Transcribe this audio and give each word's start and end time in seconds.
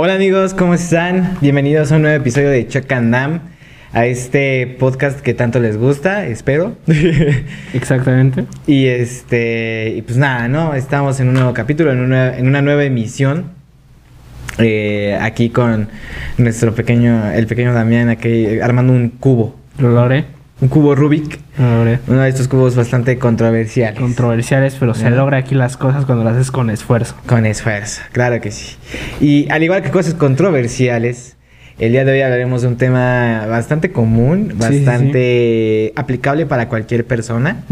Hola 0.00 0.14
amigos, 0.14 0.54
¿cómo 0.54 0.74
están? 0.74 1.36
Bienvenidos 1.40 1.90
a 1.90 1.96
un 1.96 2.02
nuevo 2.02 2.16
episodio 2.16 2.50
de 2.50 2.68
Chuck 2.68 2.90
and 2.92 3.12
Dam, 3.12 3.40
a 3.92 4.06
este 4.06 4.76
podcast 4.78 5.18
que 5.18 5.34
tanto 5.34 5.58
les 5.58 5.76
gusta, 5.76 6.24
espero. 6.26 6.76
Exactamente. 7.74 8.44
y 8.68 8.86
este, 8.86 9.94
y 9.96 10.02
pues 10.02 10.16
nada, 10.16 10.46
¿no? 10.46 10.74
Estamos 10.74 11.18
en 11.18 11.26
un 11.26 11.34
nuevo 11.34 11.52
capítulo, 11.52 11.90
en 11.90 11.98
una, 11.98 12.38
en 12.38 12.46
una 12.46 12.62
nueva 12.62 12.84
emisión. 12.84 13.50
eh, 14.58 15.18
aquí 15.20 15.50
con 15.50 15.88
nuestro 16.36 16.72
pequeño, 16.76 17.32
el 17.32 17.48
pequeño 17.48 17.72
Damián, 17.74 18.08
aquí 18.08 18.60
armando 18.60 18.92
un 18.92 19.08
cubo, 19.08 19.56
Lo 19.78 19.90
logré. 19.90 20.37
Un 20.60 20.68
cubo 20.68 20.94
Rubik, 20.94 21.38
logré. 21.58 22.00
uno 22.08 22.22
de 22.22 22.28
estos 22.28 22.48
cubos 22.48 22.74
bastante 22.74 23.18
controversiales. 23.18 23.98
Controversiales, 24.00 24.76
pero 24.78 24.94
se 24.94 25.10
logra 25.10 25.38
aquí 25.38 25.54
las 25.54 25.76
cosas 25.76 26.04
cuando 26.04 26.24
las 26.24 26.34
haces 26.34 26.50
con 26.50 26.68
esfuerzo. 26.70 27.14
Con 27.26 27.46
esfuerzo, 27.46 28.02
claro 28.12 28.40
que 28.40 28.50
sí. 28.50 28.76
Y 29.20 29.48
al 29.50 29.62
igual 29.62 29.82
que 29.82 29.90
cosas 29.90 30.14
controversiales, 30.14 31.36
el 31.78 31.92
día 31.92 32.04
de 32.04 32.12
hoy 32.12 32.20
hablaremos 32.22 32.62
de 32.62 32.68
un 32.68 32.76
tema 32.76 33.46
bastante 33.48 33.92
común, 33.92 34.48
Sí, 34.48 34.50
sí, 34.50 34.56
bastante 34.84 35.92
aplicable 35.94 36.46
para 36.46 36.68
cualquier 36.68 37.06
persona. 37.06 37.62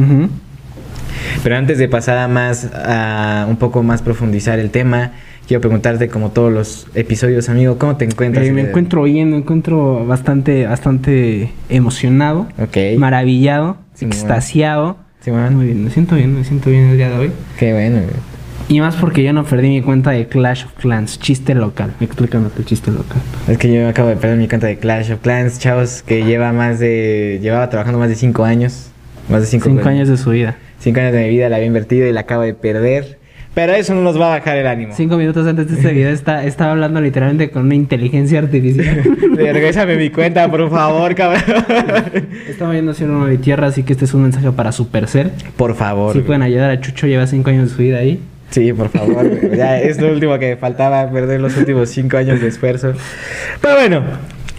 Pero 1.42 1.56
antes 1.56 1.78
de 1.78 1.88
pasar 1.88 2.18
a 2.18 2.28
más, 2.28 2.70
a 2.72 3.46
un 3.48 3.56
poco 3.56 3.82
más 3.82 4.02
profundizar 4.02 4.58
el 4.60 4.70
tema, 4.70 5.12
quiero 5.46 5.60
preguntarte, 5.60 6.08
como 6.08 6.30
todos 6.30 6.52
los 6.52 6.86
episodios, 6.94 7.48
amigo, 7.48 7.78
¿cómo 7.78 7.96
te 7.96 8.04
encuentras? 8.04 8.46
Eh, 8.46 8.52
me 8.52 8.62
encuentro 8.62 9.02
bien, 9.04 9.30
me 9.30 9.36
encuentro 9.38 10.04
bastante, 10.06 10.66
bastante 10.66 11.50
emocionado, 11.68 12.48
Ok. 12.58 12.98
maravillado, 12.98 13.76
Simón. 13.94 14.12
extasiado. 14.12 14.96
Simón. 15.20 15.54
Muy 15.56 15.66
bien, 15.66 15.84
me 15.84 15.90
siento 15.90 16.14
bien, 16.16 16.34
me 16.34 16.44
siento 16.44 16.70
bien 16.70 16.84
el 16.90 16.96
día 16.96 17.10
de 17.10 17.16
hoy. 17.16 17.30
Qué 17.58 17.72
bueno. 17.72 18.00
Y 18.68 18.80
más 18.80 18.96
porque 18.96 19.22
yo 19.22 19.32
no 19.32 19.44
perdí 19.44 19.68
mi 19.68 19.80
cuenta 19.82 20.10
de 20.10 20.26
Clash 20.26 20.64
of 20.64 20.72
Clans, 20.80 21.20
chiste 21.20 21.54
local. 21.54 21.92
Explícame 22.00 22.48
el 22.58 22.64
chiste 22.64 22.90
local. 22.90 23.18
Es 23.46 23.58
que 23.58 23.72
yo 23.72 23.88
acabo 23.88 24.08
de 24.08 24.16
perder 24.16 24.38
mi 24.38 24.48
cuenta 24.48 24.66
de 24.66 24.76
Clash 24.78 25.12
of 25.12 25.20
Clans, 25.20 25.60
chavos, 25.60 26.02
que 26.02 26.24
lleva 26.24 26.52
más 26.52 26.80
de, 26.80 27.38
llevaba 27.40 27.68
trabajando 27.70 27.98
más 28.00 28.08
de 28.08 28.16
cinco 28.16 28.44
años. 28.44 28.90
Más 29.28 29.40
de 29.40 29.46
cinco, 29.46 29.68
Cinco 29.68 29.88
años 29.88 30.08
de 30.08 30.16
su 30.16 30.30
vida. 30.30 30.56
Cinco 30.80 31.00
años 31.00 31.12
de 31.12 31.22
mi 31.24 31.28
vida 31.30 31.48
la 31.48 31.56
había 31.56 31.66
invertido 31.68 32.06
y 32.08 32.12
la 32.12 32.20
acabo 32.20 32.42
de 32.42 32.54
perder. 32.54 33.18
Pero 33.56 33.72
eso 33.72 33.94
no 33.94 34.02
nos 34.02 34.20
va 34.20 34.26
a 34.26 34.38
bajar 34.38 34.58
el 34.58 34.66
ánimo. 34.66 34.92
Cinco 34.94 35.16
minutos 35.16 35.46
antes 35.46 35.66
de 35.68 35.76
este 35.76 35.90
video 35.90 36.10
está, 36.10 36.44
estaba 36.44 36.72
hablando 36.72 37.00
literalmente 37.00 37.48
con 37.48 37.64
una 37.64 37.74
inteligencia 37.74 38.40
artificial. 38.40 39.02
Regrésame 39.34 39.96
mi 39.96 40.10
cuenta, 40.10 40.46
por 40.50 40.68
favor, 40.68 41.14
cabrón. 41.14 41.42
Estaba 42.50 42.72
viendo 42.72 42.90
hacia 42.90 43.06
uno 43.06 43.24
de 43.24 43.38
tierra, 43.38 43.68
así 43.68 43.82
que 43.82 43.94
este 43.94 44.04
es 44.04 44.12
un 44.12 44.24
mensaje 44.24 44.52
para 44.52 44.72
Supercell. 44.72 45.30
Por 45.56 45.74
favor. 45.74 46.12
Si 46.12 46.18
güey. 46.18 46.26
pueden 46.26 46.42
ayudar 46.42 46.70
a 46.70 46.82
Chucho, 46.82 47.06
lleva 47.06 47.26
cinco 47.26 47.48
años 47.48 47.70
de 47.70 47.74
su 47.76 47.80
vida 47.80 47.96
ahí. 47.96 48.20
Sí, 48.50 48.74
por 48.74 48.90
favor. 48.90 49.26
güey. 49.26 49.56
Ya 49.56 49.80
es 49.80 49.98
lo 50.02 50.12
último 50.12 50.38
que 50.38 50.50
me 50.50 50.56
faltaba, 50.58 51.10
perder 51.10 51.40
los 51.40 51.56
últimos 51.56 51.88
cinco 51.88 52.18
años 52.18 52.42
de 52.42 52.48
esfuerzo. 52.48 52.92
Pero 53.62 53.74
bueno, 53.74 54.02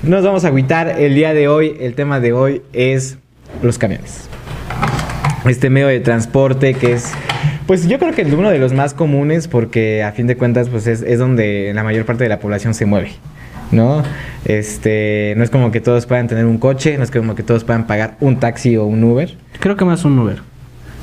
no 0.02 0.10
nos 0.10 0.26
vamos 0.26 0.44
a 0.44 0.48
agüitar. 0.48 0.96
El 1.00 1.14
día 1.14 1.36
de 1.36 1.48
hoy, 1.48 1.78
el 1.82 1.94
tema 1.94 2.20
de 2.20 2.34
hoy 2.34 2.64
es 2.74 3.20
los 3.62 3.78
camiones. 3.78 4.28
Este 5.48 5.70
medio 5.70 5.86
de 5.86 6.00
transporte 6.00 6.74
que 6.74 6.94
es, 6.94 7.14
pues 7.68 7.88
yo 7.88 8.00
creo 8.00 8.14
que 8.14 8.24
uno 8.24 8.50
de 8.50 8.58
los 8.60 8.74
más 8.74 8.94
comunes 8.96 9.48
porque 9.48 10.02
a 10.04 10.12
fin 10.14 10.26
de 10.28 10.36
cuentas 10.38 10.70
pues 10.70 10.88
es, 10.88 11.02
es 11.04 11.20
donde 11.20 11.72
la 11.76 11.84
mayor 11.84 12.06
parte 12.06 12.24
de 12.24 12.30
la 12.30 12.40
población 12.40 12.74
se 12.74 12.86
mueve. 12.86 13.12
¿No? 13.70 14.02
Este, 14.46 15.34
no 15.36 15.44
es 15.44 15.50
como 15.50 15.72
que 15.72 15.82
todos 15.82 16.06
puedan 16.06 16.28
tener 16.30 16.46
un 16.46 16.58
coche, 16.58 16.98
no 16.98 17.04
es 17.04 17.12
como 17.12 17.36
que 17.36 17.44
todos 17.44 17.66
puedan 17.66 17.86
pagar 17.86 18.16
un 18.22 18.40
taxi 18.40 18.78
o 18.78 18.86
un 18.86 19.04
Uber. 19.04 19.36
Creo 19.60 19.76
que 19.76 19.84
más 19.84 20.06
un 20.06 20.18
Uber. 20.18 20.38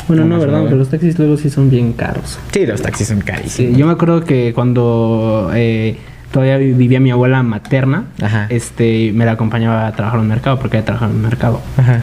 Bueno, 0.08 0.24
No, 0.24 0.38
¿verdad? 0.38 0.60
Porque 0.62 0.74
los 0.74 0.88
taxis 0.88 1.18
luego 1.18 1.36
sí 1.36 1.50
son 1.50 1.68
bien 1.70 1.92
caros. 1.92 2.38
Sí, 2.52 2.64
los 2.66 2.80
taxis 2.80 3.08
son 3.08 3.20
carísimos. 3.20 3.52
Sí, 3.52 3.78
yo 3.78 3.86
me 3.86 3.92
acuerdo 3.92 4.24
que 4.24 4.52
cuando 4.54 5.50
eh, 5.54 5.96
todavía 6.32 6.56
vi- 6.56 6.72
vivía 6.72 7.00
mi 7.00 7.10
abuela 7.10 7.42
materna, 7.42 8.06
Ajá. 8.22 8.46
este, 8.48 9.12
me 9.12 9.26
la 9.26 9.32
acompañaba 9.32 9.86
a 9.86 9.92
trabajar 9.92 10.18
en 10.20 10.24
el 10.24 10.28
mercado, 10.30 10.58
porque 10.58 10.78
ella 10.78 10.86
trabajaba 10.86 11.10
en 11.10 11.18
el 11.18 11.22
mercado. 11.22 11.60
Ajá, 11.76 12.00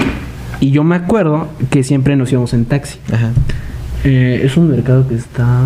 Y 0.60 0.70
yo 0.70 0.84
me 0.84 0.96
acuerdo 0.96 1.50
que 1.72 1.84
siempre 1.84 2.16
nos 2.16 2.32
íbamos 2.32 2.54
en 2.54 2.66
taxi. 2.66 3.00
ajá. 3.12 3.32
Eh, 4.04 4.42
es 4.44 4.58
un 4.58 4.70
mercado 4.70 5.08
que 5.08 5.16
está... 5.16 5.62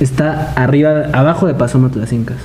Está 0.00 0.52
arriba, 0.52 1.06
abajo 1.12 1.46
de 1.46 1.54
Pasómetro 1.54 2.00
de 2.00 2.04
las 2.04 2.12
Incas. 2.12 2.36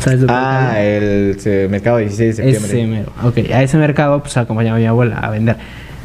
¿Sabes 0.00 0.20
de 0.20 0.26
cuál 0.26 0.38
Ah, 0.38 0.82
el 0.82 1.38
eh, 1.42 1.68
mercado 1.70 1.96
16 1.96 2.36
de 2.36 2.52
septiembre. 2.52 2.78
Ese 2.78 2.86
mero. 2.86 3.12
Ok, 3.22 3.50
a 3.50 3.62
ese 3.62 3.78
mercado 3.78 4.20
pues 4.20 4.36
acompañaba 4.36 4.76
a 4.76 4.80
mi 4.80 4.86
abuela 4.86 5.16
a 5.18 5.30
vender. 5.30 5.56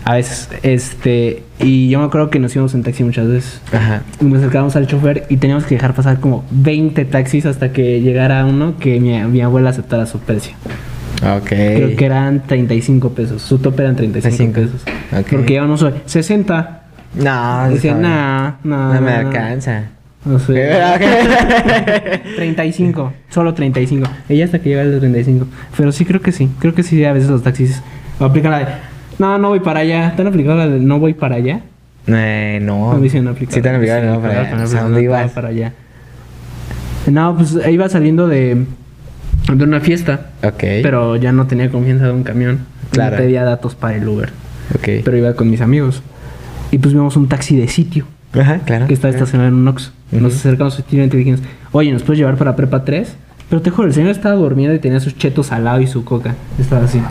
A 0.05 0.13
veces, 0.15 0.49
este, 0.63 1.43
y 1.59 1.89
yo 1.89 1.99
me 1.99 2.05
acuerdo 2.05 2.29
que 2.29 2.39
nos 2.39 2.55
íbamos 2.55 2.73
en 2.73 2.83
taxi 2.83 3.03
muchas 3.03 3.27
veces. 3.27 3.61
Ajá. 3.73 4.03
Y 4.21 4.25
Nos 4.25 4.39
acercábamos 4.39 4.75
al 4.77 4.87
chofer 4.87 5.25
y 5.29 5.37
teníamos 5.37 5.65
que 5.65 5.75
dejar 5.75 5.93
pasar 5.93 6.21
como 6.21 6.45
20 6.51 7.03
taxis 7.05 7.45
hasta 7.45 7.73
que 7.73 8.01
llegara 8.01 8.45
uno 8.45 8.77
que 8.77 8.99
mi, 9.01 9.21
mi 9.25 9.41
abuela 9.41 9.71
aceptara 9.71 10.05
su 10.05 10.19
precio. 10.19 10.53
Ok. 11.21 11.49
Creo 11.49 11.95
que 11.97 12.05
eran 12.05 12.43
35 12.47 13.09
pesos. 13.09 13.41
Su 13.41 13.59
tope 13.59 13.83
eran 13.83 13.97
35 13.97 14.53
35. 14.53 14.81
pesos. 14.81 15.21
Ok. 15.21 15.27
Porque 15.31 15.53
ya 15.55 15.65
no 15.65 15.77
soy 15.77 15.93
60. 16.05 16.78
No, 17.15 17.65
está 17.67 17.93
nah, 17.95 18.51
nah, 18.63 18.93
No 18.93 19.01
me 19.01 19.11
nah, 19.11 19.19
alcanza. 19.19 19.83
No 20.25 20.37
sé. 20.39 20.69
Ok. 20.95 22.35
35, 22.35 23.13
solo 23.29 23.53
35. 23.53 24.09
Ella 24.27 24.45
hasta 24.45 24.59
que 24.59 24.69
llega 24.69 24.81
al 24.81 24.91
de 24.91 24.99
35. 24.99 25.47
Pero 25.77 25.91
sí 25.91 26.05
creo 26.05 26.21
que 26.21 26.31
sí. 26.31 26.49
Creo 26.59 26.73
que 26.73 26.83
sí, 26.83 27.03
a 27.05 27.13
veces 27.13 27.29
los 27.29 27.43
taxis 27.43 27.81
aplican 28.19 28.51
la 28.51 28.59
de. 28.59 28.65
No, 29.17 29.37
no 29.37 29.49
voy 29.49 29.59
para 29.59 29.81
allá. 29.81 30.13
¿Te 30.15 30.21
han 30.21 30.27
aplicado 30.27 30.57
la 30.57 30.67
de 30.67 30.79
no 30.79 30.99
voy 30.99 31.13
para 31.13 31.35
allá? 31.35 31.61
Eh, 32.07 32.59
no. 32.61 32.91
A 32.91 32.99
sí 32.99 33.09
me 33.13 33.19
han 33.19 33.27
aplicado. 33.29 33.55
Sí 33.55 33.61
te 33.61 33.69
han 33.69 33.75
aplicado, 33.75 34.03
no, 34.03 34.21
para 34.21 34.41
allá. 34.41 34.63
O 34.63 34.67
sea, 34.67 34.83
¿dónde 34.83 34.99
no, 34.99 35.05
ibas? 35.05 35.31
para 35.31 35.49
allá. 35.49 35.73
No, 37.07 37.35
pues 37.35 37.57
iba 37.69 37.89
saliendo 37.89 38.27
de, 38.27 38.65
de 39.53 39.63
una 39.63 39.79
fiesta. 39.79 40.31
Ok. 40.43 40.59
Pero 40.83 41.15
ya 41.15 41.31
no 41.31 41.47
tenía 41.47 41.69
confianza 41.69 42.05
de 42.05 42.11
un 42.11 42.23
camión. 42.23 42.65
Claro. 42.91 43.17
No 43.17 43.23
pedía 43.23 43.43
datos 43.43 43.75
para 43.75 43.95
el 43.95 44.07
Uber. 44.07 44.29
Ok. 44.75 45.03
Pero 45.03 45.17
iba 45.17 45.33
con 45.33 45.49
mis 45.49 45.61
amigos. 45.61 46.03
Y 46.71 46.77
pues 46.77 46.93
vimos 46.93 47.15
un 47.17 47.27
taxi 47.27 47.55
de 47.57 47.67
sitio 47.67 48.05
Ajá, 48.33 48.59
claro. 48.65 48.87
que 48.87 48.93
estaba 48.93 49.11
estacionado 49.13 49.49
en 49.49 49.55
un 49.55 49.67
Ox. 49.67 49.91
Nos 50.11 50.21
Ujú. 50.33 50.39
acercamos 50.39 50.73
sutilmente 50.75 51.15
y 51.15 51.19
dijimos, 51.19 51.41
oye, 51.71 51.91
¿nos 51.91 52.03
puedes 52.03 52.19
llevar 52.19 52.35
para 52.37 52.55
Prepa 52.55 52.83
3? 52.85 53.15
Pero 53.49 53.61
te 53.61 53.69
juro, 53.71 53.87
el 53.87 53.93
señor 53.93 54.11
estaba 54.11 54.35
durmiendo 54.35 54.75
y 54.75 54.79
tenía 54.79 54.99
sus 54.99 55.17
chetos 55.17 55.51
al 55.51 55.63
lado 55.63 55.81
y 55.81 55.87
su 55.87 56.03
coca. 56.05 56.35
Estaba 56.59 56.85
así. 56.85 57.01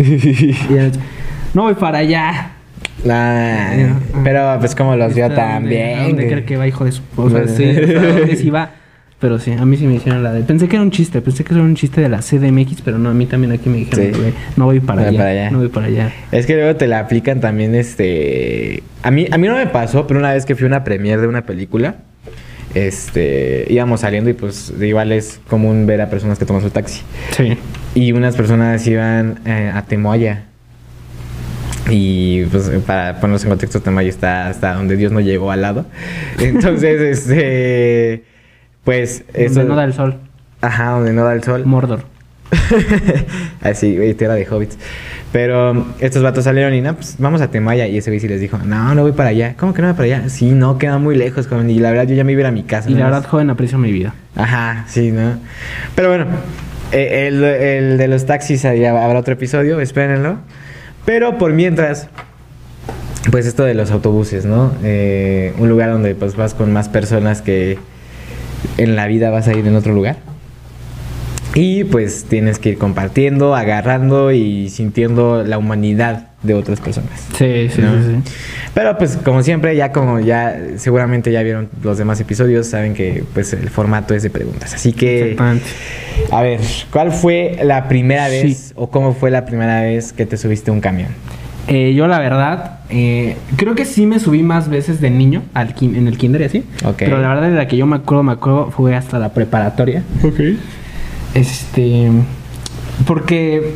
Y 0.00 0.74
él, 0.76 0.92
no 1.54 1.62
voy 1.62 1.74
para 1.74 1.98
allá. 1.98 2.52
Nah, 3.04 3.94
pero 4.24 4.56
pues 4.60 4.74
como 4.74 4.94
los 4.96 5.14
vio 5.14 5.26
Está 5.26 5.36
tan 5.36 5.54
donde- 5.62 5.70
bien. 5.76 5.98
¿Dónde 6.08 6.12
güey. 6.22 6.28
cree 6.28 6.44
que 6.44 6.56
va, 6.56 6.66
hijo 6.66 6.84
de 6.84 6.92
su... 6.92 7.02
O 7.16 7.28
sea, 7.30 7.46
sí, 7.48 7.64
o 7.70 7.86
sea, 7.86 8.02
¿dónde 8.18 8.36
sí 8.36 8.50
va? 8.50 8.70
Pero 9.20 9.40
sí, 9.40 9.50
a 9.50 9.64
mí 9.64 9.76
sí 9.76 9.84
me 9.86 9.94
hicieron 9.96 10.22
la 10.22 10.32
de... 10.32 10.42
Pensé 10.42 10.68
que 10.68 10.76
era 10.76 10.82
un 10.84 10.92
chiste, 10.92 11.20
pensé 11.20 11.42
que 11.42 11.52
era 11.52 11.62
un 11.62 11.74
chiste 11.74 12.00
de 12.00 12.08
la 12.08 12.18
CDMX, 12.18 12.82
pero 12.82 12.98
no, 13.00 13.08
a 13.10 13.14
mí 13.14 13.26
también 13.26 13.52
aquí 13.52 13.68
me 13.68 13.78
dijeron, 13.78 14.14
Sí. 14.14 14.20
güey, 14.20 14.32
no 14.56 14.66
voy 14.66 14.78
para, 14.78 15.00
No 15.02 15.06
voy 15.08 15.08
allá, 15.16 15.18
para 15.18 15.30
allá. 15.30 15.50
no 15.50 15.58
voy 15.58 15.68
para 15.68 15.86
allá. 15.86 16.12
Es 16.30 16.46
que 16.46 16.54
luego 16.54 16.76
te 16.76 16.86
la 16.86 17.00
aplican 17.00 17.40
también, 17.40 17.74
este... 17.74 18.84
A 19.02 19.10
mí, 19.10 19.26
a 19.28 19.36
mí 19.36 19.48
no 19.48 19.56
me 19.56 19.66
pasó, 19.66 20.06
pero 20.06 20.20
una 20.20 20.32
vez 20.32 20.46
que 20.46 20.54
fui 20.54 20.64
a 20.64 20.68
una 20.68 20.84
premiere 20.84 21.20
de 21.20 21.26
una 21.26 21.44
película, 21.46 21.96
este... 22.74 23.66
Íbamos 23.68 24.02
saliendo 24.02 24.30
y 24.30 24.34
pues 24.34 24.72
igual 24.80 25.10
es 25.10 25.40
común 25.48 25.84
ver 25.86 26.00
a 26.00 26.10
personas 26.10 26.38
que 26.38 26.44
toman 26.44 26.62
su 26.62 26.70
taxi. 26.70 27.02
Sí. 27.32 27.58
Y 27.96 28.12
unas 28.12 28.36
personas 28.36 28.86
iban 28.86 29.40
eh, 29.46 29.72
a 29.74 29.82
Temoaya. 29.82 30.44
Y 31.90 32.44
pues 32.44 32.70
para 32.86 33.14
ponernos 33.18 33.42
en 33.42 33.48
contexto, 33.48 33.80
Temoaya 33.80 34.10
está 34.10 34.46
hasta 34.48 34.74
donde 34.74 34.96
Dios 34.96 35.10
no 35.10 35.18
llegó 35.18 35.50
al 35.50 35.62
lado. 35.62 35.86
Entonces, 36.38 37.00
este... 37.28 38.37
Pues 38.88 39.22
eso... 39.34 39.56
Donde 39.56 39.68
no 39.68 39.76
da 39.76 39.84
el 39.84 39.92
sol. 39.92 40.14
Ajá, 40.62 40.92
donde 40.92 41.12
no 41.12 41.22
da 41.22 41.34
el 41.34 41.44
sol. 41.44 41.66
Mordor. 41.66 42.04
Así, 43.60 43.94
güey, 43.94 44.14
tierra 44.14 44.32
de 44.32 44.46
hobbits. 44.46 44.78
Pero 45.30 45.84
estos 46.00 46.22
vatos 46.22 46.44
salieron 46.44 46.72
y 46.72 46.80
no, 46.80 46.94
pues 46.94 47.16
vamos 47.18 47.42
a 47.42 47.50
Temaya. 47.50 47.86
Y 47.86 47.98
ese 47.98 48.08
güey 48.08 48.18
sí 48.18 48.28
les 48.28 48.40
dijo, 48.40 48.56
no, 48.56 48.94
no 48.94 49.02
voy 49.02 49.12
para 49.12 49.28
allá. 49.28 49.56
¿Cómo 49.58 49.74
que 49.74 49.82
no 49.82 49.88
voy 49.88 49.94
para 49.94 50.04
allá? 50.06 50.30
Sí, 50.30 50.52
no, 50.52 50.78
queda 50.78 50.96
muy 50.96 51.16
lejos, 51.16 51.48
joven. 51.48 51.68
Y 51.68 51.80
la 51.80 51.90
verdad, 51.90 52.06
yo 52.06 52.14
ya 52.14 52.24
me 52.24 52.32
iba 52.32 52.38
a 52.38 52.44
ir 52.44 52.46
a 52.46 52.50
mi 52.50 52.62
casa. 52.62 52.88
Y 52.88 52.94
la 52.94 53.00
nada 53.00 53.10
verdad, 53.10 53.28
joven, 53.28 53.50
aprecio 53.50 53.76
mi 53.76 53.92
vida. 53.92 54.14
Ajá, 54.34 54.86
sí, 54.88 55.10
¿no? 55.12 55.38
Pero 55.94 56.08
bueno, 56.08 56.24
eh, 56.92 57.26
el, 57.28 57.44
el 57.44 57.98
de 57.98 58.08
los 58.08 58.24
taxis, 58.24 58.64
ahí 58.64 58.86
habrá 58.86 59.18
otro 59.18 59.34
episodio, 59.34 59.80
espérenlo. 59.82 60.38
Pero 61.04 61.36
por 61.36 61.52
mientras, 61.52 62.08
pues 63.30 63.44
esto 63.44 63.64
de 63.64 63.74
los 63.74 63.90
autobuses, 63.90 64.46
¿no? 64.46 64.72
Eh, 64.82 65.52
un 65.58 65.68
lugar 65.68 65.90
donde 65.90 66.14
pues 66.14 66.36
vas 66.36 66.54
con 66.54 66.72
más 66.72 66.88
personas 66.88 67.42
que 67.42 67.76
en 68.78 68.96
la 68.96 69.06
vida 69.06 69.28
vas 69.30 69.46
a 69.48 69.52
ir 69.54 69.66
en 69.66 69.76
otro 69.76 69.92
lugar. 69.92 70.16
Y 71.54 71.84
pues 71.84 72.24
tienes 72.28 72.58
que 72.58 72.70
ir 72.70 72.78
compartiendo, 72.78 73.54
agarrando 73.56 74.32
y 74.32 74.68
sintiendo 74.68 75.42
la 75.44 75.58
humanidad 75.58 76.28
de 76.42 76.54
otras 76.54 76.78
personas. 76.80 77.26
Sí, 77.36 77.68
sí, 77.68 77.80
¿no? 77.82 77.94
sí, 78.00 78.10
sí. 78.24 78.32
Pero 78.74 78.96
pues 78.96 79.16
como 79.16 79.42
siempre, 79.42 79.74
ya 79.74 79.90
como 79.90 80.20
ya 80.20 80.56
seguramente 80.76 81.32
ya 81.32 81.42
vieron 81.42 81.68
los 81.82 81.98
demás 81.98 82.20
episodios, 82.20 82.66
saben 82.68 82.94
que 82.94 83.24
pues 83.34 83.52
el 83.54 83.70
formato 83.70 84.14
es 84.14 84.22
de 84.22 84.30
preguntas. 84.30 84.72
Así 84.74 84.92
que, 84.92 85.36
a 86.30 86.42
ver, 86.42 86.60
¿cuál 86.92 87.10
fue 87.10 87.58
la 87.64 87.88
primera 87.88 88.28
Sí. 88.28 88.42
vez 88.44 88.72
o 88.76 88.88
cómo 88.90 89.14
fue 89.14 89.30
la 89.32 89.44
primera 89.46 89.80
vez 89.82 90.12
que 90.12 90.26
te 90.26 90.36
subiste 90.36 90.70
a 90.70 90.74
un 90.74 90.80
camión? 90.80 91.08
Eh, 91.68 91.92
yo 91.94 92.06
la 92.06 92.18
verdad, 92.18 92.78
eh, 92.88 93.36
creo 93.56 93.74
que 93.74 93.84
sí 93.84 94.06
me 94.06 94.18
subí 94.20 94.42
más 94.42 94.68
veces 94.70 95.00
de 95.02 95.10
niño 95.10 95.42
al 95.52 95.74
en 95.80 96.06
el 96.08 96.16
kinder 96.16 96.40
y 96.40 96.44
así. 96.44 96.64
Pero 96.96 97.20
la 97.20 97.28
verdad 97.28 97.50
de 97.50 97.56
la 97.56 97.68
que 97.68 97.76
yo 97.76 97.86
me 97.86 97.96
acuerdo, 97.96 98.22
me 98.22 98.32
acuerdo, 98.32 98.70
fue 98.70 98.96
hasta 98.96 99.18
la 99.18 99.30
preparatoria. 99.34 100.02
Ok. 100.22 100.40
Este. 101.34 102.10
Porque. 103.06 103.74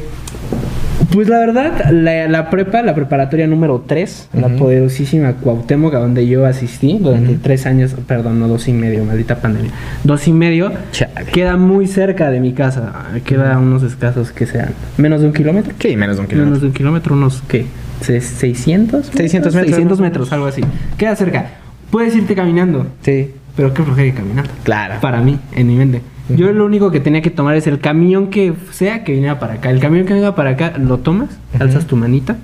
Pues 1.12 1.28
la 1.28 1.40
verdad, 1.40 1.90
la, 1.90 2.26
la 2.28 2.48
prepa, 2.48 2.80
la 2.80 2.94
preparatoria 2.94 3.46
número 3.46 3.84
3, 3.86 4.30
la 4.32 4.48
poderosísima 4.48 5.34
Cuauhtémoc, 5.34 5.92
a 5.94 5.98
donde 5.98 6.26
yo 6.26 6.46
asistí 6.46 6.96
durante 6.98 7.34
tres 7.34 7.66
años, 7.66 7.94
perdón, 8.06 8.40
no 8.40 8.48
dos 8.48 8.66
y 8.68 8.72
medio, 8.72 9.04
maldita 9.04 9.36
pandemia. 9.36 9.72
Dos 10.04 10.26
y 10.28 10.32
medio, 10.32 10.72
Chale. 10.92 11.26
queda 11.30 11.58
muy 11.58 11.86
cerca 11.86 12.30
de 12.30 12.40
mi 12.40 12.54
casa. 12.54 12.92
Queda 13.26 13.58
unos 13.58 13.82
escasos 13.82 14.32
que 14.32 14.46
sean 14.46 14.70
menos 14.96 15.20
de 15.20 15.26
un 15.26 15.32
kilómetro. 15.34 15.74
Sí, 15.78 15.96
menos 15.96 16.16
de 16.16 16.22
un 16.22 16.28
Menos 16.28 16.30
kilómetro. 16.44 16.60
de 16.60 16.66
un 16.68 16.72
kilómetro, 16.72 17.14
unos, 17.14 17.42
¿qué? 17.46 17.66
Se- 18.02 18.18
¿600? 18.20 19.04
600 19.14 19.54
metros. 19.54 19.70
600 19.70 20.00
metros, 20.00 20.32
algo 20.32 20.46
así. 20.46 20.62
Queda 20.98 21.16
cerca. 21.16 21.46
Puedes 21.90 22.14
irte 22.16 22.34
caminando, 22.34 22.86
Sí, 23.02 23.30
pero 23.56 23.72
qué 23.74 23.82
flojera 23.82 24.06
ir 24.08 24.14
caminando. 24.14 24.50
claro. 24.64 24.94
Para 25.00 25.20
mí, 25.20 25.38
en 25.54 25.66
mi 25.66 25.76
mente. 25.76 26.00
Yo 26.28 26.52
lo 26.52 26.64
único 26.64 26.90
que 26.90 27.00
tenía 27.00 27.20
que 27.20 27.30
tomar 27.30 27.56
es 27.56 27.66
el 27.66 27.78
camión 27.80 28.28
que 28.28 28.54
sea 28.70 29.04
que 29.04 29.12
viniera 29.12 29.38
para 29.38 29.54
acá. 29.54 29.70
El 29.70 29.80
camión 29.80 30.06
que 30.06 30.14
venga 30.14 30.34
para 30.34 30.50
acá, 30.50 30.72
lo 30.78 30.98
tomas, 30.98 31.28
alzas 31.58 31.86
tu 31.86 31.96
manita, 31.96 32.36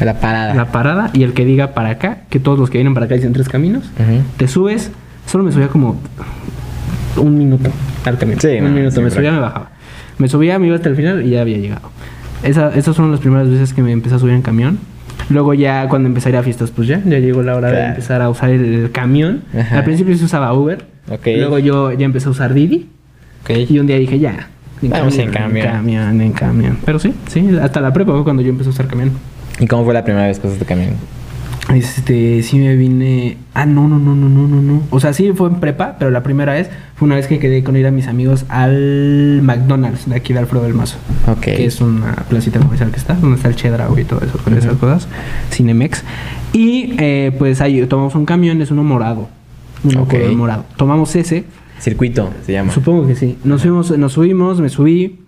La 0.00 0.20
parada. 0.20 0.54
la 0.54 0.66
parada, 0.66 1.10
y 1.14 1.22
el 1.22 1.32
que 1.32 1.44
diga 1.44 1.72
para 1.72 1.90
acá, 1.90 2.18
que 2.28 2.40
todos 2.40 2.58
los 2.58 2.68
que 2.68 2.78
vienen 2.78 2.92
para 2.92 3.06
acá 3.06 3.14
dicen 3.14 3.32
tres 3.32 3.48
caminos, 3.48 3.84
te 4.36 4.48
subes. 4.48 4.90
Solo 5.26 5.44
me 5.44 5.52
subía 5.52 5.68
como 5.68 5.96
un 7.16 7.38
minuto 7.38 7.70
al 8.04 8.18
camión. 8.18 8.38
Sí, 8.40 8.48
un 8.58 8.64
no, 8.64 8.70
minuto. 8.70 9.00
me 9.00 9.10
subía, 9.10 9.32
me 9.32 9.38
bajaba. 9.38 9.70
Me 10.18 10.28
subía, 10.28 10.58
me 10.58 10.66
iba 10.66 10.76
hasta 10.76 10.88
el 10.90 10.96
final 10.96 11.24
y 11.24 11.30
ya 11.30 11.40
había 11.40 11.56
llegado. 11.58 11.88
Esa, 12.44 12.68
esas 12.76 12.94
fueron 12.94 13.10
las 13.10 13.20
primeras 13.20 13.48
veces 13.48 13.72
que 13.72 13.82
me 13.82 13.90
empecé 13.92 14.14
a 14.14 14.18
subir 14.18 14.34
en 14.34 14.42
camión. 14.42 14.78
Luego 15.30 15.54
ya 15.54 15.88
cuando 15.88 16.08
empecé 16.08 16.28
a 16.28 16.32
ir 16.32 16.36
a 16.36 16.42
fiestas, 16.42 16.70
pues 16.70 16.86
ya, 16.86 17.02
ya 17.04 17.18
llegó 17.18 17.42
la 17.42 17.56
hora 17.56 17.70
de 17.72 17.86
empezar 17.86 18.20
a 18.22 18.28
usar 18.28 18.50
el, 18.50 18.64
el 18.64 18.90
camión. 18.90 19.42
Ajá. 19.58 19.78
Al 19.78 19.84
principio 19.84 20.16
se 20.16 20.24
usaba 20.24 20.52
Uber. 20.52 20.84
Luego 21.24 21.58
yo 21.58 21.92
ya 21.92 22.04
empecé 22.04 22.28
a 22.28 22.30
usar 22.30 22.52
Didi. 22.54 22.88
Y 23.48 23.78
un 23.78 23.86
día 23.86 23.96
dije, 23.98 24.18
ya. 24.18 24.48
Vamos 24.82 25.14
en 25.16 25.28
En 25.28 25.30
camión. 25.32 25.66
camión, 25.66 26.20
en 26.20 26.32
camión. 26.32 26.78
Pero 26.84 26.98
sí, 26.98 27.14
sí, 27.28 27.48
hasta 27.60 27.80
la 27.80 27.92
prepa 27.92 28.12
fue 28.12 28.24
cuando 28.24 28.42
yo 28.42 28.50
empecé 28.50 28.68
a 28.68 28.72
usar 28.72 28.86
camión. 28.86 29.12
¿Y 29.58 29.66
cómo 29.66 29.84
fue 29.84 29.94
la 29.94 30.04
primera 30.04 30.26
vez 30.26 30.38
que 30.38 30.46
usaste 30.46 30.64
camión? 30.66 30.90
Este, 31.72 32.42
sí 32.42 32.58
me 32.58 32.76
vine. 32.76 33.38
Ah, 33.54 33.64
no, 33.64 33.88
no, 33.88 33.98
no, 33.98 34.14
no, 34.14 34.28
no, 34.28 34.46
no, 34.46 34.60
no. 34.60 34.82
O 34.90 35.00
sea, 35.00 35.12
sí 35.14 35.32
fue 35.34 35.48
en 35.48 35.60
prepa, 35.60 35.96
pero 35.98 36.10
la 36.10 36.22
primera 36.22 36.52
vez 36.52 36.68
fue 36.94 37.06
una 37.06 37.14
vez 37.16 37.26
que 37.26 37.38
quedé 37.38 37.64
con 37.64 37.76
ir 37.76 37.86
a 37.86 37.90
mis 37.90 38.06
amigos 38.06 38.44
al 38.48 39.40
McDonald's 39.42 40.08
de 40.08 40.14
aquí 40.14 40.32
de 40.34 40.40
Alfredo 40.40 40.64
del 40.64 40.74
Mazo. 40.74 40.98
Ok. 41.26 41.40
Que 41.40 41.64
es 41.64 41.80
una 41.80 42.12
placita 42.28 42.58
comercial 42.60 42.90
que 42.90 42.98
está, 42.98 43.14
donde 43.14 43.36
está 43.36 43.48
el 43.48 43.56
Chedraui 43.56 44.02
y 44.02 44.04
todo 44.04 44.20
eso, 44.24 44.36
con 44.38 44.56
esas 44.56 44.76
cosas. 44.76 45.08
Cinemex. 45.50 46.04
Y 46.52 46.94
eh, 46.98 47.32
pues 47.38 47.60
ahí 47.60 47.84
tomamos 47.86 48.14
un 48.14 48.26
camión, 48.26 48.60
es 48.60 48.70
uno 48.70 48.84
morado. 48.84 49.28
Uno 49.84 50.02
Ok. 50.02 50.10
color 50.10 50.32
morado. 50.36 50.64
Tomamos 50.76 51.16
ese. 51.16 51.44
Circuito 51.80 52.30
se 52.46 52.52
llama. 52.52 52.72
Supongo 52.72 53.06
que 53.06 53.16
sí. 53.16 53.36
Nos 53.42 53.62
fuimos, 53.62 53.90
nos 53.98 54.12
subimos, 54.12 54.60
me 54.60 54.68
subí. 54.68 55.20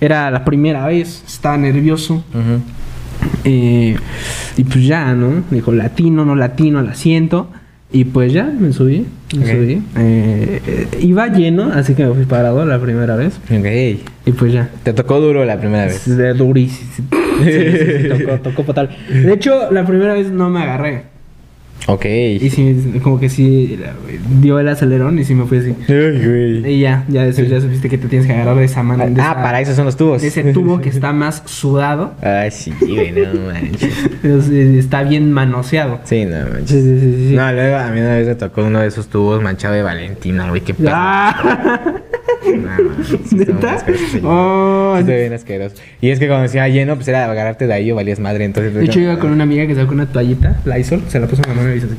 Era 0.00 0.30
la 0.30 0.44
primera 0.44 0.86
vez, 0.86 1.22
estaba 1.26 1.56
nervioso. 1.56 2.14
Ujú. 2.14 2.60
Eh, 3.44 3.96
y 4.56 4.64
pues 4.64 4.86
ya, 4.86 5.14
¿no? 5.14 5.42
Dijo 5.50 5.72
latino, 5.72 6.24
no 6.24 6.34
latino 6.34 6.78
al 6.78 6.88
asiento. 6.88 7.48
Y 7.92 8.04
pues 8.04 8.32
ya, 8.32 8.44
me 8.44 8.72
subí. 8.72 9.06
Me 9.36 9.46
subí. 9.46 9.82
Eh, 9.96 10.62
eh, 10.66 10.88
iba 11.02 11.28
lleno, 11.28 11.70
así 11.72 11.94
que 11.94 12.06
me 12.06 12.14
fui 12.14 12.24
parado 12.24 12.64
la 12.64 12.80
primera 12.80 13.16
vez. 13.16 13.38
Ok. 13.50 14.00
Y 14.24 14.32
pues 14.32 14.52
ya. 14.52 14.70
Te 14.82 14.92
tocó 14.94 15.20
duro 15.20 15.44
la 15.44 15.58
primera 15.58 15.86
vez. 15.86 16.04
De 16.06 16.32
durísimo. 16.32 16.90
Sí, 17.44 17.52
sí, 17.52 18.02
sí, 18.02 18.08
tocó, 18.08 18.40
tocó 18.40 18.64
fatal. 18.64 18.96
De 19.08 19.32
hecho, 19.32 19.70
la 19.70 19.84
primera 19.84 20.14
vez 20.14 20.30
no 20.30 20.48
me 20.48 20.62
agarré. 20.62 21.11
Ok. 21.88 22.04
Y 22.04 22.50
sí, 22.50 23.00
como 23.02 23.18
que 23.18 23.28
sí, 23.28 23.78
dio 24.40 24.58
el 24.60 24.68
acelerón 24.68 25.18
y 25.18 25.24
sí 25.24 25.34
me 25.34 25.44
fui 25.46 25.58
así. 25.58 25.74
Ay, 25.88 26.24
güey. 26.62 26.74
Y 26.74 26.80
ya, 26.80 27.04
ya, 27.08 27.24
después 27.24 27.48
ya 27.48 27.60
supiste 27.60 27.88
que 27.88 27.98
te 27.98 28.08
tienes 28.08 28.26
que 28.26 28.32
agarrar 28.34 28.56
de 28.56 28.64
esa 28.64 28.82
mano. 28.82 29.04
de 29.04 29.20
Ah, 29.20 29.32
esa- 29.32 29.42
para 29.42 29.60
eso 29.60 29.74
son 29.74 29.86
los 29.86 29.96
tubos. 29.96 30.22
de 30.22 30.28
ese 30.28 30.44
tubo 30.52 30.80
que 30.80 30.88
está 30.90 31.12
más 31.12 31.42
sudado. 31.46 32.14
Ay, 32.22 32.50
sí, 32.50 32.72
güey, 32.80 33.12
no 33.12 33.28
manches. 33.52 33.92
es- 34.22 34.48
Está 34.48 35.02
bien 35.02 35.32
manoseado. 35.32 36.00
Sí, 36.04 36.24
no 36.24 36.36
manches. 36.52 36.70
Sí, 36.70 36.82
sí, 36.82 37.00
sí, 37.00 37.28
sí. 37.30 37.34
No, 37.34 37.52
luego 37.52 37.76
a 37.76 37.90
mí 37.90 38.00
una 38.00 38.14
vez 38.14 38.26
me 38.28 38.34
tocó 38.36 38.64
uno 38.64 38.80
de 38.80 38.86
esos 38.88 39.08
tubos 39.08 39.42
manchado 39.42 39.74
de 39.74 39.82
Valentina, 39.82 40.48
güey, 40.48 40.60
qué 40.60 40.74
pedo. 40.74 40.90
Ah. 40.92 41.94
Mames, 42.44 43.06
sí 43.28 43.36
¿Neta? 43.36 43.84
Oh, 44.24 44.96
Sí 44.98 45.04
bien 45.04 45.32
asqueroso. 45.32 45.76
Y 46.00 46.10
es 46.10 46.18
que 46.18 46.26
cuando 46.26 46.44
decía 46.44 46.68
lleno, 46.68 46.96
pues 46.96 47.08
era 47.08 47.30
agarrarte 47.30 47.66
de 47.66 47.74
ahí 47.74 47.90
o 47.90 47.94
valías 47.94 48.20
madre, 48.20 48.44
entonces... 48.44 48.74
De 48.74 48.84
hecho, 48.84 49.00
iba 49.00 49.18
con 49.18 49.30
una 49.30 49.44
amiga 49.44 49.66
que 49.66 49.74
sacó 49.74 49.92
una 49.92 50.06
toallita, 50.06 50.60
Lysol, 50.64 51.02
se 51.08 51.20
la 51.20 51.26
puso 51.26 51.42
en 51.42 51.48
la 51.48 51.54
mano 51.54 51.74
y 51.74 51.78
hizo 51.78 51.86
así. 51.86 51.96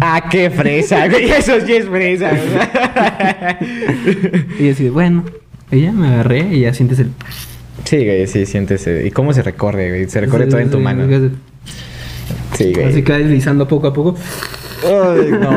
Ah, 0.00 0.28
qué 0.30 0.50
fresa, 0.50 1.08
güey, 1.08 1.30
eso 1.30 1.60
sí 1.64 1.72
es 1.74 1.86
fresa. 1.86 2.30
Y 4.58 4.70
así, 4.70 4.88
bueno, 4.88 5.24
ya 5.70 5.92
me 5.92 6.08
agarré 6.08 6.48
y 6.52 6.60
ya 6.60 6.74
sientes 6.74 6.98
el. 6.98 7.10
sí, 7.84 8.04
güey, 8.04 8.26
sí, 8.26 8.46
sientes... 8.46 8.88
¿Y 9.04 9.10
cómo 9.10 9.32
se 9.32 9.42
recorre, 9.42 9.88
güey? 9.88 10.08
Se 10.08 10.20
recorre 10.20 10.46
todo 10.46 10.60
en 10.60 10.70
tu 10.70 10.78
mano. 10.78 11.06
Sí, 12.56 12.72
güey. 12.72 12.86
Así 12.86 13.02
que 13.02 13.12
deslizando 13.12 13.66
poco 13.68 13.88
a 13.88 13.92
poco. 13.92 14.16
Ay, 14.84 15.30
no. 15.40 15.50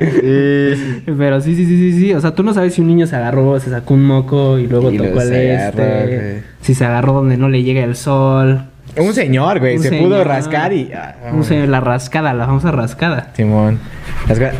Sí. 0.00 1.02
Pero 1.18 1.40
sí, 1.40 1.54
sí, 1.54 1.66
sí, 1.66 1.76
sí, 1.92 1.98
sí. 2.00 2.14
O 2.14 2.20
sea, 2.20 2.34
tú 2.34 2.42
no 2.42 2.52
sabes 2.54 2.74
si 2.74 2.80
un 2.80 2.88
niño 2.88 3.06
se 3.06 3.16
agarró, 3.16 3.58
se 3.60 3.70
sacó 3.70 3.94
un 3.94 4.04
moco 4.04 4.58
y 4.58 4.66
luego 4.66 4.90
Y 4.92 4.96
tocó 4.98 5.20
se 5.20 5.54
este. 5.54 5.82
agarró, 5.82 6.42
si 6.60 6.74
se 6.74 6.84
agarró 6.84 7.12
donde 7.14 7.36
no 7.36 7.48
le 7.48 7.62
llega 7.62 7.82
el 7.84 7.96
sol. 7.96 8.64
Un 8.96 9.12
señor, 9.12 9.58
güey, 9.58 9.76
Un 9.76 9.82
se 9.82 9.88
señor. 9.88 10.04
pudo 10.08 10.24
rascar 10.24 10.72
y... 10.72 10.90
ah, 10.94 11.16
No 11.34 11.42
sé, 11.42 11.66
la 11.66 11.80
rascada, 11.80 12.32
la 12.32 12.46
famosa 12.46 12.70
rascada. 12.70 13.32
Simón. 13.34 13.78
Las 14.28 14.38
cosas- 14.38 14.54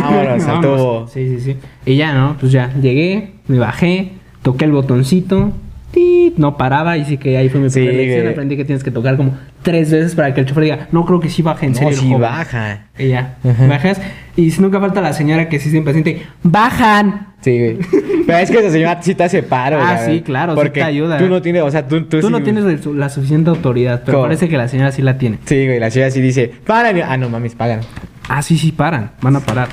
Vámonos, 0.00 0.44
al 0.44 0.60
tubo. 0.60 1.08
Sí, 1.08 1.28
sí, 1.28 1.40
sí. 1.40 1.56
Y 1.84 1.96
ya, 1.96 2.12
¿no? 2.14 2.36
Pues 2.40 2.50
ya, 2.52 2.72
llegué, 2.74 3.34
me 3.46 3.58
bajé, 3.58 4.12
toqué 4.42 4.64
el 4.64 4.72
botoncito, 4.72 5.52
tit, 5.96 6.36
no 6.36 6.56
paraba 6.56 6.96
y 6.98 7.04
sí 7.06 7.16
que 7.16 7.36
ahí 7.38 7.48
fue 7.48 7.60
mi 7.60 7.70
Sí, 7.70 7.80
primera 7.80 7.96
lección. 7.96 8.20
güey. 8.22 8.32
Aprendí 8.32 8.56
que 8.56 8.64
tienes 8.64 8.84
que 8.84 8.90
tocar 8.90 9.16
como 9.16 9.36
tres 9.62 9.90
veces 9.90 10.14
para 10.14 10.32
que 10.34 10.40
el 10.40 10.46
chofer 10.46 10.64
diga, 10.64 10.88
no 10.92 11.04
creo 11.06 11.18
que 11.20 11.28
sí 11.30 11.42
baje, 11.42 11.66
en 11.66 11.72
No, 11.72 11.78
serio. 11.78 11.96
sí 11.98 12.06
joven". 12.06 12.20
baja. 12.20 12.86
Y 12.98 13.08
ya, 13.08 13.36
Ajá. 13.42 13.66
bajas. 13.66 14.00
Y 14.36 14.52
nunca 14.60 14.78
falta 14.80 15.00
la 15.00 15.12
señora 15.14 15.48
que 15.48 15.58
sí 15.58 15.68
es 15.70 15.74
impaciente, 15.74 16.22
¡bajan! 16.42 17.28
Sí, 17.40 17.58
güey. 17.58 17.78
Pero 18.26 18.38
es 18.38 18.50
que 18.50 18.58
esa 18.58 18.70
señora 18.70 18.98
sí 19.02 19.14
te 19.14 19.24
hace 19.24 19.42
paro, 19.42 19.78
Ah, 19.80 19.98
sí, 20.04 20.20
claro, 20.20 20.52
sí 20.52 20.56
Porque 20.56 20.80
te 20.80 20.82
ayuda. 20.82 21.16
Tú 21.18 21.28
no 21.28 21.40
tienes, 21.40 21.62
o 21.62 21.70
sea, 21.70 21.86
tú... 21.86 22.02
Tú, 22.02 22.20
Tú 22.20 22.26
sí- 22.26 22.32
no 22.32 22.42
tienes 22.42 22.84
la 22.86 23.08
suficiente 23.08 23.50
autoridad, 23.50 24.02
pero 24.04 24.18
¿Cómo? 24.18 24.24
parece 24.26 24.48
que 24.48 24.56
la 24.56 24.66
señora 24.68 24.90
sí 24.92 25.00
la 25.02 25.16
tiene. 25.16 25.38
Sí, 25.44 25.64
güey, 25.66 25.78
la 25.78 25.90
señora 25.90 26.10
sí 26.10 26.20
dice, 26.20 26.50
paran. 26.66 27.00
Ah, 27.06 27.16
no 27.16 27.28
mames, 27.30 27.54
pagan. 27.54 27.80
Ah, 28.28 28.42
sí, 28.42 28.58
sí, 28.58 28.72
paran, 28.72 29.12
van 29.22 29.36
a 29.36 29.40
parar. 29.40 29.68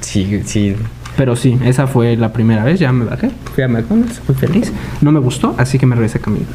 Sí, 0.00 0.42
sí. 0.44 0.76
Pero 1.16 1.34
sí, 1.36 1.58
esa 1.64 1.86
fue 1.86 2.16
la 2.16 2.32
primera 2.32 2.62
vez, 2.64 2.78
ya 2.78 2.92
me 2.92 3.04
bajé, 3.06 3.30
fui 3.54 3.64
a 3.64 3.68
McDonald's, 3.68 4.20
fui 4.20 4.34
feliz. 4.34 4.72
No 5.00 5.12
me 5.12 5.20
gustó, 5.20 5.54
así 5.56 5.78
que 5.78 5.86
me 5.86 5.94
regresé 5.94 6.18
a 6.18 6.20
caminar. 6.20 6.46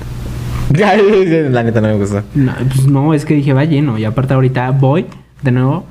La 1.51 1.63
neta 1.63 1.81
no 1.81 1.87
me 1.89 1.95
gustó. 1.95 2.21
No, 2.35 2.53
pues 2.67 2.87
no, 2.87 3.13
es 3.13 3.25
que 3.25 3.33
dije 3.33 3.53
va 3.53 3.65
lleno. 3.65 3.97
Y 3.97 4.05
aparte 4.05 4.33
ahorita 4.33 4.71
voy 4.71 5.05
de 5.41 5.51
nuevo 5.51 5.85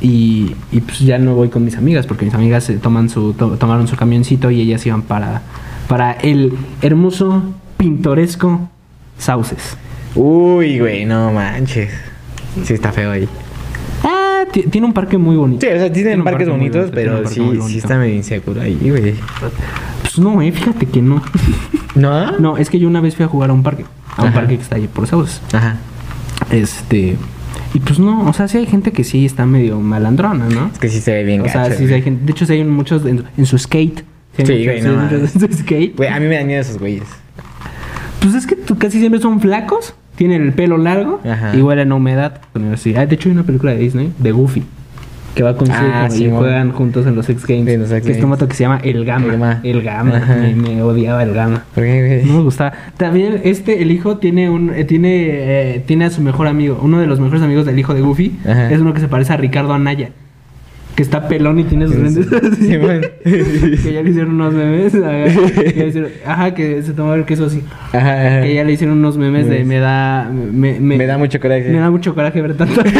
y, 0.00 0.54
y 0.72 0.80
pues 0.80 1.00
ya 1.00 1.18
no 1.18 1.34
voy 1.34 1.48
con 1.48 1.64
mis 1.64 1.76
amigas 1.76 2.06
porque 2.06 2.24
mis 2.24 2.34
amigas 2.34 2.70
toman 2.82 3.08
su, 3.10 3.32
to- 3.34 3.56
tomaron 3.58 3.86
su 3.88 3.96
camioncito 3.96 4.50
y 4.50 4.60
ellas 4.60 4.86
iban 4.86 5.02
para, 5.02 5.42
para 5.88 6.12
el 6.12 6.52
hermoso, 6.82 7.42
pintoresco 7.76 8.70
Sauces. 9.18 9.76
Uy, 10.14 10.78
güey, 10.78 11.04
no 11.04 11.32
manches. 11.32 11.92
Sí 12.64 12.74
está 12.74 12.92
feo 12.92 13.10
ahí. 13.10 13.28
Ti- 14.54 14.62
tiene 14.70 14.86
un 14.86 14.92
parque 14.94 15.18
muy 15.18 15.36
bonito. 15.36 15.66
Sí, 15.66 15.72
o 15.72 15.76
sea, 15.78 15.92
tienen 15.92 16.20
un 16.20 16.24
parques 16.24 16.46
parque 16.46 16.50
bonitos, 16.58 16.90
bonito, 16.90 16.96
tiene 16.96 17.10
pero 17.10 17.28
sí, 17.28 17.72
sí 17.72 17.78
está 17.78 17.98
medio 17.98 18.14
inseguro 18.14 18.60
ahí, 18.62 18.78
güey. 18.88 19.14
Pues 20.00 20.18
no, 20.18 20.40
eh, 20.40 20.50
fíjate 20.52 20.86
que 20.86 21.02
no. 21.02 21.20
¿No? 21.96 22.38
no, 22.38 22.56
es 22.56 22.70
que 22.70 22.78
yo 22.78 22.88
una 22.88 23.00
vez 23.00 23.16
fui 23.16 23.24
a 23.24 23.28
jugar 23.28 23.50
a 23.50 23.52
un 23.52 23.62
parque. 23.62 23.84
A 24.16 24.22
un 24.22 24.28
Ajá. 24.28 24.36
parque 24.40 24.56
que 24.56 24.62
está 24.62 24.76
allí 24.76 24.86
por 24.86 25.06
Sauces. 25.08 25.42
Ajá. 25.52 25.76
Este. 26.50 27.16
Y 27.74 27.80
pues 27.80 27.98
no, 27.98 28.28
o 28.28 28.32
sea, 28.32 28.46
sí 28.46 28.58
hay 28.58 28.66
gente 28.66 28.92
que 28.92 29.02
sí 29.02 29.26
está 29.26 29.44
medio 29.46 29.80
malandrona, 29.80 30.48
¿no? 30.48 30.70
Es 30.72 30.78
que 30.78 30.88
sí 30.88 31.00
se 31.00 31.12
ve 31.12 31.24
bien 31.24 31.40
O 31.40 31.48
sea, 31.48 31.62
gacho, 31.62 31.72
sí, 31.72 31.78
sí 31.78 31.84
güey. 31.84 31.94
hay 31.96 32.02
gente. 32.02 32.24
De 32.24 32.30
hecho, 32.32 32.46
sí 32.46 32.52
hay 32.52 32.64
muchos 32.64 33.04
en, 33.04 33.24
en 33.36 33.46
su 33.46 33.58
skate. 33.58 34.04
Sí, 34.36 34.42
muchos- 34.42 34.64
güey, 34.64 34.80
sí 34.82 34.86
no 34.88 34.96
muchos 35.02 35.34
en 35.34 35.40
su 35.40 35.58
skate. 35.58 35.96
Güey, 35.96 36.08
a 36.08 36.20
mí 36.20 36.26
me 36.26 36.36
dan 36.36 36.46
miedo 36.46 36.60
esos 36.60 36.78
güeyes. 36.78 37.02
Pues 38.20 38.34
es 38.34 38.46
que 38.46 38.54
tú 38.56 38.78
casi 38.78 39.00
siempre 39.00 39.20
son 39.20 39.40
flacos, 39.40 39.94
tienen 40.16 40.42
el 40.42 40.52
pelo 40.52 40.78
largo 40.78 41.20
Ajá. 41.28 41.56
y 41.56 41.60
huelen 41.62 41.92
a 41.92 41.94
humedad. 41.94 42.40
Bueno, 42.54 42.76
sí. 42.76 42.94
Ah, 42.96 43.06
de 43.06 43.14
hecho, 43.14 43.28
hay 43.28 43.34
una 43.34 43.42
película 43.44 43.72
de 43.72 43.78
Disney, 43.78 44.12
de 44.18 44.32
Goofy, 44.32 44.62
que 45.34 45.42
va 45.42 45.56
con 45.56 45.66
su 45.66 45.72
Ah, 45.74 46.08
hijo 46.10 46.16
y 46.24 46.30
juegan 46.30 46.70
juntos 46.72 47.06
en 47.06 47.16
los 47.16 47.28
X 47.28 47.44
Games. 47.46 47.64
Sí, 47.66 47.72
en 47.72 47.80
los 47.80 47.90
X 47.90 48.04
que 48.06 48.10
es 48.12 48.16
un 48.18 48.22
Games. 48.22 48.38
vato 48.38 48.48
que 48.48 48.54
se 48.54 48.62
llama 48.64 48.78
El 48.84 49.04
Gama. 49.04 49.60
El 49.64 49.82
Gama. 49.82 50.20
Me, 50.40 50.54
me 50.54 50.82
odiaba 50.82 51.22
el 51.24 51.32
Gama. 51.34 51.64
¿Por 51.74 51.82
qué, 51.84 52.06
güey? 52.06 52.24
No 52.26 52.38
me 52.38 52.42
gustaba. 52.44 52.72
También 52.96 53.40
este, 53.42 53.82
el 53.82 53.90
hijo 53.90 54.18
tiene 54.18 54.48
un, 54.50 54.70
eh, 54.72 54.84
tiene, 54.84 55.10
eh, 55.76 55.82
tiene 55.86 56.04
a 56.04 56.10
su 56.10 56.22
mejor 56.22 56.46
amigo, 56.46 56.78
uno 56.82 57.00
de 57.00 57.06
los 57.08 57.18
mejores 57.20 57.42
amigos 57.42 57.66
del 57.66 57.78
hijo 57.78 57.94
de 57.94 58.00
Goofy, 58.02 58.38
Ajá. 58.48 58.70
es 58.70 58.80
uno 58.80 58.94
que 58.94 59.00
se 59.00 59.08
parece 59.08 59.32
a 59.32 59.36
Ricardo 59.36 59.72
Anaya. 59.74 60.10
Que 60.94 61.02
está 61.02 61.26
pelón 61.26 61.58
y 61.58 61.64
tiene 61.64 61.86
sus 61.88 61.96
lentes. 61.96 62.26
Simón. 62.58 63.00
que 63.24 63.92
ya 63.92 64.02
le 64.02 64.10
hicieron 64.10 64.34
unos 64.34 64.54
memes. 64.54 64.94
Ajá, 64.94 65.24
que 65.74 65.86
hicieron- 65.88 66.10
ajá, 66.24 66.54
que 66.54 66.82
se 66.82 66.92
tomaba 66.92 67.16
el 67.16 67.24
queso 67.24 67.46
así. 67.46 67.62
Ajá, 67.92 68.26
ajá. 68.26 68.40
Que 68.42 68.54
ya 68.54 68.62
le 68.64 68.72
hicieron 68.72 68.98
unos 68.98 69.16
memes 69.18 69.48
de 69.48 69.64
me 69.64 69.78
da. 69.80 70.30
Me, 70.32 70.78
me, 70.78 70.96
Me 70.98 71.06
da 71.06 71.18
mucho 71.18 71.40
coraje. 71.40 71.68
me 71.70 71.78
da 71.80 71.90
mucho 71.90 72.14
coraje 72.14 72.40
ver 72.40 72.56
tanta. 72.56 72.82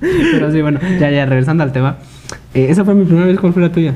Pero 0.00 0.50
sí, 0.50 0.60
bueno, 0.62 0.80
ya, 0.98 1.10
ya, 1.10 1.26
regresando 1.26 1.62
al 1.62 1.72
tema. 1.72 1.98
Eh, 2.54 2.66
esa 2.70 2.84
fue 2.84 2.94
mi 2.94 3.04
primera 3.04 3.26
vez, 3.26 3.38
¿cuál 3.38 3.52
fue 3.52 3.62
la 3.62 3.70
tuya? 3.70 3.94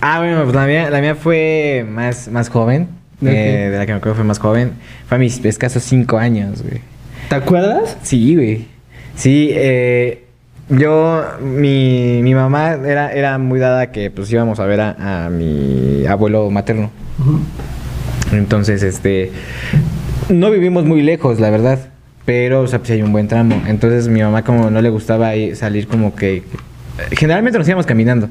Ah, 0.00 0.18
bueno, 0.20 0.42
pues 0.44 0.54
la 0.54 0.66
mía, 0.66 0.88
la 0.90 1.00
mía 1.00 1.14
fue 1.16 1.84
más, 1.88 2.28
más 2.28 2.48
joven. 2.48 2.82
Ok. 3.20 3.28
Eh, 3.28 3.68
de 3.72 3.76
la 3.78 3.86
que 3.86 3.92
me 3.92 3.98
acuerdo 3.98 4.16
fue 4.16 4.24
más 4.24 4.38
joven. 4.38 4.72
Fue 5.08 5.16
a 5.16 5.18
mis 5.18 5.44
escasos 5.44 5.82
cinco 5.82 6.18
años, 6.18 6.62
güey. 6.62 6.80
¿Te 7.28 7.34
acuerdas? 7.34 7.96
Sí, 8.02 8.34
güey. 8.36 8.66
Sí, 9.16 9.50
eh, 9.52 10.21
yo, 10.72 11.24
mi, 11.40 12.20
mi 12.22 12.34
mamá 12.34 12.72
era, 12.72 13.12
era 13.12 13.38
muy 13.38 13.58
dada 13.60 13.92
que 13.92 14.10
pues 14.10 14.30
íbamos 14.32 14.60
a 14.60 14.66
ver 14.66 14.80
a, 14.80 15.26
a 15.26 15.30
mi 15.30 16.04
abuelo 16.06 16.50
materno. 16.50 16.90
Entonces, 18.32 18.82
este, 18.82 19.30
no 20.28 20.50
vivimos 20.50 20.84
muy 20.84 21.02
lejos, 21.02 21.40
la 21.40 21.50
verdad. 21.50 21.78
Pero, 22.24 22.60
o 22.60 22.66
sea, 22.66 22.78
pues 22.78 22.92
hay 22.92 23.02
un 23.02 23.12
buen 23.12 23.28
tramo. 23.28 23.60
Entonces, 23.66 24.08
mi 24.08 24.22
mamá 24.22 24.42
como 24.42 24.70
no 24.70 24.80
le 24.80 24.90
gustaba 24.90 25.32
salir 25.54 25.88
como 25.88 26.14
que... 26.14 26.44
Generalmente 27.10 27.58
nos 27.58 27.66
íbamos 27.66 27.86
caminando. 27.86 28.28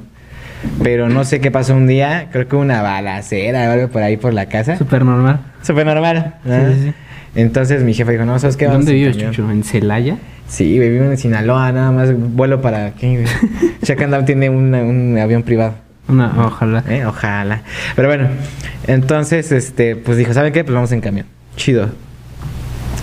Pero 0.82 1.10
no 1.10 1.26
sé 1.26 1.42
qué 1.42 1.52
pasó 1.52 1.76
un 1.76 1.88
día. 1.88 2.30
Creo 2.32 2.48
que 2.48 2.56
una 2.56 2.82
balacera 2.82 3.68
o 3.68 3.72
algo 3.74 3.88
por 3.90 4.02
ahí 4.02 4.16
por 4.18 4.34
la 4.34 4.46
casa. 4.46 4.78
Súper 4.78 5.04
normal. 5.04 5.42
Súper 5.62 5.86
normal. 5.86 6.36
Sí, 6.46 6.52
sí, 6.52 6.84
sí. 6.84 6.94
Entonces 7.36 7.84
mi 7.84 7.94
jefa 7.94 8.12
dijo, 8.12 8.26
no, 8.26 8.38
¿sabes 8.40 8.58
qué? 8.58 8.66
Vamos 8.66 8.80
¿Dónde 8.86 8.94
vives, 8.94 9.16
camión". 9.16 9.32
Chucho? 9.32 9.52
¿En 9.52 9.64
Celaya? 9.64 10.18
Sí, 10.48 10.78
vivo 10.80 11.06
en 11.06 11.18
Sinaloa, 11.18 11.72
nada 11.72 11.92
más 11.92 12.10
vuelo 12.14 12.62
para 12.62 12.86
aquí. 12.88 13.18
Chacandam 13.84 14.26
tiene 14.26 14.50
una- 14.50 14.82
un 14.82 15.18
avión 15.18 15.44
privado. 15.44 15.76
Una, 16.10 16.34
ojalá. 16.46 16.84
¿eh? 16.90 17.06
Ojalá. 17.06 17.62
Pero 17.96 18.08
bueno, 18.10 18.28
entonces, 18.88 19.52
este, 19.54 19.96
pues 19.96 20.18
dijo, 20.18 20.34
¿saben 20.34 20.52
qué? 20.52 20.64
Pues 20.66 20.74
vamos 20.76 20.92
en 20.92 21.00
camión. 21.00 21.26
Chido. 21.56 21.90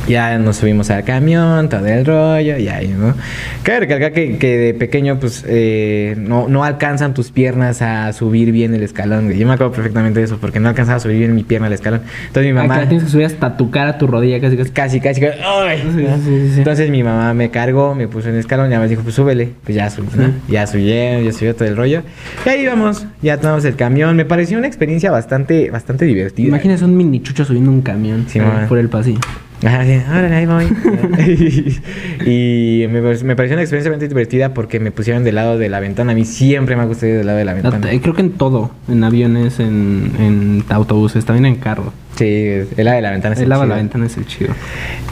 Ya 0.08 0.38
nos 0.38 0.56
subimos 0.56 0.90
al 0.90 1.04
camión, 1.04 1.68
todo 1.68 1.86
el 1.86 2.04
rollo, 2.06 2.56
y 2.56 2.68
ahí, 2.68 2.88
¿no? 2.88 3.14
Cabe 3.62 3.80
recalcar 3.80 4.12
que, 4.12 4.38
que 4.38 4.56
de 4.56 4.74
pequeño, 4.74 5.20
pues, 5.20 5.44
eh, 5.46 6.16
no, 6.18 6.48
no 6.48 6.64
alcanzan 6.64 7.12
tus 7.12 7.30
piernas 7.30 7.82
a 7.82 8.12
subir 8.14 8.50
bien 8.50 8.74
el 8.74 8.82
escalón. 8.82 9.30
Yo 9.30 9.46
me 9.46 9.52
acuerdo 9.52 9.72
perfectamente 9.72 10.20
de 10.20 10.24
eso, 10.24 10.38
porque 10.40 10.60
no 10.60 10.70
alcanzaba 10.70 10.96
a 10.96 11.00
subir 11.00 11.18
bien 11.18 11.34
mi 11.34 11.42
pierna 11.42 11.66
al 11.66 11.74
escalón. 11.74 12.00
Entonces 12.26 12.52
mi 12.52 12.58
Acá 12.58 12.68
mamá... 12.68 12.88
tienes 12.88 13.04
que 13.04 13.10
subir 13.10 13.26
hasta 13.26 13.56
tu 13.56 13.70
cara, 13.70 13.98
tu 13.98 14.06
rodilla, 14.06 14.40
casi 14.40 14.56
casi. 14.56 14.70
Casi, 14.70 15.00
casi. 15.00 15.20
casi, 15.20 15.38
¡ay! 15.44 15.82
Sí, 15.94 16.06
sí, 16.24 16.50
sí. 16.54 16.58
Entonces 16.58 16.90
mi 16.90 17.02
mamá 17.02 17.34
me 17.34 17.50
cargó, 17.50 17.94
me 17.94 18.08
puso 18.08 18.28
en 18.28 18.34
el 18.34 18.40
escalón, 18.40 18.70
ya 18.70 18.80
me 18.80 18.88
dijo, 18.88 19.02
pues 19.02 19.14
súbele. 19.14 19.50
Pues 19.64 19.76
ya 19.76 19.90
subí, 19.90 20.08
¿no? 20.16 20.32
Ya 20.48 20.66
subí, 20.66 20.86
ya 20.86 21.32
subí 21.32 21.52
todo 21.52 21.68
el 21.68 21.76
rollo. 21.76 22.02
Y 22.46 22.48
ahí 22.48 22.66
vamos, 22.66 23.04
ya 23.20 23.36
tomamos 23.38 23.64
el 23.64 23.76
camión. 23.76 24.16
Me 24.16 24.24
pareció 24.24 24.58
una 24.58 24.66
experiencia 24.66 25.10
bastante, 25.10 25.70
bastante 25.70 26.06
divertida. 26.06 26.48
Imagínate 26.48 26.84
un 26.84 26.96
mini 26.96 27.22
chucho 27.22 27.44
subiendo 27.44 27.70
un 27.70 27.82
camión 27.82 28.26
eh, 28.32 28.66
por 28.68 28.78
el 28.78 28.88
pasillo. 28.88 29.20
Ajá, 29.64 29.84
sí, 29.84 30.00
órale, 30.08 30.34
ahí 30.34 30.46
voy. 30.46 30.66
y 32.26 32.86
me, 32.88 33.00
me 33.00 33.36
pareció 33.36 33.56
una 33.56 33.62
experiencia 33.62 33.90
bastante 33.90 34.08
divertida 34.08 34.54
porque 34.54 34.78
me 34.78 34.92
pusieron 34.92 35.24
del 35.24 35.34
lado 35.34 35.58
de 35.58 35.68
la 35.68 35.80
ventana. 35.80 36.12
A 36.12 36.14
mí 36.14 36.24
siempre 36.24 36.76
me 36.76 36.82
ha 36.82 36.84
gustado 36.86 37.10
ir 37.10 37.18
del 37.18 37.26
lado 37.26 37.38
de 37.38 37.44
la 37.44 37.54
ventana. 37.54 37.88
Creo 38.00 38.14
que 38.14 38.20
en 38.20 38.32
todo, 38.32 38.70
en 38.88 39.02
aviones, 39.02 39.58
en, 39.58 40.12
en 40.18 40.64
autobuses, 40.68 41.24
también 41.24 41.46
en 41.46 41.56
carro. 41.56 41.92
Sí, 42.18 42.24
el 42.24 42.68
de 42.76 42.84
la 42.84 43.10
ventana. 43.12 43.34
es 43.34 43.40
El 43.40 43.48
lado 43.48 43.62
de 43.62 43.68
la 43.68 43.74
chido. 43.76 43.82
ventana 43.84 44.06
es 44.06 44.16
el 44.16 44.26
chido. 44.26 44.54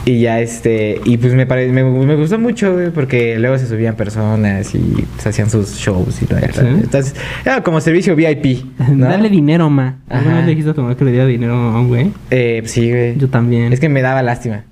Y 0.05 0.21
ya 0.21 0.39
este, 0.41 0.99
y 1.05 1.17
pues 1.17 1.33
me, 1.33 1.45
pare- 1.45 1.69
me, 1.71 1.83
me 1.83 2.15
gustó 2.15 2.37
mucho, 2.37 2.73
güey, 2.73 2.89
porque 2.91 3.37
luego 3.39 3.57
se 3.57 3.65
subían 3.67 3.95
personas 3.95 4.73
y 4.75 4.79
pues, 5.15 5.27
hacían 5.27 5.49
sus 5.49 5.75
shows 5.77 6.21
y 6.21 6.25
todo. 6.25 6.39
Sí. 6.39 6.59
Entonces, 6.61 7.15
era 7.45 7.61
como 7.63 7.79
servicio 7.81 8.15
VIP. 8.15 8.63
¿no? 8.93 9.05
Dale 9.09 9.29
dinero, 9.29 9.69
ma. 9.69 9.99
¿Alguna 10.09 10.35
vez 10.37 10.45
le 10.45 10.49
dijiste 10.51 10.71
a 10.71 10.73
tu 10.73 10.81
mamá 10.81 10.95
que 10.95 11.05
le 11.05 11.11
diera 11.11 11.25
dinero 11.25 11.53
a 11.53 11.79
un 11.79 11.87
güey? 11.87 12.11
Eh, 12.29 12.61
sí, 12.65 12.89
güey. 12.89 13.17
Yo 13.17 13.29
también. 13.29 13.71
Es 13.73 13.79
que 13.79 13.89
me 13.89 14.01
daba 14.01 14.21
lástima. 14.23 14.63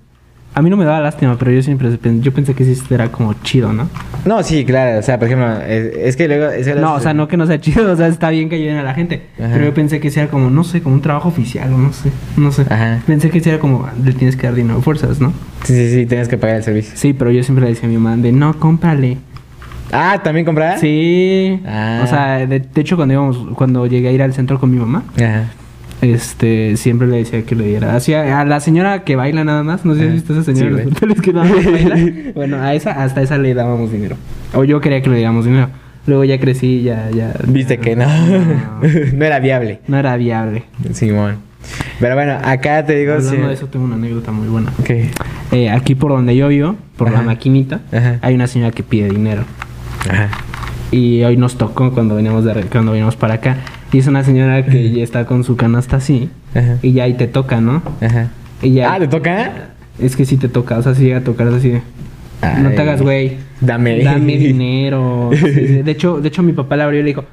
A 0.56 0.62
mí 0.62 0.70
no 0.70 0.78
me 0.78 0.86
daba 0.86 1.02
lástima, 1.02 1.38
pero 1.38 1.52
yo 1.52 1.62
siempre 1.62 1.90
yo 2.22 2.34
pensé 2.34 2.54
que 2.54 2.64
sí 2.64 2.82
era 2.90 3.12
como 3.12 3.34
chido, 3.44 3.74
¿no? 3.74 3.90
No, 4.24 4.42
sí, 4.42 4.64
claro. 4.64 5.00
O 5.00 5.02
sea, 5.02 5.20
por 5.20 5.28
ejemplo, 5.28 5.52
es, 5.62 5.94
es 5.98 6.16
que 6.16 6.30
luego. 6.30 6.50
es 6.50 6.66
que 6.66 6.76
No, 6.76 6.94
o 6.94 7.00
sea, 7.02 7.14
no 7.14 7.28
que 7.28 7.36
no 7.36 7.46
sea 7.46 7.60
chido, 7.60 7.92
o 7.94 7.96
sea, 7.98 8.08
está 8.08 8.30
bien 8.30 8.48
que 8.48 8.56
ayuden 8.56 8.78
a 8.78 8.84
la 8.84 8.94
gente. 8.94 9.24
Ajá. 9.38 9.50
Pero 9.52 9.66
yo 9.66 9.74
pensé 9.74 10.00
que 10.00 10.10
sí 10.10 10.20
era 10.22 10.30
como, 10.30 10.50
no 10.50 10.64
sé, 10.64 10.82
como 10.82 10.96
un 10.96 11.02
trabajo 11.02 11.28
oficial 11.28 11.74
o 11.74 11.78
no 11.78 11.92
sé, 11.92 12.10
no 12.38 12.54
sé. 12.54 12.62
Ajá. 12.70 13.02
Pensé 13.06 13.30
que 13.30 13.42
sí 13.42 13.50
era 13.50 13.60
como, 13.60 13.86
le 14.02 14.14
tienes 14.14 14.38
que 14.38 14.48
dar 14.48 14.56
dinero 14.56 14.82
fuerzas, 14.82 15.20
¿no? 15.20 15.34
Sí, 15.66 15.76
sí, 15.76 15.94
sí, 15.94 16.06
tenías 16.06 16.30
que 16.30 16.38
pagar 16.38 16.56
el 16.56 16.64
servicio. 16.64 16.94
Sí, 16.96 17.12
pero 17.12 17.32
yo 17.32 17.44
siempre 17.44 17.66
le 17.66 17.72
decía 17.72 17.88
a 17.88 17.92
mi 17.92 17.98
mamá 17.98 18.16
de, 18.16 18.32
no, 18.32 18.58
cómprale. 18.58 19.18
Ah, 19.92 20.22
¿también 20.24 20.46
comprar? 20.46 20.80
Sí. 20.80 21.62
Ah. 21.66 22.02
O 22.04 22.08
sea, 22.08 22.48
de, 22.48 22.60
de 22.62 22.82
hecho, 22.82 22.96
cuando 22.96 23.14
íbamos, 23.14 23.38
cuando 23.56 23.86
llegué 23.88 24.08
a 24.08 24.12
ir 24.14 24.24
al 24.24 24.34
centro 24.34 24.58
con 24.58 24.72
mi 24.72 24.78
mamá, 24.78 25.04
Ajá. 25.18 25.52
Este, 26.14 26.78
siempre 26.78 27.08
le 27.08 27.18
decía 27.18 27.44
que 27.44 27.56
le 27.56 27.66
diera. 27.68 27.96
Así 27.96 28.14
a, 28.14 28.40
a 28.42 28.46
la 28.46 28.60
señora 28.60 29.04
que 29.04 29.16
baila 29.16 29.44
nada 29.44 29.64
más, 29.64 29.86
no 29.86 29.94
sé 29.96 30.02
si 30.02 30.08
has 30.08 30.14
visto 30.14 30.34
a 30.34 30.36
esa 30.40 30.46
señora 30.54 30.66
Sí, 30.66 30.68
en 30.68 30.74
los 30.74 30.84
güey. 30.84 30.96
hoteles 30.96 31.22
que 31.22 31.34
nada 31.34 31.46
más 31.50 31.66
baila. 31.66 32.32
Bueno, 32.36 32.62
a 32.62 32.74
esa, 32.74 33.04
hasta 33.04 33.22
esa 33.22 33.38
le 33.38 33.54
dábamos 33.54 33.92
dinero. 33.92 34.16
O 34.54 34.64
yo 34.64 34.80
quería 34.82 35.02
que 35.02 35.10
le 35.10 35.18
diéramos 35.18 35.46
dinero. 35.46 35.70
Luego 36.08 36.24
ya 36.24 36.40
crecí, 36.40 36.84
ya, 36.84 37.10
ya. 37.12 37.34
Viste 37.48 37.78
que 37.80 37.96
no. 37.96 38.06
No. 38.08 38.82
no 39.14 39.26
era 39.26 39.40
viable. 39.40 39.80
No 39.88 39.98
era 39.98 40.16
viable. 40.18 40.64
Simón. 40.94 41.38
Pero 42.00 42.14
bueno, 42.16 42.38
acá 42.44 42.86
te 42.86 42.96
digo. 42.96 43.14
Hablando 43.14 43.36
sí- 43.36 43.42
de 43.48 43.54
eso, 43.54 43.68
tengo 43.68 43.86
una 43.86 43.96
anécdota 43.96 44.32
muy 44.32 44.48
buena. 44.48 44.72
¿Qué? 44.84 45.10
Eh, 45.52 45.70
aquí 45.70 45.96
por 45.96 46.12
donde 46.12 46.36
yo 46.36 46.48
vivo, 46.48 46.76
por 46.98 47.12
la 47.12 47.22
maquinita, 47.22 47.80
Ajá. 47.92 48.20
hay 48.22 48.36
una 48.36 48.46
señora 48.48 48.72
que 48.72 48.84
pide 48.84 49.10
dinero. 49.10 49.44
Ajá. 50.10 50.30
Y 50.92 51.24
hoy 51.24 51.38
nos 51.38 51.58
tocó 51.58 51.92
cuando 51.92 52.16
veníamos 52.16 52.46
de 52.46 52.54
cuando 52.66 52.92
veníamos 52.92 53.16
para 53.16 53.36
acá. 53.36 53.58
Y 53.96 54.00
es 54.00 54.08
una 54.08 54.26
señora 54.26 54.66
que 54.66 54.92
ya 54.92 55.02
está 55.02 55.26
con 55.26 55.46
su 55.46 55.56
canasta 55.56 55.96
así. 55.96 56.30
Ajá. 56.54 56.80
Y 56.82 56.92
ya 56.92 57.06
ahí 57.06 57.14
te 57.14 57.28
toca, 57.28 57.62
¿no? 57.62 57.82
Ajá. 58.02 58.28
Y 58.62 58.74
ya. 58.74 58.94
Ah, 58.94 59.00
¿te 59.00 59.08
toca? 59.08 59.70
Es 59.98 60.18
que 60.18 60.26
sí 60.26 60.36
te 60.36 60.50
toca, 60.50 60.78
o 60.78 60.84
sea, 60.84 60.94
sí 60.94 61.04
llega 61.04 61.20
a 61.20 61.24
tocar 61.24 61.48
así 61.48 61.70
de. 61.70 61.82
No 62.62 62.72
te 62.72 62.82
hagas, 62.82 63.02
güey. 63.02 63.38
Dame. 63.62 64.04
Dame 64.04 64.36
dinero. 64.38 65.30
De 65.32 65.90
hecho, 65.90 66.20
de 66.20 66.28
hecho 66.28 66.44
mi 66.44 66.52
papá 66.52 66.76
le 66.76 66.84
abrió 66.84 67.00
y 67.00 67.04
le 67.04 67.08
dijo, 67.08 67.24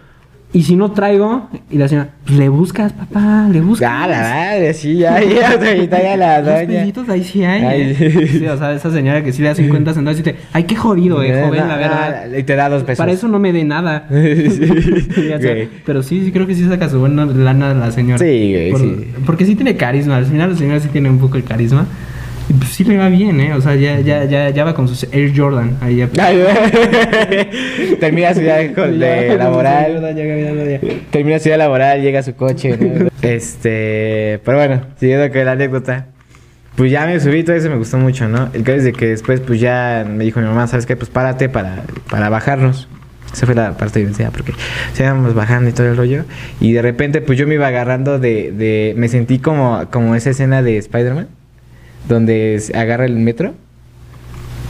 ¿y 0.53 0.63
si 0.63 0.77
no 0.77 0.93
traigo? 0.93 1.49
Y 1.71 1.79
la 1.79 1.89
señora, 1.89 2.11
pues 2.25 2.39
le 2.39 2.49
buscas, 2.49 2.93
papá, 2.93 3.49
le 3.51 3.61
buscas. 3.61 3.91
Ah, 3.91 4.07
la 4.07 4.21
madre, 4.21 4.75
sí, 4.75 4.97
ya, 4.97 5.21
ya, 5.23 5.57
ya 5.87 6.17
la 6.17 6.43
doña. 6.43 6.67
pesitos 6.81 7.09
ahí 7.09 7.25
sí 7.25 7.43
hay. 7.45 7.65
Ay, 7.65 7.81
¿eh? 7.83 7.97
sí. 8.29 8.39
Sí, 8.39 8.47
o 8.47 8.57
sea, 8.57 8.73
esa 8.73 8.91
señora 8.91 9.23
que 9.25 9.33
sí 9.33 9.43
le 9.43 9.49
da 9.49 9.55
50 9.55 9.95
centavos 9.95 10.21
y 10.21 10.23
te, 10.23 10.37
ay, 10.53 10.65
qué 10.65 10.77
jodido, 10.77 11.23
eh, 11.23 11.43
joven, 11.45 11.61
No, 11.61 11.67
la 11.69 11.75
no, 11.75 11.81
verdad. 11.81 12.27
Y 12.39 12.43
te 12.43 12.55
da 12.57 12.69
dos 12.69 12.83
pesos. 12.85 12.99
Para 12.99 13.13
eso 13.13 13.29
no 13.29 13.39
me 13.39 13.53
dé 13.53 13.65
nada. 13.65 14.07
Sí, 14.13 14.61
Ya 15.29 15.39
güey. 15.39 15.69
Pero 15.85 16.03
sí, 16.03 16.25
sí 16.25 16.33
creo 16.33 16.47
que 16.47 16.55
sí 16.55 16.65
saca 16.69 16.89
su 16.89 16.99
buena 16.99 17.25
lana 17.27 17.75
la 17.75 17.91
señora. 17.91 18.19
Sí, 18.19 18.53
güey, 18.53 18.71
Por- 18.71 18.81
sí. 18.81 19.07
Porque 19.27 19.45
sí 19.47 19.55
tiene 19.55 19.77
carisma. 19.77 20.17
Al 20.17 20.27
final 20.27 20.51
la 20.51 20.57
señora 20.57 20.81
sí 20.81 20.89
tiene 20.89 21.09
un 21.11 21.19
poco 21.19 21.37
el 21.37 21.45
carisma. 21.45 21.87
Y 22.49 22.53
pues 22.55 22.71
sí 22.71 22.85
le 22.85 22.97
va 22.97 23.09
bien, 23.09 23.41
¿eh? 23.41 23.55
O 23.55 23.61
sea, 23.61 23.75
ya, 23.75 24.01
ya, 24.01 24.25
ya, 24.25 24.51
ya 24.51 24.65
va 24.65 24.75
con 24.75 24.89
sus 24.89 25.05
Air 25.13 25.33
Jordan. 25.37 25.77
Ahí 25.81 25.97
ya. 25.97 26.09
Termina 28.01 28.35
su 28.35 28.41
día 28.41 28.57
de 28.57 28.73
con 28.73 28.99
laboral. 28.99 29.95
Jordan, 29.95 30.17
ya. 30.17 30.81
Termina 31.11 31.39
su 31.39 31.45
día 31.45 31.57
laboral, 31.57 32.03
llega 32.03 32.21
a 32.21 32.23
su 32.23 32.35
coche. 32.35 32.77
¿no? 32.77 33.09
este. 33.23 34.41
Pero 34.45 34.59
bueno, 34.59 34.83
siguiendo 34.99 35.33
con 35.33 35.45
la 35.45 35.53
anécdota. 35.53 36.07
Pues 36.77 36.91
ya 36.91 37.05
me 37.05 37.21
subí, 37.21 37.45
todo 37.45 37.55
eso 37.55 37.69
me 37.69 37.77
gustó 37.77 37.99
mucho, 37.99 38.29
¿no? 38.29 38.49
El 38.55 38.63
caso 38.65 38.79
es 38.79 38.85
de 38.85 38.93
que 38.95 39.07
después, 39.07 39.41
pues 39.41 39.61
ya 39.61 40.07
me 40.09 40.25
dijo 40.25 40.41
mi 40.41 40.47
mamá, 40.47 40.67
¿sabes 40.67 40.87
qué? 40.87 40.97
Pues 40.97 41.11
párate 41.11 41.51
para, 41.51 41.83
para 42.11 42.31
bajarnos. 42.31 42.89
Esa 43.33 43.47
fue 43.47 43.55
la 43.55 43.77
parte 43.77 43.99
divertida, 43.99 44.31
porque 44.31 44.53
se 44.93 45.05
íbamos 45.05 45.35
bajando 45.35 45.71
y 45.71 45.73
todo 45.73 45.87
el 45.87 45.97
rollo. 45.97 46.25
Y 46.61 46.73
de 46.73 46.83
repente, 46.83 47.21
pues 47.21 47.39
yo 47.39 47.47
me 47.47 47.55
iba 47.55 47.67
agarrando 47.67 48.19
de. 48.19 48.53
de 48.53 48.95
me 48.97 49.09
sentí 49.09 49.39
como, 49.39 49.87
como 49.91 50.15
esa 50.15 50.31
escena 50.31 50.63
de 50.63 50.77
Spider-Man, 50.79 51.29
donde 52.09 52.63
agarra 52.75 53.05
el 53.07 53.17
metro. 53.17 53.55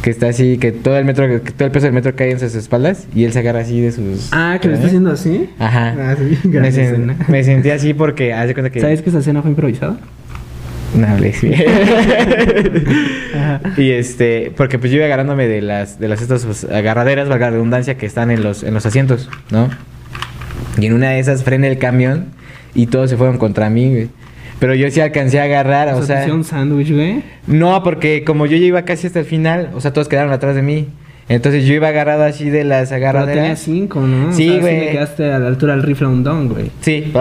Que 0.03 0.11
está 0.11 0.27
así, 0.29 0.59
que 0.59 0.73
todo 0.73 0.97
el 0.99 1.05
metro, 1.05 1.29
que 1.29 1.53
todo 1.53 1.67
el 1.67 1.71
peso 1.71 1.87
del 1.87 1.93
metro 1.95 2.17
cae 2.17 2.33
en 2.33 2.41
sus 2.41 2.57
espaldas 2.57 3.07
y 3.15 3.23
él 3.23 3.33
se 3.33 3.39
agarra 3.39 3.61
así 3.61 3.81
de 3.81 3.93
sus. 3.93 4.31
Ah, 4.33 4.59
que 4.61 4.67
lo 4.67 4.75
está 4.75 4.89
haciendo 4.89 5.13
así. 5.13 5.49
Ajá. 5.61 5.95
Ah, 5.97 6.17
sí, 6.19 6.49
me, 6.49 6.59
sen- 6.61 6.67
escena. 6.81 7.17
me 7.29 7.45
sentí 7.45 7.71
así 7.71 7.95
porque 7.95 8.33
haz 8.33 8.49
de 8.49 8.55
cuenta 8.55 8.71
que. 8.71 8.81
¿Sabes 8.81 9.01
que 9.01 9.11
esa 9.11 9.21
escena 9.21 9.43
fue 9.43 9.51
improvisada? 9.53 9.99
No 10.97 11.07
hables 11.07 11.41
bien. 11.43 11.63
Y 13.77 13.91
este, 13.93 14.53
porque 14.57 14.79
pues 14.79 14.91
yo 14.91 14.97
iba 14.99 15.07
agarrándome 15.07 15.47
de 15.49 15.63
las, 15.63 15.99
de 15.99 16.09
las 16.09 16.21
estas 16.21 16.45
pues, 16.45 16.65
agarraderas, 16.65 17.29
valga 17.29 17.47
la 17.47 17.53
redundancia, 17.53 17.97
que 17.97 18.07
están 18.07 18.31
en 18.31 18.43
los, 18.43 18.63
en 18.63 18.75
los 18.75 18.85
asientos, 18.87 19.31
¿no? 19.51 19.71
Y 20.79 20.87
en 20.87 20.95
una 20.95 21.11
de 21.11 21.19
esas 21.21 21.45
frena 21.45 21.67
el 21.69 21.79
camión 21.79 22.27
y 22.75 22.87
todos 22.87 23.09
se 23.11 23.17
fueron 23.17 23.39
contra 23.39 23.71
mí, 23.71 23.89
güey. 23.89 24.09
Pero 24.63 24.77
yo 24.77 24.89
sí 24.93 25.01
alcancé 25.01 25.41
a 25.41 25.43
agarrar, 25.43 25.89
o 25.89 25.97
O 25.97 26.03
sea, 26.05 26.19
te 26.19 26.23
hicieron 26.23 26.45
sándwich, 26.45 26.93
güey. 26.93 27.21
No, 27.49 27.83
porque 27.83 28.23
como 28.23 28.47
yo 28.47 28.57
ya 28.57 28.67
iba 28.67 28.83
casi 28.83 29.09
hasta 29.09 29.19
el 29.19 29.25
final, 29.25 29.71
o 29.75 29.81
sea, 29.81 29.93
todos 29.93 30.07
quedaron 30.07 30.33
atrás 30.33 30.55
de 30.55 30.63
mí. 30.63 30.87
Entonces 31.29 31.65
yo 31.65 31.75
iba 31.75 31.89
agarrado 31.89 32.23
así 32.23 32.49
de 32.49 32.63
las 32.63 32.91
Pero 32.91 32.99
agarraderas. 33.09 33.43
tenía 33.43 33.57
cinco, 33.57 34.03
¿no? 34.03 34.33
Sí, 34.33 34.61
güey. 34.61 34.79
le 34.79 34.93
quedaste 34.93 35.33
a 35.33 35.41
la 35.41 35.49
altura 35.49 35.75
del 35.75 35.83
rifle 35.83 36.07
a 36.07 36.11
un 36.11 36.23
don, 36.23 36.49
güey. 36.49 36.71
Sí, 36.81 37.13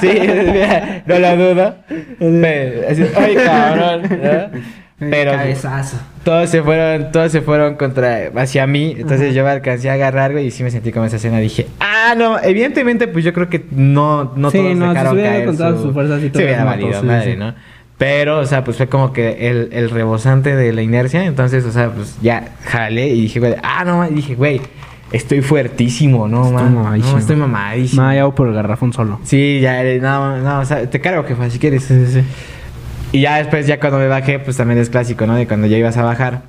sí, 0.00 0.08
no 1.06 1.18
lo 1.18 1.36
dudo. 1.36 1.74
Pero, 2.18 2.88
así, 2.88 3.04
ay, 3.14 3.34
cabrón. 3.34 4.02
¿no? 4.02 4.60
Pero 5.00 5.32
Cabezazo. 5.32 5.96
todos 6.22 6.50
se 6.50 6.62
fueron, 6.62 7.10
todos 7.10 7.32
se 7.32 7.40
fueron 7.40 7.76
contra, 7.76 8.30
hacia 8.36 8.66
mí. 8.66 8.94
Entonces 8.98 9.28
Ajá. 9.28 9.34
yo 9.36 9.44
me 9.44 9.50
alcancé 9.50 9.88
a 9.88 9.94
agarrar, 9.94 10.32
güey, 10.32 10.46
y 10.46 10.50
sí 10.50 10.62
me 10.62 10.70
sentí 10.70 10.92
como 10.92 11.06
esa 11.06 11.16
escena. 11.16 11.38
Dije, 11.38 11.66
ah, 11.80 12.14
no, 12.16 12.38
evidentemente, 12.38 13.08
pues 13.08 13.24
yo 13.24 13.32
creo 13.32 13.48
que 13.48 13.64
no, 13.70 14.32
no 14.36 14.50
Sí, 14.50 14.58
todos 14.58 14.76
no, 14.76 14.90
dejaron 14.90 15.16
se 15.16 15.22
caer 15.22 15.42
encontrado 15.42 15.82
su 15.82 15.92
fuerza, 15.92 16.16
sí 16.16 16.22
se 16.24 16.30
todos 16.30 16.44
hubiera 16.44 16.64
matos, 16.64 16.82
valido 16.82 17.00
sí, 17.00 17.06
madre, 17.06 17.32
sí. 17.32 17.38
¿no? 17.38 17.54
Pero, 17.96 18.38
o 18.38 18.46
sea, 18.46 18.62
pues 18.64 18.76
fue 18.76 18.88
como 18.88 19.12
que 19.12 19.48
el, 19.50 19.70
el 19.72 19.90
rebosante 19.90 20.54
de 20.54 20.72
la 20.72 20.82
inercia. 20.82 21.24
Entonces, 21.24 21.64
o 21.64 21.72
sea, 21.72 21.90
pues 21.90 22.18
ya 22.22 22.54
jalé 22.64 23.08
y 23.08 23.22
dije, 23.22 23.40
güey, 23.40 23.56
ah, 23.62 23.84
no, 23.84 24.06
y 24.06 24.14
dije, 24.14 24.34
güey, 24.34 24.60
estoy 25.12 25.42
fuertísimo, 25.42 26.28
no, 26.28 26.44
Estoy 26.44 26.54
man. 26.62 26.74
mamadísimo. 26.74 27.12
No, 27.12 27.18
estoy 27.18 27.36
mamadísimo. 27.36 28.06
Me 28.06 28.16
ya 28.16 28.24
voy 28.24 28.34
por 28.34 28.48
el 28.48 28.54
garrafón 28.54 28.92
solo. 28.92 29.20
Sí, 29.24 29.60
ya, 29.60 29.82
no, 30.00 30.38
no, 30.38 30.60
o 30.60 30.64
sea, 30.64 30.88
te 30.88 31.00
cargo, 31.00 31.24
jefa, 31.24 31.50
si 31.50 31.58
quieres. 31.58 31.84
Sí, 31.84 32.06
sí, 32.06 32.12
sí. 32.20 32.24
Y 33.12 33.20
ya 33.22 33.36
después, 33.38 33.66
ya 33.66 33.80
cuando 33.80 33.98
me 33.98 34.06
bajé, 34.06 34.38
pues 34.38 34.56
también 34.56 34.78
es 34.80 34.88
clásico, 34.90 35.26
¿no? 35.26 35.34
De 35.34 35.46
cuando 35.46 35.66
ya 35.66 35.76
ibas 35.76 35.96
a 35.96 36.02
bajar, 36.02 36.42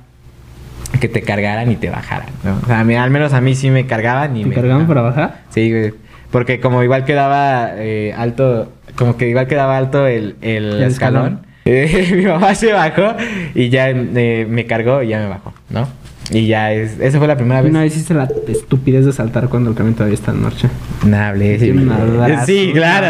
que 1.00 1.08
te 1.08 1.22
cargaran 1.22 1.70
y 1.70 1.76
te 1.76 1.90
bajaran, 1.90 2.28
¿no? 2.44 2.58
O 2.62 2.66
sea, 2.66 2.80
a 2.80 2.84
mí- 2.84 2.94
al 2.94 3.10
menos 3.10 3.32
a 3.32 3.40
mí 3.40 3.54
sí 3.54 3.70
me 3.70 3.86
cargaban 3.86 4.36
y 4.36 4.42
¿Te 4.42 4.48
me... 4.50 4.54
cargaban 4.54 4.86
para 4.86 5.02
bajar? 5.02 5.40
Sí, 5.50 5.70
güey. 5.70 5.94
Porque 6.30 6.60
como 6.60 6.82
igual 6.82 7.04
quedaba 7.04 7.70
eh, 7.76 8.14
alto, 8.16 8.72
como 8.96 9.16
que 9.16 9.28
igual 9.28 9.46
quedaba 9.48 9.76
alto 9.76 10.06
el, 10.06 10.36
el, 10.40 10.74
El 10.74 10.82
escalón. 10.84 11.40
eh, 11.64 12.12
mi 12.16 12.24
mamá 12.26 12.54
se 12.54 12.72
bajó 12.72 13.14
y 13.54 13.68
ya 13.68 13.90
eh, 13.90 14.46
me 14.48 14.64
cargó 14.66 15.02
y 15.02 15.08
ya 15.08 15.18
me 15.18 15.28
bajó, 15.28 15.52
¿no? 15.70 15.88
Y 16.32 16.46
ya 16.46 16.72
es, 16.72 16.98
esa 16.98 17.18
fue 17.18 17.26
la 17.26 17.36
primera 17.36 17.60
vez. 17.60 17.70
Una 17.70 17.82
vez 17.82 17.94
hiciste 17.94 18.14
la 18.14 18.28
estupidez 18.48 19.04
de 19.04 19.12
saltar 19.12 19.48
cuando 19.48 19.70
el 19.70 19.76
camión 19.76 19.94
todavía 19.94 20.14
está 20.14 20.32
en 20.32 20.42
marcha. 20.42 20.70
No 21.06 21.16
hablé, 21.16 21.58
sí. 21.58 21.70
Abrazo, 21.70 22.46
Sí, 22.46 22.70
claro. 22.74 23.06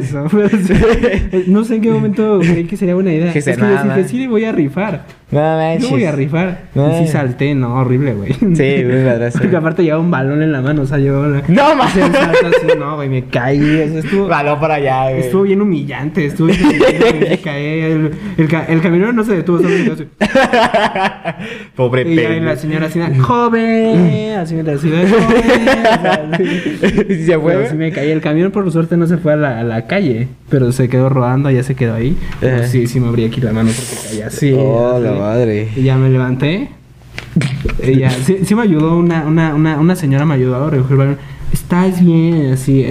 no 1.46 1.64
sé 1.64 1.76
en 1.76 1.80
qué 1.82 1.90
momento 1.90 2.40
creí 2.40 2.64
que 2.64 2.76
sería 2.76 2.94
buena 2.94 3.12
idea. 3.12 3.32
Que 3.32 3.38
es 3.38 3.44
que 3.44 3.56
yo 3.56 3.84
dije, 3.84 4.08
sí, 4.08 4.18
le 4.18 4.28
voy 4.28 4.44
a 4.44 4.52
rifar. 4.52 5.04
No 5.28 5.40
manches. 5.40 5.82
Yo 5.82 5.90
voy 5.90 6.04
a 6.04 6.12
rifar. 6.12 6.60
No. 6.74 6.88
Y 7.02 7.04
sí 7.06 7.12
salté, 7.12 7.52
no, 7.54 7.74
horrible, 7.74 8.14
güey. 8.14 8.32
Sí, 8.32 8.84
un 8.84 9.04
madrazo. 9.04 9.38
Porque 9.42 9.56
aparte 9.56 9.82
llevaba 9.82 10.00
un 10.02 10.10
balón 10.10 10.40
en 10.40 10.52
la 10.52 10.60
mano, 10.62 10.82
o 10.82 10.86
sea, 10.86 10.98
llevaba 10.98 11.26
la... 11.26 11.42
No, 11.48 11.82
así, 11.82 11.98
no, 12.78 12.94
güey, 12.94 13.08
me 13.08 13.24
caí. 13.24 13.58
o 13.60 13.88
sea, 13.88 13.98
estuvo, 13.98 14.28
Balón 14.28 14.60
para 14.60 14.74
allá, 14.74 15.08
güey. 15.10 15.20
estuvo 15.22 15.42
bien 15.42 15.60
humillante, 15.60 16.26
estuvo 16.26 16.46
bien 16.46 16.64
humillante, 16.64 17.26
me 17.28 17.38
caí. 17.38 17.80
El, 17.80 18.10
el, 18.38 18.48
ca- 18.48 18.66
el 18.68 18.80
camionero 18.80 19.12
no 19.12 19.24
se 19.24 19.34
detuvo, 19.34 19.58
solo 19.58 19.68
se 19.70 19.82
quedó 19.84 19.92
así. 19.94 20.06
Pobre 21.74 22.02
Y 22.02 22.16
pendejo. 22.16 22.44
la 22.44 22.56
señora 22.56 22.86
así, 22.86 23.00
joven, 23.18 24.32
así 24.38 24.62
la 24.62 24.78
ciudad, 24.78 25.04
joven. 25.08 26.30
¿Se 27.26 27.38
fue? 27.38 27.54
Pero 27.54 27.68
sí 27.70 27.74
me 27.76 27.90
caí. 27.92 28.10
El 28.10 28.20
camión, 28.20 28.50
por 28.52 28.70
suerte, 28.70 28.96
no 28.96 29.06
se 29.06 29.16
fue 29.18 29.32
a 29.32 29.36
la, 29.36 29.60
a 29.60 29.64
la 29.64 29.86
calle, 29.86 30.28
pero 30.48 30.70
se 30.72 30.88
quedó 30.88 31.08
rodando, 31.08 31.50
ya 31.50 31.62
se 31.62 31.74
quedó 31.74 31.94
ahí. 31.94 32.16
Pero 32.40 32.56
Ajá. 32.58 32.66
sí, 32.66 32.86
sí 32.86 33.00
me 33.00 33.08
abrí 33.08 33.24
aquí 33.24 33.40
la 33.40 33.52
mano 33.52 33.70
porque 33.74 34.08
caía 34.08 34.26
así. 34.28 34.52
Oh, 34.56 34.98
madre. 35.18 35.68
Y 35.76 35.82
ya 35.82 35.96
me 35.96 36.10
levanté. 36.10 36.70
Y 37.82 37.98
ya, 37.98 38.10
sí, 38.10 38.38
sí 38.44 38.54
me 38.54 38.62
ayudó 38.62 38.96
una, 38.96 39.24
una, 39.26 39.54
una, 39.54 39.78
una 39.78 39.96
señora 39.96 40.24
me 40.24 40.34
ayudó 40.34 40.64
a 40.64 40.70
recoger 40.70 40.92
el 40.92 40.98
balón. 40.98 41.18
Estás 41.52 42.04
bien, 42.04 42.52
así. 42.52 42.84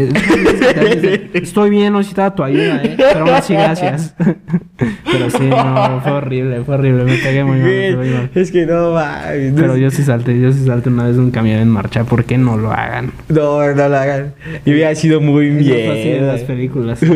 Estoy 1.33 1.69
bien, 1.69 1.91
no 1.91 1.99
necesitaba 1.99 2.33
tu 2.33 2.43
ayuda, 2.43 2.81
eh. 2.83 2.95
Pero 2.97 3.19
aún 3.19 3.29
así, 3.29 3.53
gracias. 3.53 4.15
Pero 4.77 5.29
sí, 5.29 5.43
no, 5.49 6.01
fue 6.01 6.11
horrible, 6.11 6.63
fue 6.63 6.75
horrible. 6.75 7.03
Me 7.03 7.17
pegué 7.17 7.43
muy 7.43 7.59
mal, 7.59 7.69
me 7.69 7.95
pegué 7.97 8.13
mal. 8.13 8.29
Es 8.33 8.51
que 8.51 8.65
no 8.65 8.93
mames. 8.93 9.53
Pero 9.55 9.77
yo 9.77 9.91
sí 9.91 10.03
salté, 10.03 10.39
yo 10.39 10.51
sí 10.51 10.65
salté 10.65 10.89
una 10.89 11.05
vez 11.05 11.15
de 11.15 11.21
un 11.21 11.31
camión 11.31 11.59
en 11.59 11.69
marcha. 11.69 12.05
¿Por 12.05 12.23
qué 12.23 12.37
no 12.37 12.57
lo 12.57 12.71
hagan? 12.71 13.11
No, 13.29 13.61
no 13.73 13.89
lo 13.89 13.95
hagan. 13.95 14.33
Y 14.65 14.71
hubiera 14.71 14.95
sido 14.95 15.21
muy 15.21 15.49
bien. 15.49 15.85
fue 15.85 15.99
así 15.99 16.09
en 16.09 16.27
las 16.27 16.41
películas. 16.41 17.01
Yo 17.01 17.13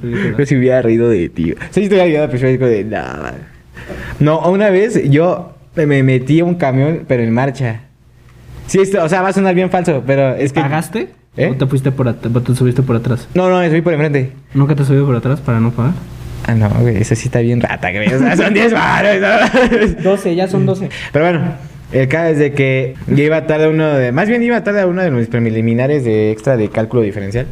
películas. 0.00 0.48
se 0.48 0.56
hubiera 0.56 0.80
reído 0.82 1.08
de 1.08 1.28
ti. 1.28 1.52
O 1.52 1.56
sea, 1.70 1.82
yo 1.82 1.88
te 1.88 1.94
hubiera 1.94 2.04
ayudado, 2.04 2.28
pero 2.28 2.42
yo 2.42 2.48
digo 2.48 2.66
de 2.66 2.84
nada. 2.84 3.34
No, 4.20 4.40
una 4.50 4.70
vez 4.70 5.10
yo 5.10 5.54
me 5.74 6.02
metí 6.02 6.40
a 6.40 6.44
un 6.44 6.54
camión, 6.56 7.04
pero 7.06 7.22
en 7.22 7.32
marcha. 7.32 7.82
Sí, 8.66 8.80
esto, 8.80 9.02
o 9.02 9.08
sea, 9.08 9.22
va 9.22 9.28
a 9.28 9.32
sonar 9.32 9.54
bien 9.54 9.70
falso, 9.70 10.02
pero 10.06 10.34
es 10.34 10.52
que. 10.52 10.60
¿Pagaste? 10.60 11.08
¿Eh? 11.36 11.50
¿O 11.52 11.56
te 11.56 11.66
fuiste 11.66 11.92
por 11.92 12.08
atrás? 12.08 12.32
¿Te 12.44 12.54
subiste 12.54 12.82
por 12.82 12.96
atrás? 12.96 13.28
No, 13.34 13.48
no, 13.48 13.58
me 13.58 13.70
subí 13.70 13.80
por 13.80 13.92
enfrente. 13.92 14.32
¿Nunca 14.54 14.74
te 14.74 14.84
subí 14.84 15.02
por 15.04 15.14
atrás 15.14 15.40
para 15.40 15.60
no 15.60 15.70
pagar? 15.70 15.92
Ah, 16.46 16.54
no, 16.54 16.68
güey, 16.80 16.96
eso 16.96 17.14
sí 17.14 17.26
está 17.26 17.40
bien 17.40 17.60
rata, 17.60 17.90
güey. 17.92 18.12
O 18.12 18.18
sea, 18.18 18.36
son 18.36 18.54
10 18.54 18.72
baros. 18.72 19.16
¿no? 19.20 20.02
12, 20.02 20.34
ya 20.34 20.48
son 20.48 20.66
12. 20.66 20.88
Pero 21.12 21.24
bueno, 21.24 21.42
el 21.92 22.08
caso 22.08 22.30
es 22.30 22.38
de 22.38 22.52
que 22.52 22.94
yo 23.06 23.22
iba 23.22 23.46
tarde 23.46 23.66
a 23.66 23.68
uno 23.68 23.86
de. 23.94 24.12
Más 24.12 24.28
bien 24.28 24.42
iba 24.42 24.62
tarde 24.64 24.80
a 24.80 24.86
uno 24.86 25.02
de 25.02 25.10
mis 25.10 25.28
preliminares 25.28 26.04
de 26.04 26.30
extra 26.32 26.56
de 26.56 26.68
cálculo 26.68 27.02
diferencial. 27.02 27.46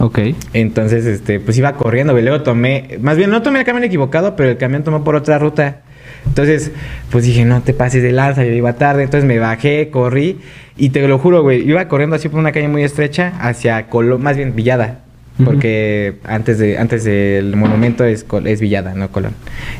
Ok. 0.00 0.18
Entonces, 0.54 1.04
este, 1.04 1.40
pues 1.40 1.56
iba 1.58 1.74
corriendo, 1.74 2.14
güey. 2.14 2.24
Luego 2.24 2.42
tomé. 2.42 2.98
Más 3.00 3.16
bien, 3.16 3.30
no 3.30 3.42
tomé 3.42 3.60
el 3.60 3.64
camión 3.66 3.84
equivocado, 3.84 4.34
pero 4.34 4.50
el 4.50 4.56
camión 4.56 4.82
tomó 4.82 5.04
por 5.04 5.14
otra 5.14 5.38
ruta. 5.38 5.82
Entonces, 6.26 6.72
pues 7.10 7.24
dije, 7.24 7.44
no 7.44 7.62
te 7.62 7.74
pases 7.74 8.02
de 8.02 8.12
lanza, 8.12 8.44
yo 8.44 8.52
iba 8.52 8.72
tarde. 8.72 9.02
Entonces 9.02 9.26
me 9.28 9.38
bajé, 9.38 9.90
corrí. 9.90 10.38
Y 10.76 10.90
te 10.90 11.06
lo 11.06 11.18
juro, 11.18 11.42
güey, 11.42 11.68
iba 11.68 11.86
corriendo 11.88 12.16
así 12.16 12.28
por 12.28 12.40
una 12.40 12.52
calle 12.52 12.68
muy 12.68 12.82
estrecha 12.82 13.34
hacia 13.40 13.86
Colón, 13.88 14.22
más 14.22 14.36
bien 14.36 14.54
Villada. 14.54 15.00
Porque 15.44 16.16
antes 16.24 16.58
de 16.58 16.76
antes 16.76 17.04
del 17.04 17.56
monumento 17.56 18.04
es, 18.04 18.26
es 18.44 18.60
Villada, 18.60 18.94
no 18.94 19.10
Colón. 19.10 19.32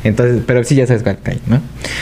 Entonces, 0.03 0.41
pero 0.47 0.63
sí 0.63 0.73
ya 0.73 0.87
sabes 0.87 1.03
cuál 1.03 1.19
calle, 1.21 1.39
¿no? 1.45 1.59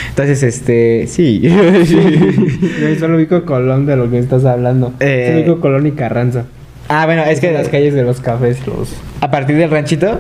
Entonces, 0.09 0.43
este, 0.43 1.07
sí. 1.07 1.41
Yo 1.43 2.95
solo 2.97 3.17
ubico 3.17 3.43
Colón 3.43 3.85
de 3.85 3.97
lo 3.97 4.09
que 4.09 4.19
estás 4.19 4.45
hablando. 4.45 4.93
Eh. 5.01 5.27
Solo 5.27 5.39
ubico 5.39 5.61
Colón 5.61 5.87
y 5.87 5.91
Carranza. 5.91 6.45
Ah, 6.89 7.05
bueno, 7.05 7.23
es 7.23 7.39
que 7.39 7.51
las 7.51 7.69
calles 7.69 7.93
de 7.93 8.03
los 8.03 8.19
cafés, 8.19 8.65
los... 8.67 8.93
A 9.21 9.31
partir 9.31 9.55
del 9.55 9.71
ranchito, 9.71 10.19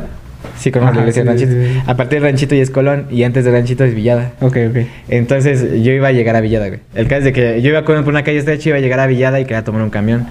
sí, 0.57 0.71
Ajá, 0.73 0.91
la 0.91 0.99
iglesia 0.99 1.23
sí, 1.23 1.27
ranchito. 1.27 1.51
sí, 1.51 1.67
sí. 1.73 1.81
A 1.85 1.97
partir 1.97 2.21
del 2.21 2.29
ranchito 2.29 2.55
y 2.55 2.59
es 2.59 2.69
Colón, 2.69 3.07
y 3.11 3.23
antes 3.23 3.43
del 3.43 3.53
ranchito 3.53 3.83
es 3.83 3.93
Villada. 3.93 4.31
Ok, 4.39 4.57
ok. 4.69 4.77
Entonces 5.09 5.83
yo 5.83 5.91
iba 5.91 6.07
a 6.07 6.11
llegar 6.11 6.35
a 6.35 6.41
Villada, 6.41 6.67
güey. 6.67 6.79
El 6.95 7.07
caso 7.07 7.19
es 7.19 7.23
de 7.25 7.33
que 7.33 7.61
yo 7.61 7.69
iba 7.69 7.83
corriendo 7.83 8.05
por 8.05 8.13
una 8.13 8.23
calle 8.23 8.37
estrecha, 8.37 8.69
iba 8.69 8.77
a 8.77 8.81
llegar 8.81 8.99
a 8.99 9.07
Villada 9.07 9.39
y 9.39 9.43
quería 9.43 9.63
tomar 9.63 9.81
un 9.81 9.89
camión. 9.89 10.27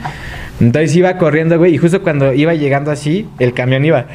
Entonces 0.61 0.94
iba 0.96 1.16
corriendo, 1.18 1.59
güey, 1.59 1.74
y 1.74 1.79
justo 1.79 2.03
cuando 2.03 2.33
iba 2.33 2.55
llegando 2.55 2.90
así, 2.90 3.29
el 3.38 3.53
camión 3.53 3.85
iba 3.85 4.07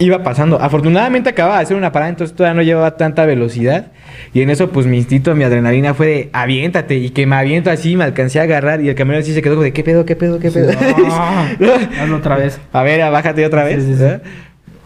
iba 0.00 0.22
pasando. 0.22 0.60
Afortunadamente 0.60 1.30
acababa 1.30 1.58
de 1.58 1.62
hacer 1.62 1.76
una 1.76 1.92
parada, 1.92 2.10
entonces 2.10 2.34
todavía 2.34 2.56
no 2.56 2.62
llevaba 2.62 2.96
tanta 2.96 3.24
velocidad. 3.26 3.92
Y 4.34 4.40
en 4.40 4.50
eso, 4.50 4.70
pues 4.70 4.86
mi 4.86 4.96
instinto, 4.96 5.34
mi 5.34 5.44
adrenalina 5.44 5.94
fue 5.94 6.06
de 6.06 6.30
aviéntate. 6.32 6.96
Y 6.96 7.10
que 7.10 7.26
me 7.26 7.36
aviento 7.36 7.70
así, 7.70 7.96
me 7.96 8.04
alcancé 8.04 8.40
a 8.40 8.44
agarrar. 8.44 8.80
Y 8.80 8.88
el 8.88 8.94
camión 8.94 9.20
así 9.20 9.32
se 9.32 9.42
quedó 9.42 9.54
como 9.54 9.64
de 9.64 9.72
¿qué 9.72 9.84
pedo, 9.84 10.04
qué 10.04 10.16
pedo, 10.16 10.40
qué 10.40 10.50
pedo? 10.50 10.72
No. 11.58 11.72
Hazlo 12.00 12.16
otra 12.16 12.36
vez. 12.36 12.58
A 12.72 12.82
ver, 12.82 13.00
bájate 13.10 13.44
otra 13.46 13.64
vez. 13.64 13.84
Sí, 13.84 13.94
sí, 13.94 13.98
sí. 13.98 14.30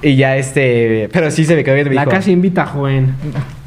Y 0.02 0.16
ya 0.16 0.36
este. 0.36 1.08
Pero 1.12 1.30
sí 1.30 1.44
se 1.44 1.56
me 1.56 1.64
quedó 1.64 1.74
viendo. 1.74 1.90
me 1.90 1.96
La 1.96 2.02
dijo, 2.02 2.10
casa 2.10 2.30
invita, 2.30 2.66
joven. 2.66 3.14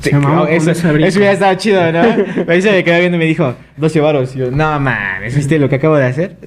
Se 0.01 0.11
no, 0.11 0.45
eso, 0.45 0.69
eso 0.71 0.89
hubiera 0.89 1.31
estado 1.31 1.55
chido, 1.55 1.91
¿no? 1.91 2.01
Ahí 2.47 2.61
se 2.61 2.71
me 2.71 2.83
quedó 2.83 2.99
viendo 2.99 3.15
y 3.15 3.19
me 3.19 3.25
dijo, 3.25 3.55
12 3.77 3.99
varos. 4.01 4.35
Y 4.35 4.39
yo, 4.39 4.51
no 4.51 4.79
mames, 4.79 5.35
¿viste 5.35 5.57
lo 5.57 5.67
que 5.67 5.75
acabo 5.75 5.95
de 5.95 6.05
hacer? 6.05 6.37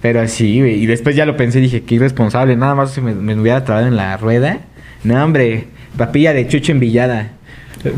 Pero 0.00 0.26
sí, 0.28 0.60
güey. 0.60 0.82
Y 0.82 0.86
después 0.86 1.16
ya 1.16 1.26
lo 1.26 1.36
pensé 1.36 1.58
y 1.58 1.62
dije, 1.62 1.82
qué 1.82 1.96
irresponsable. 1.96 2.56
Nada 2.56 2.74
más 2.74 2.92
si 2.92 3.00
me, 3.00 3.14
me 3.14 3.34
hubiera 3.34 3.64
trabado 3.64 3.86
en 3.86 3.96
la 3.96 4.16
rueda. 4.16 4.60
No, 5.04 5.24
hombre, 5.24 5.66
papilla 5.96 6.32
de 6.32 6.46
chucho 6.46 6.72
en 6.72 6.80
villada. 6.80 7.32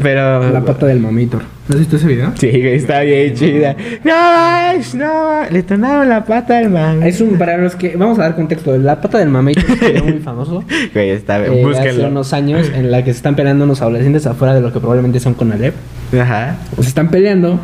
Pero. 0.02 0.52
La 0.52 0.60
pata 0.60 0.86
del 0.86 1.00
mamitor. 1.00 1.42
¿Has 1.68 1.78
visto 1.78 1.96
ese 1.96 2.06
video? 2.06 2.32
Sí, 2.36 2.48
güey, 2.48 2.74
está 2.74 3.00
bien 3.00 3.34
chida. 3.34 3.76
No, 4.04 4.12
más, 4.12 4.94
no, 4.94 5.42
le 5.50 5.62
tronaron 5.62 6.08
la 6.08 6.24
pata 6.24 6.58
al 6.58 6.70
man. 6.70 7.02
Es 7.02 7.20
un, 7.20 7.38
para 7.38 7.56
los 7.56 7.76
que, 7.76 7.96
vamos 7.96 8.18
a 8.18 8.22
dar 8.22 8.36
contexto, 8.36 8.76
la 8.76 9.00
pata 9.00 9.18
del 9.18 9.28
mamitor 9.28 9.64
es 9.82 10.02
muy 10.02 10.18
famoso. 10.18 10.64
Güey, 10.92 11.10
está 11.10 11.38
bien, 11.38 11.54
eh, 11.54 11.78
hace 11.78 12.04
unos 12.04 12.32
años 12.32 12.70
en 12.74 12.90
la 12.90 13.04
que 13.04 13.12
se 13.12 13.18
están 13.18 13.36
peleando 13.36 13.64
unos 13.64 13.80
adolescentes 13.80 14.26
afuera 14.26 14.54
de 14.54 14.60
lo 14.60 14.72
que 14.72 14.80
probablemente 14.80 15.20
son 15.20 15.34
con 15.34 15.52
Alep. 15.52 15.74
Ajá. 16.20 16.56
Se 16.80 16.88
están 16.88 17.10
peleando. 17.10 17.60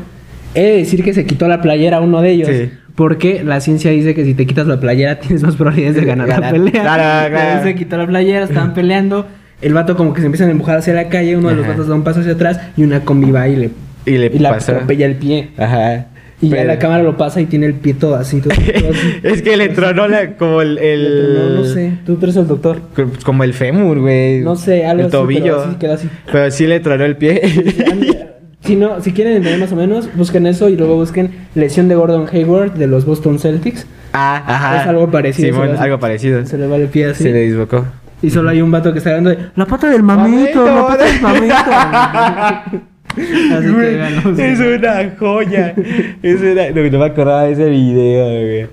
He 0.55 0.63
de 0.63 0.77
decir 0.79 1.03
que 1.03 1.13
se 1.13 1.27
quitó 1.27 1.49
la 1.49 1.61
playera 1.61 2.01
uno 2.01 2.23
de 2.23 2.31
ellos. 2.31 2.49
Sí. 2.49 2.71
Porque 2.97 3.45
la 3.45 3.61
ciencia 3.61 3.91
dice 3.93 4.15
que 4.15 4.25
si 4.25 4.35
te 4.35 4.45
quitas 4.47 4.67
la 4.67 4.81
playera 4.81 5.21
tienes 5.21 5.43
más 5.45 5.55
probabilidades 5.55 5.97
de 5.97 6.05
ganar 6.05 6.29
la 6.29 6.51
pelea. 6.51 6.73
Claro, 6.73 7.31
claro. 7.31 7.37
Entonces 7.37 7.63
se 7.63 7.75
quitó 7.77 7.97
la 7.99 8.07
playera, 8.07 8.43
estaban 8.45 8.75
peleando. 8.75 9.27
El 9.63 9.73
vato 9.75 9.97
como 9.97 10.13
que 10.13 10.21
se 10.21 10.27
empiezan 10.27 10.49
a 10.49 10.53
empujar 10.53 10.79
hacia 10.79 10.93
la 10.95 11.09
calle, 11.09 11.37
uno 11.37 11.49
de 11.51 11.55
los 11.55 11.65
Ajá. 11.65 11.73
vatos 11.75 11.89
da 11.89 11.95
un 11.95 12.03
paso 12.05 12.21
hacia 12.21 12.33
atrás 12.33 12.61
y 12.77 12.83
una 12.83 13.01
combi 13.01 13.31
va 13.31 13.47
y 13.49 13.57
le, 13.57 13.71
Y 14.05 14.19
le 14.19 14.27
y 14.27 14.39
la 14.39 14.51
pasó. 14.51 14.73
atropella 14.73 15.07
el 15.07 15.15
pie. 15.15 15.49
Ajá. 15.57 16.07
Y 16.43 16.51
ya 16.51 16.57
Pero- 16.57 16.69
la 16.69 16.79
cámara 16.79 17.03
lo 17.03 17.17
pasa 17.17 17.41
y 17.41 17.47
tiene 17.47 17.65
el 17.65 17.73
pie 17.75 17.95
todo 17.95 18.17
así. 18.17 18.41
Todo, 18.43 18.53
todo 18.55 18.91
así. 18.91 19.15
es 19.23 19.41
que 19.41 19.57
le 19.57 19.69
tronó 19.71 20.07
la, 20.09 20.37
como 20.37 20.61
el, 20.61 20.77
el- 20.77 21.35
No, 21.35 21.49
no 21.61 21.65
sé, 21.65 21.93
tú, 22.05 22.17
tú 22.17 22.27
eres 22.27 22.37
el 22.37 22.47
doctor. 22.47 22.83
Como 23.25 23.45
el 23.45 23.55
fémur, 23.55 23.99
güey. 24.01 24.41
No 24.41 24.57
sé, 24.57 24.85
algo 24.85 25.01
el 25.01 25.07
así, 25.07 25.13
tobillo. 25.13 25.65
pero 25.81 25.95
así. 25.95 26.09
Pero 26.31 26.51
sí 26.51 26.67
le 26.67 26.81
tronó 26.81 27.05
el 27.07 27.17
pie. 27.17 27.41
Si 28.67 28.77
no, 28.77 29.01
si 29.01 29.13
quieren 29.13 29.37
entender 29.37 29.61
más 29.61 29.73
o 29.73 29.77
menos, 29.77 30.09
busquen 30.15 30.47
eso 30.47 30.69
y 30.69 30.77
luego 30.77 30.97
busquen 30.97 31.31
lesión 31.55 31.89
de 31.89 31.95
Gordon 31.95 32.27
Hayward 32.33 32.73
de 32.75 32.87
los 32.87 33.05
Boston 33.05 33.39
Celtics. 33.39 33.87
ah, 34.13 34.43
ajá. 34.47 34.83
Es 34.83 34.87
algo 34.89 35.11
parecido, 35.11 35.53
Simón, 35.53 35.71
hace- 35.75 35.83
algo 35.85 35.99
parecido. 36.01 36.45
Se 36.47 36.59
le 36.59 36.67
va 36.67 36.77
el 36.77 36.89
pie 36.89 37.07
así. 37.11 37.23
Se 37.25 37.31
le 37.33 37.43
disbocó. 37.43 37.85
Y 38.23 38.31
solo 38.31 38.49
hay 38.51 38.63
un 38.63 38.71
vato 38.71 38.93
que 38.93 38.99
está 38.99 39.11
hablando 39.11 39.31
de 39.31 39.39
la 39.55 39.67
pata 39.67 39.89
del 39.91 40.03
mamito, 40.03 40.65
Mamito, 40.65 40.65
la 40.67 40.87
pata 40.87 41.05
del 41.05 41.21
mamito. 41.21 41.55
Así 43.17 43.75
que 43.75 43.97
ganó. 43.97 44.39
Es 44.39 44.61
una 44.61 45.11
joya. 45.19 45.75
Es 46.23 46.41
una... 46.41 46.71
No, 46.71 46.91
no 46.91 46.99
me 46.99 47.05
acordaba 47.05 47.45
de 47.45 47.53
ese 47.53 47.69
video, 47.71 48.27
güey. 48.27 48.67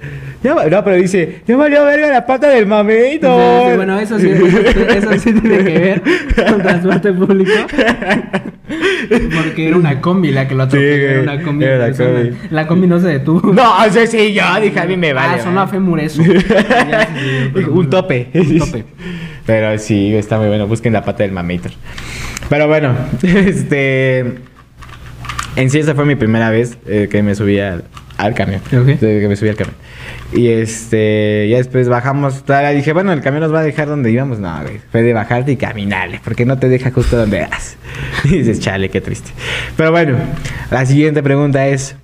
Ya 0.44 0.54
no, 0.56 0.84
pero 0.84 0.98
dice, 0.98 1.42
ya 1.48 1.56
valió 1.56 1.86
verga 1.86 2.10
la 2.10 2.26
pata 2.26 2.50
del 2.50 2.66
mamito. 2.66 3.66
Sí, 3.70 3.76
bueno, 3.78 3.98
eso 3.98 4.20
sí, 4.20 4.30
eso 4.98 5.14
sí 5.18 5.32
tiene 5.40 5.58
que 5.64 5.80
ver 5.80 6.02
con 6.50 6.62
transporte 6.62 7.14
público. 7.14 7.52
Porque 9.08 9.68
era 9.70 9.78
una 9.78 10.02
combi 10.02 10.32
la 10.32 10.46
que 10.46 10.56
lo 10.56 10.64
atropelló. 10.64 10.96
Sí, 10.96 11.02
era 11.02 11.22
una 11.22 11.42
combi. 11.42 11.64
era 11.66 11.88
la 11.88 11.94
combi. 11.96 12.32
La 12.52 12.68
combi 12.68 12.88
no 12.88 13.00
se 13.00 13.08
detuvo. 13.08 13.54
No, 13.54 13.74
sí, 13.90 14.06
sí, 14.08 14.34
yo 14.34 14.44
dije, 14.62 14.80
a 14.82 14.86
mí 14.86 14.98
me 14.98 15.14
vale. 15.14 15.36
Ah, 15.40 15.44
sonó 15.44 15.66
pero- 17.54 17.72
un 17.74 17.90
tope. 17.90 18.28
Un 18.34 18.60
tope. 18.60 18.84
Pero 19.46 19.78
sí, 19.78 20.16
está 20.16 20.38
muy 20.38 20.48
bueno. 20.48 20.68
Busquen 20.68 20.94
la 20.94 21.04
pata 21.04 21.24
del 21.24 21.32
mamator. 21.32 21.72
Pero 22.50 22.68
bueno, 22.68 22.96
este. 23.24 24.20
En 25.56 25.70
sí, 25.70 25.80
esa 25.80 25.94
fue 25.94 26.06
mi 26.06 26.16
primera 26.16 26.50
vez 26.50 26.78
eh, 26.88 27.08
que 27.12 27.22
me 27.22 27.36
subí 27.36 27.60
al, 27.60 27.84
al 28.18 28.34
camión. 28.34 28.62
Ok. 28.68 29.00
De 29.00 29.22
Que 29.22 29.28
me 29.28 29.36
subí 29.36 29.50
al 29.50 29.56
camión. 29.56 29.76
Y 30.32 30.48
este, 30.48 31.48
ya 31.50 31.58
después 31.58 31.90
bajamos. 31.90 32.44
Dije, 32.74 32.94
bueno, 32.94 33.14
el 33.14 33.22
camión 33.22 33.42
nos 33.42 33.54
va 33.54 33.60
a 33.60 33.64
dejar 33.64 33.88
donde 33.88 34.12
íbamos. 34.12 34.40
No, 34.40 34.62
güey. 34.64 34.80
Fue 34.92 35.04
de 35.04 35.14
bajarte 35.14 35.52
y 35.52 35.58
caminarle. 35.58 36.22
Porque 36.24 36.46
no 36.46 36.58
te 36.58 36.70
deja 36.70 36.92
justo 36.92 37.18
donde 37.18 37.42
vas. 37.42 37.78
Y 38.24 38.40
dices, 38.40 38.60
chale, 38.60 38.90
qué 38.90 39.02
triste. 39.02 39.32
Pero 39.78 39.92
bueno, 39.92 40.18
la 40.72 40.86
siguiente 40.86 41.22
pregunta 41.22 41.68
es. 41.68 41.96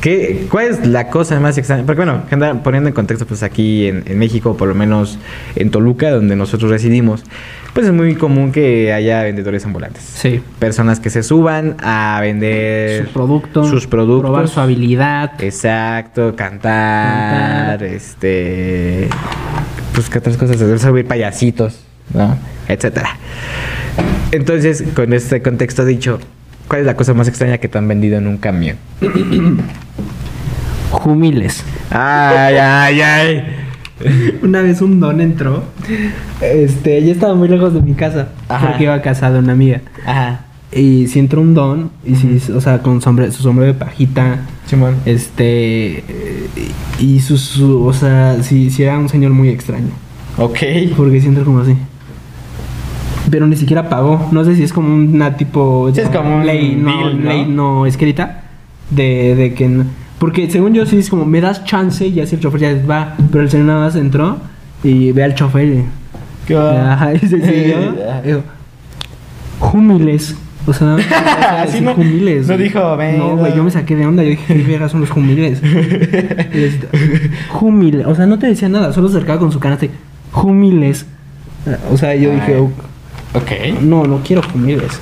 ¿Qué, 0.00 0.46
¿Cuál 0.48 0.66
es 0.68 0.86
la 0.86 1.08
cosa 1.08 1.40
más 1.40 1.58
extraña? 1.58 1.84
Porque 1.84 2.02
bueno, 2.04 2.22
poniendo 2.62 2.88
en 2.88 2.94
contexto, 2.94 3.26
pues 3.26 3.42
aquí 3.42 3.88
en, 3.88 4.04
en 4.06 4.18
México, 4.18 4.56
por 4.56 4.68
lo 4.68 4.74
menos 4.76 5.18
en 5.56 5.70
Toluca, 5.70 6.10
donde 6.10 6.36
nosotros 6.36 6.70
residimos, 6.70 7.24
pues 7.74 7.86
es 7.86 7.92
muy 7.92 8.14
común 8.14 8.52
que 8.52 8.92
haya 8.92 9.22
vendedores 9.24 9.64
ambulantes. 9.64 10.02
Sí. 10.04 10.40
Personas 10.60 11.00
que 11.00 11.10
se 11.10 11.24
suban 11.24 11.76
a 11.82 12.18
vender 12.20 13.06
Su 13.06 13.12
producto. 13.12 13.64
sus 13.64 13.88
productos. 13.88 14.30
Probar 14.30 14.46
su 14.48 14.60
habilidad. 14.60 15.32
Exacto, 15.42 16.36
cantar, 16.36 17.78
Cantar. 17.78 17.82
este, 17.84 19.08
pues 19.94 20.08
qué 20.08 20.18
otras 20.18 20.36
cosas, 20.36 20.56
hacer 20.62 20.78
subir 20.78 21.06
payasitos, 21.06 21.80
¿no? 22.14 22.38
Etcétera. 22.68 23.16
Entonces, 24.30 24.84
con 24.94 25.12
este 25.12 25.42
contexto 25.42 25.84
dicho, 25.84 26.20
¿cuál 26.68 26.80
es 26.82 26.86
la 26.86 26.94
cosa 26.96 27.14
más 27.14 27.26
extraña 27.28 27.58
que 27.58 27.68
te 27.68 27.78
han 27.78 27.88
vendido 27.88 28.18
en 28.18 28.26
un 28.26 28.36
camión? 28.38 28.76
Jumiles. 30.90 31.64
Ay, 31.90 32.56
ay, 32.56 33.00
ay. 33.00 33.44
Una 34.42 34.62
vez 34.62 34.80
un 34.80 35.00
don 35.00 35.20
entró. 35.20 35.64
Este, 36.40 37.02
ya 37.04 37.12
estaba 37.12 37.34
muy 37.34 37.48
lejos 37.48 37.74
de 37.74 37.82
mi 37.82 37.94
casa. 37.94 38.28
Ajá. 38.48 38.68
Porque 38.68 38.84
iba 38.84 38.94
a 38.94 39.02
casa 39.02 39.30
de 39.30 39.38
una 39.40 39.52
amiga. 39.52 39.80
Ajá. 40.06 40.40
Y 40.70 41.06
si 41.08 41.18
entró 41.18 41.40
un 41.40 41.54
don, 41.54 41.90
y 42.04 42.14
si, 42.16 42.52
o 42.52 42.60
sea, 42.60 42.80
con 42.82 43.00
sombre, 43.00 43.30
su 43.32 43.42
sombrero 43.42 43.72
de 43.72 43.78
pajita, 43.78 44.40
Simón. 44.66 44.96
este, 45.06 46.04
y 46.98 47.20
su, 47.20 47.38
su- 47.38 47.86
o 47.86 47.92
sea, 47.94 48.42
si, 48.42 48.70
si 48.70 48.82
era 48.82 48.98
un 48.98 49.08
señor 49.08 49.32
muy 49.32 49.48
extraño. 49.48 49.88
Ok. 50.36 50.58
Porque 50.96 51.20
si 51.20 51.26
entró 51.28 51.44
como 51.44 51.60
así. 51.60 51.74
Pero 53.30 53.46
ni 53.46 53.56
siquiera 53.56 53.88
pagó. 53.88 54.28
No 54.32 54.44
sé 54.44 54.54
si 54.56 54.62
es 54.62 54.72
como 54.72 54.94
una 54.94 55.36
tipo. 55.36 55.90
Sí, 55.94 56.00
es 56.00 56.08
como 56.08 56.36
un 56.36 56.46
ley, 56.46 56.76
no, 56.80 56.96
deal, 56.98 57.24
¿no? 57.24 57.30
ley 57.30 57.44
no 57.46 57.86
escrita. 57.86 58.42
De, 58.90 59.34
de 59.34 59.54
que. 59.54 59.68
no- 59.68 59.84
porque 60.18 60.50
según 60.50 60.74
yo, 60.74 60.84
sí 60.86 60.98
es 60.98 61.10
como 61.10 61.24
me 61.24 61.40
das 61.40 61.64
chance 61.64 62.06
y 62.06 62.20
así 62.20 62.34
el 62.36 62.40
chofer 62.40 62.60
ya 62.60 62.86
va. 62.88 63.14
Pero 63.30 63.42
el 63.44 63.50
señor 63.50 63.66
nada 63.66 63.80
más 63.84 63.94
entró 63.96 64.38
y 64.82 65.12
ve 65.12 65.24
al 65.24 65.34
chofer 65.34 65.64
y. 65.68 65.84
¿Qué 66.46 66.54
va? 66.54 66.92
Ajá, 66.94 67.14
y 67.14 67.18
se 67.18 67.28
siguió. 67.28 67.76
Y 68.24 68.28
dijo, 68.28 68.40
Júmiles. 69.60 70.36
O 70.66 70.72
sea, 70.72 70.94
o 70.94 70.98
sea, 71.02 71.62
Así 71.62 71.78
sí, 71.78 71.84
no- 71.84 71.94
jumiles. 71.94 72.46
no 72.48 72.56
dijo, 72.58 72.96
"Ven, 72.96 73.18
No, 73.18 73.36
güey, 73.36 73.50
no". 73.52 73.56
yo 73.56 73.64
me 73.64 73.70
saqué 73.70 73.96
de 73.96 74.06
onda. 74.06 74.22
Yo 74.22 74.30
dije, 74.30 74.54
¿qué 74.54 74.62
verga 74.64 74.88
son 74.88 75.00
los 75.00 75.10
jumiles? 75.10 75.62
Jumiles. 77.50 78.06
O 78.06 78.14
sea, 78.14 78.26
no 78.26 78.38
te 78.38 78.46
decía 78.48 78.68
nada, 78.68 78.92
solo 78.92 79.08
se 79.08 79.16
acercaba 79.16 79.38
con 79.38 79.52
su 79.52 79.60
canasta 79.60 79.86
y, 79.86 79.90
Jumiles. 80.32 81.06
O 81.92 81.96
sea, 81.96 82.14
yo 82.14 82.30
dije. 82.32 82.56
"Oh, 82.56 82.70
Ok. 83.34 83.80
no, 83.82 84.04
no 84.04 84.20
quiero 84.24 84.42
jumiles. 84.42 85.00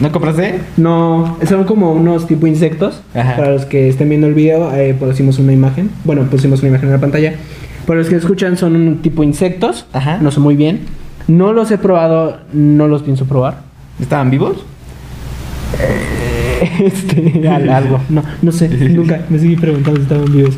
¿No 0.00 0.10
compraste? 0.10 0.60
No, 0.76 1.36
son 1.48 1.64
como 1.64 1.92
unos 1.92 2.26
tipo 2.26 2.46
insectos. 2.46 3.02
Ajá. 3.14 3.36
Para 3.36 3.52
los 3.52 3.64
que 3.66 3.88
estén 3.88 4.08
viendo 4.08 4.26
el 4.26 4.34
video, 4.34 4.74
eh, 4.74 4.94
pusimos 4.98 5.38
una 5.38 5.52
imagen. 5.52 5.90
Bueno, 6.04 6.22
pusimos 6.24 6.60
una 6.60 6.70
imagen 6.70 6.88
en 6.88 6.94
la 6.94 7.00
pantalla. 7.00 7.34
Para 7.86 8.00
los 8.00 8.08
que 8.08 8.16
escuchan, 8.16 8.56
son 8.56 8.74
un 8.76 8.98
tipo 8.98 9.22
insectos. 9.22 9.86
Ajá. 9.92 10.18
No 10.20 10.30
sé 10.30 10.40
muy 10.40 10.56
bien. 10.56 10.80
No 11.28 11.52
los 11.52 11.70
he 11.70 11.78
probado, 11.78 12.38
no 12.52 12.88
los 12.88 13.02
pienso 13.02 13.26
probar. 13.26 13.60
¿Estaban 14.00 14.30
vivos? 14.30 14.64
Este, 16.80 17.48
al- 17.48 17.68
algo. 17.70 18.00
No, 18.08 18.22
no 18.42 18.52
sé, 18.52 18.68
nunca 18.90 19.20
me 19.28 19.38
seguí 19.38 19.56
preguntando 19.56 19.96
si 19.98 20.02
estaban 20.02 20.32
vivos. 20.32 20.54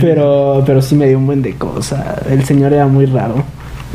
Pero, 0.00 0.62
pero 0.66 0.82
sí 0.82 0.94
me 0.96 1.06
dio 1.08 1.18
un 1.18 1.26
buen 1.26 1.42
de 1.42 1.54
cosa. 1.54 2.20
El 2.28 2.44
señor 2.44 2.72
era 2.72 2.86
muy 2.86 3.06
raro. 3.06 3.44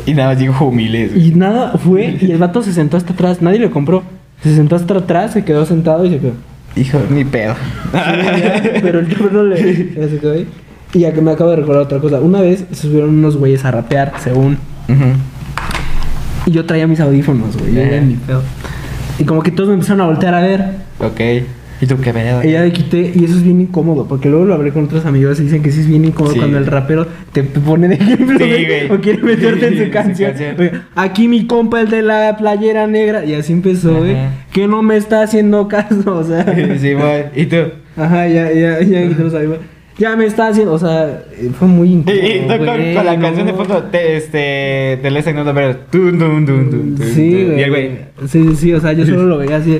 Y 0.06 0.14
nada 0.14 0.30
más 0.30 0.38
digo 0.38 0.54
humildes. 0.60 1.12
Y 1.16 1.32
nada, 1.34 1.78
fue 1.78 2.16
y 2.20 2.30
el 2.30 2.38
vato 2.38 2.62
se 2.62 2.72
sentó 2.72 2.96
hasta 2.96 3.12
atrás. 3.12 3.42
Nadie 3.42 3.58
le 3.58 3.70
compró. 3.70 4.02
Se 4.42 4.54
sentó 4.54 4.76
hasta 4.76 4.94
atrás, 4.94 5.32
se 5.32 5.44
quedó 5.44 5.66
sentado 5.66 6.04
y 6.04 6.10
se 6.10 6.18
quedó. 6.18 6.32
Hijo, 6.76 6.98
ni 7.10 7.24
pedo. 7.24 7.54
Pero 8.82 9.00
el 9.00 9.08
chofer 9.08 9.32
no 9.32 9.42
le. 9.42 9.56
se 9.56 10.18
quedó 10.18 10.32
ahí. 10.32 10.46
Y 10.92 11.00
ya 11.00 11.12
que 11.12 11.20
me 11.20 11.30
acabo 11.32 11.50
de 11.50 11.56
recordar 11.56 11.82
otra 11.82 11.98
cosa. 11.98 12.20
Una 12.20 12.40
vez 12.40 12.64
se 12.70 12.82
subieron 12.82 13.10
unos 13.10 13.36
güeyes 13.36 13.64
a 13.64 13.70
rapear, 13.70 14.12
según. 14.18 14.58
Y 16.46 16.50
yo 16.50 16.64
traía 16.64 16.86
mis 16.86 17.00
audífonos, 17.00 17.56
güey. 17.56 17.74
Yo 17.74 18.02
mi 18.02 18.14
pedo. 18.14 18.42
Y 19.18 19.24
como 19.24 19.42
que 19.42 19.50
todos 19.50 19.68
me 19.68 19.74
empezaron 19.74 20.00
a 20.00 20.06
voltear 20.06 20.34
a 20.34 20.40
ver. 20.40 20.64
Ok. 20.98 21.20
¿Y 21.82 21.86
tú 21.86 21.96
qué 21.98 22.12
pedo? 22.12 22.44
Y 22.44 22.52
ya 22.52 22.62
le 22.62 22.72
quité, 22.72 23.10
y 23.14 23.24
eso 23.24 23.34
es 23.36 23.42
bien 23.42 23.60
incómodo, 23.60 24.06
porque 24.06 24.28
luego 24.28 24.44
lo 24.44 24.54
hablé 24.54 24.70
con 24.70 24.84
otros 24.84 25.06
amigos 25.06 25.40
y 25.40 25.44
dicen 25.44 25.62
que 25.62 25.72
sí 25.72 25.80
es 25.80 25.86
bien 25.86 26.04
incómodo 26.04 26.34
Sí. 26.34 26.38
cuando 26.38 26.58
el 26.58 26.66
rapero 26.66 27.06
te 27.32 27.42
pone 27.42 27.88
de 27.88 27.94
ejemplo 27.94 28.38
Sí, 28.38 28.44
güey, 28.44 28.66
güey. 28.66 28.90
o 28.92 29.00
quiere 29.00 29.22
meterte 29.22 29.66
en 29.68 29.84
Su 29.86 29.90
canción. 29.90 30.32
Aquí 30.94 31.26
mi 31.28 31.46
compa, 31.46 31.80
el 31.80 31.88
de 31.88 32.02
la 32.02 32.36
playera 32.36 32.86
negra, 32.86 33.24
y 33.24 33.32
así 33.34 33.52
empezó, 33.54 33.96
güey, 33.98 34.14
que 34.52 34.68
no 34.68 34.82
me 34.82 34.96
está 34.96 35.22
haciendo 35.22 35.68
caso, 35.68 36.16
o 36.18 36.24
sea. 36.24 36.44
sí, 36.78 36.92
voy. 36.94 37.22
¿Y 37.34 37.46
tú? 37.46 37.56
Ajá, 37.96 38.28
ya, 38.28 38.52
ya, 38.52 38.80
ya, 38.82 39.04
no 39.06 39.30
sabía. 39.30 39.56
Ya 39.98 40.16
me 40.16 40.24
está 40.24 40.48
haciendo, 40.48 40.72
o 40.72 40.78
sea, 40.78 41.24
fue 41.58 41.68
muy 41.68 41.88
Y, 41.88 41.92
incómodo. 41.92 42.20
y 42.26 42.40
tú 42.40 42.48
con, 42.48 42.58
güey, 42.76 42.94
con 42.94 43.04
la 43.06 43.16
no. 43.16 43.22
canción 43.22 43.46
de 43.46 43.52
fondo, 43.52 43.82
te, 43.84 44.16
este, 44.16 44.98
te 45.02 45.10
lees 45.10 45.26
en 45.26 45.36
nota, 45.36 45.52
pero... 45.52 45.76
Sí, 47.14 47.44
güey. 47.44 47.62
Y 47.64 47.68
güey... 47.68 47.90
Sí, 48.26 48.54
sí, 48.56 48.72
o 48.72 48.80
sea, 48.80 48.92
yo 48.92 49.04
solo 49.06 49.24
lo 49.24 49.38
veía 49.38 49.56
así, 49.56 49.78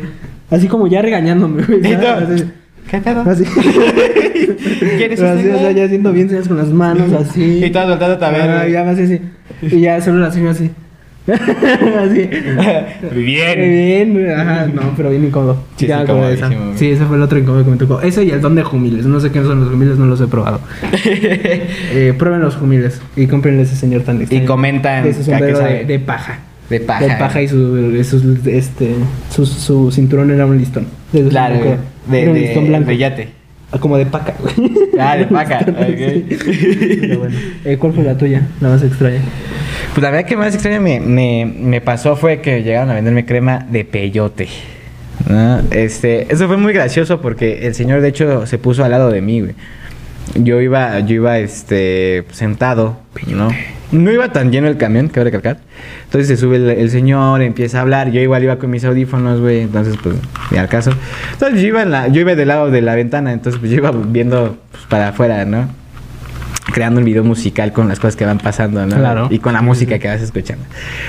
así 0.50 0.68
como 0.68 0.86
ya 0.86 1.02
regañándome, 1.02 1.64
güey. 1.64 1.80
¿Y. 1.80 2.44
¿Qué 2.90 2.98
pedo? 2.98 3.20
Así. 3.20 3.44
¿Quieres 4.98 5.20
Así, 5.20 5.48
o 5.48 5.58
sea, 5.58 5.70
ya 5.72 5.84
haciendo 5.84 6.12
bien 6.12 6.28
señas 6.28 6.48
con 6.48 6.56
las 6.56 6.68
manos, 6.68 7.12
así. 7.12 7.64
Y 7.64 7.70
todo 7.70 7.86
soltando 7.88 8.18
ver. 8.30 8.50
Ah, 8.50 8.68
ya 8.68 8.82
me 8.84 8.90
hace 8.90 9.04
así. 9.04 9.20
Y 9.62 9.80
ya 9.80 10.00
solo 10.00 10.18
la 10.18 10.32
señora 10.32 10.52
así. 10.52 10.70
así. 11.30 12.28
Bien. 13.14 13.60
Bien, 13.60 14.30
ajá, 14.30 14.66
no, 14.66 14.94
pero 14.96 15.10
bien 15.10 15.24
incómodo. 15.24 15.62
Sí, 15.76 15.86
Ya 15.86 16.04
como 16.04 16.24
esa. 16.26 16.50
Sí, 16.74 16.90
ese 16.90 17.04
fue 17.04 17.16
el 17.16 17.22
otro 17.22 17.38
incómodo 17.38 17.64
que 17.64 17.70
me 17.70 17.76
tocó. 17.76 18.00
Ese 18.00 18.24
y 18.24 18.30
el 18.30 18.40
don 18.40 18.54
de 18.54 18.64
jumiles. 18.64 19.06
No 19.06 19.20
sé 19.20 19.30
qué 19.30 19.42
son 19.42 19.60
los 19.60 19.70
jumiles, 19.70 19.96
no 19.96 20.06
los 20.06 20.20
he 20.20 20.26
probado. 20.26 20.60
eh, 21.04 22.14
prueben 22.18 22.40
los 22.40 22.56
jumiles 22.56 23.00
y 23.14 23.26
cómprenle 23.26 23.62
ese 23.62 23.76
señor 23.76 24.02
tan 24.02 24.20
extraño. 24.20 24.46
comentan 24.46 25.06
Ese 25.06 25.22
sombrero 25.22 25.58
de 25.58 25.98
paja. 26.00 26.40
De 26.70 26.80
paja. 26.80 27.04
De 27.04 27.10
paja 27.16 27.42
y 27.42 27.48
su, 27.48 28.02
sus- 28.04 28.46
este, 28.46 28.94
su, 29.34 29.44
su 29.44 29.90
cinturón 29.90 30.30
era 30.30 30.46
un 30.46 30.56
listón. 30.56 30.86
De, 31.12 31.24
Claro, 31.28 31.56
de, 31.56 32.20
era 32.22 32.30
un 32.30 32.34
de, 32.36 32.40
listón 32.40 32.68
blanco. 32.68 32.88
de 32.88 32.96
yate. 32.96 33.28
Ah, 33.72 33.78
Como 33.78 33.96
de 33.98 34.06
paca, 34.06 34.34
güey. 34.40 34.72
Ah, 34.98 35.16
de 35.16 35.26
paca. 35.26 35.60
Pero 35.66 37.18
bueno. 37.18 37.36
Eh, 37.64 37.76
¿Cuál 37.78 37.92
fue 37.92 38.04
la 38.04 38.16
tuya? 38.16 38.46
La 38.60 38.68
más 38.70 38.82
extraña. 38.82 39.20
Pues 39.94 40.02
la 40.02 40.10
verdad 40.10 40.26
que 40.26 40.36
más 40.36 40.54
extraña 40.54 40.80
me, 40.80 41.00
me, 41.00 41.44
me 41.44 41.80
pasó 41.80 42.16
fue 42.16 42.40
que 42.40 42.62
llegaron 42.62 42.90
a 42.90 42.94
venderme 42.94 43.24
crema 43.26 43.66
de 43.70 43.84
peyote. 43.84 44.48
¿no? 45.28 45.60
Este, 45.70 46.32
eso 46.32 46.46
fue 46.46 46.56
muy 46.56 46.72
gracioso 46.72 47.20
porque 47.20 47.66
el 47.66 47.74
señor 47.74 48.00
de 48.00 48.08
hecho 48.08 48.46
se 48.46 48.58
puso 48.58 48.84
al 48.84 48.90
lado 48.92 49.10
de 49.10 49.20
mí, 49.20 49.40
güey. 49.40 49.54
Yo 50.34 50.60
iba, 50.60 51.00
yo 51.00 51.14
iba 51.14 51.38
este 51.38 52.24
sentado, 52.30 52.96
¿no? 53.26 53.48
No 53.92 54.12
iba 54.12 54.28
tan 54.28 54.52
lleno 54.52 54.68
el 54.68 54.76
camión, 54.76 55.08
cabe 55.08 55.24
recalcar. 55.24 55.58
Entonces 56.04 56.28
se 56.28 56.36
sube 56.36 56.56
el, 56.56 56.70
el 56.70 56.90
señor, 56.90 57.42
empieza 57.42 57.78
a 57.78 57.80
hablar. 57.80 58.12
Yo 58.12 58.20
igual 58.20 58.44
iba 58.44 58.56
con 58.56 58.70
mis 58.70 58.84
audífonos, 58.84 59.40
güey. 59.40 59.62
Entonces, 59.62 59.96
pues, 60.00 60.14
ni 60.52 60.58
al 60.58 60.68
caso. 60.68 60.92
Entonces 61.32 61.60
yo 61.60 61.68
iba, 61.68 61.82
en 61.82 61.90
la, 61.90 62.06
yo 62.06 62.20
iba 62.20 62.36
del 62.36 62.48
lado 62.48 62.70
de 62.70 62.80
la 62.82 62.94
ventana. 62.94 63.32
Entonces, 63.32 63.58
pues 63.58 63.72
yo 63.72 63.78
iba 63.78 63.90
viendo 63.90 64.58
pues, 64.70 64.84
para 64.84 65.08
afuera, 65.08 65.44
¿no? 65.44 65.80
creando 66.72 67.00
un 67.00 67.04
video 67.04 67.24
musical 67.24 67.72
con 67.72 67.88
las 67.88 67.98
cosas 67.98 68.14
que 68.14 68.24
van 68.24 68.38
pasando, 68.38 68.86
¿no? 68.86 68.94
Claro. 68.94 69.26
Y 69.28 69.40
con 69.40 69.54
la 69.54 69.60
música 69.60 69.98
que 69.98 70.06
vas 70.06 70.20
escuchando. 70.20 70.64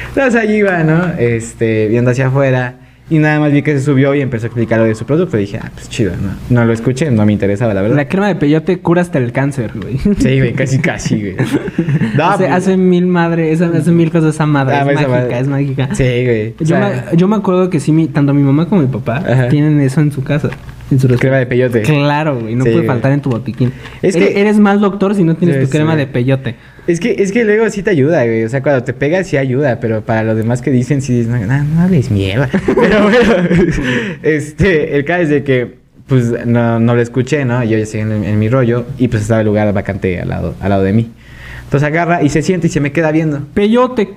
Entonces 0.08 0.42
allí 0.42 0.56
iba, 0.56 0.84
¿no? 0.84 1.14
Este, 1.20 1.88
viendo 1.88 2.10
hacia 2.10 2.28
afuera 2.28 2.81
Y 3.12 3.20
nada 3.20 3.40
más 3.40 3.52
vi 3.52 3.62
que 3.62 3.74
se 3.78 3.82
subió 3.84 4.16
y 4.16 4.22
empezó 4.22 4.46
a 4.46 4.48
explicar 4.48 4.80
lo 4.80 4.86
de 4.86 4.96
su 4.96 5.06
producto. 5.06 5.38
Y 5.38 5.42
dije, 5.42 5.60
ah, 5.62 5.70
pues 5.74 5.88
chido, 5.90 6.14
¿no? 6.16 6.32
No 6.50 6.66
lo 6.66 6.74
escuché, 6.74 7.12
no 7.12 7.26
me 7.26 7.34
interesaba, 7.34 7.74
la 7.74 7.82
verdad. 7.84 7.98
La 7.98 8.08
crema 8.08 8.28
de 8.30 8.36
peyote 8.36 8.80
cura 8.80 9.02
hasta 9.02 9.20
el 9.20 9.32
cáncer, 9.34 9.72
güey. 9.76 9.98
Sí, 10.18 10.40
güey, 10.40 10.54
casi, 10.54 10.80
casi, 10.80 11.20
güey. 11.20 11.36
No, 12.16 12.26
hace, 12.32 12.46
pues- 12.46 12.56
hace 12.56 12.78
mil 12.78 13.06
madre, 13.08 13.52
esa- 13.52 13.68
hace 13.68 13.92
mil 13.92 14.12
cosas 14.12 14.34
esa 14.36 14.46
madre. 14.46 14.76
Ah, 14.76 14.82
es 14.82 15.00
esa 15.00 15.08
mágica, 15.08 15.10
madre. 15.10 15.40
es 15.40 15.48
mágica. 15.48 15.90
Sí, 15.96 16.04
güey. 16.04 16.50
O 16.50 16.54
Yo, 16.60 16.66
sea, 16.66 17.06
me, 17.12 17.18
yo 17.18 17.28
me 17.28 17.36
acuerdo 17.36 17.70
que 17.70 17.80
sí, 17.80 17.92
mi, 17.92 18.08
tanto 18.08 18.34
mi 18.34 18.44
mamá 18.44 18.68
como 18.68 18.82
mi 18.82 18.88
papá 18.88 19.18
Ajá. 19.18 19.50
tienen 19.50 19.80
eso 19.82 20.02
en 20.02 20.12
su 20.12 20.24
casa. 20.24 20.50
En 20.90 21.00
su 21.00 21.08
crema 21.08 21.38
de 21.38 21.46
peyote. 21.46 21.82
Claro, 21.84 22.38
güey, 22.40 22.54
no 22.56 22.66
Sí, 22.66 22.70
puede 22.72 22.86
güey. 22.86 22.88
faltar 22.88 23.14
en 23.14 23.22
tu 23.22 23.30
botiquín. 23.30 23.72
Es 24.02 24.16
que- 24.16 24.42
eres 24.42 24.58
mal 24.60 24.82
doctor 24.82 25.16
si 25.16 25.24
no 25.24 25.36
tienes 25.36 25.58
Sí, 25.58 25.64
tu 25.66 25.70
crema 25.70 25.94
sí. 25.94 26.00
de 26.00 26.08
peyote. 26.08 26.56
Es 26.88 27.00
que, 27.00 27.16
es 27.20 27.32
que 27.32 27.44
luego 27.44 27.70
sí 27.70 27.84
te 27.84 27.92
ayuda, 27.92 28.24
güey. 28.26 28.44
O 28.44 28.50
sea, 28.50 28.64
cuando 28.64 28.84
te 28.84 28.94
pegas 28.94 29.28
sí 29.28 29.38
ayuda, 29.38 29.80
pero 29.80 30.02
para 30.02 30.24
los 30.24 30.36
demás 30.36 30.62
que 30.62 30.72
dicen, 30.72 31.02
sí 31.02 31.14
dices, 31.14 31.28
no, 31.32 31.38
no, 31.38 31.64
no 31.64 31.82
hables 31.82 32.10
mierda. 32.10 32.50
Pero 32.66 33.04
bueno, 33.04 33.34
este, 34.24 34.98
el 34.98 35.06
caso 35.06 35.24
es 35.24 35.30
de 35.30 35.44
que, 35.44 35.76
pues, 36.08 36.46
no, 36.46 36.80
no 36.80 36.96
lo 36.96 37.02
escuché, 37.02 37.46
¿no? 37.46 37.64
Yo 37.64 37.78
ya 37.78 37.86
seguí 37.86 38.02
en, 38.02 38.24
en 38.24 38.40
mi 38.40 38.50
rollo 38.50 38.86
y 38.98 39.08
pues 39.08 39.22
estaba 39.22 39.42
el 39.42 39.48
lugar 39.48 39.72
vacante 39.74 40.20
al 40.20 40.30
lado, 40.30 40.56
al 40.60 40.70
lado 40.70 40.84
de 40.84 40.94
mí. 40.94 41.12
Entonces 41.66 41.88
agarra 41.88 42.24
y 42.24 42.30
se 42.30 42.42
siente 42.42 42.68
y 42.68 42.70
se 42.70 42.80
me 42.80 42.92
queda 42.92 43.12
viendo. 43.12 43.46
Peyote. 43.54 44.10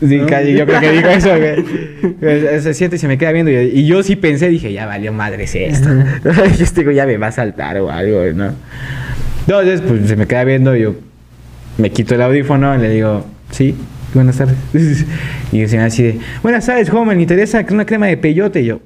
Sí, 0.00 0.20
casi, 0.26 0.54
yo 0.54 0.66
creo 0.66 0.80
que 0.80 0.90
dijo 0.90 1.08
eso, 1.08 1.28
güey. 1.36 1.64
Pues, 2.20 2.62
Se 2.62 2.74
siente 2.74 2.96
y 2.96 2.98
se 2.98 3.08
me 3.08 3.18
queda 3.18 3.32
viendo. 3.32 3.52
Y, 3.52 3.56
y 3.56 3.86
yo 3.86 4.02
sí 4.02 4.16
pensé, 4.16 4.48
dije, 4.48 4.72
ya 4.72 4.86
valió 4.86 5.12
madres 5.12 5.54
esto. 5.54 5.90
y 6.58 6.62
este 6.62 6.82
güey 6.82 6.96
ya 6.96 7.06
me 7.06 7.18
va 7.18 7.28
a 7.28 7.32
saltar 7.32 7.78
o 7.78 7.90
algo, 7.90 8.24
¿no? 8.34 8.54
Entonces, 9.46 9.80
pues 9.82 10.08
se 10.08 10.16
me 10.16 10.26
queda 10.26 10.42
viendo 10.42 10.74
y 10.74 10.80
yo 10.80 10.96
me 11.78 11.90
quito 11.90 12.14
el 12.14 12.22
audífono 12.22 12.74
y 12.74 12.78
le 12.78 12.90
digo, 12.90 13.24
sí, 13.50 13.74
buenas 14.14 14.38
tardes. 14.38 14.56
y 15.52 15.60
el 15.60 15.68
señor 15.68 15.86
así 15.86 16.02
de, 16.02 16.18
buenas 16.42 16.66
tardes, 16.66 16.90
joven, 16.90 17.16
¿me 17.16 17.22
interesa 17.22 17.64
una 17.70 17.86
crema 17.86 18.06
de 18.06 18.16
peyote? 18.16 18.62
Y 18.62 18.66
yo, 18.66 18.80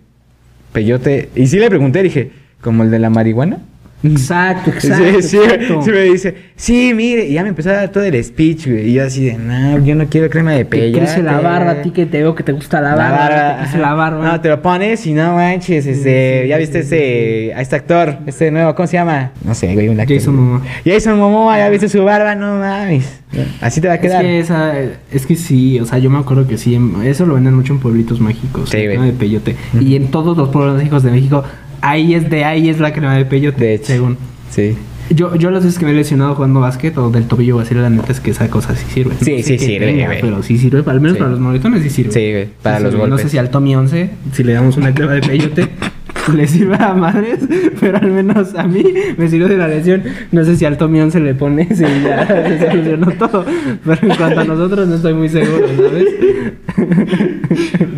peyote. 0.72 1.30
Y 1.34 1.46
sí 1.46 1.58
le 1.58 1.68
pregunté, 1.68 2.02
dije, 2.02 2.30
¿como 2.60 2.82
el 2.82 2.90
de 2.90 2.98
la 2.98 3.10
marihuana? 3.10 3.58
Exacto, 4.02 4.70
exacto. 4.70 5.04
Sí, 5.20 5.28
sí, 5.28 5.36
exacto. 5.36 5.82
sí 5.82 5.90
me 5.90 6.00
dice, 6.02 6.34
sí, 6.56 6.92
mire, 6.94 7.26
y 7.26 7.34
ya 7.34 7.42
me 7.42 7.50
empezó 7.50 7.70
a 7.70 7.74
dar 7.74 7.88
todo 7.90 8.02
el 8.04 8.24
speech, 8.24 8.66
güey. 8.66 8.88
Y 8.90 8.92
yo 8.94 9.04
así 9.04 9.26
de, 9.26 9.34
no, 9.34 9.78
yo 9.84 9.94
no 9.94 10.06
quiero 10.06 10.30
crema 10.30 10.52
de 10.52 10.64
peyote. 10.64 10.98
crece 11.00 11.22
la 11.22 11.40
barba 11.40 11.72
a 11.72 11.82
ti 11.82 11.90
que 11.90 12.06
te 12.06 12.18
veo 12.22 12.34
que 12.34 12.42
te 12.42 12.52
gusta 12.52 12.80
la 12.80 12.94
barba. 12.94 13.56
te 13.56 13.62
crece 13.62 13.78
la 13.78 13.92
barba. 13.94 14.24
No, 14.24 14.40
te 14.40 14.48
lo 14.48 14.62
pones 14.62 15.06
y 15.06 15.12
no 15.12 15.34
manches, 15.34 15.84
este, 15.86 16.46
ya 16.48 16.56
viste 16.56 16.78
ese, 16.80 17.52
a 17.54 17.60
este 17.60 17.76
actor, 17.76 18.16
este 18.26 18.50
nuevo, 18.50 18.74
¿cómo 18.74 18.86
se 18.86 18.94
llama? 18.94 19.32
No 19.44 19.54
sé, 19.54 19.74
güey, 19.74 19.88
un 19.88 20.00
actor. 20.00 20.16
Jason 20.16 20.34
Momoa. 20.36 20.62
Jason 20.84 21.18
Momoa, 21.18 21.58
ya 21.58 21.68
viste 21.68 21.88
su 21.88 22.02
barba, 22.02 22.34
no 22.34 22.56
mames. 22.58 23.20
Así 23.60 23.80
te 23.80 23.86
va 23.86 23.94
a 23.94 23.96
Es 23.96 24.02
quedar. 24.02 24.22
que 24.22 24.40
esa, 24.40 24.72
es 25.12 25.26
que 25.26 25.36
sí, 25.36 25.78
o 25.78 25.84
sea, 25.84 25.98
yo 25.98 26.10
me 26.10 26.18
acuerdo 26.18 26.48
que 26.48 26.56
sí, 26.58 26.76
eso 27.04 27.26
lo 27.26 27.34
venden 27.34 27.54
mucho 27.54 27.72
en 27.74 27.78
pueblitos 27.80 28.18
mágicos, 28.20 28.70
Sí, 28.70 28.78
güey. 28.78 28.88
crema 28.88 29.04
de 29.04 29.12
peyote. 29.12 29.56
Y 29.78 29.94
en 29.94 30.10
todos 30.10 30.36
los 30.36 30.48
pueblos 30.48 30.76
mágicos 30.78 31.02
de 31.04 31.10
México, 31.12 31.44
ahí 31.80 32.14
es 32.14 32.28
de 32.30 32.44
ahí 32.44 32.68
es 32.68 32.78
la 32.80 32.92
crema 32.92 33.14
de 33.16 33.24
peyote, 33.24 33.64
De 33.64 33.74
hecho. 33.74 33.86
según. 33.86 34.16
Sí. 34.50 34.76
Yo, 35.12 35.34
yo 35.34 35.50
las 35.50 35.64
veces 35.64 35.76
que 35.78 35.84
me 35.86 35.90
he 35.90 35.94
lesionado 35.94 36.36
jugando 36.36 36.60
básquet 36.60 36.96
o 36.96 37.10
del 37.10 37.24
tobillo 37.24 37.56
o 37.56 37.60
así, 37.60 37.74
la 37.74 37.90
neta 37.90 38.12
es 38.12 38.20
que 38.20 38.30
esa 38.30 38.48
cosa 38.48 38.76
sí 38.76 38.86
sirve. 38.92 39.14
Sí, 39.20 39.42
sé 39.42 39.58
sí 39.58 39.66
sirve, 39.66 39.86
tenga. 39.86 40.10
Pero 40.20 40.40
sí 40.44 40.56
sirve, 40.56 40.84
al 40.88 41.00
menos 41.00 41.14
Sí. 41.16 41.18
para 41.18 41.30
los 41.32 41.40
moretones 41.40 41.82
sí 41.82 41.90
sirve. 41.90 42.12
Sí, 42.12 42.30
güey, 42.30 42.48
para 42.62 42.76
Sí 42.78 42.82
los 42.84 42.92
sirve. 42.92 43.04
No 43.04 43.10
golpes. 43.10 43.24
sé 43.26 43.30
si 43.30 43.38
al 43.38 43.50
Tommy 43.50 43.74
11, 43.74 44.10
si 44.32 44.44
le 44.44 44.52
damos 44.52 44.76
una 44.76 44.94
crema 44.94 45.12
de 45.14 45.20
peyote, 45.22 45.68
le 46.32 46.46
sirve 46.46 46.76
a 46.78 46.94
madres, 46.94 47.40
pero 47.80 47.98
al 47.98 48.08
menos 48.12 48.54
a 48.54 48.62
mí 48.68 48.84
me 49.16 49.28
sirvió 49.28 49.48
de 49.48 49.56
la 49.56 49.66
lesión. 49.66 50.04
No 50.30 50.44
sé 50.44 50.54
si 50.56 50.64
al 50.64 50.76
Tommy 50.78 51.00
11 51.00 51.18
le 51.18 51.34
pone 51.34 51.66
si 51.74 51.82
ya 51.82 52.24
se 52.46 52.70
solucionó 52.70 53.10
todo. 53.12 53.44
Pero 53.84 53.98
en 54.12 54.16
cuanto 54.16 54.40
a 54.40 54.44
nosotros 54.44 54.86
no 54.86 54.94
estoy 54.94 55.14
muy 55.14 55.28
seguro, 55.28 55.66
¿sabes? 55.76 56.04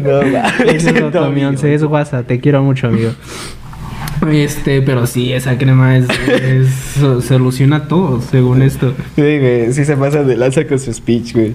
No 0.03 0.23
mames. 0.23 0.75
Eso 0.75 0.89
es 0.91 1.13
Tommy 1.13 1.45
11, 1.45 1.75
es 1.75 1.83
WhatsApp, 1.83 2.27
te 2.27 2.41
quiero 2.41 2.63
mucho, 2.63 2.87
amigo. 2.89 3.11
Este, 4.31 4.83
pero 4.83 5.07
sí, 5.07 5.33
esa 5.33 5.59
crema 5.59 5.97
es, 5.97 6.07
es 6.29 6.69
soluciona 7.27 7.89
todo, 7.89 8.21
según 8.21 8.63
esto. 8.63 8.95
Sí, 9.17 9.23
güey, 9.39 9.73
sí 9.73 9.85
se 9.85 9.97
pasa 9.97 10.23
de 10.23 10.37
lanza 10.37 10.65
con 10.67 10.79
su 10.79 10.93
speech, 10.93 11.35
güey. 11.35 11.55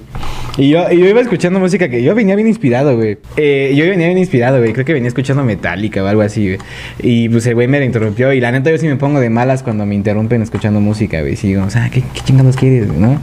Y 0.57 0.69
yo, 0.69 0.91
y 0.91 0.99
yo 0.99 1.07
iba 1.07 1.21
escuchando 1.21 1.59
música 1.59 1.87
que 1.87 2.03
yo 2.03 2.13
venía 2.13 2.35
bien 2.35 2.47
inspirado, 2.47 2.95
güey. 2.95 3.19
Eh, 3.37 3.73
yo 3.75 3.85
venía 3.85 4.07
bien 4.07 4.17
inspirado, 4.17 4.57
güey. 4.57 4.73
Creo 4.73 4.85
que 4.85 4.93
venía 4.93 5.07
escuchando 5.07 5.43
Metallica 5.43 6.03
o 6.03 6.07
algo 6.07 6.21
así, 6.21 6.47
güey. 6.47 6.59
Y 6.99 7.29
pues 7.29 7.45
el 7.47 7.55
güey 7.55 7.67
me 7.67 7.83
interrumpió. 7.83 8.33
Y 8.33 8.41
la 8.41 8.51
neta, 8.51 8.69
yo 8.69 8.77
sí 8.77 8.87
me 8.87 8.95
pongo 8.97 9.19
de 9.19 9.29
malas 9.29 9.63
cuando 9.63 9.85
me 9.85 9.95
interrumpen 9.95 10.41
escuchando 10.41 10.81
música, 10.81 11.21
güey. 11.21 11.35
Sí, 11.35 11.47
digo, 11.49 11.63
o 11.63 11.69
sea, 11.69 11.89
¿qué, 11.89 12.01
qué 12.01 12.21
chingados 12.25 12.55
quieres, 12.57 12.87
güey, 12.87 12.99
no? 12.99 13.21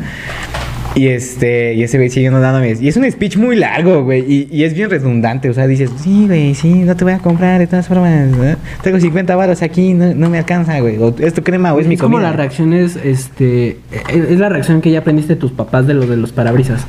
Y 0.96 1.08
este, 1.08 1.74
y 1.74 1.82
ese 1.82 1.96
güey 1.98 2.08
siguiendo 2.08 2.38
dándome. 2.40 2.74
Y 2.80 2.86
es 2.86 2.96
un 2.96 3.10
speech 3.10 3.36
muy 3.36 3.56
largo, 3.56 4.04
güey. 4.04 4.20
Y, 4.32 4.48
y 4.50 4.62
es 4.62 4.74
bien 4.74 4.88
redundante. 4.90 5.50
O 5.50 5.54
sea, 5.54 5.66
dices, 5.66 5.90
sí, 6.00 6.26
güey, 6.26 6.54
sí, 6.54 6.68
no 6.72 6.94
te 6.94 7.02
voy 7.02 7.14
a 7.14 7.18
comprar 7.18 7.58
de 7.58 7.66
todas 7.66 7.88
formas. 7.88 8.28
¿no? 8.28 8.56
Tengo 8.82 9.00
50 9.00 9.34
baros 9.34 9.60
aquí, 9.62 9.92
no, 9.94 10.14
no 10.14 10.30
me 10.30 10.38
alcanza, 10.38 10.78
güey. 10.80 10.96
O 10.98 11.12
es 11.18 11.34
tu 11.34 11.42
crema 11.42 11.74
o 11.74 11.80
es, 11.80 11.88
mi 11.88 11.94
es 11.94 12.00
como 12.00 12.14
comida. 12.16 12.28
las 12.28 12.36
reacciones, 12.36 12.96
este, 13.02 13.78
es 14.08 14.30
es 14.30 14.38
la 14.38 14.48
reacción 14.48 14.80
que 14.80 14.90
ya 14.92 15.00
aprendiste 15.00 15.34
de 15.34 15.40
tus 15.40 15.50
papás 15.50 15.86
de 15.88 15.94
lo 15.94 16.06
de 16.06 16.16
los 16.16 16.30
parabrisas. 16.30 16.86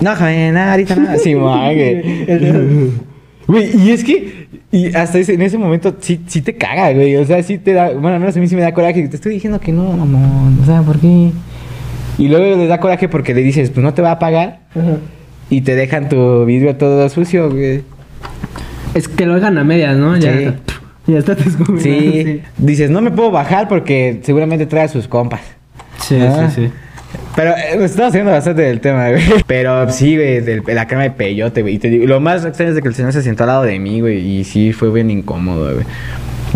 No, 0.00 0.14
joven, 0.16 0.52
no, 0.54 0.60
ahorita 0.60 0.96
no. 0.96 1.16
Sí, 1.18 1.34
güey. 1.34 2.02
Güey, 3.46 3.76
y 3.80 3.90
es 3.92 4.02
que 4.02 4.46
y 4.72 4.86
hasta 4.94 5.18
ese- 5.18 5.34
en 5.34 5.42
ese 5.42 5.56
momento 5.56 5.94
sí, 6.00 6.20
sí 6.26 6.42
te 6.42 6.56
caga, 6.56 6.92
güey. 6.92 7.14
O 7.16 7.24
sea, 7.24 7.40
sí 7.44 7.58
te 7.58 7.72
da. 7.74 7.92
Bueno, 7.92 8.18
menos 8.18 8.36
a 8.36 8.40
mí 8.40 8.48
sí 8.48 8.56
me 8.56 8.62
da 8.62 8.74
coraje. 8.74 9.06
Te 9.06 9.14
estoy 9.16 9.34
diciendo 9.34 9.60
que 9.60 9.70
no, 9.70 9.84
mamón. 9.92 10.58
O 10.60 10.66
sea, 10.66 10.82
¿por 10.82 10.98
qué? 10.98 11.30
Y 12.18 12.28
luego 12.28 12.56
le 12.56 12.66
da 12.66 12.80
coraje 12.80 13.08
porque 13.08 13.34
le 13.34 13.42
dices, 13.42 13.70
pues 13.70 13.84
no 13.84 13.92
te 13.94 14.02
va 14.02 14.12
a 14.12 14.18
pagar. 14.18 14.60
Y 15.50 15.60
te 15.60 15.74
dejan 15.74 16.08
tu 16.08 16.44
vidrio 16.44 16.76
todo 16.76 17.08
sucio, 17.08 17.50
güey. 17.50 17.82
Es 18.94 19.08
que 19.08 19.26
lo 19.26 19.34
hagan 19.34 19.58
a 19.58 19.64
medias, 19.64 19.96
¿no? 19.96 20.16
Ya, 20.16 20.32
Sí. 20.36 20.48
ya 21.06 21.18
está 21.18 21.34
descubierto. 21.36 21.82
Sí. 21.82 22.42
Dices, 22.58 22.90
no 22.90 23.00
me 23.02 23.10
puedo 23.10 23.30
bajar 23.30 23.68
porque 23.68 24.20
seguramente 24.22 24.66
trae 24.66 24.84
a 24.84 24.88
sus 24.88 25.06
compas. 25.08 25.40
Sí, 26.00 26.18
Ah. 26.20 26.48
sí, 26.50 26.62
sí. 26.62 26.70
Pero 27.34 27.50
eh, 27.52 27.84
estamos 27.84 28.08
haciendo 28.10 28.30
bastante 28.30 28.62
del 28.62 28.80
tema, 28.80 29.10
güey. 29.10 29.22
Pero 29.46 29.90
sí, 29.90 30.16
güey, 30.16 30.40
del- 30.40 30.62
la 30.66 30.86
crema 30.86 31.02
de 31.04 31.10
peyote, 31.10 31.62
güey. 31.62 31.74
Y 31.74 31.78
te 31.78 31.90
digo, 31.90 32.06
lo 32.06 32.18
más 32.20 32.44
extraño 32.44 32.70
es 32.70 32.76
de 32.76 32.82
que 32.82 32.88
el 32.88 32.94
señor 32.94 33.12
se 33.12 33.22
sentó 33.22 33.44
al 33.44 33.48
lado 33.48 33.62
de 33.64 33.78
mí, 33.78 34.00
güey. 34.00 34.18
Y 34.18 34.44
sí, 34.44 34.72
fue 34.72 34.90
bien 34.90 35.10
incómodo, 35.10 35.72
güey. 35.74 35.84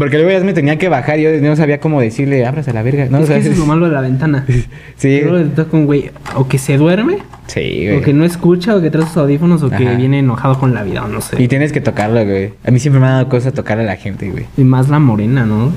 Porque 0.00 0.16
luego 0.16 0.32
ya 0.32 0.42
me 0.42 0.54
tenía 0.54 0.78
que 0.78 0.88
bajar 0.88 1.20
y 1.20 1.24
yo 1.24 1.30
no 1.42 1.54
sabía 1.56 1.78
cómo 1.78 2.00
decirle, 2.00 2.46
ábrase 2.46 2.70
a 2.70 2.72
la 2.72 2.82
verga. 2.82 3.06
No, 3.10 3.18
es 3.18 3.24
o 3.24 3.26
sea, 3.26 3.36
que 3.36 3.42
eso 3.42 3.50
es 3.52 3.58
lo 3.58 3.66
malo 3.66 3.86
de 3.86 3.92
la 3.92 4.00
ventana. 4.00 4.46
Sí, 4.96 5.20
Luego 5.22 5.48
te 5.48 5.62
toca 5.62 5.76
un 5.76 5.84
güey 5.86 6.10
o 6.36 6.48
que 6.48 6.58
se 6.58 6.76
duerme, 6.76 7.18
sí, 7.46 7.86
o 7.88 7.98
que 7.98 8.00
güey. 8.00 8.12
no 8.14 8.24
escucha, 8.24 8.76
o 8.76 8.80
que 8.80 8.90
trae 8.90 9.06
sus 9.06 9.16
audífonos, 9.18 9.62
o 9.62 9.70
que 9.70 9.84
viene 9.96 10.18
enojado 10.20 10.58
con 10.58 10.74
la 10.74 10.82
vida, 10.82 11.04
o 11.04 11.08
no 11.08 11.20
sé. 11.20 11.42
Y 11.42 11.48
tienes 11.48 11.72
que 11.72 11.80
tocarlo, 11.80 12.24
güey. 12.24 12.52
A 12.64 12.70
mí 12.70 12.78
siempre 12.78 13.00
me 13.00 13.06
ha 13.06 13.10
dado 13.10 13.28
cosa 13.28 13.52
tocar 13.52 13.78
a 13.78 13.82
la 13.82 13.96
gente, 13.96 14.30
güey. 14.30 14.46
Y 14.56 14.64
más 14.64 14.88
la 14.88 14.98
morena, 14.98 15.44
¿no? 15.44 15.72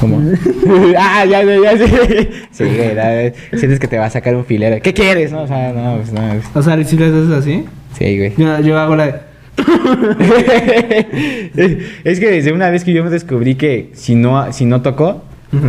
¿Cómo? 0.00 0.22
ah, 0.98 1.24
ya, 1.24 1.42
ya, 1.42 1.56
ya, 1.62 1.78
sí. 1.78 1.92
Sí, 2.50 2.64
güey, 2.64 3.32
sientes 3.58 3.78
que 3.78 3.88
te 3.88 3.98
va 3.98 4.06
a 4.06 4.10
sacar 4.10 4.36
un 4.36 4.44
filero. 4.44 4.80
¿Qué 4.82 4.92
quieres? 4.92 5.32
No, 5.32 5.42
o 5.42 5.46
sea, 5.46 5.72
no, 5.72 5.96
pues 5.96 6.12
no. 6.12 6.20
pues, 6.20 6.44
O 6.54 6.62
sea, 6.62 6.84
si 6.84 6.96
le 6.96 7.06
haces 7.06 7.30
así, 7.30 7.64
Sí, 7.98 8.18
güey. 8.18 8.32
yo, 8.36 8.60
yo 8.60 8.78
hago 8.78 8.96
la. 8.96 9.25
es 12.04 12.20
que 12.20 12.30
desde 12.30 12.52
una 12.52 12.70
vez 12.70 12.84
que 12.84 12.92
yo 12.92 13.02
me 13.04 13.10
descubrí 13.10 13.54
que 13.54 13.90
si 13.94 14.14
no, 14.14 14.52
si 14.52 14.64
no 14.64 14.82
tocó, 14.82 15.22
Ujú. 15.52 15.68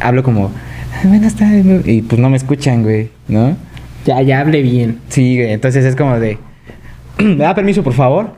hablo 0.00 0.22
como, 0.22 0.50
"Ah, 0.94 1.00
buenas 1.04 1.34
tardes, 1.34 1.64
güey", 1.64 1.80
y 1.98 2.02
pues 2.02 2.20
no 2.20 2.30
me 2.30 2.36
escuchan, 2.36 2.82
güey, 2.82 3.08
¿no? 3.28 3.56
Ya, 4.04 4.22
ya 4.22 4.40
hable 4.40 4.62
bien. 4.62 5.00
Sí, 5.08 5.36
güey, 5.36 5.52
entonces 5.52 5.84
es 5.84 5.96
como 5.96 6.18
de, 6.20 6.38
¿me 7.18 7.36
da 7.36 7.54
permiso, 7.54 7.82
por 7.82 7.92
favor? 7.94 8.30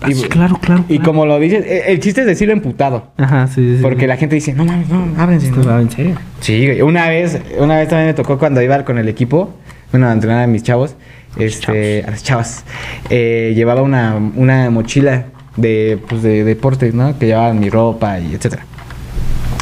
Ah, 0.00 0.08
sí, 0.12 0.22
claro, 0.28 0.58
claro. 0.60 0.84
Y 0.88 0.96
claro. 0.98 1.04
como 1.12 1.26
lo 1.26 1.38
dices, 1.38 1.64
e- 1.64 1.92
el 1.92 2.00
chiste 2.00 2.22
es 2.22 2.26
decirlo 2.26 2.52
emputado. 2.52 3.12
Ajá, 3.16 3.46
sí, 3.46 3.54
sí. 3.62 3.76
sí. 3.76 3.82
Porque 3.82 4.08
la 4.08 4.16
gente 4.16 4.34
dice, 4.34 4.52
no 4.52 4.64
mames, 4.64 4.88
no, 4.88 5.06
ábrense. 5.16 5.46
Esto 5.46 5.62
¿no?". 5.62 5.78
en 5.78 5.90
serio. 5.90 6.16
Sí, 6.40 6.66
güey. 6.66 6.82
Una 6.82 7.08
vez, 7.08 7.38
una 7.58 7.76
vez 7.76 7.88
también 7.88 8.08
me 8.08 8.14
tocó 8.14 8.36
cuando 8.38 8.60
iba 8.62 8.84
con 8.84 8.98
el 8.98 9.08
equipo, 9.08 9.54
bueno, 9.92 10.08
a 10.08 10.12
entrenar 10.12 10.42
a 10.42 10.46
mis 10.48 10.64
chavos, 10.64 10.96
este, 11.38 12.04
a 12.06 12.10
las 12.10 12.22
chavas, 12.22 12.64
eh, 13.10 13.52
llevaba 13.54 13.82
una, 13.82 14.16
una 14.36 14.70
mochila 14.70 15.26
de, 15.56 15.98
pues, 16.08 16.22
de 16.22 16.44
deportes, 16.44 16.94
¿no? 16.94 17.18
Que 17.18 17.26
llevaban 17.26 17.60
mi 17.60 17.70
ropa 17.70 18.18
y 18.18 18.34
etcétera. 18.34 18.64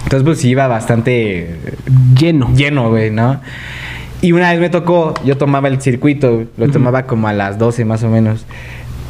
Entonces, 0.05 0.25
pues, 0.25 0.45
iba 0.45 0.67
bastante 0.67 1.57
Lleno. 2.19 2.53
lleno, 2.55 2.91
güey, 2.91 3.11
¿no? 3.11 3.41
Y 4.23 4.33
una 4.33 4.51
vez 4.51 4.61
me 4.61 4.69
tocó, 4.69 5.15
yo 5.25 5.39
tomaba 5.39 5.69
el 5.69 5.81
circuito, 5.81 6.45
lo 6.57 6.69
tomaba 6.69 7.07
como 7.07 7.29
a 7.29 7.33
las 7.33 7.59
12 7.59 7.85
más 7.85 8.03
o 8.03 8.11
menos. 8.11 8.45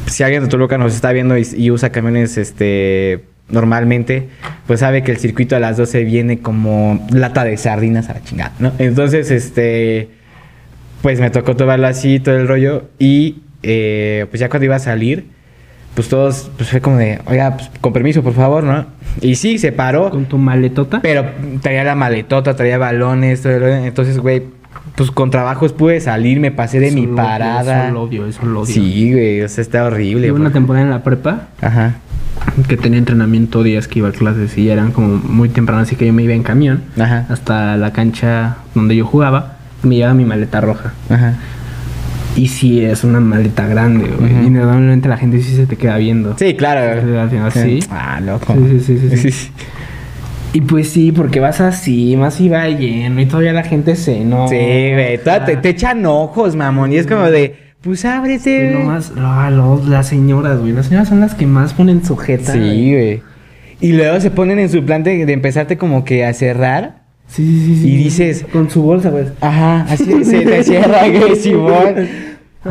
Si 0.05 0.23
alguien 0.23 0.43
de 0.43 0.49
Toluca 0.49 0.77
nos 0.77 0.93
está 0.93 1.11
viendo 1.11 1.37
y, 1.37 1.45
y 1.57 1.69
usa 1.69 1.91
camiones, 1.91 2.37
este, 2.37 3.25
normalmente, 3.49 4.29
pues 4.67 4.79
sabe 4.79 5.03
que 5.03 5.11
el 5.11 5.17
circuito 5.17 5.55
a 5.55 5.59
las 5.59 5.75
12 5.77 6.03
viene 6.05 6.39
como 6.39 7.05
lata 7.11 7.43
de 7.43 7.57
sardinas 7.57 8.09
a 8.09 8.13
la 8.13 8.23
chingada, 8.23 8.53
¿no? 8.59 8.71
Entonces, 8.79 9.31
este, 9.31 10.09
pues 11.01 11.19
me 11.19 11.29
tocó 11.29 11.55
tomarlo 11.55 11.87
así, 11.87 12.19
todo 12.19 12.35
el 12.35 12.47
rollo, 12.47 12.83
y 12.99 13.37
eh, 13.63 14.25
pues 14.29 14.39
ya 14.39 14.49
cuando 14.49 14.65
iba 14.65 14.75
a 14.75 14.79
salir, 14.79 15.25
pues 15.95 16.07
todos, 16.07 16.49
pues 16.57 16.69
fue 16.69 16.81
como 16.81 16.97
de, 16.97 17.19
oiga, 17.25 17.57
pues 17.57 17.69
con 17.81 17.91
permiso, 17.93 18.23
por 18.23 18.33
favor, 18.33 18.63
¿no? 18.63 18.85
Y 19.19 19.35
sí, 19.35 19.57
se 19.57 19.71
paró. 19.71 20.09
Con 20.09 20.25
tu 20.25 20.37
maletota. 20.37 21.01
Pero 21.01 21.25
traía 21.61 21.83
la 21.83 21.95
maletota, 21.95 22.55
traía 22.55 22.77
balones, 22.77 23.41
todo 23.41 23.53
el 23.53 23.59
rollo. 23.59 23.75
Entonces, 23.75 24.17
güey, 24.17 24.43
pues 24.95 25.11
con 25.11 25.31
trabajos 25.31 25.73
pude 25.73 25.99
salir, 25.99 26.39
me 26.39 26.51
pasé 26.51 26.79
de 26.79 26.87
Eso 26.87 26.95
mi 26.95 27.07
parada. 27.07 27.85
Eso 27.85 27.93
lo 27.93 28.03
odio, 28.03 28.25
eso 28.25 28.45
lo 28.45 28.61
odio. 28.61 28.73
Sí, 28.73 29.11
güey, 29.11 29.41
o 29.41 29.49
sea, 29.49 29.61
está 29.61 29.83
horrible. 29.83 30.27
Llevo 30.27 30.37
una 30.37 30.51
temporada 30.53 30.85
en 30.85 30.91
la 30.91 31.03
prepa 31.03 31.49
Ajá. 31.61 31.95
que 32.69 32.77
tenía 32.77 32.97
entrenamiento 32.97 33.61
días 33.61 33.87
que 33.89 33.99
iba 33.99 34.09
a 34.09 34.11
clases 34.13 34.57
y 34.57 34.65
ya 34.65 34.73
eran 34.73 34.91
como 34.91 35.17
muy 35.17 35.49
temprano, 35.49 35.81
así 35.81 35.97
que 35.97 36.05
yo 36.05 36.13
me 36.13 36.23
iba 36.23 36.33
en 36.33 36.43
camión 36.43 36.83
Ajá. 36.97 37.25
hasta 37.29 37.75
la 37.75 37.91
cancha 37.91 38.57
donde 38.75 38.95
yo 38.95 39.05
jugaba. 39.05 39.57
Me 39.83 39.95
llevaba 39.95 40.13
mi 40.13 40.25
maleta 40.25 40.61
roja. 40.61 40.93
Ajá. 41.09 41.35
Y 42.35 42.47
sí, 42.47 42.83
es 42.83 43.03
una 43.03 43.19
maleta 43.19 43.67
grande, 43.67 44.07
güey. 44.07 44.33
Ujú. 44.33 44.43
Y 44.45 44.49
normalmente 44.49 45.09
la 45.09 45.17
gente 45.17 45.41
sí 45.41 45.55
se 45.55 45.65
te 45.65 45.75
queda 45.75 45.97
viendo. 45.97 46.37
Sí, 46.37 46.53
claro. 46.55 47.01
Sí, 47.01 47.15
al 47.15 47.29
final 47.29 47.51
sí. 47.51 47.79
Ah, 47.89 48.21
loco. 48.21 48.53
Sí, 48.53 48.79
sí, 48.79 48.97
sí, 48.97 49.17
sí, 49.17 49.31
sí. 49.31 49.51
Y 50.53 50.61
pues 50.61 50.89
sí, 50.89 51.11
porque 51.11 51.39
vas 51.39 51.61
así, 51.61 52.15
más 52.17 52.39
iba 52.41 52.67
lleno 52.67 53.21
y 53.21 53.25
todavía 53.25 53.53
la 53.53 53.63
gente 53.63 53.95
se 53.95 54.23
no. 54.25 54.47
Sí, 54.47 54.55
güey. 54.55 55.17
Te, 55.17 55.57
te 55.57 55.69
echan 55.69 56.05
ojos, 56.05 56.55
mamón. 56.55 56.91
Y 56.91 56.97
es 56.97 57.07
como 57.07 57.23
de, 57.23 57.55
pues 57.81 58.03
ábrete. 58.05 58.71
Y 58.71 58.73
nomás, 58.79 59.13
no, 59.15 59.49
no, 59.49 59.81
las 59.87 60.07
señoras, 60.07 60.59
güey. 60.59 60.73
Las 60.73 60.87
señoras 60.87 61.09
son 61.09 61.21
las 61.21 61.35
que 61.35 61.45
más 61.47 61.73
ponen 61.73 62.03
sujeta. 62.03 62.53
Sí, 62.53 62.93
güey. 62.93 63.21
Y 63.79 63.93
luego 63.93 64.19
se 64.19 64.29
ponen 64.29 64.59
en 64.59 64.69
su 64.69 64.85
plan 64.85 65.03
de, 65.03 65.25
de 65.25 65.33
empezarte 65.33 65.77
como 65.77 66.05
que 66.05 66.25
a 66.25 66.33
cerrar. 66.33 67.00
Sí, 67.31 67.43
sí, 67.45 67.65
sí, 67.75 67.81
sí. 67.81 67.87
Y 67.93 67.97
dices- 68.03 68.45
Con 68.51 68.69
su 68.69 68.81
bolsa, 68.81 69.09
güey. 69.09 69.25
Ajá, 69.39 69.81
así 69.89 70.23
se 70.25 70.41
te 70.41 70.63
cierra, 70.63 71.07
güey, 71.07 71.35
Simón. 71.35 71.95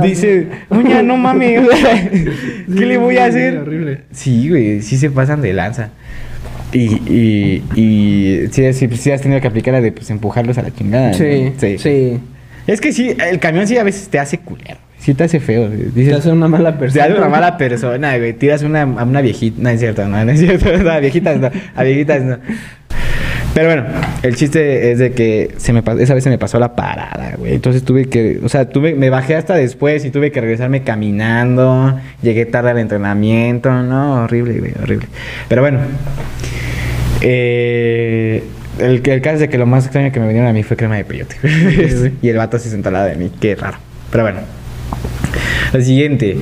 Dice, 0.03 0.47
oye, 0.69 1.03
no 1.03 1.17
mames, 1.17 1.63
¿qué 2.79 2.87
le 2.87 2.97
voy 2.99 3.17
a 3.17 3.25
hacer? 3.27 3.59
Horrible. 3.59 4.03
Sí, 4.13 4.49
güey, 4.49 4.83
sí 4.83 4.97
se 4.99 5.11
pasan 5.11 5.41
de 5.43 5.53
lanza. 5.53 5.89
Y, 6.73 6.85
y, 7.13 7.65
y 7.75 8.47
sí, 8.53 8.73
sí, 8.73 8.89
sí 8.97 9.11
has 9.11 9.21
tenido 9.21 9.41
que 9.41 9.49
aplicar 9.49 9.75
la 9.75 9.81
de 9.81 9.91
pues, 9.91 10.09
empujarlos 10.11 10.59
a 10.59 10.63
la 10.63 10.71
chingada. 10.73 11.09
¿no? 11.09 11.15
Sí, 11.15 11.53
sí. 11.79 12.19
Es 12.69 12.81
que 12.81 12.93
sí, 12.93 13.17
el 13.29 13.41
camión 13.41 13.67
sí 13.67 13.77
a 13.79 13.83
veces 13.83 14.09
te 14.09 14.21
hace 14.21 14.39
culero. 14.39 14.77
Sí 14.99 15.15
te 15.15 15.25
hace 15.25 15.41
feo. 15.41 15.69
Dices, 15.69 16.11
Te 16.11 16.15
hace 16.15 16.31
una 16.31 16.47
mala 16.47 16.73
te 16.75 16.79
persona. 16.79 17.05
hace 17.07 17.15
una 17.15 17.29
mala 17.29 17.57
persona, 17.57 18.17
güey. 18.19 18.35
Tiras 18.35 18.63
una, 18.63 18.83
a 18.83 19.05
una 19.05 19.23
viejita. 19.23 19.57
No 19.61 19.71
es 19.71 19.81
cierto, 19.81 20.07
no, 20.07 20.23
no 20.25 20.31
es 20.31 20.39
cierto. 20.39 20.71
No, 20.85 20.91
a 20.91 21.01
viejitas 21.01 21.39
no. 21.41 21.51
A 21.75 21.83
viejitas 21.83 22.23
no. 22.23 22.39
Pero 23.55 23.67
bueno, 23.67 23.85
el 24.23 24.37
chiste 24.37 24.93
es 24.93 24.99
de 24.99 25.13
que 25.13 25.55
se 25.57 25.73
me 25.73 25.83
esa 25.99 26.15
vez 26.15 26.23
se 26.23 26.31
me 26.31 26.39
pasó 26.39 26.61
la 26.61 26.77
parada, 26.77 27.35
güey. 27.37 27.55
Entonces 27.55 27.83
tuve 27.83 28.09
que, 28.09 28.39
o 28.43 28.49
sea, 28.49 28.69
tuve, 28.69 28.95
me 28.95 29.11
bajé 29.11 29.35
hasta 29.35 29.55
después 29.55 30.05
y 30.05 30.11
tuve 30.11 30.31
que 30.31 30.41
regresarme 30.41 30.83
caminando. 30.83 31.99
Llegué 32.23 32.47
tarde 32.47 32.71
al 32.71 32.79
entrenamiento, 32.79 33.71
no, 33.83 34.25
horrible, 34.25 34.59
güey, 34.61 34.73
horrible. 34.81 35.07
Pero 35.49 35.63
bueno, 35.63 35.81
eh, 37.23 38.45
el, 38.79 39.03
el 39.05 39.21
caso 39.21 39.35
es 39.35 39.41
de 39.41 39.49
que 39.49 39.59
lo 39.59 39.67
más 39.67 39.85
extraño 39.85 40.13
que 40.13 40.21
me 40.21 40.27
vinieron 40.27 40.49
a 40.49 40.53
mí 40.53 40.63
fue 40.63 40.77
crema 40.77 40.97
de 40.97 41.05
peyote. 41.05 41.37
y 42.23 42.29
el 42.29 42.37
vato 42.37 42.59
se 42.59 42.71
sentó 42.71 42.89
al 42.89 42.95
lado 42.95 43.07
de 43.09 43.17
mí, 43.17 43.33
qué 43.41 43.57
raro. 43.57 43.79
Pero 44.13 44.25
bueno, 44.25 44.41
lo 45.73 45.81
siguiente. 45.83 46.37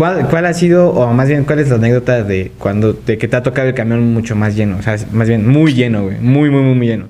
¿Cuál, 0.00 0.28
¿Cuál 0.30 0.46
ha 0.46 0.54
sido, 0.54 0.92
o 0.92 1.12
más 1.12 1.28
bien, 1.28 1.44
cuál 1.44 1.58
es 1.58 1.68
la 1.68 1.74
anécdota 1.74 2.24
de 2.24 2.52
cuando, 2.58 2.94
de 2.94 3.18
que 3.18 3.28
te 3.28 3.36
ha 3.36 3.42
tocado 3.42 3.68
el 3.68 3.74
camión 3.74 4.14
mucho 4.14 4.34
más 4.34 4.56
lleno? 4.56 4.78
O 4.78 4.82
sea, 4.82 4.96
más 5.12 5.28
bien, 5.28 5.46
muy 5.46 5.74
lleno, 5.74 6.04
güey. 6.04 6.16
Muy, 6.20 6.48
muy, 6.48 6.62
muy, 6.62 6.74
muy 6.74 6.86
lleno. 6.86 7.08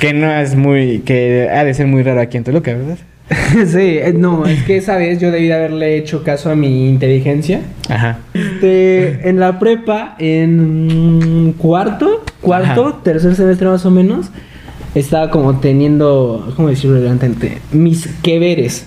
Que 0.00 0.14
no 0.14 0.32
es 0.32 0.56
muy, 0.56 1.00
que 1.00 1.50
ha 1.50 1.64
de 1.64 1.74
ser 1.74 1.86
muy 1.86 2.02
raro 2.02 2.22
aquí 2.22 2.38
en 2.38 2.44
Toluca, 2.44 2.72
¿verdad? 2.72 2.96
sí, 3.66 3.98
eh, 3.98 4.14
no, 4.16 4.46
es 4.46 4.62
que 4.62 4.78
esa 4.78 4.96
vez 4.96 5.20
yo 5.20 5.30
debí 5.30 5.48
de 5.48 5.52
haberle 5.52 5.98
hecho 5.98 6.24
caso 6.24 6.50
a 6.50 6.56
mi 6.56 6.88
inteligencia. 6.88 7.60
Ajá. 7.90 8.20
Este, 8.32 9.28
en 9.28 9.38
la 9.38 9.58
prepa, 9.58 10.16
en 10.18 11.54
cuarto, 11.58 12.24
cuarto, 12.40 12.86
Ajá. 12.86 13.02
tercer 13.02 13.36
semestre 13.36 13.68
más 13.68 13.84
o 13.84 13.90
menos, 13.90 14.30
estaba 14.94 15.28
como 15.28 15.60
teniendo, 15.60 16.54
¿cómo 16.56 16.70
decirlo? 16.70 17.06
Mis 17.72 18.06
que 18.22 18.38
veres 18.38 18.86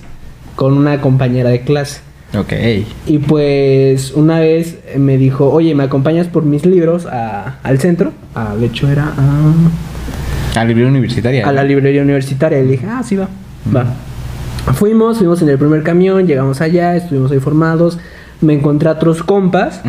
con 0.56 0.76
una 0.76 1.02
compañera 1.02 1.52
de 1.52 1.62
clase. 1.62 2.09
Ok. 2.38 2.54
Y 3.08 3.18
pues 3.20 4.12
una 4.14 4.40
vez 4.40 4.78
me 4.98 5.18
dijo, 5.18 5.50
oye, 5.50 5.74
¿me 5.76 5.84
acompañas 5.84 6.28
por 6.28 6.44
mis 6.44 6.66
libros 6.66 7.06
a- 7.08 7.56
al 7.64 7.80
centro? 7.80 8.12
A, 8.36 8.56
de 8.56 8.68
hecho 8.68 8.88
era 8.90 9.06
a, 9.18 9.54
A 10.54 10.64
la 10.64 10.66
librería 10.66 10.90
universitaria. 10.90 11.48
a 11.48 11.52
la 11.52 11.64
librería 11.64 12.02
universitaria. 12.04 12.60
Y 12.60 12.66
le 12.66 12.72
dije, 12.74 12.86
ah, 12.88 13.02
sí, 13.04 13.16
va, 13.16 13.28
va. 13.76 13.86
Fuimos, 14.74 15.18
fuimos 15.18 15.42
en 15.42 15.50
el 15.50 15.58
primer 15.58 15.82
camión, 15.82 16.28
llegamos 16.28 16.62
allá, 16.62 16.96
estuvimos 16.96 17.32
ahí 17.32 17.40
formados. 17.40 17.98
Me 18.42 18.54
encontré 18.54 18.90
a 18.90 18.94
otros 18.94 19.24
compas. 19.24 19.82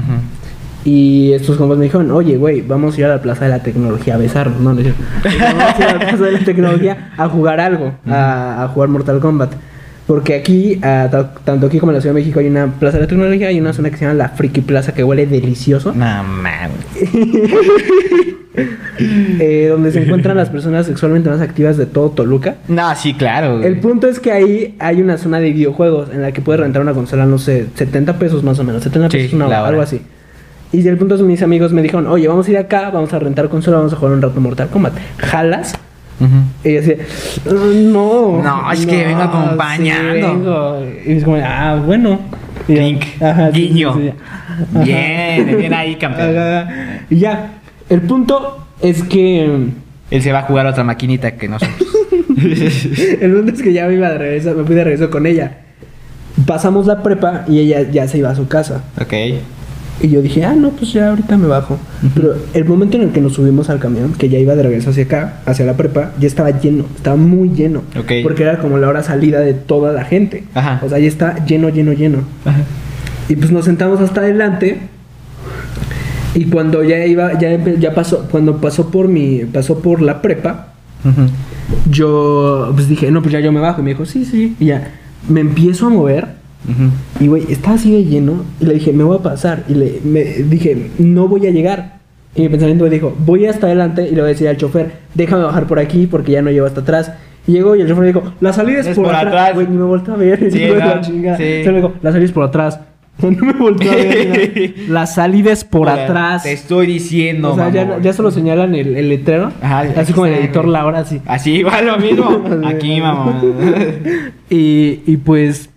Y 0.82 1.32
estos 1.34 1.58
compas 1.58 1.76
me 1.76 1.84
dijeron, 1.84 2.10
oye, 2.10 2.38
güey, 2.38 2.62
vamos 2.62 2.96
a 2.96 3.00
ir 3.00 3.04
a 3.04 3.08
la 3.10 3.20
Plaza 3.20 3.44
de 3.44 3.50
la 3.50 3.62
Tecnología 3.62 4.14
a 4.14 4.16
besarnos. 4.16 4.60
No, 4.62 4.72
no 4.72 4.80
cierto. 4.80 5.02
Vamos 5.38 5.74
a 5.74 5.78
ir 5.78 5.84
a 5.84 5.92
la 5.92 5.98
Plaza 6.08 6.24
de 6.24 6.32
la 6.32 6.38
Tecnología 6.38 7.10
a 7.18 7.28
jugar 7.28 7.60
algo, 7.60 7.92
a, 8.08 8.64
a 8.64 8.68
jugar 8.68 8.88
Mortal 8.88 9.20
Kombat. 9.20 9.52
Porque 10.10 10.34
aquí, 10.34 10.76
ah, 10.82 11.06
ta- 11.08 11.32
tanto 11.44 11.68
aquí 11.68 11.78
como 11.78 11.92
en 11.92 11.94
la 11.94 12.00
Ciudad 12.00 12.12
de 12.16 12.20
México, 12.20 12.40
hay 12.40 12.48
una 12.48 12.66
Plaza 12.66 12.96
de 12.96 13.04
la 13.04 13.06
Tecnología 13.06 13.52
y 13.52 13.60
una 13.60 13.72
zona 13.72 13.90
que 13.90 13.96
se 13.96 14.06
llama 14.06 14.14
la 14.14 14.30
Friki 14.30 14.60
Plaza 14.60 14.92
que 14.92 15.04
huele 15.04 15.24
delicioso. 15.24 15.92
No 15.94 16.24
mames. 16.24 16.72
eh, 19.38 19.68
donde 19.70 19.92
se 19.92 20.02
encuentran 20.02 20.36
las 20.36 20.48
personas 20.50 20.86
sexualmente 20.86 21.30
más 21.30 21.40
activas 21.40 21.76
de 21.76 21.86
todo 21.86 22.10
Toluca. 22.10 22.56
No, 22.66 22.92
sí, 22.96 23.14
claro. 23.14 23.58
güey. 23.58 23.68
El 23.68 23.78
punto 23.78 24.08
es 24.08 24.18
que 24.18 24.32
ahí 24.32 24.74
hay 24.80 25.00
una 25.00 25.16
zona 25.16 25.38
de 25.38 25.52
videojuegos 25.52 26.08
en 26.12 26.22
la 26.22 26.32
que 26.32 26.40
puedes 26.40 26.58
rentar 26.60 26.82
una 26.82 26.92
consola, 26.92 27.24
no 27.24 27.38
sé, 27.38 27.66
70 27.76 28.18
pesos 28.18 28.42
más 28.42 28.58
o 28.58 28.64
menos, 28.64 28.82
70 28.82 29.10
Sí, 29.10 29.16
pesos 29.16 29.34
una 29.34 29.46
hora, 29.46 29.64
algo 29.64 29.80
así. 29.80 30.00
Y 30.72 30.84
el 30.88 30.96
punto 30.96 31.14
es 31.14 31.20
que 31.20 31.26
mis 31.28 31.42
amigos 31.42 31.72
me 31.72 31.82
dijeron, 31.82 32.08
oye, 32.08 32.26
vamos 32.26 32.48
a 32.48 32.50
ir 32.50 32.58
acá, 32.58 32.90
vamos 32.90 33.12
a 33.12 33.20
rentar 33.20 33.48
consola, 33.48 33.76
vamos 33.76 33.92
a 33.92 33.96
jugar 33.96 34.14
un 34.14 34.22
rato 34.22 34.40
Mortal 34.40 34.70
Kombat. 34.70 34.94
¿Jalas? 35.18 35.78
Ujú. 36.20 36.68
Y 36.68 36.72
yo 36.74 36.80
así, 36.80 36.94
"Mm, 37.46 37.92
no. 37.92 38.42
No, 38.42 38.72
es 38.72 38.86
que 38.86 39.04
vengo 39.04 39.22
acompañando". 39.22 40.12
sí, 40.14 40.20
vengo". 40.22 40.84
Y 41.06 41.12
es 41.16 41.24
como, 41.24 41.36
ah, 41.42 41.80
bueno. 41.84 42.20
Y 42.68 42.76
sí, 42.76 42.98
Guiño. 43.52 43.94
sí, 43.94 44.00
sí. 44.02 44.12
Ajá. 44.20 44.50
Bien, 44.84 45.56
bien 45.56 45.72
ahí, 45.74 45.96
campeón. 45.96 46.36
Ajá. 46.36 46.68
Y 47.08 47.16
ya, 47.16 47.52
el 47.88 48.02
punto 48.02 48.66
es 48.82 49.02
que... 49.04 49.44
Él 50.10 50.22
se 50.22 50.32
va 50.32 50.40
a 50.40 50.42
jugar 50.42 50.66
a 50.66 50.70
otra 50.70 50.84
maquinita 50.84 51.32
que 51.32 51.48
nosotros. 51.48 51.78
El 53.20 53.32
punto 53.32 53.52
es 53.52 53.62
que 53.62 53.72
ya 53.72 53.86
me 53.86 53.94
iba 53.94 54.08
de 54.10 54.18
regreso, 54.18 54.54
me 54.54 54.64
fui 54.64 54.74
de 54.74 54.84
regreso 54.84 55.08
con 55.10 55.26
ella. 55.26 55.58
Pasamos 56.46 56.86
la 56.86 57.02
prepa 57.02 57.44
y 57.48 57.60
ella 57.60 57.82
ya 57.90 58.08
se 58.08 58.18
iba 58.18 58.30
a 58.30 58.34
su 58.34 58.48
casa. 58.48 58.82
ok. 59.00 59.12
Y 60.02 60.08
yo 60.08 60.22
dije, 60.22 60.44
ah, 60.44 60.54
no, 60.54 60.70
pues 60.70 60.92
ya 60.94 61.10
ahorita 61.10 61.36
me 61.36 61.46
bajo. 61.46 61.78
Pero 62.14 62.34
el 62.54 62.64
momento 62.64 62.96
en 62.96 63.02
el 63.02 63.10
que 63.10 63.20
nos 63.20 63.34
subimos 63.34 63.68
al 63.68 63.78
camión, 63.78 64.14
que 64.14 64.28
ya 64.30 64.38
iba 64.38 64.54
de 64.54 64.62
regreso 64.62 64.90
hacia 64.90 65.04
acá, 65.04 65.40
hacia 65.44 65.66
la 65.66 65.76
prepa, 65.76 66.12
ya 66.18 66.26
estaba 66.26 66.50
lleno, 66.58 66.86
estaba 66.96 67.16
muy 67.16 67.50
lleno. 67.50 67.82
Ok. 67.98 68.12
Porque 68.22 68.44
era 68.44 68.58
como 68.58 68.78
la 68.78 68.88
hora 68.88 69.02
salida 69.02 69.40
de 69.40 69.52
toda 69.52 69.92
la 69.92 70.04
gente. 70.04 70.44
Ajá. 70.54 70.80
O 70.84 70.88
sea, 70.88 70.98
ya 70.98 71.06
está 71.08 71.44
lleno, 71.44 71.68
lleno, 71.68 71.92
lleno. 71.92 72.18
Ajá. 72.46 72.62
Y 73.28 73.36
pues 73.36 73.52
nos 73.52 73.66
sentamos 73.66 74.00
hasta 74.00 74.22
adelante. 74.22 74.78
Y 76.34 76.44
cuando 76.46 76.82
ya 76.82 77.04
iba, 77.06 77.38
ya, 77.38 77.62
ya 77.78 77.94
pasó, 77.94 78.26
cuando 78.30 78.56
pasó 78.58 78.90
por 78.90 79.08
mi, 79.08 79.40
pasó 79.44 79.80
por 79.80 80.00
la 80.00 80.22
prepa, 80.22 80.68
Ujú. 81.04 81.26
yo 81.90 82.70
pues 82.74 82.88
dije, 82.88 83.10
no, 83.10 83.20
pues 83.20 83.32
ya 83.32 83.40
yo 83.40 83.52
me 83.52 83.60
bajo. 83.60 83.80
Y 83.80 83.84
me 83.84 83.90
dijo, 83.90 84.06
sí, 84.06 84.24
sí. 84.24 84.56
Y 84.58 84.66
ya 84.66 84.92
me 85.28 85.40
empiezo 85.40 85.86
a 85.86 85.90
mover. 85.90 86.39
Y 87.18 87.26
güey, 87.26 87.44
estaba 87.50 87.76
así 87.76 87.92
de 87.92 88.04
lleno. 88.04 88.44
Y 88.60 88.64
le 88.66 88.74
dije, 88.74 88.92
me 88.92 89.04
voy 89.04 89.18
a 89.18 89.22
pasar. 89.22 89.64
Y 89.68 89.74
le 89.74 90.00
me 90.04 90.22
dije, 90.24 90.90
no 90.98 91.28
voy 91.28 91.46
a 91.46 91.50
llegar. 91.50 92.00
Y 92.34 92.42
mi 92.42 92.48
pensamiento 92.48 92.84
me 92.84 92.90
dijo, 92.90 93.14
voy 93.26 93.46
hasta 93.46 93.66
adelante. 93.66 94.02
Y 94.06 94.10
le 94.14 94.20
voy 94.20 94.30
a 94.30 94.32
decir 94.32 94.48
al 94.48 94.56
chofer, 94.56 94.92
déjame 95.14 95.42
bajar 95.44 95.66
por 95.66 95.78
aquí 95.78 96.06
porque 96.06 96.32
ya 96.32 96.42
no 96.42 96.50
llevo 96.50 96.66
hasta 96.66 96.80
atrás. 96.80 97.12
Y 97.46 97.52
llegó 97.52 97.74
y 97.74 97.80
el 97.80 97.88
chofer 97.88 98.02
me 98.02 98.06
dijo, 98.08 98.22
la 98.40 98.52
salida 98.52 98.80
es, 98.80 98.86
Es 98.86 98.96
por, 98.96 99.06
por 99.06 99.14
atrás. 99.14 99.54
Güey, 99.54 99.66
ni 99.66 99.76
me 99.76 99.84
volteó 99.84 100.14
a 100.14 100.16
ver. 100.16 100.50
Sí, 100.52 100.66
la 100.76 100.96
no, 100.96 101.00
chingada. 101.00 101.36
sí. 101.38 101.44
Dijo, 101.44 101.92
la 102.02 102.12
salida 102.12 102.26
es 102.26 102.32
por 102.32 102.44
atrás. 102.44 102.80
No 103.20 103.44
me 103.44 103.52
volteó 103.52 103.90
a 103.92 103.94
ver. 103.96 104.74
la 104.88 105.06
salida 105.06 105.52
es 105.52 105.64
por 105.64 105.88
atrás. 105.90 106.42
Te 106.44 106.52
estoy 106.52 106.86
diciendo, 106.86 107.52
o 107.52 107.54
sea, 107.54 107.68
ya, 107.70 107.98
ya 108.00 108.12
solo 108.14 108.30
señalan 108.30 108.74
el, 108.74 108.96
el 108.96 109.08
letrero. 109.10 109.52
Ajá, 109.60 109.80
así 109.96 110.12
como 110.14 110.26
el 110.26 110.34
editor. 110.34 110.66
Laura, 110.66 111.00
así. 111.00 111.20
Así 111.26 111.56
igual 111.56 111.86
lo 111.86 111.98
mismo. 111.98 112.44
Aquí, 112.64 113.00
mamá. 113.00 113.42
Y, 114.48 115.00
y 115.06 115.16
pues 115.18 115.69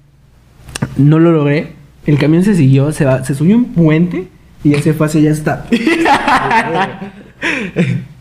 no 0.98 1.20
lo 1.20 1.32
logré. 1.32 1.74
El 2.06 2.18
camión 2.18 2.44
se 2.44 2.56
siguió, 2.56 2.92
se, 2.92 3.06
va, 3.06 3.24
se 3.24 3.34
subió 3.34 3.56
un 3.56 3.74
puente 3.74 4.28
y 4.64 4.72
ya 4.72 4.82
se 4.82 4.94
fue 4.94 5.08
hacia 5.08 5.22
allá 5.22 5.32
está. 5.32 5.66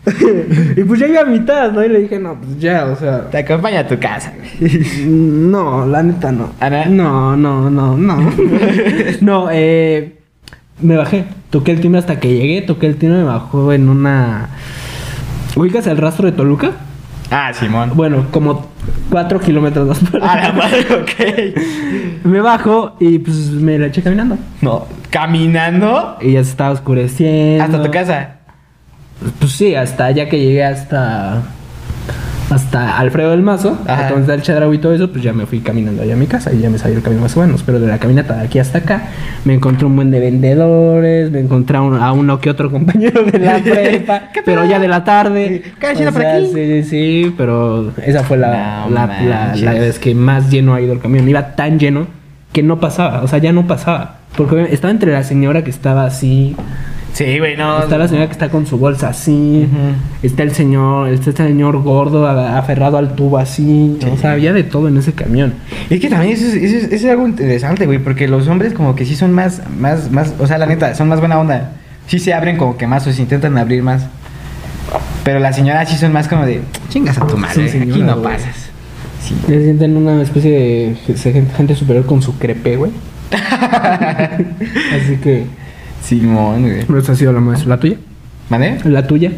y 0.75 0.83
pues 0.83 0.99
ya 0.99 1.07
iba 1.07 1.21
a 1.21 1.25
mitad, 1.25 1.71
¿no? 1.71 1.83
Y 1.83 1.89
le 1.89 1.99
dije, 2.01 2.19
no, 2.19 2.35
pues 2.35 2.59
ya, 2.59 2.85
o 2.85 2.95
sea. 2.95 3.29
Te 3.29 3.37
acompaña 3.37 3.81
a 3.81 3.87
tu 3.87 3.97
casa, 3.99 4.33
güey. 4.37 4.69
No, 5.05 5.85
la 5.85 6.03
neta 6.03 6.31
no. 6.31 6.51
¿Ah, 6.59 6.69
No, 6.89 7.35
no? 7.37 7.69
no, 7.69 7.97
no, 7.97 7.97
no. 7.97 8.33
no, 9.21 9.47
eh. 9.51 10.19
Me 10.81 10.97
bajé. 10.97 11.25
Toqué 11.49 11.71
el 11.71 11.79
timbre 11.81 11.99
hasta 11.99 12.19
que 12.19 12.33
llegué. 12.33 12.61
Toqué 12.61 12.87
el 12.87 12.97
timbre, 12.97 13.19
me 13.19 13.23
bajó 13.25 13.71
en 13.71 13.87
una. 13.87 14.49
¿Ubicas 15.55 15.87
el 15.87 15.97
rastro 15.97 16.25
de 16.25 16.31
Toluca? 16.33 16.71
Ah, 17.33 17.51
Simón. 17.51 17.93
Bueno, 17.95 18.27
como 18.29 18.67
cuatro 19.09 19.39
kilómetros 19.39 19.87
más 19.87 19.99
por 19.99 20.23
A 20.23 20.35
la 20.35 20.51
madre, 20.51 20.85
ok. 21.01 22.25
Me 22.25 22.41
bajo 22.41 22.95
y 22.99 23.17
pues 23.17 23.49
me 23.49 23.79
la 23.79 23.87
eché 23.87 24.03
caminando. 24.03 24.37
No. 24.61 24.85
¿Caminando? 25.09 26.17
Y 26.21 26.33
ya 26.33 26.43
se 26.43 26.51
estaba 26.51 26.69
oscureciendo. 26.69 27.63
Hasta 27.63 27.81
tu 27.81 27.89
casa. 27.89 28.35
Pues 29.39 29.51
sí, 29.53 29.73
hasta 29.73 30.11
ya 30.11 30.29
que 30.29 30.39
llegué 30.39 30.63
hasta. 30.63 31.41
Hasta 32.53 32.97
Alfredo 32.97 33.31
del 33.31 33.41
Mazo, 33.41 33.77
entonces 33.87 34.27
del 34.27 34.41
Chedraui 34.41 34.75
y 34.75 34.79
todo 34.79 34.93
eso, 34.93 35.11
pues 35.11 35.23
ya 35.23 35.33
me 35.33 35.45
fui 35.45 35.59
caminando 35.59 36.01
allá 36.03 36.13
a 36.13 36.17
mi 36.17 36.27
casa 36.27 36.53
y 36.53 36.59
ya 36.59 36.69
me 36.69 36.77
salió 36.77 36.97
el 36.97 37.03
camino 37.03 37.21
más 37.21 37.35
o 37.37 37.41
menos. 37.41 37.63
Pero 37.63 37.79
de 37.79 37.87
la 37.87 37.97
caminata 37.99 38.35
de 38.37 38.45
aquí 38.45 38.59
hasta 38.59 38.79
acá, 38.79 39.03
me 39.45 39.53
encontré 39.53 39.85
un 39.85 39.95
buen 39.95 40.11
de 40.11 40.19
vendedores, 40.19 41.31
me 41.31 41.39
encontré 41.39 41.77
a, 41.77 41.81
un- 41.81 42.01
a 42.01 42.11
uno 42.13 42.39
que 42.39 42.49
otro 42.49 42.69
compañero 42.71 43.23
de 43.23 43.39
la 43.39 43.57
prepa, 43.63 44.21
¿Qué 44.33 44.41
pero 44.43 44.65
ya 44.65 44.79
de 44.79 44.87
la 44.87 45.03
tarde. 45.03 45.61
Quien 45.79 46.07
O 46.07 46.11
por 46.11 46.21
sea, 46.21 46.35
aquí. 46.35 46.45
Sí, 46.53 46.53
sí, 46.53 46.83
sí, 46.83 47.33
pero 47.37 47.91
esa 48.05 48.23
fue 48.23 48.37
la, 48.37 48.85
No 48.87 48.95
la, 48.95 49.53
la- 49.55 49.73
vez 49.73 49.99
que 49.99 50.13
más 50.15 50.49
lleno 50.49 50.73
ha 50.73 50.81
ido 50.81 50.93
el 50.93 50.99
camión. 50.99 51.27
Iba 51.27 51.55
tan 51.55 51.79
lleno 51.79 52.07
que 52.51 52.61
no 52.63 52.79
pasaba, 52.79 53.21
o 53.23 53.27
sea, 53.27 53.39
ya 53.39 53.51
no 53.51 53.65
pasaba. 53.67 54.17
Porque 54.37 54.67
estaba 54.71 54.91
entre 54.91 55.11
la 55.11 55.23
señora 55.23 55.63
que 55.63 55.69
estaba 55.69 56.05
así, 56.05 56.55
Sí, 57.13 57.37
güey, 57.37 57.55
no. 57.55 57.83
Está 57.83 57.97
la 57.99 58.07
señora 58.07 58.25
que 58.25 58.31
está 58.33 58.49
con 58.49 58.65
su 58.65 58.77
bolsa 58.79 59.09
así. 59.09 59.67
Está 60.23 60.41
el 60.43 60.51
señor, 60.53 61.09
está 61.09 61.29
este 61.29 61.45
señor 61.47 61.81
gordo 61.83 62.27
aferrado 62.27 62.97
al 62.97 63.13
tubo 63.15 63.37
así. 63.37 63.97
O 64.11 64.17
sea, 64.17 64.31
había 64.31 64.51
de 64.51 64.63
todo 64.63 64.87
en 64.87 64.97
ese 64.97 65.13
camión. 65.13 65.53
Es 65.91 65.99
que 65.99 66.09
también 66.09 66.33
eso 66.33 66.47
es, 66.47 66.55
eso 66.55 66.75
es- 66.77 66.83
eso 66.85 67.05
es 67.07 67.11
algo 67.11 67.27
interesante, 67.27 67.85
güey, 67.85 67.99
porque 67.99 68.27
los 68.27 68.47
hombres 68.47 68.73
como 68.73 68.95
que 68.95 69.05
sí 69.05 69.15
son 69.15 69.31
más, 69.31 69.61
más, 69.79 70.09
más, 70.11 70.33
o 70.39 70.47
sea, 70.47 70.57
la 70.57 70.65
neta, 70.65 70.95
son 70.95 71.07
más 71.07 71.19
buena 71.19 71.39
onda. 71.39 71.73
Sí 72.07 72.17
se 72.19 72.33
abren 72.33 72.57
como 72.57 72.77
que 72.77 72.87
más 72.87 73.05
o 73.05 73.13
se 73.13 73.21
intentan 73.21 73.57
abrir 73.59 73.83
más. 73.83 74.07
Pero 75.23 75.39
las 75.39 75.55
señoras 75.55 75.89
sí 75.89 75.97
son 75.97 76.13
más 76.13 76.27
como 76.27 76.45
de, 76.45 76.61
chingas 76.89 77.17
a 77.19 77.27
tu 77.27 77.37
madre, 77.37 77.65
aquí 77.69 78.01
no 78.01 78.21
pasas. 78.23 78.69
Sí. 79.21 79.35
Se 79.47 79.63
sienten 79.63 79.95
una 79.95 80.21
especie 80.21 80.51
de 80.51 80.95
gente 81.55 81.75
superior 81.75 82.05
con 82.05 82.21
su 82.23 82.37
crepe, 82.37 82.75
güey. 82.75 82.91
Así 83.31 85.15
que, 85.23 85.45
Simón, 86.03 86.63
güey. 86.63 86.85
pero 86.85 86.99
esa 86.99 87.13
ha 87.13 87.15
sido 87.15 87.33
la 87.33 87.39
más. 87.39 87.65
¿La 87.65 87.79
tuya? 87.79 87.97
¿Vale? 88.49 88.77
¿La 88.83 89.07
tuya? 89.07 89.31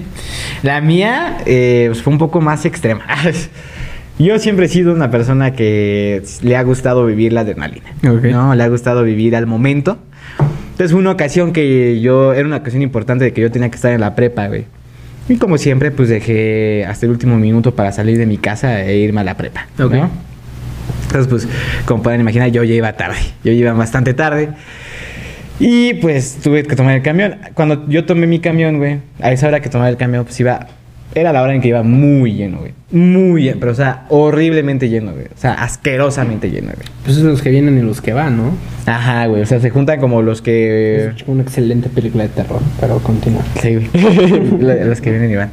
La 0.64 0.82
mía 0.82 1.38
eh, 1.46 1.86
pues, 1.88 2.02
fue 2.02 2.12
un 2.12 2.20
poco 2.20 2.42
más 2.42 2.66
extrema. 2.66 3.06
Yo 4.20 4.40
siempre 4.40 4.66
he 4.66 4.70
sido 4.70 4.94
una 4.94 5.12
persona 5.12 5.52
que 5.52 6.24
le 6.42 6.56
ha 6.56 6.64
gustado 6.64 7.06
vivir 7.06 7.34
la 7.34 7.42
adrenalina. 7.42 7.92
Ok. 8.10 8.24
¿no? 8.26 8.56
Le 8.56 8.64
ha 8.64 8.68
gustado 8.70 9.04
vivir 9.04 9.36
al 9.36 9.46
momento. 9.46 9.98
Entonces 10.72 10.92
fue 10.92 11.00
una 11.00 11.12
ocasión 11.12 11.54
que 11.54 12.00
yo, 12.02 12.34
era 12.34 12.46
una 12.46 12.58
ocasión 12.58 12.82
importante 12.82 13.26
de 13.26 13.34
que 13.34 13.42
yo 13.42 13.52
tenía 13.52 13.70
que 13.70 13.76
estar 13.76 13.92
en 13.92 14.02
la 14.02 14.16
prepa, 14.16 14.48
güey. 14.48 14.66
Y 15.28 15.36
como 15.36 15.58
siempre, 15.58 15.92
pues 15.92 16.08
dejé 16.08 16.86
hasta 16.86 17.06
el 17.06 17.12
último 17.12 17.38
minuto 17.38 17.76
para 17.76 17.92
salir 17.92 18.18
de 18.18 18.26
mi 18.26 18.38
casa 18.38 18.84
e 18.84 18.98
irme 18.98 19.22
a 19.22 19.24
la 19.24 19.36
prepa. 19.36 19.68
Ok. 19.80 19.94
¿no? 19.94 20.10
Entonces, 21.04 21.28
pues, 21.28 21.48
como 21.86 22.04
pueden 22.04 22.22
imaginar, 22.22 22.52
yo 22.52 22.64
ya 22.64 22.74
iba 22.74 22.94
tarde. 22.94 23.18
Yo 23.44 23.52
ya 23.52 23.60
iba 23.60 23.74
bastante 23.74 24.14
tarde. 24.14 24.50
Y 25.60 25.94
pues 25.96 26.38
tuve 26.44 26.64
que 26.64 26.76
tomar 26.76 26.96
el 26.96 27.02
camión. 27.02 27.36
Cuando 27.54 27.88
yo 27.88 28.06
tomé 28.06 28.28
mi 28.28 28.40
camión, 28.40 28.78
güey, 28.78 29.00
a 29.22 29.32
esa 29.32 29.48
hora 29.48 29.60
que 29.62 29.70
tomé 29.70 29.88
el 29.90 29.98
camión, 29.98 30.26
pues 30.26 30.40
iba. 30.40 30.68
Era 31.14 31.32
la 31.32 31.42
hora 31.44 31.54
en 31.56 31.62
que 31.62 31.70
iba 31.70 31.82
muy 31.82 32.34
lleno, 32.34 32.58
güey. 32.60 32.74
Muy 32.92 33.44
lleno, 33.44 33.58
pero 33.62 33.72
o 33.72 33.76
sea, 33.76 34.04
horriblemente 34.10 34.90
lleno, 34.90 35.14
güey. 35.14 35.28
O 35.28 35.38
sea, 35.38 35.54
asquerosamente 35.54 36.52
lleno, 36.52 36.72
güey. 36.76 36.88
Pues 37.06 37.16
esos 37.16 37.30
los 37.30 37.42
que 37.42 37.52
vienen 37.52 37.78
y 37.78 37.82
los 37.84 38.02
que 38.02 38.12
van, 38.12 38.36
¿no? 38.36 38.52
Ajá, 38.86 39.26
güey. 39.28 39.42
O 39.42 39.46
sea, 39.46 39.62
se 39.62 39.70
juntan 39.70 40.02
como 40.02 40.22
los 40.22 40.42
que. 40.42 41.12
Es 41.16 41.24
una 41.28 41.44
excelente 41.44 41.88
película 41.88 42.24
de 42.24 42.30
terror, 42.30 42.60
pero 42.82 43.00
continúa. 43.00 43.44
Sí, 43.62 43.76
güey. 43.76 43.90
Lo- 44.60 44.86
los 44.86 45.00
que 45.00 45.12
vienen 45.12 45.32
y 45.32 45.36
van. 45.36 45.52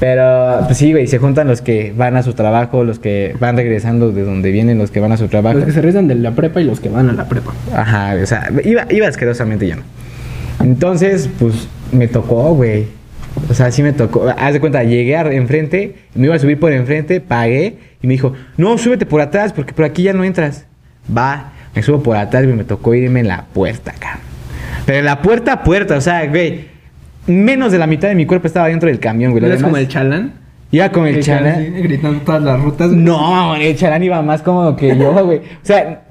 Pero, 0.00 0.62
pues 0.64 0.78
sí, 0.78 0.92
güey, 0.92 1.06
se 1.06 1.18
juntan 1.18 1.46
los 1.46 1.60
que 1.60 1.92
van 1.94 2.16
a 2.16 2.22
su 2.22 2.32
trabajo, 2.32 2.84
los 2.84 2.98
que 2.98 3.36
van 3.38 3.56
regresando 3.56 4.10
de 4.12 4.22
donde 4.24 4.50
vienen, 4.50 4.78
los 4.78 4.90
que 4.90 4.98
van 4.98 5.12
a 5.12 5.18
su 5.18 5.28
trabajo. 5.28 5.58
Los 5.58 5.66
que 5.66 5.72
se 5.72 5.82
regresan 5.82 6.08
de 6.08 6.14
la 6.14 6.30
prepa 6.32 6.60
y 6.60 6.64
los 6.64 6.80
que 6.80 6.88
van 6.88 7.10
a 7.10 7.12
la 7.12 7.28
prepa. 7.28 7.52
Ajá, 7.74 8.14
o 8.20 8.26
sea, 8.26 8.48
iba, 8.64 8.86
iba 8.90 9.06
asquerosamente 9.06 9.66
lleno. 9.66 9.82
Entonces, 10.60 11.28
pues, 11.38 11.68
me 11.92 12.08
tocó, 12.08 12.54
güey. 12.54 12.86
O 13.50 13.54
sea, 13.54 13.70
sí 13.70 13.82
me 13.82 13.92
tocó. 13.92 14.26
Haz 14.36 14.54
de 14.54 14.60
cuenta, 14.60 14.82
llegué 14.84 15.16
a- 15.16 15.30
enfrente, 15.32 15.96
me 16.14 16.26
iba 16.26 16.34
a 16.34 16.38
subir 16.38 16.58
por 16.58 16.72
enfrente, 16.72 17.20
pagué, 17.20 17.76
y 18.02 18.06
me 18.06 18.14
dijo, 18.14 18.32
no, 18.56 18.78
súbete 18.78 19.04
por 19.06 19.20
atrás, 19.20 19.52
porque 19.52 19.72
por 19.74 19.84
aquí 19.84 20.02
ya 20.04 20.12
no 20.14 20.24
entras. 20.24 20.64
Va, 21.14 21.52
me 21.74 21.82
subo 21.82 22.02
por 22.02 22.16
atrás 22.16 22.44
y 22.44 22.46
me 22.46 22.64
tocó 22.64 22.94
irme 22.94 23.20
en 23.20 23.28
la 23.28 23.44
puerta, 23.52 23.92
cabrón. 23.98 24.20
Pero 24.86 24.98
en 24.98 25.04
la 25.04 25.20
puerta 25.22 25.52
a 25.52 25.62
puerta, 25.62 25.96
o 25.96 26.00
sea, 26.00 26.26
güey, 26.26 26.69
menos 27.26 27.72
de 27.72 27.78
la 27.78 27.86
mitad 27.86 28.08
de 28.08 28.14
mi 28.14 28.26
cuerpo 28.26 28.46
estaba 28.46 28.68
dentro 28.68 28.88
del 28.88 29.00
camión, 29.00 29.32
güey. 29.32 29.44
¿Eres 29.44 29.62
como 29.62 29.76
el 29.76 29.88
chalán? 29.88 30.34
Iba 30.72 30.90
con 30.90 31.06
el 31.06 31.22
chalán. 31.22 31.54
así, 31.54 31.82
gritando 31.82 32.20
todas 32.20 32.42
las 32.42 32.60
rutas. 32.60 32.90
No, 32.90 33.18
mamón, 33.18 33.60
el 33.60 33.76
charán 33.76 34.02
iba 34.02 34.22
más 34.22 34.42
cómodo 34.42 34.76
que 34.76 34.96
yo, 34.96 35.12
güey. 35.24 35.38
O 35.38 35.42
sea, 35.62 36.02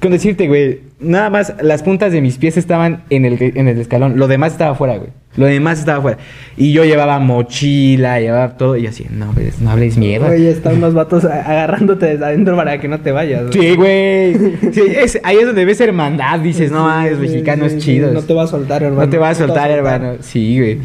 con 0.00 0.10
decirte, 0.10 0.48
güey, 0.48 0.80
nada 1.00 1.30
más 1.30 1.54
las 1.60 1.82
puntas 1.82 2.12
de 2.12 2.20
mis 2.20 2.38
pies 2.38 2.56
estaban 2.56 3.04
en 3.10 3.24
el, 3.24 3.36
en 3.40 3.68
el 3.68 3.78
escalón. 3.78 4.18
Lo 4.18 4.26
demás 4.26 4.52
estaba 4.52 4.72
afuera, 4.72 4.96
güey. 4.96 5.10
Lo 5.36 5.46
demás 5.46 5.78
estaba 5.78 5.98
afuera. 5.98 6.18
Y 6.56 6.72
yo 6.72 6.84
llevaba 6.84 7.18
mochila, 7.18 8.20
llevaba 8.20 8.56
todo. 8.56 8.76
Y 8.76 8.86
así, 8.86 9.06
no, 9.10 9.32
güey, 9.34 9.48
no 9.60 9.70
hables 9.70 9.96
mierda. 9.98 10.28
Oye, 10.28 10.50
están 10.50 10.76
unos 10.76 10.94
vatos 10.94 11.24
agarrándote 11.24 12.06
desde 12.06 12.24
adentro 12.24 12.56
para 12.56 12.80
que 12.80 12.88
no 12.88 13.00
te 13.00 13.12
vayas. 13.12 13.42
Sí, 13.52 13.74
güey. 13.74 14.34
Sí, 14.72 14.82
es- 14.96 15.20
ahí 15.22 15.36
es 15.38 15.46
donde 15.46 15.64
ves 15.64 15.80
hermandad. 15.80 16.40
Dices, 16.40 16.70
no, 16.70 16.86
Sí, 17.02 17.08
es 17.08 17.18
mexicano, 17.18 17.68
sí, 17.68 17.76
es 17.76 17.84
chido. 17.84 18.12
No 18.12 18.22
te 18.22 18.34
va 18.34 18.44
a 18.44 18.46
soltar, 18.46 18.82
hermano. 18.82 19.04
No 19.06 19.10
te 19.10 19.18
vas 19.18 19.38
a 19.38 19.42
No 19.42 19.46
soltar, 19.48 19.70
hermano. 19.70 20.14
Sí, 20.20 20.58
güey. 20.58 20.78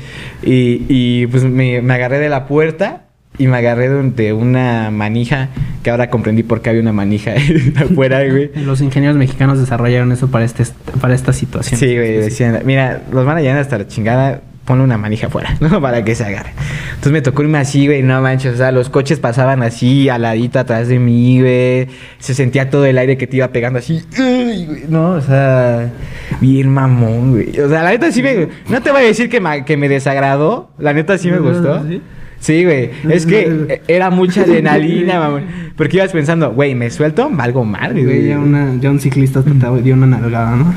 Y, 0.44 0.86
y 0.90 1.28
pues 1.28 1.44
me, 1.44 1.82
me 1.82 1.94
agarré 1.94 2.20
de 2.20 2.30
la 2.30 2.46
puerta 2.48 3.04
y 3.42 3.48
me 3.48 3.58
agarré 3.58 3.90
de, 3.90 3.96
un- 4.00 4.16
de 4.16 4.34
una 4.34 4.92
manija 4.92 5.50
que 5.84 5.90
ahora 5.90 6.10
comprendí 6.10 6.44
por 6.44 6.62
qué 6.62 6.70
había 6.70 6.82
una 6.82 6.94
manija 6.94 7.34
afuera, 7.84 8.24
güey. 8.30 8.52
Los 8.66 8.82
ingenieros 8.82 9.18
mexicanos 9.18 9.60
desarrollaron 9.60 10.12
eso 10.12 10.30
para, 10.30 10.46
este, 10.46 10.64
para 11.00 11.14
esta 11.16 11.34
situación. 11.34 11.80
Sí, 11.80 11.96
güey, 11.96 12.18
decían, 12.18 12.60
mira, 12.66 13.02
los 13.12 13.26
van 13.26 13.38
a 13.38 13.42
llenar 13.42 13.60
hasta 13.60 13.78
la 13.80 13.88
chingada, 13.88 14.42
ponle 14.66 14.84
una 14.84 14.98
manija 14.98 15.28
afuera, 15.28 15.56
¿no? 15.60 15.82
Para 15.82 16.04
que 16.04 16.14
se 16.16 16.24
agarre. 16.24 16.52
Entonces 16.90 17.12
me 17.14 17.22
tocó 17.24 17.42
irme 17.42 17.58
así, 17.58 17.88
güey, 17.88 18.04
no 18.04 18.22
manches, 18.22 18.54
o 18.54 18.58
sea, 18.58 18.72
los 18.72 18.90
coches 18.90 19.18
pasaban 19.20 19.64
así, 19.64 20.08
aladito 20.08 20.60
atrás 20.60 20.88
de 20.88 21.00
mí, 21.00 21.42
güey. 21.42 21.88
Se 22.20 22.36
sentía 22.36 22.70
todo 22.70 22.86
el 22.86 23.00
aire 23.00 23.18
que 23.18 23.26
te 23.26 23.38
iba 23.38 23.48
pegando 23.48 23.80
así, 23.80 24.04
uy, 24.20 24.66
güey, 24.68 24.84
no, 24.88 25.14
o 25.14 25.22
sea, 25.22 25.90
bien 26.42 26.70
mamón, 26.70 27.32
güey. 27.32 27.60
O 27.60 27.68
sea, 27.70 27.82
la 27.82 27.90
neta 27.90 28.12
sí 28.12 28.22
me, 28.22 28.50
no 28.70 28.82
te 28.84 28.92
voy 28.92 29.02
a 29.02 29.06
decir 29.06 29.30
que 29.30 29.42
me, 29.42 29.66
que 29.66 29.78
me 29.78 29.90
desagradó, 29.90 30.70
la 30.78 30.94
neta 30.94 31.18
sí 31.18 31.32
me 31.32 31.40
gustó. 31.40 31.84
¿Sí? 31.88 32.00
Sí, 32.42 32.66
güey. 32.66 32.90
Es 33.10 33.26
que 33.26 33.82
era 33.88 34.10
mucha 34.10 34.42
adrenalina, 34.42 35.20
mamón. 35.20 35.44
Porque 35.78 35.98
ibas 35.98 36.12
pensando, 36.12 36.52
güey, 36.52 36.76
¿me 36.76 36.90
suelto? 36.90 37.30
Valgo 37.32 37.64
madre, 37.64 38.04
Güey, 38.04 38.28
ya, 38.28 38.40
una, 38.40 38.76
ya 38.80 38.90
un 38.90 39.00
ciclista 39.00 39.42
te 39.44 39.54
dio 39.84 39.94
una 39.94 40.08
nalgada, 40.08 40.56
¿no? 40.56 40.74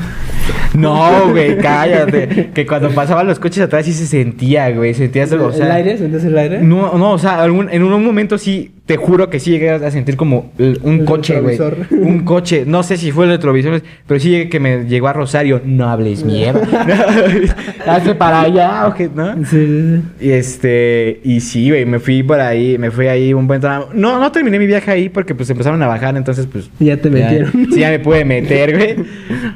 No, 0.75 1.31
güey, 1.31 1.57
cállate. 1.57 2.51
Que 2.53 2.65
cuando 2.67 2.89
pasaban 2.91 3.25
los 3.27 3.39
coches 3.39 3.63
atrás 3.63 3.85
sí 3.85 3.93
se 3.93 4.05
sentía, 4.05 4.69
güey. 4.71 4.93
Sentías, 4.93 5.31
o 5.31 5.51
sea... 5.51 5.65
¿El 5.65 5.71
aire? 5.71 5.97
¿Sientes 5.97 6.23
el 6.23 6.37
aire? 6.37 6.61
No, 6.61 6.97
no, 6.97 7.11
o 7.13 7.17
sea, 7.17 7.41
algún- 7.41 7.69
en 7.71 7.81
un 7.83 8.05
momento 8.05 8.37
sí, 8.37 8.71
te 8.85 8.97
juro 8.97 9.31
que 9.31 9.39
sí 9.39 9.49
llegué 9.49 9.71
a 9.71 9.89
sentir 9.89 10.15
como 10.15 10.51
un 10.59 10.99
El 10.99 11.05
coche, 11.05 11.41
güey. 11.41 11.57
Un 11.89 12.19
coche. 12.25 12.65
No 12.67 12.83
sé 12.83 12.97
si 12.97 13.11
fue 13.11 13.25
el 13.25 13.31
retrovisor, 13.31 13.81
pero 14.05 14.19
sí 14.19 14.29
llegué 14.29 14.47
que 14.47 14.59
me 14.59 14.85
llegó 14.85 15.07
a 15.07 15.13
Rosario. 15.13 15.59
No 15.65 15.89
hables 15.89 16.23
mierda. 16.23 16.61
Hazte 17.87 18.13
para 18.13 18.41
allá, 18.41 18.87
o 18.87 18.93
qué, 18.93 19.09
¿no? 19.13 19.37
Sí, 19.45 19.45
sí, 19.49 20.01
Y 20.19 20.31
este, 20.31 21.19
y 21.23 21.39
sí, 21.39 21.69
güey, 21.69 21.85
me 21.85 21.97
fui 21.97 22.21
por 22.21 22.39
ahí, 22.39 22.77
me 22.77 22.91
fui 22.91 23.07
ahí 23.07 23.33
un 23.33 23.47
buen 23.47 23.59
tramo. 23.59 23.87
No, 23.91 24.19
no 24.19 24.31
terminé 24.31 24.59
mi 24.59 24.67
viaje 24.67 24.91
ahí 24.91 25.09
porque 25.09 25.33
pues 25.33 25.49
empezaron 25.49 25.81
a 25.81 25.87
bajar, 25.87 26.15
entonces 26.15 26.45
pues... 26.45 26.69
Ya 26.79 26.97
te 26.97 27.09
metieron. 27.09 27.51
Sí, 27.71 27.79
ya 27.79 27.89
me 27.89 27.97
pude 27.97 28.23
meter, 28.23 28.77
güey. 28.77 28.95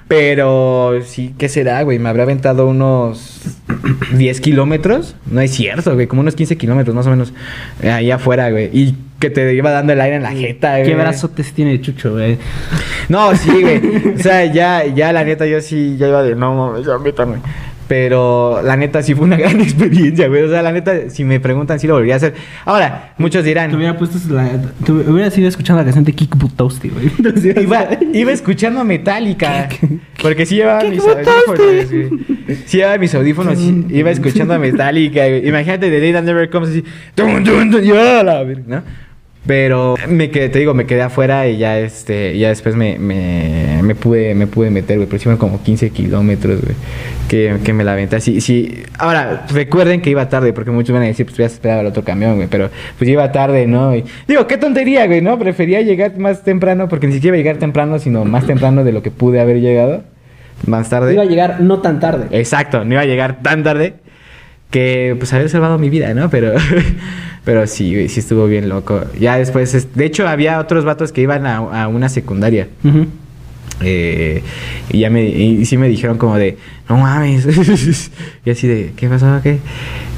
Pero 0.08 1.02
sí, 1.06 1.36
¿qué 1.38 1.50
será, 1.50 1.84
güey? 1.84 2.00
Me 2.00 2.10
habrá 2.10 2.24
aventado 2.24 2.68
unos 2.68 3.59
10 4.16 4.42
kilómetros. 4.42 5.16
No 5.30 5.42
es 5.42 5.52
cierto, 5.52 5.94
güey, 5.94 6.08
como 6.08 6.22
unos 6.22 6.36
15 6.36 6.58
kilómetros 6.58 6.96
más 6.96 7.08
o 7.08 7.10
menos. 7.10 7.34
eh, 7.82 7.92
ahí 7.92 8.12
afuera, 8.12 8.50
güey. 8.50 8.70
Y 8.74 8.96
que 9.20 9.30
te 9.30 9.54
iba 9.54 9.70
dando 9.72 9.94
el 9.94 10.02
aire 10.02 10.16
en 10.16 10.24
la 10.24 10.32
jeta, 10.32 10.78
güey. 10.78 10.86
¿Qué 10.86 10.96
brazotes 10.96 11.54
tiene 11.54 11.80
Chucho, 11.82 12.14
güey? 12.14 12.38
No, 13.10 13.36
sí, 13.36 13.50
güey. 13.62 14.14
O 14.16 14.20
sea, 14.20 14.46
ya, 14.46 14.86
ya 14.86 15.12
la 15.12 15.24
neta, 15.24 15.46
yo 15.46 15.62
sí, 15.62 15.98
ya 15.98 16.08
iba 16.08 16.24
de, 16.24 16.36
no 16.36 16.54
mames, 16.56 16.86
ya 16.86 16.98
métanme. 16.98 17.38
Pero 17.90 18.62
la 18.64 18.78
neta 18.78 19.02
sí 19.02 19.16
fue 19.16 19.26
una 19.26 19.36
gran 19.44 19.60
experiencia, 19.60 20.28
güey. 20.28 20.44
O 20.44 20.50
sea, 20.50 20.62
la 20.62 20.72
neta, 20.72 21.10
si 21.10 21.24
me 21.24 21.40
preguntan 21.40 21.80
si 21.80 21.88
lo 21.88 21.94
volvería 21.96 22.14
a 22.14 22.18
hacer. 22.18 22.36
Ahora, 22.64 23.14
muchos 23.18 23.44
dirán. 23.44 23.72
Te 23.72 23.76
hubiera 23.78 23.98
puesto 23.98 24.18
la... 24.32 24.48
Te 24.86 24.92
hubieras 24.92 25.36
ido 25.38 25.48
escuchando 25.50 25.80
la 25.82 25.86
canción 25.86 26.06
de 26.06 26.14
Kick 26.14 26.38
Butowski, 26.38 26.90
güey. 26.90 27.10
Iba, 27.64 27.88
iba 28.14 28.32
escuchando 28.32 28.80
a 28.80 28.84
Metallica. 28.84 29.68
Porque 30.22 30.46
sí 30.46 30.56
llevaba 30.58 30.82
¿Qué 30.82 30.90
mis 30.92 31.02
audífonos, 31.04 31.58
güey. 31.92 32.10
Sí 32.68 32.78
llevaba 32.78 32.98
mis 33.00 33.16
audífonos. 33.16 33.58
sí, 33.58 33.86
iba 33.90 34.12
escuchando 34.12 34.54
a 34.54 34.60
Metallica, 34.60 35.28
güey. 35.28 35.48
Imagínate 35.48 35.90
The 35.90 36.00
Day 36.00 36.14
That 36.14 36.24
Never 36.24 36.48
Comes 36.52 36.70
así. 36.70 36.84
Tum, 37.16 37.44
tum, 37.44 37.72
tum, 37.72 37.84
y 37.84 37.90
¡ah, 37.92 38.22
la 38.24 38.44
ver- 38.44 38.68
¿no? 38.68 38.84
Pero 39.50 39.96
me 40.08 40.30
quedé, 40.30 40.50
te 40.50 40.60
digo, 40.60 40.76
me 40.76 40.86
quedé 40.86 41.02
afuera 41.02 41.48
y 41.48 41.58
ya 41.58 41.80
este, 41.80 42.38
ya 42.38 42.50
después 42.50 42.76
me, 42.76 43.00
me, 43.00 43.82
me 43.82 43.96
pude, 43.96 44.36
me 44.36 44.46
pude 44.46 44.70
meter, 44.70 44.98
güey. 44.98 45.08
Pero 45.08 45.18
sí 45.18 45.24
fueron 45.24 45.40
como 45.40 45.64
15 45.64 45.90
kilómetros, 45.90 46.62
güey. 46.62 46.76
Que, 47.28 47.58
que 47.64 47.74
me 47.74 47.84
la 47.84 47.94
aventé 47.94 48.18
así. 48.18 48.42
Sí. 48.42 48.84
Ahora, 49.00 49.48
recuerden 49.52 50.02
que 50.02 50.12
iba 50.12 50.30
tarde, 50.30 50.54
porque 50.54 50.70
muchos 50.70 50.94
van 50.94 51.02
a 51.02 51.08
decir, 51.08 51.26
pues 51.26 51.36
voy 51.36 51.46
a 51.46 51.48
esperar 51.48 51.80
al 51.80 51.88
otro 51.88 52.04
camión, 52.04 52.36
güey. 52.36 52.48
Pero 52.48 52.70
pues 53.00 53.10
iba 53.10 53.32
tarde, 53.32 53.66
¿no? 53.66 53.96
Y, 53.96 54.04
digo, 54.28 54.46
qué 54.46 54.58
tontería, 54.60 55.08
güey, 55.08 55.22
¿no? 55.22 55.40
Prefería 55.40 55.82
llegar 55.82 56.16
más 56.20 56.44
temprano, 56.44 56.88
porque 56.88 57.08
ni 57.08 57.14
siquiera 57.14 57.36
iba 57.36 57.42
a 57.42 57.44
llegar 57.44 57.58
temprano, 57.58 57.98
sino 57.98 58.26
más 58.26 58.46
temprano 58.46 58.84
de 58.84 58.92
lo 58.92 59.02
que 59.02 59.10
pude 59.10 59.40
haber 59.40 59.62
llegado. 59.62 60.04
Más 60.68 60.92
tarde. 60.92 61.14
Iba 61.14 61.24
a 61.24 61.26
llegar 61.26 61.60
no 61.60 61.80
tan 61.80 62.00
tarde. 62.00 62.28
Exacto, 62.38 62.86
no 62.86 62.94
iba 62.94 63.02
a 63.02 63.06
llegar 63.06 63.42
tan 63.42 63.64
tarde 63.64 63.96
que 64.70 65.16
pues 65.18 65.34
haber 65.34 65.50
salvado 65.50 65.80
mi 65.80 65.90
vida, 65.90 66.14
¿no? 66.14 66.30
Pero, 66.30 66.54
Pero 67.50 67.66
sí, 67.66 68.08
sí 68.10 68.20
estuvo 68.20 68.46
bien 68.46 68.70
loco. 68.70 69.02
Ya 69.20 69.38
después, 69.40 69.74
es- 69.74 69.96
de 69.96 70.06
hecho, 70.06 70.28
había 70.28 70.60
otros 70.60 70.86
vatos 70.86 71.12
que 71.12 71.22
iban 71.22 71.48
a, 71.48 71.58
a 71.58 71.88
una 71.88 72.08
secundaria. 72.08 72.68
Eh, 73.82 74.44
y 74.92 75.00
ya 75.00 75.10
me, 75.10 75.24
y 75.26 75.66
sí 75.66 75.76
me 75.78 75.88
dijeron 75.88 76.20
como 76.20 76.38
de, 76.38 76.58
no 76.88 76.98
mames. 76.98 77.48
y 78.46 78.50
así 78.52 78.68
de, 78.68 78.92
¿qué 78.96 79.08
pasó? 79.10 79.40
¿Qué? 79.42 79.58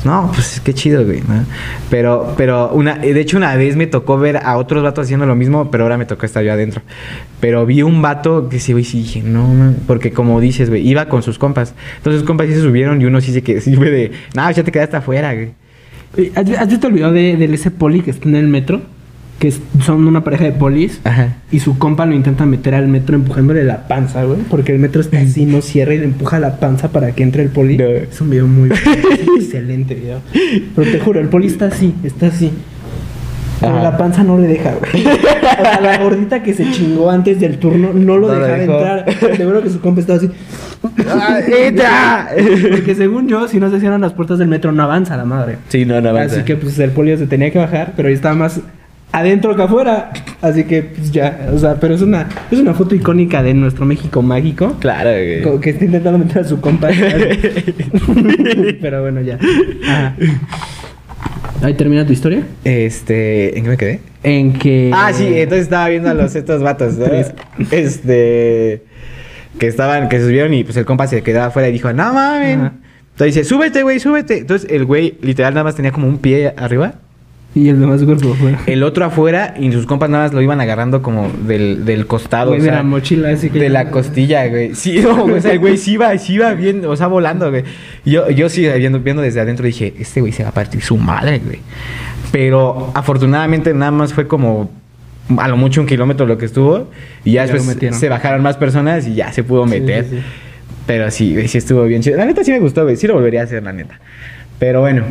No, 0.03 0.29
pues 0.33 0.59
qué 0.61 0.73
chido, 0.73 1.05
güey. 1.05 1.21
¿no? 1.21 1.45
Pero, 1.89 2.33
pero 2.35 2.69
una, 2.73 2.97
de 2.97 3.17
hecho 3.21 3.37
una 3.37 3.55
vez 3.55 3.77
me 3.77 3.87
tocó 3.87 4.17
ver 4.17 4.37
a 4.43 4.57
otros 4.57 4.83
vatos 4.83 5.05
haciendo 5.05 5.25
lo 5.25 5.35
mismo, 5.35 5.71
pero 5.71 5.83
ahora 5.83 5.97
me 5.97 6.05
tocó 6.05 6.25
estar 6.25 6.43
yo 6.43 6.51
adentro. 6.51 6.81
Pero 7.39 7.65
vi 7.65 7.81
un 7.81 8.01
vato 8.01 8.49
que 8.49 8.59
sí, 8.59 8.73
güey, 8.73 8.83
sí 8.83 9.03
dije, 9.03 9.21
no, 9.23 9.47
man", 9.53 9.77
porque 9.87 10.11
como 10.11 10.41
dices, 10.41 10.69
güey, 10.69 10.85
iba 10.85 11.05
con 11.05 11.23
sus 11.23 11.37
compas. 11.37 11.75
Entonces 11.97 12.19
sus 12.21 12.27
compas 12.27 12.47
sí 12.47 12.55
se 12.55 12.61
subieron 12.61 12.99
y 13.01 13.05
uno 13.05 13.21
sí 13.21 13.31
se 13.31 13.41
que 13.41 13.61
sí 13.61 13.73
fue 13.75 13.89
de, 13.89 14.11
no, 14.35 14.51
ya 14.51 14.63
te 14.63 14.71
quedaste 14.73 14.97
afuera, 14.97 15.33
güey. 15.33 15.51
¿Has, 16.35 16.49
has 16.49 16.67
visto 16.69 16.87
el 16.87 16.93
video 16.93 17.11
de, 17.11 17.37
del 17.37 17.53
ese 17.53 17.71
poli 17.71 18.01
que 18.01 18.11
está 18.11 18.27
en 18.27 18.35
el 18.35 18.47
metro? 18.47 18.81
Que 19.39 19.51
son 19.83 20.07
una 20.07 20.23
pareja 20.23 20.43
de 20.43 20.51
polis. 20.51 20.99
Ajá. 21.03 21.37
Y 21.51 21.59
su 21.59 21.79
compa 21.79 22.05
lo 22.05 22.13
intenta 22.13 22.45
meter 22.45 22.75
al 22.75 22.87
metro 22.87 23.15
empujándole 23.15 23.63
la 23.63 23.87
panza, 23.87 24.23
güey. 24.23 24.41
Porque 24.49 24.71
el 24.71 24.79
metro 24.79 25.01
está 25.01 25.19
así, 25.19 25.45
no 25.45 25.61
cierra 25.61 25.95
y 25.95 25.97
le 25.97 26.05
empuja 26.05 26.39
la 26.39 26.59
panza 26.59 26.91
para 26.91 27.13
que 27.13 27.23
entre 27.23 27.41
el 27.43 27.49
poli. 27.49 27.77
No. 27.77 27.85
Es 27.85 28.21
un 28.21 28.29
video 28.29 28.45
muy 28.47 28.69
excelente 29.37 29.95
video. 29.95 30.21
Pero 30.75 30.91
te 30.91 30.99
juro, 30.99 31.19
el 31.19 31.29
poli 31.29 31.47
está 31.47 31.67
así, 31.67 31.95
está 32.03 32.27
así. 32.27 32.51
Pero 33.61 33.73
Ajá. 33.75 33.83
la 33.83 33.97
panza 33.97 34.23
no 34.23 34.37
le 34.37 34.47
deja, 34.47 34.73
güey. 34.73 35.05
O 35.61 35.63
sea, 35.63 35.79
la 35.81 35.97
gordita 35.99 36.41
que 36.43 36.53
se 36.53 36.69
chingó 36.71 37.09
antes 37.11 37.39
del 37.39 37.57
turno 37.59 37.91
no 37.93 38.17
lo 38.17 38.27
No 38.27 38.33
dejaba 38.33 38.57
dejó. 38.57 38.73
entrar. 38.79 39.37
Seguro 39.37 39.61
que 39.61 39.69
su 39.69 39.79
compa 39.79 40.01
estaba 40.01 40.17
así. 40.17 40.29
¡Ah, 41.07 41.39
¡Entra! 41.47 42.29
Porque 42.71 42.95
según 42.95 43.27
yo, 43.27 43.47
si 43.47 43.59
no 43.59 43.69
se 43.69 43.79
cierran 43.79 44.01
las 44.01 44.13
puertas 44.13 44.39
del 44.39 44.47
metro, 44.47 44.71
no 44.71 44.81
avanza 44.83 45.15
la 45.17 45.25
madre. 45.25 45.57
Sí, 45.69 45.85
no, 45.85 46.01
no 46.01 46.09
avanza. 46.09 46.35
Así 46.37 46.43
que 46.45 46.55
pues 46.55 46.77
el 46.79 46.89
polio 46.91 47.17
se 47.17 47.27
tenía 47.27 47.51
que 47.51 47.59
bajar, 47.59 47.93
pero 47.95 48.07
ahí 48.07 48.15
estaba 48.15 48.33
más 48.33 48.59
adentro 49.11 49.55
que 49.55 49.61
afuera. 49.61 50.11
Así 50.41 50.63
que 50.63 50.81
pues 50.83 51.11
ya, 51.11 51.49
o 51.53 51.57
sea, 51.59 51.75
pero 51.75 51.93
es 51.93 52.01
una, 52.01 52.27
es 52.49 52.57
una 52.59 52.73
foto 52.73 52.95
icónica 52.95 53.43
de 53.43 53.53
nuestro 53.53 53.85
México 53.85 54.21
mágico. 54.23 54.75
Claro, 54.79 55.09
güey. 55.11 55.59
Que 55.59 55.69
está 55.71 55.85
intentando 55.85 56.17
meter 56.17 56.39
a 56.39 56.45
su 56.45 56.59
compa. 56.59 56.87
pero 58.81 59.01
bueno, 59.01 59.21
ya. 59.21 59.37
Ajá. 59.87 60.15
Ahí 61.61 61.75
termina 61.75 62.05
tu 62.05 62.13
historia. 62.13 62.43
Este, 62.63 63.57
¿en 63.57 63.63
qué 63.63 63.69
me 63.69 63.77
quedé? 63.77 63.99
En 64.23 64.53
que. 64.53 64.91
Ah, 64.93 65.11
sí, 65.13 65.27
entonces 65.27 65.63
estaba 65.63 65.89
viendo 65.89 66.09
a 66.09 66.13
los 66.13 66.35
estos 66.35 66.61
vatos. 66.63 66.95
Este. 67.71 68.83
Que 69.59 69.67
estaban, 69.67 70.09
que 70.09 70.17
se 70.17 70.25
subieron 70.25 70.53
y 70.53 70.63
pues 70.63 70.77
el 70.77 70.85
compa 70.85 71.07
se 71.07 71.21
quedaba 71.21 71.47
afuera 71.47 71.69
y 71.69 71.73
dijo, 71.73 71.91
no 71.93 72.13
mames. 72.13 72.71
Entonces 73.11 73.35
dice, 73.35 73.43
súbete, 73.43 73.83
güey, 73.83 73.99
súbete. 73.99 74.39
Entonces 74.39 74.69
el 74.71 74.85
güey 74.85 75.17
literal 75.21 75.53
nada 75.53 75.63
más 75.65 75.75
tenía 75.75 75.91
como 75.91 76.07
un 76.07 76.17
pie 76.17 76.53
arriba. 76.57 76.95
Y 77.53 77.67
el 77.67 77.81
demás 77.81 78.01
cuerpo 78.03 78.31
afuera. 78.31 78.59
El 78.65 78.81
otro 78.83 79.03
afuera 79.03 79.55
y 79.59 79.71
sus 79.73 79.85
compas 79.85 80.09
nada 80.09 80.23
más 80.25 80.33
lo 80.33 80.41
iban 80.41 80.61
agarrando 80.61 81.01
como 81.01 81.29
del, 81.45 81.83
del 81.83 82.07
costado. 82.07 82.51
Güey, 82.51 82.61
o 82.61 82.63
de 82.63 82.69
sea, 82.69 82.77
la 82.77 82.83
mochila, 82.83 83.29
así 83.29 83.49
que. 83.49 83.59
de 83.59 83.69
la 83.69 83.91
costilla, 83.91 84.47
güey. 84.47 84.73
Sí, 84.73 84.99
no, 85.03 85.25
o 85.25 85.41
sea, 85.41 85.51
el 85.51 85.59
güey 85.59 85.77
sí 85.77 85.93
iba, 85.93 86.17
sí 86.17 86.35
iba 86.35 86.53
bien, 86.53 86.85
o 86.85 86.95
sea, 86.95 87.07
volando, 87.07 87.49
güey. 87.49 87.63
Yo, 88.05 88.29
yo 88.29 88.47
sí, 88.47 88.67
viendo, 88.77 88.99
viendo 89.01 89.21
desde 89.21 89.41
adentro, 89.41 89.65
dije, 89.65 89.93
este 89.99 90.21
güey 90.21 90.31
se 90.31 90.43
va 90.43 90.49
a 90.49 90.53
partir 90.53 90.81
su 90.81 90.95
madre, 90.97 91.39
güey. 91.43 91.59
Pero 92.31 92.91
afortunadamente 92.93 93.73
nada 93.73 93.91
más 93.91 94.13
fue 94.13 94.27
como 94.27 94.71
a 95.37 95.47
lo 95.47 95.57
mucho 95.57 95.81
un 95.81 95.87
kilómetro 95.87 96.25
lo 96.25 96.37
que 96.37 96.45
estuvo. 96.45 96.89
Y 97.25 97.33
ya 97.33 97.45
después 97.47 97.95
se 97.97 98.09
bajaron 98.09 98.41
más 98.41 98.55
personas 98.55 99.05
y 99.07 99.15
ya 99.15 99.33
se 99.33 99.43
pudo 99.43 99.65
Sí, 99.65 99.71
meter. 99.71 100.05
sí, 100.05 100.17
sí. 100.17 100.23
Pero 100.87 101.11
sí, 101.11 101.33
güey, 101.33 101.47
sí 101.47 101.57
estuvo 101.57 101.83
bien 101.83 102.01
chido. 102.01 102.17
La 102.17 102.25
neta 102.25 102.43
sí 102.43 102.51
me 102.51 102.59
gustó, 102.59 102.83
güey. 102.83 102.95
Sí 102.95 103.07
lo 103.07 103.13
volvería 103.15 103.41
a 103.41 103.43
hacer, 103.43 103.61
la 103.61 103.73
neta. 103.73 103.99
Pero 104.57 104.79
bueno. 104.81 105.03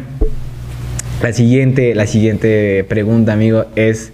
La 1.22 1.32
siguiente, 1.32 1.94
la 1.94 2.06
siguiente 2.06 2.84
pregunta, 2.88 3.34
amigo, 3.34 3.66
es 3.76 4.12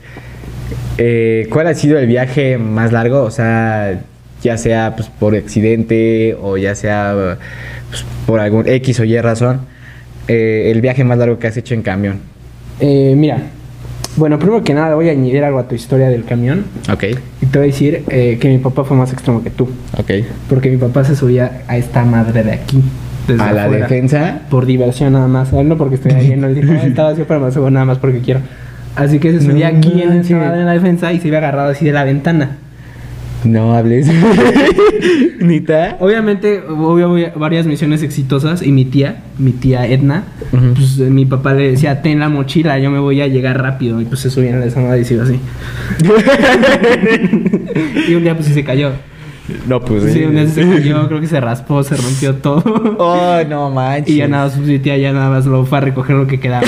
eh, 0.98 1.46
¿cuál 1.50 1.68
ha 1.68 1.74
sido 1.74 1.98
el 1.98 2.06
viaje 2.06 2.58
más 2.58 2.92
largo? 2.92 3.22
O 3.22 3.30
sea, 3.30 4.00
ya 4.42 4.58
sea 4.58 4.94
pues, 4.96 5.08
por 5.08 5.34
accidente 5.36 6.36
o 6.40 6.56
ya 6.56 6.74
sea 6.74 7.38
pues, 7.90 8.04
por 8.26 8.40
algún 8.40 8.66
X 8.68 9.00
o 9.00 9.04
Y 9.04 9.20
razón, 9.20 9.60
eh, 10.26 10.72
el 10.74 10.80
viaje 10.80 11.04
más 11.04 11.18
largo 11.18 11.38
que 11.38 11.46
has 11.46 11.56
hecho 11.56 11.74
en 11.74 11.82
camión. 11.82 12.20
Eh, 12.80 13.14
mira. 13.16 13.38
Bueno, 14.16 14.38
primero 14.38 14.64
que 14.64 14.72
nada 14.72 14.94
voy 14.94 15.10
a 15.10 15.12
añadir 15.12 15.44
algo 15.44 15.58
a 15.58 15.68
tu 15.68 15.74
historia 15.74 16.08
del 16.08 16.24
camión. 16.24 16.64
Ok, 16.90 17.04
Y 17.42 17.46
te 17.46 17.58
voy 17.58 17.68
a 17.68 17.70
decir 17.70 18.02
eh, 18.08 18.38
que 18.40 18.48
mi 18.48 18.56
papá 18.56 18.82
fue 18.82 18.96
más 18.96 19.12
extremo 19.12 19.42
que 19.44 19.50
tú. 19.50 19.68
ok. 19.98 20.10
Porque 20.48 20.70
mi 20.70 20.78
papá 20.78 21.04
se 21.04 21.14
subía 21.14 21.62
a 21.68 21.76
esta 21.76 22.02
madre 22.02 22.42
de 22.42 22.52
aquí. 22.52 22.82
Desde 23.26 23.42
A 23.42 23.52
la 23.52 23.68
defensa. 23.68 24.40
Por 24.50 24.66
diversión 24.66 25.12
nada 25.12 25.28
más. 25.28 25.52
No 25.52 25.76
porque 25.76 25.96
estoy 25.96 26.12
ahí. 26.12 26.36
No, 26.36 26.46
él 26.46 26.54
dijo, 26.54 26.72
"Ah, 26.72 26.82
estaba 26.86 27.10
así, 27.10 27.22
pero 27.26 27.40
me 27.40 27.52
subo 27.52 27.70
nada 27.70 27.86
más 27.86 27.98
porque 27.98 28.20
quiero. 28.20 28.40
Así 28.94 29.18
que 29.18 29.32
se 29.32 29.44
No 29.44 29.52
subía 29.52 29.68
aquí 29.68 30.00
en 30.00 30.12
esa 30.12 30.36
madre 30.36 30.60
en 30.60 30.66
la 30.66 30.72
defensa 30.72 31.12
y 31.12 31.20
se 31.20 31.28
iba 31.28 31.38
agarrado 31.38 31.70
así 31.70 31.84
de 31.84 31.92
la 31.92 32.04
ventana. 32.04 32.56
No 33.44 33.74
hables. 33.74 34.10
¿Nita? 35.40 35.98
Obviamente 36.00 36.62
hubo 36.68 37.14
varias 37.38 37.66
misiones 37.66 38.02
exitosas 38.02 38.62
y 38.62 38.72
mi 38.72 38.86
tía, 38.86 39.16
mi 39.38 39.52
tía 39.52 39.86
Edna, 39.86 40.24
pues 40.50 40.98
eh, 40.98 41.10
mi 41.10 41.26
papá 41.26 41.54
le 41.54 41.70
decía, 41.72 42.02
ten 42.02 42.18
la 42.18 42.28
mochila, 42.28 42.78
yo 42.78 42.90
me 42.90 42.98
voy 42.98 43.20
a 43.20 43.28
llegar 43.28 43.60
rápido. 43.60 44.00
Y 44.00 44.06
pues 44.06 44.20
se 44.20 44.30
subían 44.30 44.62
a 44.62 44.64
esa 44.64 44.80
madre 44.80 45.02
y 45.02 45.04
se 45.04 45.14
iba 45.14 45.24
así. 45.24 45.38
y 48.08 48.14
un 48.14 48.22
día 48.22 48.34
pues 48.34 48.46
sí 48.46 48.54
se 48.54 48.64
cayó. 48.64 48.92
No, 49.66 49.80
pues. 49.80 50.12
Sí, 50.12 50.24
un 50.24 50.34
día 50.34 50.46
se 50.48 50.60
cayó, 50.68 51.06
creo 51.08 51.20
que 51.20 51.26
se 51.26 51.40
raspó, 51.40 51.82
se 51.84 51.96
rompió 51.96 52.34
todo. 52.36 52.62
Oh, 52.98 53.38
no 53.48 53.70
manches. 53.74 54.08
Y 54.14 54.16
ya 54.18 54.28
nada 54.28 54.46
más, 54.46 54.56
mi 54.58 54.78
tía 54.78 54.96
ya 54.96 55.12
nada 55.12 55.30
más 55.30 55.46
lo 55.46 55.64
fue 55.64 55.78
a 55.78 55.80
recoger 55.80 56.16
lo 56.16 56.26
que 56.26 56.40
quedaba. 56.40 56.66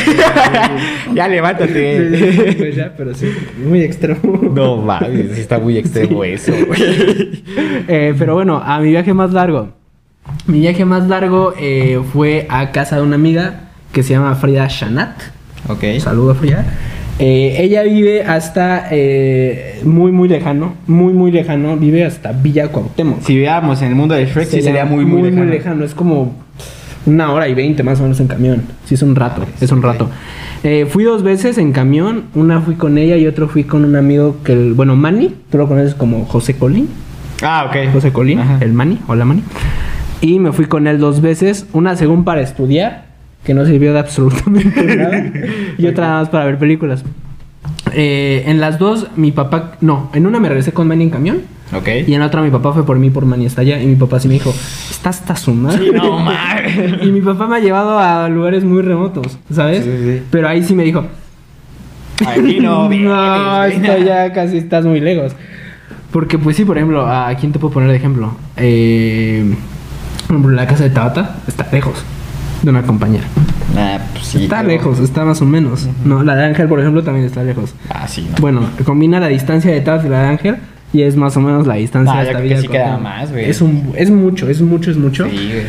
ya 1.14 1.28
levántate. 1.28 2.18
sí, 2.50 2.54
pues 2.56 2.76
ya, 2.76 2.94
pero 2.96 3.14
sí, 3.14 3.26
muy 3.66 3.82
extremo. 3.82 4.20
No 4.54 4.76
mames, 4.76 5.34
sí 5.34 5.40
está 5.40 5.58
muy 5.58 5.76
extremo 5.76 6.22
Sí. 6.24 6.30
eso, 6.30 6.52
güey. 6.66 7.42
Eh, 7.88 8.14
pero 8.18 8.34
bueno, 8.34 8.62
a 8.64 8.78
mi 8.80 8.90
viaje 8.90 9.12
más 9.14 9.32
largo. 9.32 9.70
Mi 10.46 10.60
viaje 10.60 10.84
más 10.84 11.08
largo 11.08 11.54
eh, 11.58 12.00
fue 12.12 12.46
a 12.50 12.70
casa 12.70 12.96
de 12.96 13.02
una 13.02 13.14
amiga 13.16 13.60
que 13.92 14.02
se 14.02 14.12
llama 14.14 14.34
Frida 14.34 14.66
Shanat. 14.68 15.16
Ok. 15.68 15.82
Un 15.94 16.00
saludo, 16.00 16.34
Frida. 16.34 16.64
Eh, 17.18 17.56
ella 17.58 17.82
vive 17.82 18.22
hasta 18.22 18.86
eh, 18.90 19.80
muy, 19.84 20.12
muy 20.12 20.28
lejano. 20.28 20.74
Muy, 20.86 21.12
muy 21.12 21.32
lejano. 21.32 21.76
Vive 21.76 22.04
hasta 22.04 22.32
Villa 22.32 22.68
Cuauhtémoc. 22.68 23.22
Si 23.22 23.36
viéramos 23.36 23.82
en 23.82 23.88
el 23.88 23.94
mundo 23.94 24.14
de 24.14 24.26
Shrek, 24.26 24.48
sí 24.48 24.62
sería 24.62 24.84
muy, 24.84 25.04
muy, 25.04 25.30
lejano. 25.30 25.84
Es 25.84 25.94
como 25.94 26.34
una 27.06 27.32
hora 27.32 27.48
y 27.48 27.54
veinte 27.54 27.82
más 27.82 27.98
o 27.98 28.04
menos 28.04 28.20
en 28.20 28.28
camión. 28.28 28.62
Sí, 28.84 28.94
es 28.94 29.02
un 29.02 29.16
rato. 29.16 29.44
Es 29.60 29.72
un 29.72 29.82
rato. 29.82 30.08
Eh, 30.62 30.86
fui 30.88 31.02
dos 31.02 31.22
veces 31.22 31.58
en 31.58 31.72
camión. 31.72 32.24
Una 32.34 32.60
fui 32.60 32.76
con 32.76 32.98
ella 32.98 33.16
y 33.16 33.26
otro 33.26 33.48
fui 33.48 33.64
con 33.64 33.84
un 33.84 33.96
amigo 33.96 34.36
que, 34.44 34.52
el, 34.52 34.74
bueno, 34.74 34.94
Manny. 34.94 35.34
Tú 35.50 35.58
lo 35.58 35.66
conoces 35.66 35.94
como 35.94 36.24
José 36.24 36.54
Colín. 36.54 36.88
Ah, 37.42 37.66
ok. 37.68 37.92
José 37.92 38.12
Colín, 38.12 38.38
Ajá. 38.38 38.58
el 38.60 38.72
Manny. 38.72 38.98
Hola, 39.08 39.24
Manny. 39.24 39.42
Y 40.20 40.38
me 40.38 40.52
fui 40.52 40.66
con 40.66 40.86
él 40.86 40.98
dos 40.98 41.20
veces. 41.20 41.66
Una 41.72 41.96
según 41.96 42.24
para 42.24 42.40
estudiar, 42.42 43.06
que 43.48 43.54
no 43.54 43.64
sirvió 43.64 43.94
de 43.94 43.98
absolutamente 44.00 44.96
nada. 44.96 45.32
y 45.78 45.86
otra 45.86 46.06
nada 46.06 46.20
más 46.20 46.28
para 46.28 46.44
ver 46.44 46.58
películas. 46.58 47.02
Eh, 47.94 48.42
en 48.44 48.60
las 48.60 48.78
dos, 48.78 49.06
mi 49.16 49.32
papá. 49.32 49.78
No, 49.80 50.10
en 50.12 50.26
una 50.26 50.38
me 50.38 50.50
regresé 50.50 50.72
con 50.72 50.86
Manny 50.86 51.04
en 51.04 51.10
camión. 51.10 51.40
Ok. 51.72 51.88
Y 52.06 52.12
en 52.12 52.20
la 52.20 52.26
otra 52.26 52.42
mi 52.42 52.50
papá 52.50 52.74
fue 52.74 52.84
por 52.84 52.98
mí, 52.98 53.08
por 53.08 53.24
Manny 53.24 53.46
hasta 53.46 53.62
allá. 53.62 53.80
Y 53.80 53.86
mi 53.86 53.96
papá 53.96 54.20
sí 54.20 54.28
me 54.28 54.34
dijo, 54.34 54.54
está 54.90 55.08
hasta 55.08 55.34
su 55.34 55.54
madre. 55.54 55.78
Sí, 55.78 55.90
no 55.94 56.18
mames. 56.18 57.02
y 57.02 57.06
mi 57.06 57.22
papá 57.22 57.46
me 57.46 57.56
ha 57.56 57.60
llevado 57.60 57.98
a 57.98 58.28
lugares 58.28 58.64
muy 58.64 58.82
remotos, 58.82 59.38
¿sabes? 59.50 59.82
Sí, 59.82 59.92
sí. 59.98 60.22
Pero 60.30 60.46
ahí 60.46 60.62
sí 60.62 60.74
me 60.74 60.84
dijo, 60.84 61.06
Aquí 62.26 62.60
no 62.60 62.86
vienes, 62.90 63.08
no, 63.08 63.64
esto 63.64 63.96
ya 63.96 64.30
casi 64.34 64.58
estás 64.58 64.84
muy 64.84 65.00
lejos. 65.00 65.32
Porque, 66.10 66.36
pues 66.36 66.54
sí, 66.54 66.66
por 66.66 66.76
ejemplo, 66.76 67.06
¿a 67.06 67.34
quién 67.36 67.52
te 67.52 67.58
puedo 67.58 67.72
poner 67.72 67.88
de 67.88 67.96
ejemplo? 67.96 68.36
Eh, 68.58 69.54
por 70.26 70.36
ejemplo, 70.36 70.54
la 70.54 70.66
casa 70.66 70.84
de 70.84 70.90
Tabata 70.90 71.36
está 71.46 71.66
lejos 71.72 72.04
de 72.72 72.78
una 72.78 72.86
compañera. 72.86 73.24
Ah, 73.76 73.98
pues 74.12 74.26
sí. 74.26 74.42
está 74.44 74.58
pero- 74.58 74.68
lejos, 74.68 74.98
está 75.00 75.24
más 75.24 75.40
o 75.42 75.44
menos. 75.46 75.88
No, 76.04 76.22
la 76.22 76.34
de 76.36 76.44
Ángel, 76.44 76.68
por 76.68 76.80
ejemplo, 76.80 77.02
también 77.02 77.26
está 77.26 77.42
lejos. 77.42 77.74
Ah, 77.90 78.06
sí, 78.08 78.26
no. 78.30 78.36
Bueno, 78.40 78.62
combina 78.84 79.20
la 79.20 79.28
distancia 79.28 79.70
de 79.72 79.80
Tabata 79.80 80.06
y 80.06 80.10
la 80.10 80.22
de 80.22 80.26
Ángel 80.28 80.56
y 80.92 81.02
es 81.02 81.16
más 81.16 81.36
o 81.36 81.40
menos 81.40 81.66
la 81.66 81.74
distancia 81.74 82.12
No, 82.14 82.22
yo 82.22 82.28
hasta 82.28 82.32
creo 82.38 82.42
que 82.42 82.48
Villa 82.48 82.60
sí 82.62 82.68
queda 82.68 82.84
Cuauhtémoc. 82.84 83.02
más, 83.02 83.30
güey. 83.32 83.50
Es, 83.50 83.60
un, 83.60 83.92
es 83.96 84.10
mucho, 84.10 84.48
es 84.48 84.60
mucho, 84.62 84.90
es 84.90 84.96
mucho. 84.96 85.24
Sí, 85.28 85.50
güey. 85.52 85.62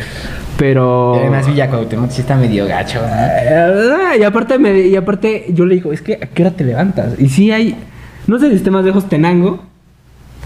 Pero... 0.56 1.14
Y 1.16 1.18
además 1.20 1.46
Villa 1.46 1.68
Cuauhtémoc 1.70 2.10
sí 2.10 2.20
está 2.20 2.36
medio 2.36 2.66
gacho, 2.66 3.00
¿no? 3.00 3.06
Eh, 3.08 4.18
y 4.20 4.22
aparte 4.24 4.58
me, 4.58 4.78
y 4.80 4.96
aparte 4.96 5.46
yo 5.54 5.64
le 5.64 5.74
digo, 5.76 5.92
es 5.92 6.02
que 6.02 6.14
¿a 6.14 6.26
qué 6.26 6.42
hora 6.42 6.50
te 6.52 6.64
levantas? 6.64 7.18
Y 7.18 7.28
sí 7.28 7.50
hay, 7.50 7.76
no 8.26 8.38
sé 8.38 8.48
si 8.50 8.56
esté 8.56 8.70
más 8.70 8.84
lejos 8.84 9.08
Tenango, 9.08 9.62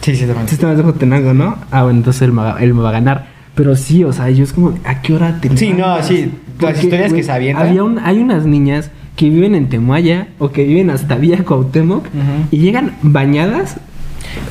Sí, 0.00 0.14
sí, 0.14 0.26
también. 0.26 0.46
si 0.48 0.54
esté 0.54 0.66
más 0.66 0.76
lejos 0.76 0.98
Tenango, 0.98 1.32
¿no? 1.34 1.56
Ah, 1.70 1.82
bueno, 1.84 1.98
entonces 1.98 2.22
él 2.22 2.32
me, 2.32 2.42
va, 2.42 2.56
él 2.60 2.74
me 2.74 2.82
va 2.82 2.90
a 2.90 2.92
ganar. 2.92 3.33
Pero 3.54 3.76
sí, 3.76 4.02
o 4.04 4.12
sea, 4.12 4.30
yo 4.30 4.42
es 4.44 4.52
como, 4.52 4.74
¿a 4.84 5.00
qué 5.00 5.14
hora 5.14 5.38
te 5.40 5.56
Sí, 5.56 5.72
no, 5.72 6.02
sí, 6.02 6.30
las 6.60 6.82
historias 6.82 7.12
que 7.12 7.22
se 7.22 7.30
avientan. 7.32 7.66
Había 7.68 7.84
un, 7.84 7.98
hay 7.98 8.18
unas 8.18 8.46
niñas 8.46 8.90
que 9.16 9.28
viven 9.30 9.54
en 9.54 9.68
Temuaya 9.68 10.28
o 10.40 10.50
que 10.50 10.64
viven 10.64 10.90
hasta 10.90 11.14
Villa 11.16 11.44
Cuauhtémoc 11.44 12.04
y 12.50 12.58
llegan 12.58 12.96
bañadas, 13.02 13.76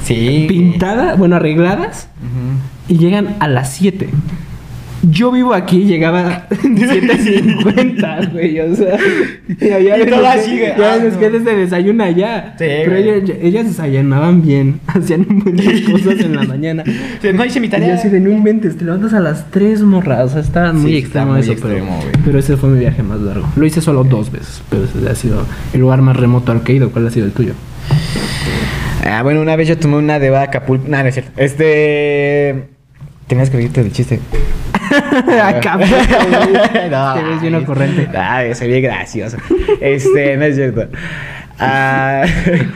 Sí. 0.06 0.46
pintadas, 0.48 1.18
bueno, 1.18 1.36
arregladas 1.36 2.08
y 2.88 2.98
llegan 2.98 3.36
a 3.40 3.48
las 3.50 3.74
7. 3.74 4.10
Yo 5.10 5.32
vivo 5.32 5.54
aquí, 5.54 5.84
llegaba 5.84 6.48
7.50, 6.50 8.32
güey, 8.32 8.60
o 8.62 8.74
sea. 8.76 8.98
Y 9.60 9.70
había 9.70 9.98
Y 9.98 10.02
así, 10.02 10.50
que- 10.52 10.74
güey, 10.76 10.78
ya 10.78 10.94
ah, 10.94 10.98
no. 11.04 11.20
que 11.20 11.30
se 11.32 11.56
desayuna 11.56 12.06
allá. 12.06 12.56
Sí, 12.58 12.66
Pero 12.86 12.96
ellas, 12.96 13.30
ellas 13.42 13.66
desayunaban 13.68 14.42
bien, 14.42 14.80
hacían 14.88 15.26
muchas 15.30 15.82
cosas 15.92 16.20
en 16.22 16.36
la 16.38 16.44
mañana. 16.44 16.84
No 17.34 17.44
hice 17.46 17.60
mi 17.60 17.68
Y 17.68 17.70
tarea. 17.70 17.96
así 17.96 18.08
de 18.08 18.20
no 18.22 18.32
inventes, 18.32 18.78
te 18.78 18.86
levantas 18.86 19.14
a 19.14 19.20
las 19.20 19.52
3 19.52 19.82
morras. 19.82 20.22
O 20.26 20.30
sea, 20.30 20.42
está 20.42 20.72
muy 20.72 20.92
Sí, 20.92 20.98
está 21.00 21.06
extremo 21.08 21.32
muy 21.34 21.42
eso, 21.42 21.52
extremo, 21.52 22.00
pero, 22.12 22.24
pero 22.26 22.40
ese 22.40 22.56
fue 22.58 22.70
mi 22.70 22.80
viaje 22.80 23.04
más 23.04 23.20
largo. 23.20 23.48
Lo 23.58 23.66
hice 23.66 23.82
solo 23.82 24.04
dos 24.06 24.32
veces, 24.32 24.62
pero 24.70 24.86
ese 24.86 25.10
ha 25.10 25.16
sido 25.16 25.46
el 25.74 25.82
lugar 25.82 26.02
más 26.02 26.16
remoto 26.16 26.52
al 26.54 26.64
que 26.64 26.72
he 26.72 26.76
ido. 26.78 26.92
¿Cuál 26.92 27.08
ha 27.08 27.12
sido 27.12 27.26
el 27.26 27.34
tuyo? 27.34 27.54
Ah, 29.06 29.22
bueno, 29.22 29.42
una 29.42 29.56
vez 29.58 29.68
yo 29.68 29.78
tomé 29.78 29.98
una 29.98 30.18
de 30.20 30.36
Acapulco. 30.36 30.86
No, 30.88 31.02
no 31.04 31.10
es 31.10 31.14
cierto. 31.16 31.32
Este. 31.36 32.70
Tenías 33.28 33.50
que 33.50 33.58
reírte 33.58 33.84
del 33.84 33.92
chiste. 33.92 34.20
Acá, 35.44 35.78
no, 36.92 37.14
Te 37.14 37.24
ves 37.24 37.42
bien 37.42 37.56
ocurrente. 37.56 38.08
Ay, 38.18 38.54
soy 38.56 38.68
bien 38.68 38.84
gracioso. 38.84 39.38
Este, 39.80 40.38
no 40.38 40.46
es 40.46 40.56
cierto. 40.56 40.88
Ah, 41.60 42.26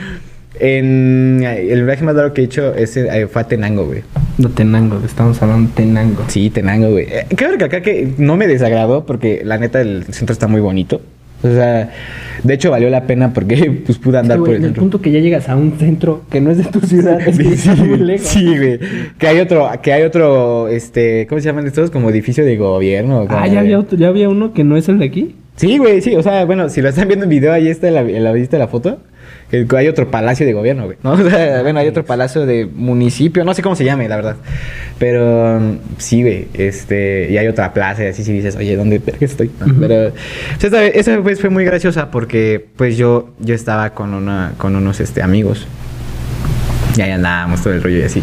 en 0.60 1.42
el 1.44 1.84
viaje 1.84 2.04
más 2.04 2.14
largo 2.14 2.34
que 2.34 2.42
he 2.42 2.44
hecho 2.44 2.74
ese, 2.74 3.08
eh, 3.08 3.26
fue 3.26 3.42
a 3.42 3.44
Tenango, 3.44 3.86
güey. 3.86 4.02
No, 4.38 4.50
Tenango, 4.50 5.00
estamos 5.04 5.40
hablando 5.42 5.68
de 5.68 5.74
Tenango. 5.74 6.24
Sí, 6.28 6.50
Tenango, 6.50 6.90
güey. 6.90 7.06
Eh, 7.08 7.26
Quiero 7.36 7.52
recalcar 7.52 7.82
que 7.82 8.14
no 8.18 8.36
me 8.36 8.46
desagradó 8.46 9.04
porque 9.04 9.42
la 9.44 9.58
neta 9.58 9.80
el 9.80 10.04
centro 10.12 10.32
está 10.32 10.46
muy 10.46 10.60
bonito. 10.60 11.00
O 11.42 11.48
sea, 11.48 11.90
de 12.42 12.54
hecho 12.54 12.70
valió 12.70 12.90
la 12.90 13.04
pena 13.06 13.32
porque 13.32 13.70
pues 13.86 13.96
pude 13.98 14.18
andar 14.18 14.38
güey, 14.38 14.48
por 14.48 14.54
el 14.54 14.56
en 14.56 14.62
el 14.64 14.68
centro. 14.70 14.80
punto 14.82 15.00
que 15.00 15.10
ya 15.12 15.20
llegas 15.20 15.48
a 15.48 15.56
un 15.56 15.78
centro 15.78 16.22
que 16.30 16.40
no 16.40 16.50
es 16.50 16.58
de 16.58 16.64
tu 16.64 16.80
ciudad, 16.80 17.20
es 17.26 17.38
que 17.38 17.48
está 17.54 17.74
muy 17.76 17.98
lejos. 17.98 18.26
Sí, 18.26 18.44
güey. 18.44 18.80
Que 19.18 19.28
hay 19.28 19.38
otro, 19.40 19.68
que 19.82 19.92
hay 19.92 20.02
otro, 20.02 20.68
este, 20.68 21.26
¿cómo 21.28 21.40
se 21.40 21.46
llaman 21.46 21.66
estos? 21.66 21.90
Como 21.90 22.10
edificio 22.10 22.44
de 22.44 22.56
gobierno. 22.56 23.26
Ah, 23.28 23.46
¿ya 23.46 23.60
había, 23.60 23.78
otro- 23.78 23.96
ya 23.98 24.08
había 24.08 24.28
uno 24.28 24.52
que 24.52 24.64
no 24.64 24.76
es 24.76 24.88
el 24.88 24.98
de 24.98 25.04
aquí. 25.06 25.36
Sí, 25.56 25.78
güey, 25.78 26.00
sí. 26.00 26.14
O 26.16 26.22
sea, 26.22 26.44
bueno, 26.44 26.68
si 26.68 26.80
lo 26.82 26.88
están 26.88 27.08
viendo 27.08 27.24
en 27.24 27.30
video, 27.30 27.52
ahí 27.52 27.68
está 27.68 27.88
en 27.88 27.94
la, 27.94 28.00
en 28.02 28.22
la, 28.24 28.32
¿viste 28.32 28.58
la 28.58 28.68
foto? 28.68 28.98
Que 29.50 29.66
hay 29.76 29.88
otro 29.88 30.10
palacio 30.10 30.44
de 30.44 30.52
gobierno, 30.52 30.84
güey. 30.84 30.98
¿no? 31.02 31.12
O 31.28 31.30
sea, 31.30 31.62
bueno, 31.62 31.80
hay 31.80 31.88
otro 31.88 32.04
palacio 32.04 32.44
de 32.44 32.66
municipio, 32.66 33.44
no 33.44 33.54
sé 33.54 33.62
cómo 33.62 33.76
se 33.76 33.84
llame, 33.84 34.08
la 34.08 34.16
verdad. 34.16 34.36
Pero 34.98 35.56
um, 35.56 35.78
sí, 35.96 36.22
güey. 36.22 36.48
Este, 36.54 37.28
y 37.30 37.38
hay 37.38 37.46
otra 37.48 37.72
plaza 37.72 38.04
y 38.04 38.08
así 38.08 38.24
si 38.24 38.32
dices, 38.32 38.56
oye, 38.56 38.76
¿dónde 38.76 39.00
estoy? 39.20 39.50
Pero 39.80 40.12
esta, 40.60 40.80
vez- 40.80 40.92
esa 40.96 41.16
vez 41.18 41.40
fue 41.40 41.50
muy 41.50 41.64
graciosa 41.64 42.10
porque 42.10 42.66
pues 42.76 42.96
yo, 42.96 43.30
yo 43.38 43.54
estaba 43.54 43.90
con 43.94 44.12
una, 44.14 44.52
con 44.58 44.76
unos 44.76 45.00
este, 45.00 45.22
amigos. 45.22 45.66
Y 46.96 47.00
ahí 47.00 47.12
andábamos 47.12 47.62
todo 47.62 47.72
el 47.74 47.82
rollo 47.82 47.98
y 47.98 48.02
así. 48.02 48.22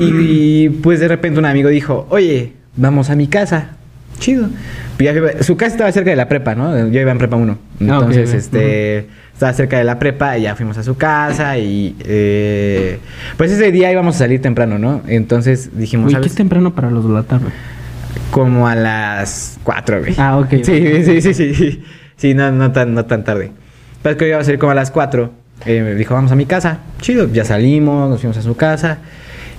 Y, 0.00 0.68
pues 0.68 1.00
de 1.00 1.08
repente 1.08 1.38
un 1.40 1.44
amigo 1.46 1.68
dijo, 1.68 2.06
oye, 2.10 2.52
vamos 2.76 3.10
a 3.10 3.16
mi 3.16 3.26
casa. 3.26 3.76
Chido. 4.20 4.48
Pues 4.96 5.10
ya 5.10 5.12
iba- 5.16 5.42
su 5.42 5.56
casa 5.56 5.72
estaba 5.72 5.90
cerca 5.92 6.10
de 6.10 6.16
la 6.16 6.28
prepa, 6.28 6.54
¿no? 6.54 6.88
Yo 6.88 7.00
iba 7.00 7.10
en 7.10 7.18
prepa 7.18 7.36
1. 7.36 7.52
Ah, 7.52 7.58
Entonces, 7.80 8.32
este, 8.34 9.08
estaba 9.32 9.52
cerca 9.54 9.78
de 9.78 9.84
la 9.84 9.98
prepa 9.98 10.38
y 10.38 10.42
ya 10.42 10.54
fuimos 10.54 10.78
a 10.78 10.82
su 10.84 10.96
casa 10.96 11.58
y 11.58 11.96
eh, 12.04 12.98
pues 13.36 13.50
ese 13.50 13.72
día 13.72 13.90
íbamos 13.90 14.14
a 14.16 14.18
salir 14.18 14.40
temprano, 14.42 14.78
¿no? 14.78 15.00
Entonces 15.08 15.70
dijimos, 15.76 16.12
Güey, 16.12 16.20
¿qué 16.22 16.28
es 16.28 16.34
temprano 16.34 16.74
para 16.74 16.90
los 16.90 17.06
de 17.08 17.12
la 17.14 17.22
tarde? 17.24 17.46
Como 18.30 18.68
a 18.68 18.74
las 18.76 19.58
4, 19.64 20.00
güey. 20.00 20.14
Ah, 20.18 20.38
ok. 20.38 20.50
Sí, 20.62 21.02
sí, 21.04 21.20
sí, 21.20 21.34
sí, 21.34 21.54
sí. 21.54 21.82
Sí, 22.16 22.34
no, 22.34 22.52
no 22.52 22.70
tan, 22.70 22.94
no 22.94 23.06
tan 23.06 23.24
tarde. 23.24 23.50
Pero 24.02 24.12
es 24.12 24.18
que 24.18 24.28
iba 24.28 24.38
a 24.38 24.44
salir 24.44 24.58
como 24.60 24.72
a 24.72 24.74
las 24.74 24.90
4. 24.90 25.32
Eh, 25.66 25.82
me 25.82 25.94
dijo, 25.94 26.14
vamos 26.14 26.30
a 26.32 26.36
mi 26.36 26.46
casa. 26.46 26.78
Chido. 27.00 27.28
Ya 27.32 27.44
salimos, 27.44 28.08
nos 28.10 28.20
fuimos 28.20 28.36
a 28.36 28.42
su 28.42 28.56
casa. 28.56 28.98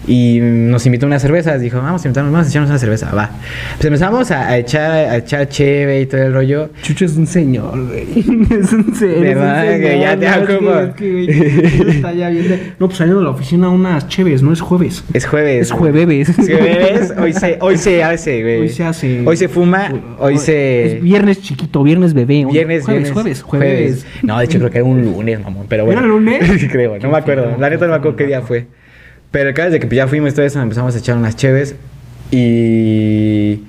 Y 0.08 0.40
nos 0.42 0.86
invitó 0.86 1.06
a 1.06 1.08
unas 1.08 1.22
cervezas. 1.22 1.62
Dijo, 1.62 1.78
vamos 1.78 2.04
a 2.04 2.08
invitarnos, 2.08 2.32
vamos 2.34 2.48
a 2.48 2.50
echarnos 2.50 2.70
una 2.70 2.80
cerveza. 2.80 3.12
Va. 3.14 3.30
Pues 3.76 3.86
empezamos 3.86 4.32
a, 4.32 4.48
a 4.48 4.58
echar, 4.58 4.92
a 4.92 5.18
echar 5.18 5.48
cheve 5.48 6.02
y 6.02 6.06
todo 6.08 6.22
el 6.24 6.34
rollo. 6.34 6.70
Chucho 6.82 7.06
es 7.06 7.16
un 7.18 7.28
señor, 7.28 7.88
güey. 7.88 8.08
Es 8.52 8.74
un 8.74 8.94
señor. 8.96 9.20
¿Verdad? 9.22 9.66
Es 9.72 9.76
un 9.76 9.82
Que 9.82 10.00
ya 10.00 10.18
te 10.18 10.26
da 10.26 10.38
no, 10.38 10.58
como- 10.58 10.80
es 10.80 10.96
que, 10.96 11.12
güey, 11.12 11.80
uno 11.82 11.92
está 11.92 12.14
ya 12.14 12.30
bien 12.30 12.48
de- 12.50 12.74
No, 12.80 12.88
pues 12.88 12.98
saliendo 12.98 13.20
de 13.20 13.26
la 13.26 13.32
oficina 13.32 13.70
unas 13.70 14.08
cheves, 14.08 14.42
no 14.42 14.52
es 14.54 14.62
jueves. 14.62 15.04
Es 15.14 15.26
jueves. 15.26 15.68
Es 15.68 15.72
jueves. 15.72 16.30
Es 16.30 16.36
jueves. 16.36 17.14
Hoy 17.18 17.34
se, 17.34 17.58
hoy 17.62 17.78
se 17.78 18.04
hace, 18.04 18.42
güey. 18.42 18.60
Hoy 18.62 18.70
se 18.70 18.84
hace. 18.84 19.24
Hoy 19.26 19.38
se 19.38 19.48
fuma. 19.48 19.92
Hoy 20.18 20.38
se. 20.38 20.98
Es 20.98 21.04
viernes 21.04 21.42
chiquito, 21.42 21.84
viernes 21.84 22.14
bebé. 22.14 22.46
Viernes, 22.46 22.84
jueves, 22.86 22.86
viernes, 22.86 23.12
jueves, 23.12 23.42
jueves. 23.44 24.06
No, 24.24 24.38
de 24.40 24.46
hecho 24.46 24.58
creo 24.58 24.70
que 24.72 24.78
era 24.80 24.86
un 24.86 25.04
lunes, 25.04 25.40
mamón. 25.42 25.66
Pero 25.70 25.86
bueno. 25.86 26.00
¿Era 26.00 26.08
lunes? 26.10 26.42
creo, 26.72 26.98
no 27.00 27.10
me 27.12 27.18
acuerdo. 27.18 27.56
La 27.60 27.70
neta 27.70 27.86
no 27.86 27.92
me 27.92 27.98
acuerdo 27.98 28.18
qué 28.18 28.26
día 28.28 28.42
fue. 28.42 28.66
Pero 29.32 29.50
el 29.50 29.56
caso 29.56 29.68
es 29.68 29.74
de 29.74 29.80
que 29.80 29.88
pues, 29.88 29.98
ya 29.98 30.08
fuimos 30.08 30.34
todo 30.34 30.46
eso, 30.46 30.62
empezamos 30.62 30.94
a 30.96 31.00
echar 31.00 31.18
unas 31.18 31.36
cheves. 31.36 31.76
Y 32.32 33.64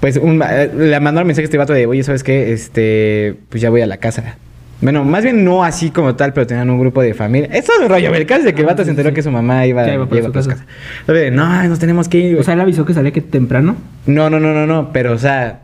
pues 0.00 0.16
un, 0.16 0.42
eh, 0.48 0.70
le 0.76 1.00
mandaron 1.00 1.26
mensaje 1.26 1.44
a 1.44 1.46
este 1.46 1.58
vato 1.58 1.72
de, 1.72 1.86
oye, 1.86 2.02
¿sabes 2.02 2.22
qué? 2.22 2.52
Este, 2.52 3.34
pues 3.48 3.60
ya 3.60 3.70
voy 3.70 3.80
a 3.82 3.86
la 3.86 3.96
casa. 3.98 4.36
Bueno, 4.80 5.04
más 5.04 5.22
bien 5.24 5.42
no 5.44 5.64
así 5.64 5.90
como 5.90 6.14
tal, 6.16 6.32
pero 6.34 6.46
tenían 6.46 6.68
un 6.68 6.78
grupo 6.78 7.00
de 7.02 7.14
familia. 7.14 7.48
Eso 7.52 7.72
es 7.72 7.80
un 7.82 7.88
rollo. 7.88 8.14
El 8.14 8.26
caso 8.26 8.44
de 8.44 8.52
que 8.54 8.60
el 8.60 8.66
Ah, 8.68 8.72
vato 8.72 8.84
se 8.84 8.90
enteró 8.90 9.12
que 9.14 9.22
su 9.22 9.30
mamá 9.30 9.66
iba, 9.66 9.82
iba 9.90 10.06
para 10.06 10.18
iba 10.20 10.26
su 10.28 10.32
para 10.32 10.42
su 10.42 10.50
casa. 10.50 10.66
casa. 11.06 11.30
No, 11.30 11.62
nos 11.68 11.78
tenemos 11.78 12.08
que 12.08 12.18
ir. 12.18 12.38
O 12.38 12.42
sea, 12.42 12.54
él 12.54 12.60
avisó 12.60 12.84
que 12.84 12.92
salía 12.92 13.10
que 13.10 13.22
temprano. 13.22 13.76
No, 14.06 14.28
no, 14.28 14.38
no, 14.38 14.52
no, 14.52 14.66
no, 14.66 14.92
pero 14.92 15.12
o 15.12 15.18
sea, 15.18 15.60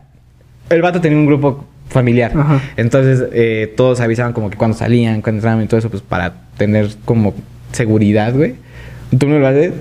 el 0.70 0.80
vato 0.80 1.00
tenía 1.02 1.18
un 1.18 1.26
grupo 1.26 1.66
familiar. 1.90 2.32
Ajá. 2.34 2.60
Entonces, 2.78 3.22
eh, 3.32 3.72
todos 3.76 4.00
avisaban 4.00 4.32
como 4.32 4.48
que 4.48 4.56
cuando 4.56 4.76
salían, 4.78 5.20
cuando 5.20 5.38
entraban 5.40 5.62
y 5.62 5.66
todo 5.66 5.78
eso, 5.78 5.90
pues 5.90 6.02
para 6.02 6.32
tener 6.56 6.88
como 7.04 7.34
seguridad, 7.72 8.32
güey. 8.32 8.54
¿Tú 9.18 9.28
no 9.28 9.38
lo 9.38 9.46
haces? 9.46 9.72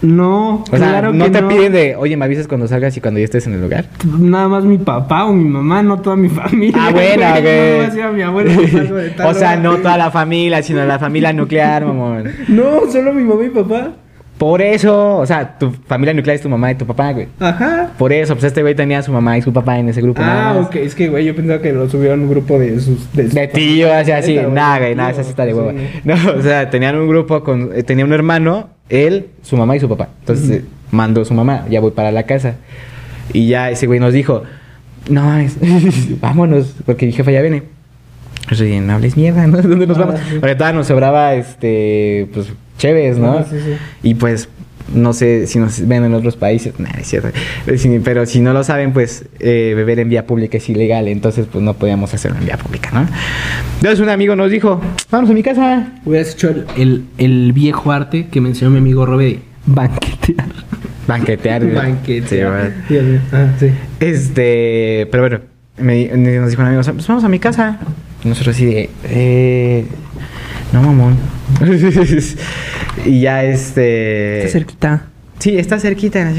No, 0.00 0.62
O 0.62 0.66
sea, 0.76 0.78
claro 0.78 1.12
no 1.12 1.24
que 1.24 1.30
te 1.32 1.42
no. 1.42 1.48
piden 1.48 1.72
de, 1.72 1.96
oye, 1.96 2.16
me 2.16 2.24
avisas 2.24 2.46
cuando 2.46 2.68
salgas 2.68 2.96
y 2.96 3.00
cuando 3.00 3.18
ya 3.18 3.24
estés 3.24 3.48
en 3.48 3.54
el 3.54 3.60
lugar. 3.60 3.86
Nada 4.18 4.46
más 4.46 4.64
mi 4.64 4.78
papá 4.78 5.24
o 5.24 5.32
mi 5.32 5.42
mamá, 5.44 5.82
no 5.82 5.98
toda 6.00 6.14
mi 6.14 6.28
familia. 6.28 6.76
Ah, 6.86 6.90
bueno, 6.92 7.26
güey. 7.30 7.42
güey. 7.42 7.42
No 7.42 7.42
le 7.42 7.72
voy 7.74 7.80
a 7.80 7.86
decir 7.88 8.02
a 8.02 8.12
mi 8.12 8.22
abuelo 8.22 8.60
que 8.60 8.68
salgo 8.68 8.94
de 8.96 9.10
tal 9.16 9.26
o 9.26 9.34
sea, 9.34 9.52
hora. 9.54 9.60
no 9.60 9.76
toda 9.78 9.98
la 9.98 10.10
familia, 10.12 10.62
sino 10.62 10.84
la 10.86 11.00
familia 11.00 11.32
nuclear, 11.32 11.84
mamón. 11.84 12.30
No, 12.48 12.82
solo 12.90 13.12
mi 13.12 13.24
mamá 13.24 13.44
y 13.44 13.48
papá. 13.50 13.90
Por 14.38 14.62
eso, 14.62 15.16
o 15.18 15.26
sea, 15.26 15.58
tu 15.58 15.72
familia 15.88 16.14
nuclear 16.14 16.36
es 16.36 16.42
tu 16.42 16.48
mamá 16.48 16.70
y 16.70 16.76
tu 16.76 16.86
papá, 16.86 17.12
güey. 17.12 17.26
Ajá. 17.40 17.90
Por 17.98 18.12
eso, 18.12 18.34
pues 18.34 18.44
este 18.44 18.62
güey 18.62 18.74
tenía 18.76 19.00
a 19.00 19.02
su 19.02 19.10
mamá 19.12 19.36
y 19.36 19.42
su 19.42 19.52
papá 19.52 19.78
en 19.78 19.88
ese 19.88 20.00
grupo. 20.00 20.22
Ah, 20.24 20.56
ok. 20.64 20.76
Es 20.76 20.94
que, 20.94 21.08
güey, 21.08 21.24
yo 21.24 21.34
pensaba 21.34 21.60
que 21.60 21.72
lo 21.72 21.88
subieron 21.90 22.20
a 22.20 22.22
un 22.22 22.30
grupo 22.30 22.56
de 22.58 22.78
sus... 22.78 23.12
De, 23.14 23.24
sus 23.24 23.34
De 23.34 23.48
tío, 23.48 23.92
así, 23.92 24.12
así. 24.12 24.36
Nada, 24.52 24.78
güey, 24.78 24.94
nada, 24.94 25.10
esa 25.10 25.24
sí 25.24 25.30
está 25.30 25.44
de 25.44 25.52
sí, 25.52 25.58
hueva. 25.58 25.72
no. 26.04 26.14
O 26.38 26.42
sea, 26.42 26.70
tenían 26.70 26.96
un 26.96 27.08
grupo 27.08 27.42
con. 27.42 27.70
eh, 27.74 27.82
tenía 27.82 28.04
un 28.04 28.12
hermano, 28.12 28.68
él, 28.88 29.26
su 29.42 29.56
mamá 29.56 29.74
y 29.76 29.80
su 29.80 29.88
papá. 29.88 30.08
Entonces 30.20 30.50
eh, 30.50 30.64
mandó 30.92 31.24
su 31.24 31.34
mamá, 31.34 31.64
ya 31.68 31.80
voy 31.80 31.90
para 31.90 32.12
la 32.12 32.22
casa. 32.22 32.54
Y 33.32 33.48
ya 33.48 33.70
ese 33.70 33.86
güey 33.88 33.98
nos 33.98 34.12
dijo: 34.12 34.44
No 35.10 35.22
mames, 35.24 35.56
vámonos, 36.20 36.76
porque 36.86 37.06
mi 37.06 37.12
jefa 37.12 37.30
ya 37.32 37.42
viene. 37.42 37.64
Dije, 38.50 38.80
no 38.80 38.94
hables 38.94 39.16
mierda, 39.16 39.46
¿no? 39.46 39.58
¿Dónde 39.62 39.86
nos 39.86 39.98
Ah, 39.98 40.04
vamos? 40.06 40.20
sí. 40.30 40.36
Porque 40.40 40.54
todavía 40.54 40.78
nos 40.78 40.86
sobraba, 40.86 41.34
este, 41.34 42.28
pues, 42.32 42.46
chéves, 42.78 43.18
¿no? 43.18 43.44
Sí, 43.44 43.56
sí. 43.64 43.72
Y 44.02 44.14
pues, 44.14 44.48
no 44.94 45.12
sé 45.12 45.46
si 45.46 45.58
nos 45.58 45.86
ven 45.86 46.04
en 46.04 46.14
otros 46.14 46.36
países, 46.36 46.72
nada, 46.80 46.98
es 46.98 47.08
cierto. 47.08 47.28
Eh, 47.66 47.76
sí, 47.76 48.00
Pero 48.02 48.24
si 48.24 48.40
no 48.40 48.54
lo 48.54 48.64
saben, 48.64 48.92
pues, 48.94 49.26
eh, 49.40 49.74
beber 49.76 49.98
en 49.98 50.08
vía 50.08 50.26
pública 50.26 50.56
es 50.56 50.68
ilegal, 50.70 51.08
entonces, 51.08 51.46
pues, 51.52 51.62
no 51.62 51.74
podíamos 51.74 52.14
hacerlo 52.14 52.38
en 52.38 52.46
vía 52.46 52.56
pública, 52.56 52.90
¿no? 52.94 53.06
Entonces, 53.76 54.00
un 54.00 54.08
amigo 54.08 54.34
nos 54.34 54.50
dijo, 54.50 54.80
vamos 55.10 55.28
a 55.28 55.34
mi 55.34 55.42
casa. 55.42 55.88
Hubieras 56.06 56.32
hecho 56.32 56.48
el, 56.48 56.64
el, 56.78 57.04
el 57.18 57.52
viejo 57.52 57.92
arte 57.92 58.28
que 58.28 58.40
mencionó 58.40 58.70
mi 58.72 58.78
amigo 58.78 59.04
Robe 59.04 59.24
de 59.26 59.38
banquetear. 59.66 60.48
Banquetear. 61.06 61.62
Sí, 61.68 61.68
banquetear. 61.70 62.72
mío. 62.88 63.20
Ah, 63.32 63.48
sí. 63.58 63.70
Este, 64.00 65.06
pero 65.10 65.22
bueno, 65.22 65.40
me- 65.78 66.06
nos 66.08 66.50
dijo 66.50 66.62
un 66.62 66.68
amigo, 66.68 66.82
pues 66.92 67.06
vamos 67.06 67.24
a 67.24 67.28
mi 67.28 67.38
casa. 67.38 67.78
Y 68.24 68.28
nosotros 68.28 68.56
así 68.56 68.64
de, 68.66 68.90
eh, 69.04 69.84
no 70.72 70.82
mamón. 70.82 71.16
y 73.04 73.20
ya 73.20 73.44
este... 73.44 74.38
Está 74.38 74.52
cerquita. 74.52 75.02
Sí, 75.38 75.56
está 75.56 75.78
cerquita. 75.78 76.32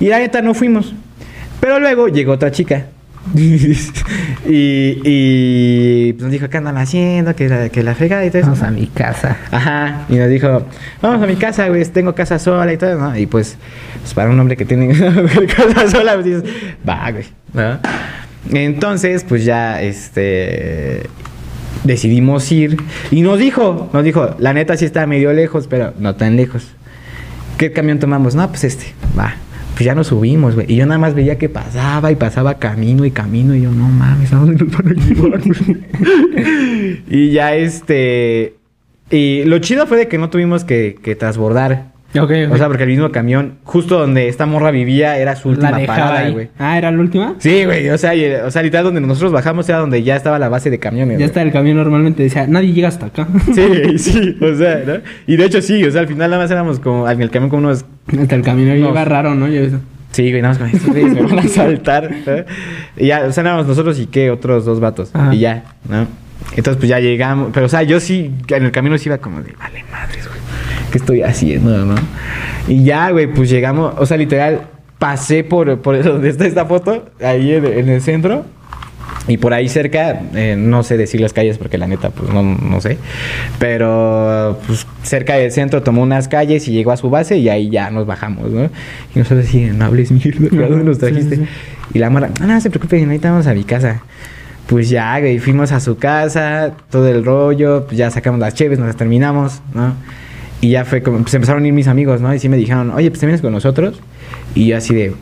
Y 0.00 0.06
la 0.06 0.18
neta 0.18 0.42
no 0.42 0.54
fuimos. 0.54 0.94
Pero 1.60 1.78
luego 1.78 2.08
llegó 2.08 2.32
otra 2.32 2.50
chica. 2.50 2.86
y, 3.34 5.00
y 5.04 6.12
pues 6.14 6.22
nos 6.22 6.32
dijo, 6.32 6.48
¿qué 6.50 6.56
andan 6.56 6.76
haciendo? 6.76 7.36
Que 7.36 7.48
la, 7.48 7.68
que 7.68 7.82
la 7.82 7.94
fregada 7.94 8.24
y 8.24 8.30
todo 8.30 8.38
eso. 8.38 8.50
Vamos 8.50 8.64
a 8.64 8.70
mi 8.70 8.86
casa. 8.88 9.36
Ajá, 9.50 10.06
y 10.08 10.16
nos 10.16 10.28
dijo, 10.28 10.66
vamos 11.00 11.22
a 11.22 11.26
mi 11.26 11.36
casa, 11.36 11.68
güey, 11.68 11.84
tengo 11.84 12.14
casa 12.14 12.38
sola 12.38 12.72
y 12.72 12.76
todo, 12.76 12.98
¿no? 12.98 13.16
Y 13.16 13.26
pues, 13.26 13.56
pues 14.00 14.14
para 14.14 14.30
un 14.30 14.40
hombre 14.40 14.56
que 14.56 14.64
tiene 14.64 14.88
casa 15.56 15.88
sola, 15.88 16.14
pues 16.14 16.24
dices, 16.24 16.44
va, 16.86 17.10
güey, 17.12 17.26
¿no? 17.52 17.78
Entonces, 18.50 19.24
pues 19.26 19.44
ya, 19.44 19.80
este, 19.80 21.04
decidimos 21.84 22.50
ir 22.52 22.76
y 23.10 23.22
nos 23.22 23.38
dijo, 23.38 23.90
nos 23.92 24.04
dijo, 24.04 24.34
la 24.38 24.52
neta 24.52 24.76
sí 24.76 24.84
está 24.84 25.06
medio 25.06 25.32
lejos, 25.32 25.66
pero 25.66 25.92
no 25.98 26.14
tan 26.14 26.36
lejos. 26.36 26.68
¿Qué 27.58 27.72
camión 27.72 27.98
tomamos? 27.98 28.34
No, 28.34 28.48
pues 28.48 28.64
este, 28.64 28.86
va. 29.18 29.34
Pues 29.74 29.86
ya 29.86 29.94
nos 29.94 30.08
subimos, 30.08 30.54
güey. 30.54 30.70
Y 30.70 30.76
yo 30.76 30.86
nada 30.86 30.98
más 30.98 31.14
veía 31.14 31.38
que 31.38 31.48
pasaba 31.48 32.12
y 32.12 32.16
pasaba 32.16 32.58
camino 32.58 33.04
y 33.04 33.10
camino. 33.10 33.54
Y 33.54 33.62
yo, 33.62 33.70
no 33.70 33.88
mames, 33.88 34.32
¿a 34.32 34.36
dónde 34.36 34.64
nos 34.64 34.76
van 34.76 34.88
a 34.88 34.92
llevar? 34.92 35.40
y 37.08 37.30
ya 37.30 37.54
este. 37.54 38.56
Y 39.10 39.44
lo 39.44 39.58
chido 39.60 39.86
fue 39.86 39.98
de 39.98 40.08
que 40.08 40.18
no 40.18 40.28
tuvimos 40.30 40.64
que, 40.64 40.98
que 41.02 41.14
transbordar. 41.14 41.91
O 42.20 42.56
sea, 42.56 42.66
porque 42.68 42.82
el 42.82 42.88
mismo 42.90 43.10
camión, 43.10 43.54
justo 43.64 43.98
donde 43.98 44.28
esta 44.28 44.44
morra 44.46 44.70
vivía, 44.70 45.16
era 45.18 45.34
su 45.36 45.48
última 45.48 45.70
la 45.78 45.86
parada, 45.86 46.28
güey. 46.30 46.50
Ah, 46.58 46.76
¿era 46.76 46.90
la 46.90 46.98
última? 47.00 47.34
Sí, 47.38 47.64
güey, 47.64 47.88
o 47.88 47.96
sea, 47.98 48.14
y- 48.14 48.26
o 48.34 48.50
sea, 48.50 48.62
literal 48.62 48.84
donde 48.84 49.00
nosotros 49.00 49.32
bajamos 49.32 49.68
era 49.68 49.78
donde 49.78 50.02
ya 50.02 50.16
estaba 50.16 50.38
la 50.38 50.48
base 50.48 50.68
de 50.70 50.78
camiones. 50.78 51.18
Ya 51.18 51.24
está 51.26 51.40
el 51.42 51.52
camión 51.52 51.76
normalmente 51.78 52.22
decía, 52.22 52.46
nadie 52.46 52.72
llega 52.72 52.88
hasta 52.88 53.06
acá. 53.06 53.26
Sí, 53.54 53.98
sí, 53.98 54.36
o 54.42 54.54
sea, 54.54 54.82
¿no? 54.86 54.94
Y 55.26 55.36
de 55.36 55.44
hecho 55.46 55.62
sí, 55.62 55.82
o 55.84 55.90
sea, 55.90 56.02
al 56.02 56.08
final 56.08 56.30
nada 56.30 56.42
más 56.42 56.50
éramos 56.50 56.78
como, 56.80 57.08
en 57.08 57.22
el 57.22 57.30
camión 57.30 57.48
como 57.50 57.66
unos 57.68 57.84
hasta 58.20 58.34
el 58.34 58.42
camión 58.42 58.80
No. 58.80 58.90
iba 58.90 59.04
raro, 59.04 59.34
¿no? 59.34 59.48
Yo- 59.48 59.62
Sí, 60.10 60.28
güey, 60.30 60.42
nada 60.42 60.58
más 60.58 60.78
con 60.82 60.92
me 60.94 61.22
van 61.22 61.38
a 61.38 61.48
saltar. 61.48 62.10
Y 62.98 63.06
ya, 63.06 63.24
o 63.26 63.32
sea, 63.32 63.40
éramos 63.40 63.66
nosotros 63.66 63.98
y 63.98 64.04
qué, 64.08 64.30
otros 64.30 64.66
dos 64.66 64.78
vatos. 64.78 65.10
Ajá. 65.14 65.34
Y 65.34 65.38
ya, 65.38 65.64
¿no? 65.88 66.06
Entonces, 66.54 66.76
pues 66.76 66.90
ya 66.90 67.00
llegamos. 67.00 67.48
Pero, 67.54 67.64
o 67.64 67.68
sea, 67.70 67.82
yo 67.82 67.98
sí, 67.98 68.30
en 68.48 68.64
el 68.64 68.72
camino 68.72 68.98
sí 68.98 69.08
iba 69.08 69.16
como 69.16 69.40
de, 69.40 69.52
vale, 69.58 69.82
madres, 69.90 70.28
güey. 70.28 70.38
¿Qué 70.92 70.98
estoy 70.98 71.22
haciendo, 71.22 71.84
no? 71.84 71.94
Y 72.68 72.84
ya, 72.84 73.10
güey, 73.10 73.26
pues 73.26 73.50
llegamos, 73.50 73.94
o 73.98 74.06
sea, 74.06 74.16
literal, 74.16 74.60
pasé 74.98 75.42
por, 75.42 75.80
por 75.80 76.00
donde 76.04 76.28
está 76.28 76.46
esta 76.46 76.66
foto, 76.66 77.06
ahí 77.20 77.54
en, 77.54 77.64
en 77.64 77.88
el 77.88 78.00
centro. 78.00 78.44
Y 79.28 79.36
por 79.36 79.54
ahí 79.54 79.68
cerca, 79.68 80.20
eh, 80.34 80.56
no 80.58 80.82
sé 80.82 80.96
decir 80.96 81.20
las 81.20 81.32
calles 81.32 81.56
porque 81.56 81.78
la 81.78 81.86
neta, 81.86 82.10
pues 82.10 82.30
no, 82.32 82.42
no 82.42 82.80
sé. 82.80 82.98
Pero 83.58 84.58
pues 84.66 84.84
cerca 85.04 85.36
del 85.36 85.52
centro 85.52 85.82
tomó 85.82 86.02
unas 86.02 86.26
calles 86.26 86.66
y 86.66 86.72
llegó 86.72 86.90
a 86.90 86.96
su 86.96 87.08
base 87.08 87.36
y 87.38 87.48
ahí 87.48 87.70
ya 87.70 87.90
nos 87.90 88.04
bajamos, 88.04 88.50
¿no? 88.50 88.64
Y 89.14 89.18
nosotros 89.20 89.46
así, 89.46 89.60
no 89.66 89.84
hables 89.84 90.10
mierda, 90.10 90.64
¿a 90.64 90.68
dónde 90.68 90.84
nos 90.84 90.96
Sí, 90.98 91.06
sí, 91.06 91.12
trajiste? 91.12 91.36
sí. 91.36 91.42
Y 91.94 91.98
la 92.00 92.10
mara, 92.10 92.30
no, 92.40 92.46
no 92.48 92.60
se 92.60 92.68
preocupen, 92.68 93.04
ahorita 93.04 93.30
vamos 93.30 93.46
a 93.46 93.54
mi 93.54 93.62
casa. 93.62 94.02
Pues 94.66 94.88
ya, 94.88 95.18
güey, 95.20 95.38
fuimos 95.38 95.70
a 95.70 95.78
su 95.78 95.98
casa, 95.98 96.72
todo 96.90 97.06
el 97.08 97.24
rollo, 97.24 97.84
pues 97.86 97.98
ya 97.98 98.10
sacamos 98.10 98.40
las 98.40 98.54
cheves, 98.54 98.78
nos 98.78 98.88
las 98.88 98.96
terminamos, 98.96 99.60
¿no? 99.72 99.94
Y 100.62 100.70
ya 100.70 100.84
fue 100.84 101.02
como, 101.02 101.18
pues 101.18 101.34
empezaron 101.34 101.64
a 101.64 101.66
ir 101.66 101.72
mis 101.72 101.88
amigos, 101.88 102.20
¿no? 102.20 102.32
Y 102.32 102.38
sí 102.38 102.48
me 102.48 102.56
dijeron, 102.56 102.92
oye, 102.92 103.10
pues 103.10 103.18
te 103.18 103.26
vienes 103.26 103.42
con 103.42 103.52
nosotros. 103.52 104.00
Y 104.54 104.68
yo 104.68 104.76
así 104.76 104.94
de, 104.94 105.12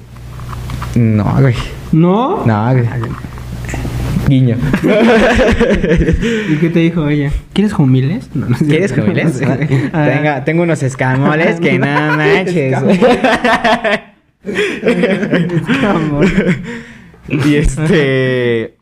no, 0.94 1.24
güey, 1.40 1.54
¿No? 1.92 2.44
no, 2.44 2.72
güey. 2.72 2.84
Guiño. 4.28 4.56
¿Y 6.50 6.56
qué 6.56 6.70
te 6.70 6.78
dijo 6.80 7.08
ella? 7.08 7.32
¿Quieres 7.54 7.72
jumiles? 7.72 8.28
No, 8.34 8.50
no 8.50 8.54
es 8.54 8.62
¿Quieres 8.62 8.92
jubiles? 8.92 9.42
Ah. 9.42 9.56
tengo, 10.04 10.44
tengo 10.44 10.62
unos 10.62 10.82
escamoles 10.82 11.58
que 11.58 11.78
no 11.78 11.86
manches. 11.86 12.76
Y 17.28 17.54
este. 17.56 18.79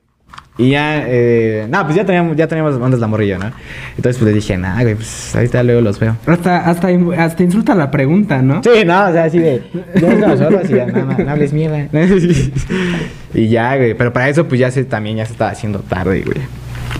Y 0.58 0.70
ya, 0.70 1.04
eh, 1.06 1.68
no, 1.70 1.84
pues 1.84 1.94
ya 1.94 2.04
teníamos, 2.04 2.36
ya 2.36 2.48
teníamos 2.48 2.76
bandas 2.80 2.98
la 2.98 3.06
morrilla, 3.06 3.38
¿no? 3.38 3.52
Entonces 3.96 4.18
pues 4.18 4.22
le 4.22 4.32
dije, 4.32 4.58
nah, 4.58 4.82
güey, 4.82 4.96
pues 4.96 5.34
ahorita 5.36 5.62
luego 5.62 5.80
los 5.80 6.00
veo. 6.00 6.16
Hasta, 6.26 6.68
hasta, 6.68 6.88
hasta 7.16 7.42
insulta 7.44 7.76
la 7.76 7.92
pregunta, 7.92 8.42
¿no? 8.42 8.60
Sí, 8.64 8.84
no, 8.84 9.08
o 9.08 9.12
sea, 9.12 9.24
así 9.24 9.38
de, 9.38 9.62
ya 9.94 10.12
es 10.12 10.18
nosotros 10.18 10.68
y 10.68 10.74
ya, 10.74 10.86
no, 10.86 11.04
no, 11.04 11.16
no 11.16 11.30
hables 11.30 11.52
mierda. 11.52 11.88
y 13.34 13.48
ya, 13.48 13.76
güey, 13.76 13.94
pero 13.94 14.12
para 14.12 14.28
eso 14.28 14.48
pues 14.48 14.58
ya 14.58 14.72
se, 14.72 14.84
también 14.84 15.18
ya 15.18 15.26
se 15.26 15.32
estaba 15.32 15.52
haciendo 15.52 15.78
tarde, 15.78 16.22
güey. 16.22 16.38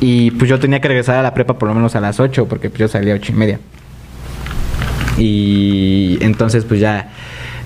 Y 0.01 0.31
pues 0.31 0.49
yo 0.49 0.61
tenía 0.61 0.81
que 0.81 0.87
regresar 0.87 1.17
a 1.17 1.23
la 1.23 1.35
prepa 1.35 1.59
por 1.59 1.69
lo 1.69 1.75
menos 1.75 1.97
a 1.97 2.01
las 2.01 2.21
8, 2.21 2.47
porque 2.47 2.71
pues 2.71 2.79
yo 2.79 2.87
salía 2.87 3.15
a 3.15 3.17
ocho 3.17 3.33
y 3.33 3.35
media. 3.35 3.59
Y 5.19 6.19
entonces 6.21 6.65
pues 6.65 6.79
ya 6.79 7.11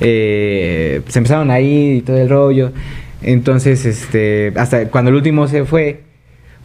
eh, 0.01 1.03
se 1.07 1.19
empezaron 1.19 1.51
ahí 1.51 1.99
y 1.99 2.01
todo 2.01 2.17
el 2.17 2.31
rollo. 2.31 2.73
Entonces, 3.23 3.85
este, 3.87 4.53
hasta 4.57 4.87
cuando 4.89 5.11
el 5.11 5.17
último 5.17 5.47
se 5.49 5.65
fue, 5.65 6.01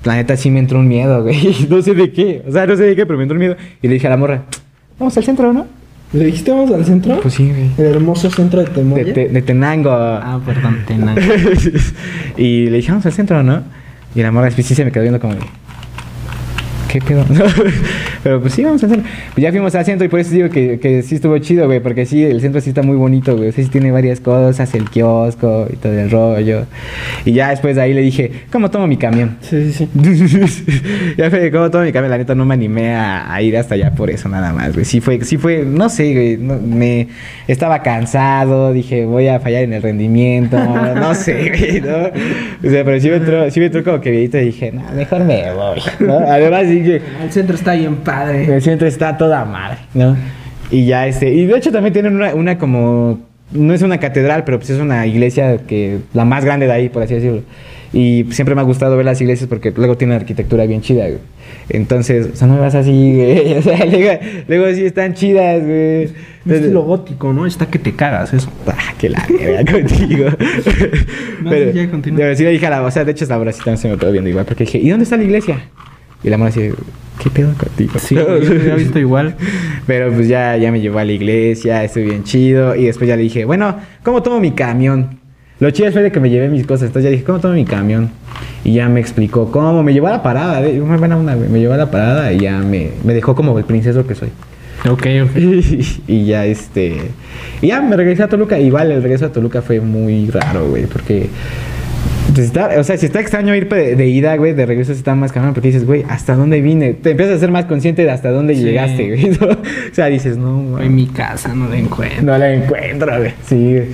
la 0.03 0.16
neta 0.16 0.36
sí 0.38 0.49
me 0.51 0.60
entró 0.60 0.80
un 0.80 0.88
miedo, 0.88 1.22
güey. 1.24 1.68
No 1.70 1.82
sé 1.82 1.93
de 1.93 2.12
qué, 2.12 2.43
o 2.47 2.51
sea, 2.51 2.66
no 2.66 2.76
sé 2.76 2.84
de 2.84 2.95
qué, 2.95 3.05
pero 3.05 3.18
me 3.18 3.24
entró 3.24 3.36
un 3.36 3.39
miedo. 3.39 3.55
Y 3.82 3.88
le 3.88 3.95
dije 3.95 4.08
a 4.08 4.12
la 4.12 4.18
morra, 4.18 4.43
vamos 4.99 5.16
al 5.18 5.24
centro, 5.24 5.53
¿no? 5.53 5.66
¿Le 6.14 6.24
dijiste 6.26 6.51
vamos 6.51 6.72
al 6.72 6.86
centro? 6.86 7.20
Pues 7.22 7.34
sí, 7.34 7.49
güey. 7.49 7.70
El 7.78 7.95
hermoso 7.95 8.30
centro 8.32 8.60
de 8.62 8.66
De, 8.68 8.72
Temoya. 8.72 9.14
te- 9.14 9.28
de 9.28 9.41
Tenango. 9.41 9.91
Ah, 9.91 10.39
perdón, 10.45 10.78
Tena. 10.88 11.14
y 12.38 12.68
le 12.70 12.78
dije, 12.78 12.91
vamos 12.91 13.05
al 13.05 13.12
centro, 13.14 13.43
¿no? 13.43 13.62
Y 14.16 14.22
la 14.22 14.32
morra 14.32 14.49
sí 14.51 14.64
se 14.64 14.86
me 14.86 14.91
quedó 14.91 15.03
viendo 15.03 15.20
como 15.20 15.34
¿Qué 16.92 17.02
pedo? 17.02 17.26
Pero 18.24 18.42
pues 18.42 18.54
sí, 18.54 18.64
vamos 18.64 18.84
al 18.84 18.90
centro. 18.90 19.10
Pues 19.34 19.44
ya 19.44 19.52
fuimos 19.52 19.76
al 19.76 19.86
centro 19.86 20.06
y 20.06 20.10
por 20.10 20.20
eso 20.20 20.32
digo 20.32 20.50
que, 20.50 20.80
que 20.80 21.02
sí 21.02 21.16
estuvo 21.16 21.38
chido, 21.40 21.66
güey. 21.66 21.80
Porque 21.82 22.06
sí, 22.06 22.24
el 22.24 22.40
centro 22.42 22.62
sí 22.62 22.70
está 22.70 22.82
muy 22.82 22.96
bonito, 22.96 23.36
güey. 23.36 23.50
O 23.50 23.52
sea, 23.52 23.64
sí 23.64 23.70
tiene 23.70 23.92
varias 23.92 24.20
cosas, 24.20 24.74
el 24.74 24.90
kiosco 24.90 25.68
y 25.72 25.76
todo 25.76 25.94
el 25.94 26.10
rollo. 26.10 26.66
Y 27.26 27.34
ya 27.34 27.50
después 27.50 27.76
de 27.76 27.82
ahí 27.82 27.94
le 27.94 28.02
dije, 28.02 28.32
¿cómo 28.52 28.72
tomo 28.72 28.88
mi 28.88 28.98
camión? 28.98 29.38
Sí, 29.42 29.72
sí, 29.72 29.88
sí. 30.50 30.66
ya 31.18 31.30
fue, 31.30 31.52
¿cómo 31.52 31.70
tomo 31.70 31.84
mi 31.84 31.92
camión? 31.92 32.12
La 32.12 32.18
neta 32.18 32.36
no 32.36 32.46
me 32.46 32.54
animé 32.54 32.96
a, 32.96 33.34
a 33.34 33.42
ir 33.42 33.58
hasta 33.58 33.76
allá 33.76 33.92
por 33.92 34.10
eso 34.10 34.30
nada 34.30 34.54
más, 34.54 34.74
güey. 34.74 34.86
Sí 34.86 35.02
fue, 35.02 35.24
sí 35.24 35.38
fue, 35.38 35.64
no 35.66 35.90
sé, 35.90 36.14
güey. 36.14 36.38
no- 36.38 36.58
me 36.58 37.08
estaba 37.48 37.82
cansado, 37.82 38.74
dije, 38.74 39.06
voy 39.06 39.28
a 39.28 39.40
fallar 39.40 39.64
en 39.64 39.74
el 39.74 39.82
rendimiento. 39.82 40.58
no 40.96 41.14
sé, 41.16 41.52
güey, 41.58 41.82
¿no? 41.82 41.98
O 42.68 42.72
sea, 42.72 42.84
pero 42.84 43.00
sí 43.00 43.10
me 43.10 43.18
entró, 43.18 43.52
sí 43.52 43.60
me 43.60 43.66
entró 43.68 43.84
como 43.84 44.02
que 44.02 44.12
viejito 44.12 44.38
y 44.40 44.46
dije, 44.46 44.72
no, 44.72 44.84
mejor 44.96 45.24
me 45.24 45.52
voy. 45.54 45.80
¿no? 46.00 46.18
Además, 46.18 46.64
sí 46.68 46.82
que 46.88 47.02
El 47.24 47.32
centro 47.32 47.56
está 47.56 47.74
bien 47.74 47.98
padre. 47.98 48.56
el 48.56 48.62
centro 48.62 48.88
está 48.88 49.18
toda 49.18 49.46
madre, 49.46 49.80
¿no? 49.94 50.16
Y 50.72 50.86
ya 50.86 51.08
este, 51.08 51.34
y 51.34 51.46
de 51.46 51.58
hecho 51.58 51.72
también 51.72 51.94
tienen 51.94 52.16
una, 52.16 52.34
una 52.34 52.58
como, 52.58 53.20
no 53.52 53.74
es 53.74 53.82
una 53.82 54.00
catedral, 54.00 54.44
pero 54.44 54.60
pues 54.60 54.70
es 54.70 54.80
una 54.80 55.06
iglesia 55.08 55.58
que, 55.60 56.00
la 56.14 56.26
más 56.26 56.44
grande 56.44 56.68
de 56.68 56.74
ahí, 56.74 56.90
por 56.90 57.04
así 57.04 57.16
decirlo. 57.16 57.42
Y 57.94 58.26
siempre 58.32 58.54
me 58.54 58.60
ha 58.60 58.66
gustado 58.66 58.98
ver 58.98 59.06
las 59.06 59.22
iglesias 59.22 59.48
porque 59.48 59.72
luego 59.72 59.96
tienen 59.96 60.18
arquitectura 60.18 60.66
bien 60.66 60.82
chida, 60.82 61.06
güey. 61.08 61.20
Entonces, 61.70 62.30
o 62.34 62.36
sea, 62.36 62.48
no 62.48 62.56
me 62.56 62.60
vas 62.60 62.76
así, 62.76 63.16
güey. 63.16 63.54
O 63.58 63.62
sea, 63.62 63.86
luego, 63.86 64.20
luego 64.48 64.76
sí 64.76 64.86
están 64.86 65.14
chidas, 65.14 65.64
güey. 65.64 66.04
Es 66.04 66.14
estilo 66.46 66.82
gótico, 66.84 67.32
¿no? 67.32 67.46
Está 67.46 67.66
que 67.68 67.80
te 67.80 67.94
cagas 67.94 68.34
eso. 68.34 68.52
Ah, 68.68 68.94
que 68.98 69.10
la 69.10 69.26
verga 69.30 69.72
contigo. 69.72 70.26
No, 71.42 71.50
pero, 71.50 71.72
sí, 71.72 71.78
ya, 71.78 71.90
continúa. 71.90 72.18
pero 72.20 72.36
sí 72.36 72.44
le 72.44 72.52
dije 72.52 72.68
a 72.68 72.70
la, 72.72 72.84
o 72.84 72.92
sea, 72.92 73.06
de 73.06 73.12
hecho 73.12 73.24
hasta 73.24 73.36
ahora 73.36 73.54
sí 73.54 73.60
también 73.60 73.78
se 73.78 73.90
me 73.90 73.98
quedó 73.98 74.12
viendo 74.12 74.30
igual, 74.30 74.46
porque 74.46 74.66
dije, 74.66 74.80
¿y 74.80 74.90
dónde 74.90 75.04
está 75.04 75.16
la 75.18 75.24
iglesia? 75.24 75.60
Y 76.24 76.30
la 76.30 76.38
mano 76.38 76.49
así, 76.49 76.72
¿qué 77.22 77.30
pedo 77.30 77.53
contigo? 77.53 77.93
Sí, 77.99 78.15
yo 78.15 78.30
había 78.30 78.76
visto 78.76 78.99
igual. 78.99 79.36
Pero 79.88 80.11
pues 80.11 80.28
ya, 80.28 80.57
ya 80.57 80.72
me 80.72 80.82
llevó 80.82 80.99
a 80.99 81.05
la 81.05 81.11
iglesia, 81.11 81.84
estuve 81.84 82.05
bien 82.05 82.24
chido. 82.24 82.76
Y 82.76 82.86
después 82.86 83.07
ya 83.07 83.15
le 83.15 83.24
dije, 83.24 83.45
bueno, 83.45 83.78
¿cómo 84.03 84.24
tomo 84.24 84.39
mi 84.39 84.51
camión? 84.51 85.20
Lo 85.59 85.72
chido 85.72 85.91
fue 85.91 86.03
de 86.03 86.11
que 86.11 86.20
me 86.20 86.30
llevé 86.30 86.49
mis 86.49 86.68
cosas. 86.68 86.88
Entonces 86.88 87.05
ya 87.05 87.11
dije, 87.11 87.24
¿cómo 87.24 87.39
tomo 87.39 87.55
mi 87.55 87.65
camión? 87.65 88.11
Y 88.63 88.74
ya 88.74 88.89
me 88.89 88.99
explicó 88.99 89.51
cómo. 89.51 89.82
Me 89.82 89.93
llevó 89.93 90.07
a 90.07 90.11
la 90.11 90.24
parada. 90.24 90.61
buena 90.61 91.18
onda, 91.18 91.34
güey. 91.36 91.49
Me 91.49 91.59
llevó 91.59 91.74
a 91.74 91.78
la 91.78 91.89
parada 91.89 92.32
y 92.32 92.39
ya 92.39 92.59
me, 92.59 92.91
me 93.03 93.13
dejó 93.13 93.36
como 93.36 93.57
el 93.57 93.65
princeso 93.65 94.05
que 94.05 94.13
soy. 94.13 94.30
Ok, 94.88 95.07
ok. 95.24 95.36
y 96.07 96.26
ya 96.26 96.45
este. 96.45 96.97
Y 97.61 97.68
ya 97.68 97.82
me 97.82 97.95
regresé 97.95 98.24
a 98.24 98.28
Toluca. 98.28 98.59
Igual 98.59 98.91
el 98.91 99.01
regreso 99.01 99.26
a 99.26 99.32
Toluca 99.32 99.61
fue 99.61 99.80
muy 99.80 100.30
raro, 100.30 100.68
güey. 100.68 100.86
Porque. 100.86 101.30
Está- 102.38 102.72
o 102.80 102.84
sea, 102.84 102.98
si 102.98 103.06
está 103.06 103.20
extraño 103.20 103.56
ir 103.56 103.68
de, 103.70 103.96
de 103.96 104.08
ida, 104.08 104.36
güey, 104.38 104.54
de 104.54 104.66
regreso 104.66 104.92
está 104.92 105.16
más 105.16 105.32
cabrón. 105.32 105.54
Porque 105.54 105.68
dices, 105.70 105.86
güey, 105.86 106.04
¿hasta 106.10 106.36
dónde 106.36 106.62
vine? 106.62 106.94
Te 106.94 107.12
empiezas 107.12 107.36
a 107.38 107.40
ser 107.40 107.52
más 107.52 107.66
consciente 107.66 108.04
de 108.04 108.12
hasta 108.12 108.32
dónde 108.32 108.56
Sí. 108.56 108.64
llegaste, 108.64 109.08
güey. 109.08 109.30
¿no? 109.40 109.48
O 109.92 109.94
sea, 109.96 110.08
dices, 110.08 110.38
no, 110.38 110.58
güey. 110.62 110.86
En 110.88 110.96
mi 110.96 111.08
casa 111.08 111.54
no 111.54 111.68
la 111.70 111.78
encuentro. 111.78 112.22
No 112.24 112.38
la 112.38 112.54
encuentro, 112.54 113.18
güey. 113.18 113.32
Sí, 113.46 113.56
güey. 113.74 113.86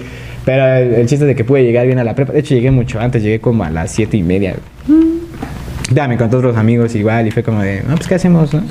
Pero 0.46 0.66
el, 0.66 0.94
el 0.96 1.06
chiste 1.08 1.24
es 1.26 1.28
de 1.30 1.36
que 1.36 1.46
pude 1.46 1.64
llegar 1.64 1.86
bien 1.86 2.00
a 2.00 2.04
la 2.04 2.16
prepa. 2.16 2.34
De 2.34 2.40
hecho, 2.40 2.54
llegué 2.54 2.70
mucho 2.72 3.00
antes. 3.00 3.24
Llegué 3.24 3.40
como 3.40 3.64
a 3.64 3.70
las 3.70 3.92
siete 3.92 4.18
y 4.18 4.24
media, 4.24 4.56
güey. 4.88 5.04
Ya 5.92 6.08
me 6.08 6.18
contó 6.18 6.38
otros 6.38 6.58
amigos 6.58 6.96
igual 6.96 7.28
y 7.28 7.32
fue 7.32 7.44
como 7.44 7.62
de, 7.62 7.82
no, 7.88 7.96
pues 7.96 8.08
¿qué 8.08 8.16
hacemos? 8.16 8.54
No? 8.54 8.64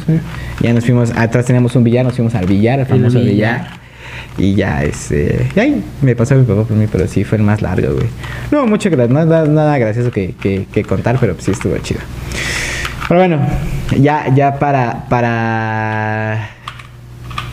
Ya 0.60 0.72
nos 0.72 0.84
fuimos, 0.84 1.12
atrás 1.16 1.44
teníamos 1.46 1.76
un 1.76 1.84
billar, 1.84 2.04
nos 2.04 2.14
fuimos 2.14 2.34
al 2.34 2.46
billar, 2.46 2.80
al 2.80 2.86
famoso 2.86 3.18
billar. 3.20 3.60
billar. 3.60 3.81
Y 4.38 4.54
ya, 4.54 4.82
este, 4.82 5.46
y 5.54 5.60
ahí 5.60 5.84
me 6.00 6.16
pasó 6.16 6.34
mi 6.34 6.44
papá 6.44 6.62
por 6.64 6.76
mí, 6.76 6.86
pero 6.90 7.06
sí 7.06 7.22
fue 7.22 7.38
el 7.38 7.44
más 7.44 7.60
largo, 7.60 7.94
güey. 7.94 8.06
No, 8.50 8.66
mucho, 8.66 8.88
nada, 8.90 9.44
nada 9.46 9.78
gracioso 9.78 10.10
que, 10.10 10.34
que, 10.34 10.84
contar, 10.84 11.18
pero 11.20 11.36
sí 11.38 11.50
estuvo 11.50 11.76
chido. 11.78 12.00
Pero 13.08 13.20
bueno, 13.20 13.40
ya, 13.98 14.34
ya 14.34 14.58
para, 14.58 15.04
para... 15.08 16.48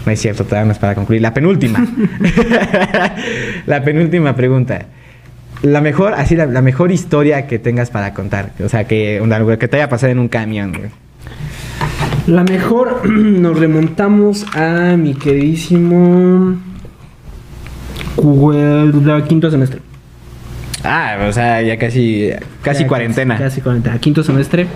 No 0.06 0.12
es 0.12 0.22
cierto, 0.22 0.46
todavía 0.46 0.66
no 0.66 0.72
es 0.72 0.80
para 0.80 0.96
concluir. 0.96 1.22
La 1.22 1.34
penúltima. 1.34 1.86
la 3.66 3.84
penúltima 3.84 4.36
pregunta. 4.36 4.86
La 5.62 5.82
mejor, 5.82 6.14
así, 6.14 6.38
la, 6.38 6.48
mejor 6.62 6.94
historia 6.94 7.46
que 7.46 7.60
tengas 7.60 7.90
para 7.90 8.14
contar. 8.14 8.52
O 8.64 8.70
sea, 8.70 8.86
que, 8.86 9.20
una- 9.22 9.58
que 9.58 9.68
te 9.68 9.76
haya 9.76 9.90
pasado 9.90 10.14
en 10.14 10.20
un 10.20 10.30
camión, 10.30 10.72
güey. 10.72 10.90
La 12.28 12.44
mejor 12.46 13.10
nos 13.10 13.60
remontamos 13.60 14.46
a 14.56 14.96
mi 14.96 15.14
queridísimo 15.16 16.56
quinto 19.28 19.52
semestre. 19.52 19.82
Ah, 20.84 21.26
o 21.28 21.32
sea, 21.34 21.62
ya 21.62 21.78
casi, 21.78 22.30
casi 22.62 22.84
Ya 22.84 22.88
cuarentena. 22.88 23.38
Casi 23.38 23.62
cuarentena. 23.62 24.00
Quinto 24.00 24.24
semestre. 24.24 24.68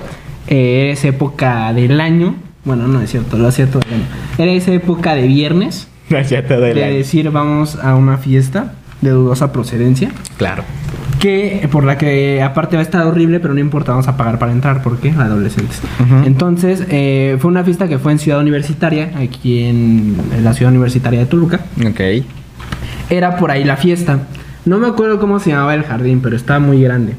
Eh, 0.48 0.91
es 0.91 1.06
época 1.06 1.74
del 1.74 2.00
año. 2.02 2.36
Bueno, 2.66 2.88
no 2.88 3.02
es 3.02 3.12
cierto, 3.12 3.38
lo 3.38 3.48
hacía 3.48 3.68
todo 3.68 3.82
el 3.88 3.94
año. 3.96 4.06
Era 4.38 4.52
esa 4.52 4.72
época 4.74 5.16
de 5.16 5.28
viernes. 5.28 5.88
No, 6.10 6.22
ya 6.22 6.46
todo 6.46 6.66
el 6.66 6.76
de 6.76 6.84
año. 6.84 6.96
decir 6.96 7.32
vamos 7.32 7.78
a 7.82 7.96
una 7.96 8.18
fiesta 8.18 8.74
de 9.02 9.12
dudosa 9.12 9.54
procedencia. 9.54 10.12
Claro. 10.38 10.64
que 11.20 11.68
por 11.72 11.86
la 11.86 11.98
que 11.98 12.44
aparte 12.44 12.76
va 12.76 12.82
a 12.82 12.84
estar 12.84 13.08
horrible, 13.08 13.39
pero 13.39 13.54
no 13.54 13.62
importa, 13.62 13.94
vamos 13.94 14.10
a 14.10 14.18
pagar 14.18 14.38
para 14.38 14.52
entrar 14.52 14.84
porque 14.84 15.12
adolescentes. 15.12 15.82
Ujú. 16.02 16.26
Entonces, 16.26 16.86
eh, 16.89 17.38
fue 17.39 17.50
una 17.50 17.64
fiesta 17.64 17.88
que 17.88 18.00
fue 18.00 18.12
en 18.12 18.20
Ciudad 18.20 18.41
Universitaria, 18.41 19.12
aquí 19.18 19.64
en, 19.64 20.18
en 20.36 20.44
la 20.44 20.54
Ciudad 20.54 20.72
Universitaria 20.74 21.22
de 21.22 21.26
Toluca. 21.26 21.62
Ok. 21.88 22.02
Era 23.14 23.38
por 23.38 23.51
ahí 23.51 23.64
la 23.64 23.78
fiesta. 23.78 24.20
No 24.66 24.80
me 24.80 24.88
acuerdo 24.88 25.20
cómo 25.20 25.39
se 25.39 25.51
llamaba 25.51 25.76
el 25.76 25.84
jardín, 25.84 26.22
pero 26.22 26.36
estaba 26.36 26.59
muy 26.59 26.82
grande. 26.82 27.14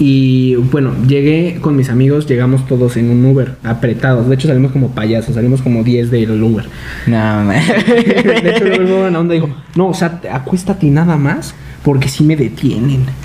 Y 0.00 0.54
bueno, 0.54 0.92
llegué 1.08 1.58
con 1.60 1.74
mis 1.76 1.88
amigos, 1.90 2.26
llegamos 2.26 2.66
todos 2.66 2.96
en 2.96 3.10
un 3.10 3.24
Uber, 3.24 3.56
apretados. 3.64 4.28
De 4.28 4.34
hecho, 4.36 4.46
salimos 4.48 4.70
como 4.72 4.90
payasos, 4.92 5.34
salimos 5.34 5.60
como 5.60 5.82
10 5.82 6.10
del 6.10 6.42
Uber. 6.42 6.64
No, 7.06 7.16
man. 7.44 7.48
De 7.86 8.50
hecho, 8.50 8.64
luego 8.64 8.82
el 8.82 8.86
buena 9.02 9.18
onda 9.20 9.34
dijo, 9.34 9.50
no, 9.74 9.88
o 9.88 9.94
sea, 9.94 10.20
te- 10.20 10.30
acuéstate 10.30 10.86
y 10.86 10.90
nada 10.90 11.16
más, 11.16 11.54
porque 11.82 12.08
si 12.08 12.24
me 12.24 12.36
detienen. 12.36 13.04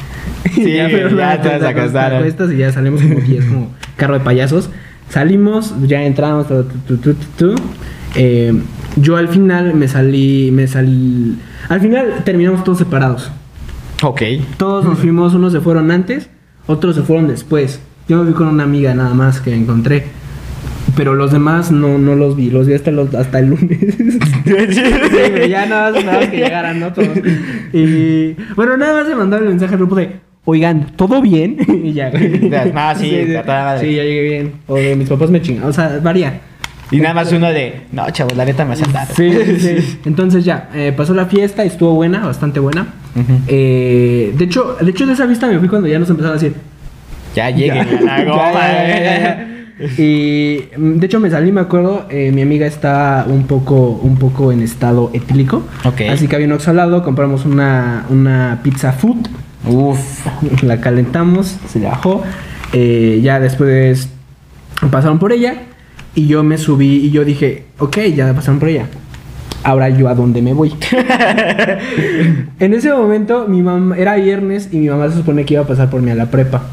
Sí, 0.54 0.74
ya 0.76 0.88
pero 0.92 1.10
la 1.12 1.42
te 1.42 1.48
vas 1.50 1.64
a 1.64 1.70
acostar. 1.70 2.14
acuestas 2.16 2.52
y 2.52 2.58
ya 2.58 2.72
salimos 2.72 3.02
como 3.02 3.20
10, 3.22 3.46
como 3.46 3.68
carro 3.96 4.16
de 4.16 4.20
payasos. 4.20 4.70
Salimos, 5.10 5.74
ya 5.88 6.04
entramos, 6.04 6.48
tu, 6.48 6.98
tu, 6.98 7.14
tu. 7.14 7.56
Eh, 8.16 8.54
yo 8.96 9.18
al 9.18 9.28
final 9.28 9.74
me 9.74 9.88
salí, 9.88 10.52
me 10.52 10.68
salí... 10.68 11.38
Al 11.70 11.82
final 11.82 12.22
terminamos 12.24 12.64
todos 12.64 12.78
separados. 12.78 13.32
ok. 14.02 14.22
Todos 14.58 14.86
nos 14.86 15.00
fuimos, 15.00 15.34
unos 15.34 15.54
se 15.54 15.62
fueron 15.62 15.92
antes, 15.92 16.30
otros 16.68 16.96
se 16.96 17.02
fueron 17.02 17.28
después. 17.28 17.82
Yo 18.08 18.18
me 18.18 18.26
fui 18.26 18.34
con 18.34 18.48
una 18.48 18.64
amiga 18.64 18.94
nada 18.94 19.14
más 19.14 19.40
que 19.40 19.54
encontré. 19.54 20.06
Pero 20.96 21.16
los 21.16 21.32
demás 21.32 21.72
no, 21.72 21.98
no 21.98 22.16
los 22.16 22.36
vi, 22.36 22.52
los 22.52 22.68
vi 22.68 22.74
hasta, 22.74 22.92
los, 22.92 23.14
hasta 23.16 23.40
el 23.40 23.48
lunes. 23.48 23.80
Sí, 24.44 25.50
ya 25.50 25.66
nada 25.66 25.92
más, 25.92 26.06
nada 26.06 26.20
más 26.20 26.30
que 26.30 26.38
llegaran, 26.38 26.80
¿no? 26.80 26.94
Todos. 26.94 27.10
Y 27.72 28.36
bueno, 28.56 28.78
nada 28.78 28.94
más 28.94 29.08
se 29.08 29.16
mandó 29.16 29.38
el 29.38 29.46
mensaje 29.46 29.74
al 29.74 29.80
grupo 29.80 29.96
de, 29.96 30.20
oigan, 30.46 30.96
¿todo 30.96 31.22
bien? 31.22 31.58
y 31.84 31.94
ya. 31.94 32.12
Ah, 32.76 32.94
sí. 32.96 33.10
Sí, 33.10 33.96
ya 33.96 34.04
llegué 34.04 34.22
bien. 34.22 34.54
O 34.68 34.76
de 34.76 34.96
mis 34.96 35.10
papás 35.10 35.32
me 35.32 35.42
chingan, 35.42 35.66
o 35.66 35.74
sea, 35.74 36.00
varía. 36.04 36.42
Y 36.94 37.02
nada 37.02 37.14
más 37.14 37.32
uno 37.32 37.48
de, 37.52 37.82
no, 37.92 38.10
chavos, 38.12 38.36
la 38.36 38.46
neta 38.46 38.64
me 38.66 38.74
hace 38.74 38.84
andar. 38.86 39.08
Sí, 39.08 39.32
sí, 39.32 39.60
sí. 39.60 40.00
Entonces 40.06 40.46
ya, 40.46 40.70
eh, 40.74 40.94
pasó 40.96 41.14
la 41.14 41.26
fiesta, 41.26 41.64
estuvo 41.64 41.94
buena, 41.94 42.26
bastante 42.26 42.60
buena. 42.60 42.88
Eh, 43.48 44.34
de 44.38 44.46
hecho, 44.46 44.78
de 44.80 44.90
hecho 44.92 45.06
de 45.06 45.14
esa 45.14 45.26
fiesta 45.28 45.48
me 45.48 45.60
fui 45.60 45.68
cuando 45.68 45.88
ya 45.88 46.00
nos 46.00 46.10
empezaron 46.10 46.38
a 46.38 46.42
decir, 46.42 46.56
Ya 47.36 47.50
lleguen 47.50 47.88
Ya. 48.06 48.16
a 48.16 48.24
la 48.24 48.24
goma. 48.32 48.52
Ya, 48.54 48.88
ya, 48.88 49.00
ya, 49.04 49.20
ya. 49.22 49.50
Y 49.98 50.66
mm, 50.78 50.94
de 51.00 51.06
hecho 51.08 51.20
me 51.20 51.30
salí, 51.32 51.52
me 51.52 51.62
acuerdo, 51.62 52.06
eh, 52.10 52.32
mi 52.32 52.42
amiga 52.44 52.66
está 52.68 53.26
un 53.28 53.46
poco, 53.48 53.76
un 54.04 54.18
poco 54.18 54.52
en 54.52 54.62
estado 54.62 55.10
etílico. 55.14 55.64
Así 56.12 56.28
que 56.28 56.36
había 56.36 56.48
un 56.48 56.54
Oxxo 56.54 56.70
al 56.72 56.78
lado, 56.78 57.04
compramos 57.04 57.46
una, 57.46 58.06
una 58.10 58.60
pizza 58.64 58.94
food, 58.94 59.28
Uf. 59.68 60.26
la 60.64 60.80
calentamos, 60.80 61.58
se 61.68 61.80
bajó. 61.80 62.24
Eh, 62.72 63.20
ya 63.24 63.40
después 63.40 64.10
pasaron 64.92 65.18
por 65.20 65.32
ella 65.32 65.56
y 66.16 66.28
yo 66.28 66.44
me 66.44 66.58
subí 66.58 66.98
y 66.98 67.12
yo 67.12 67.26
dije, 67.26 67.66
ok, 67.80 67.98
ya 68.16 68.34
pasaron 68.34 68.60
por 68.60 68.70
ella. 68.70 68.88
Ahora 69.64 69.90
yo 69.90 70.10
a 70.10 70.16
dónde 70.16 70.42
me 70.42 70.54
voy. 70.54 70.74
en 72.60 72.74
ese 72.74 72.92
momento 72.92 73.48
mi 73.48 73.62
mamá 73.62 73.98
era 73.98 74.16
viernes 74.16 74.70
y 74.72 74.78
mi 74.78 74.90
mamá 74.90 75.10
se 75.10 75.16
supone 75.18 75.46
que 75.46 75.54
iba 75.54 75.64
a 75.64 75.68
pasar 75.68 75.90
por 75.90 76.02
mí 76.02 76.12
a 76.12 76.16
la 76.16 76.26
prepa. 76.26 76.64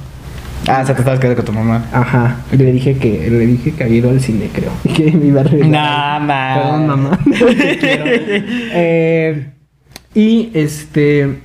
Ah, 0.68 0.80
o 0.82 0.86
sea, 0.86 0.94
te 0.94 1.00
estabas 1.00 1.20
quedando 1.20 1.36
con 1.36 1.46
tu 1.46 1.52
mamá. 1.52 1.86
Ajá, 1.92 2.36
le 2.50 2.72
dije 2.72 2.96
que 2.98 3.30
le 3.30 3.46
dije 3.46 3.72
que 3.72 3.84
había 3.84 3.96
ido 3.98 4.10
al 4.10 4.20
cine, 4.20 4.50
creo. 4.52 4.70
Y 4.84 4.88
que 4.92 5.12
me 5.12 5.26
iba 5.26 5.40
a. 5.40 5.44
No, 5.44 6.26
man. 6.26 6.58
Perdón, 6.58 6.86
mamá. 6.86 7.18
Eh, 8.72 9.52
y 10.14 10.50
este 10.54 11.38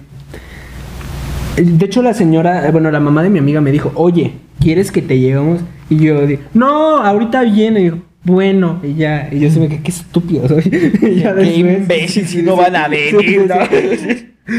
de 1.55 1.85
hecho 1.85 2.01
la 2.01 2.13
señora, 2.13 2.69
bueno, 2.71 2.91
la 2.91 2.99
mamá 2.99 3.23
de 3.23 3.29
mi 3.29 3.39
amiga 3.39 3.61
me 3.61 3.71
dijo, 3.71 3.91
"Oye, 3.95 4.33
¿quieres 4.59 4.91
que 4.91 5.01
te 5.01 5.19
llevemos?" 5.19 5.61
Y 5.89 5.97
yo 5.97 6.25
dije, 6.25 6.43
"No, 6.53 6.97
ahorita 6.97 7.41
viene." 7.43 7.79
Y 7.81 7.83
dijo, 7.85 7.97
"Bueno." 8.23 8.79
Y 8.83 8.95
ya, 8.95 9.29
y 9.31 9.39
yo 9.39 9.49
se 9.51 9.59
me 9.59 9.67
quedé, 9.67 9.81
qué 9.81 9.91
estúpido 9.91 10.47
soy. 10.47 10.63
Y 11.01 11.15
ya 11.21 11.33
Qué 11.35 11.41
después- 11.43 11.57
imbécil, 11.57 12.27
si 12.27 12.41
no 12.41 12.55
van 12.57 12.75
a 12.75 12.87
venir, 12.87 13.45
¿no? 13.47 13.55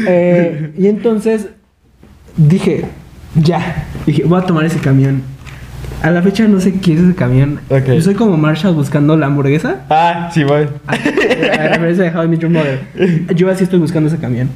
Eh, 0.07 0.71
y 0.77 0.87
entonces 0.87 1.47
dije, 2.35 2.85
ya, 3.35 3.85
dije, 4.05 4.23
voy 4.23 4.39
a 4.41 4.45
tomar 4.45 4.65
ese 4.65 4.79
camión. 4.79 5.21
A 6.03 6.11
la 6.11 6.21
fecha 6.21 6.47
no 6.47 6.59
sé 6.59 6.73
quién 6.73 6.97
es 6.99 7.03
ese 7.05 7.15
camión. 7.15 7.59
Yo 7.87 8.01
soy 8.01 8.13
como 8.13 8.37
Marshall 8.37 8.75
buscando 8.75 9.17
la 9.17 9.25
hamburguesa. 9.25 9.81
Ah, 9.89 10.29
sí, 10.31 10.43
voy. 10.43 10.67
A 10.85 10.95
referencia 11.69 12.03
de 12.03 12.11
How 12.15 12.23
I 12.23 12.27
Met 12.27 12.39
Your 12.41 12.51
Mother. 12.51 12.79
Yo 13.35 13.49
así 13.49 13.63
estoy 13.63 13.79
buscando 13.79 14.07
ese 14.07 14.17
camión. 14.19 14.49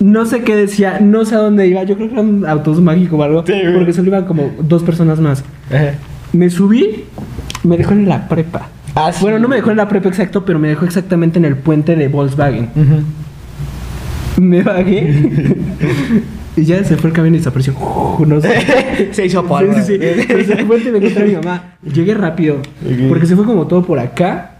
No 0.00 0.26
sé 0.26 0.42
qué 0.42 0.54
decía, 0.54 0.98
no 1.00 1.24
sé 1.24 1.34
a 1.34 1.38
dónde 1.38 1.66
iba. 1.66 1.82
Yo 1.84 1.96
creo 1.96 2.08
que 2.08 2.14
era 2.14 2.22
un 2.22 2.44
autobús 2.46 2.80
mágico 2.80 3.16
o 3.16 3.22
algo. 3.22 3.44
Sí, 3.46 3.54
porque 3.74 3.92
solo 3.92 4.08
iban 4.08 4.24
como 4.24 4.50
dos 4.60 4.82
personas 4.82 5.20
más. 5.20 5.42
Me 6.32 6.50
subí, 6.50 7.04
me 7.64 7.76
dejó 7.76 7.92
en 7.92 8.08
la 8.08 8.28
prepa. 8.28 8.68
Ah, 8.94 9.12
sí. 9.12 9.20
Bueno, 9.22 9.38
no 9.38 9.48
me 9.48 9.56
dejó 9.56 9.70
en 9.70 9.76
la 9.76 9.88
prepa 9.88 10.08
exacto, 10.08 10.44
pero 10.44 10.58
me 10.58 10.68
dejó 10.68 10.84
exactamente 10.84 11.38
en 11.38 11.44
el 11.44 11.56
puente 11.56 11.96
de 11.96 12.08
Volkswagen. 12.08 12.70
Me 14.38 14.62
bajé. 14.62 15.56
y 16.56 16.64
ya 16.64 16.82
se 16.84 16.96
fue 16.96 17.10
el 17.10 17.16
camión 17.16 17.34
y 17.34 17.38
desapareció. 17.38 17.74
No 18.26 18.40
sé. 18.40 19.08
Se 19.12 19.26
hizo 19.26 19.44
polvo. 19.44 19.74
Sí, 19.74 19.98
sí, 19.98 19.98
sí. 19.98 20.64
Pues 20.66 20.84
me 20.90 20.98
encontré 20.98 21.22
a 21.22 21.26
mi 21.26 21.34
mamá. 21.34 21.76
Llegué 21.82 22.14
rápido. 22.14 22.56
Porque 23.08 23.26
se 23.26 23.36
fue 23.36 23.44
como 23.44 23.66
todo 23.66 23.84
por 23.84 23.98
acá. 23.98 24.52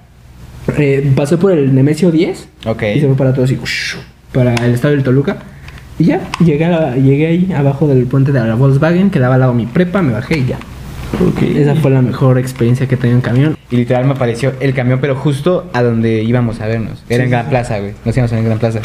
Eh, 0.76 1.10
pasé 1.16 1.38
por 1.38 1.52
el 1.52 1.74
Nemesio 1.74 2.10
10. 2.10 2.48
Ok. 2.66 2.82
Y 2.96 3.00
se 3.00 3.06
fue 3.06 3.16
para 3.16 3.32
todo 3.32 3.44
así. 3.46 3.58
Para 4.32 4.54
el 4.54 4.74
estado 4.74 4.94
del 4.94 5.02
Toluca. 5.04 5.38
Y 5.98 6.04
ya, 6.04 6.20
llegué, 6.44 6.64
a 6.66 6.94
llegué 6.96 7.26
ahí 7.26 7.52
abajo 7.56 7.88
del 7.88 8.04
puente 8.06 8.30
de 8.32 8.40
la 8.40 8.54
Volkswagen, 8.54 9.10
que 9.10 9.18
daba 9.18 9.34
al 9.34 9.40
lado 9.40 9.54
mi 9.54 9.66
prepa, 9.66 10.02
me 10.02 10.12
bajé 10.12 10.38
y 10.38 10.46
ya. 10.46 10.58
Esa 11.56 11.74
fue 11.76 11.90
la 11.90 12.02
mejor 12.02 12.38
experiencia 12.38 12.86
que 12.86 12.96
he 12.96 12.98
tenido 12.98 13.16
en 13.16 13.22
camión. 13.22 13.56
Y 13.70 13.76
literal 13.76 14.04
me 14.04 14.12
apareció 14.12 14.52
el 14.60 14.74
camión, 14.74 14.98
pero 15.00 15.14
justo 15.14 15.70
a 15.72 15.82
donde 15.82 16.22
íbamos 16.22 16.60
a 16.60 16.66
vernos. 16.66 17.02
Era 17.08 17.24
en 17.24 17.30
Gran 17.30 17.48
Plaza, 17.48 17.78
güey. 17.78 17.92
Nos 18.04 18.14
íbamos 18.16 18.32
en 18.32 18.44
Gran 18.44 18.58
Plaza. 18.58 18.80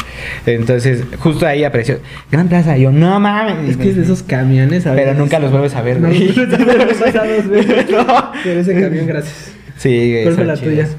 Entonces, 0.46 1.04
justo 1.18 1.46
ahí 1.46 1.64
apareció 1.64 1.98
Gran 2.30 2.48
Plaza. 2.48 2.78
Y 2.78 2.82
yo, 2.82 2.92
no 2.92 3.20
mames. 3.20 3.70
Es 3.70 3.76
que 3.76 3.90
es 3.90 3.96
de 3.96 4.02
esos 4.04 4.22
camiones, 4.22 4.86
a 4.86 4.94
Pero 4.94 5.12
nunca 5.14 5.38
los 5.38 5.50
vuelves 5.50 5.74
a 5.74 5.82
ver, 5.82 6.00
No, 6.00 6.08
güey. 6.08 6.34
no, 6.34 6.46
no, 6.46 6.56
no. 6.56 8.04
No. 8.04 8.32
Pero 8.42 8.60
ese 8.60 8.80
camión, 8.80 9.06
gracias. 9.06 9.52
Sí, 9.76 10.10
güey. 10.10 10.22
¿Cuál 10.22 10.34
fue 10.34 10.44
la 10.44 10.56
chidas. 10.56 10.88
tuya? 10.90 10.98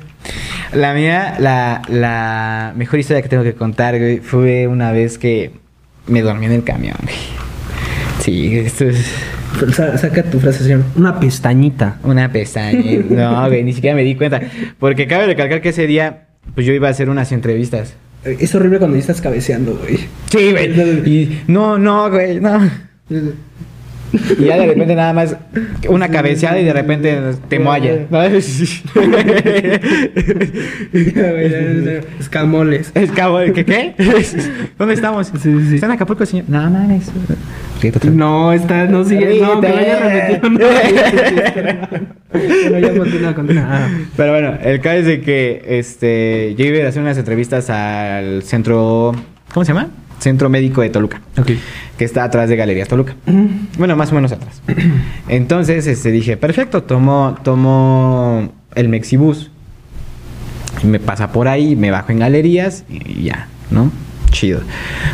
La 0.75 0.93
mía, 0.93 1.35
la, 1.39 1.81
la 1.87 2.73
mejor 2.75 2.99
historia 2.99 3.21
que 3.21 3.29
tengo 3.29 3.43
que 3.43 3.53
contar, 3.53 3.97
güey, 3.97 4.19
fue 4.19 4.67
una 4.67 4.91
vez 4.91 5.17
que 5.17 5.51
me 6.07 6.21
dormí 6.21 6.45
en 6.47 6.51
el 6.53 6.63
camión, 6.63 6.95
güey. 7.03 7.15
Sí, 8.21 8.57
esto 8.57 8.85
es 8.85 9.05
Saca 9.75 10.23
tu 10.23 10.39
frase, 10.39 10.63
señor. 10.63 10.83
Una 10.95 11.19
pestañita. 11.19 11.97
una 12.03 12.31
pestaña. 12.31 12.81
No, 13.09 13.47
güey, 13.47 13.63
ni 13.63 13.73
siquiera 13.73 13.95
me 13.95 14.03
di 14.03 14.15
cuenta. 14.15 14.41
Porque 14.79 15.07
cabe 15.07 15.27
recalcar 15.27 15.61
que 15.61 15.69
ese 15.69 15.87
día, 15.87 16.27
pues 16.55 16.65
yo 16.65 16.73
iba 16.73 16.87
a 16.87 16.91
hacer 16.91 17.09
unas 17.09 17.31
entrevistas. 17.31 17.93
Es 18.25 18.55
horrible 18.55 18.79
cuando 18.79 18.97
estás 18.97 19.21
cabeceando, 19.21 19.75
güey. 19.77 19.97
Sí, 20.31 20.51
güey. 20.51 20.71
Y 21.07 21.43
no, 21.47 21.77
no, 21.77 22.09
güey, 22.09 22.39
no. 22.39 22.69
Y 24.13 24.45
ya 24.45 24.57
de 24.57 24.67
repente 24.67 24.95
nada 24.95 25.11
más 25.13 25.35
una 25.89 26.09
cabeceada 26.09 26.59
y 26.59 26.65
de 26.65 26.73
repente 26.73 27.19
te 27.47 27.59
mualla. 27.59 27.93
Escamoles. 32.19 32.91
Es 32.93 33.11
cabo, 33.11 33.39
¿qué 33.53 33.65
qué? 33.65 33.95
¿Dónde 34.77 34.93
estamos? 34.93 35.27
Sí, 35.27 35.37
sí, 35.41 35.67
sí. 35.69 35.75
¿Está 35.75 35.87
en 35.87 35.93
Acapulco, 35.93 36.25
señor? 36.25 36.45
No 36.47 36.69
mames. 36.69 37.11
No, 38.11 38.53
está, 38.53 38.85
no 38.85 39.03
sigue. 39.03 39.41
No, 39.41 39.59
que. 39.59 40.39
Bueno, 42.69 42.79
ya 42.79 42.97
continúa, 42.97 43.35
continúa. 43.35 43.67
Ah. 43.67 43.89
Pero 44.15 44.31
bueno, 44.31 44.57
el 44.63 44.79
caso 44.79 44.97
es 44.97 45.05
de 45.05 45.21
que 45.21 45.63
este, 45.67 46.55
yo 46.55 46.65
iba 46.65 46.85
a 46.85 46.89
hacer 46.89 47.01
unas 47.01 47.17
entrevistas 47.17 47.69
al 47.69 48.43
centro. 48.43 49.13
¿Cómo 49.53 49.65
se 49.65 49.73
llama? 49.73 49.89
Centro 50.23 50.49
Médico 50.49 50.81
de 50.81 50.89
Toluca. 50.89 51.21
Que 51.97 52.05
está 52.05 52.23
atrás 52.23 52.49
de 52.49 52.55
Galerías 52.55 52.87
Toluca. 52.87 53.15
Bueno, 53.77 53.95
más 53.95 54.11
o 54.11 54.15
menos 54.15 54.31
atrás. 54.31 54.61
Entonces 55.27 55.85
este, 55.85 56.11
dije, 56.11 56.37
perfecto, 56.37 56.83
tomo, 56.83 57.37
tomo 57.43 58.53
el 58.73 58.89
Mexibus. 58.89 59.51
Me 60.83 60.99
pasa 60.99 61.31
por 61.31 61.47
ahí, 61.47 61.75
me 61.75 61.91
bajo 61.91 62.11
en 62.11 62.19
galerías 62.19 62.85
y 62.89 63.23
ya, 63.23 63.47
¿no? 63.69 63.91
Chido. 64.31 64.61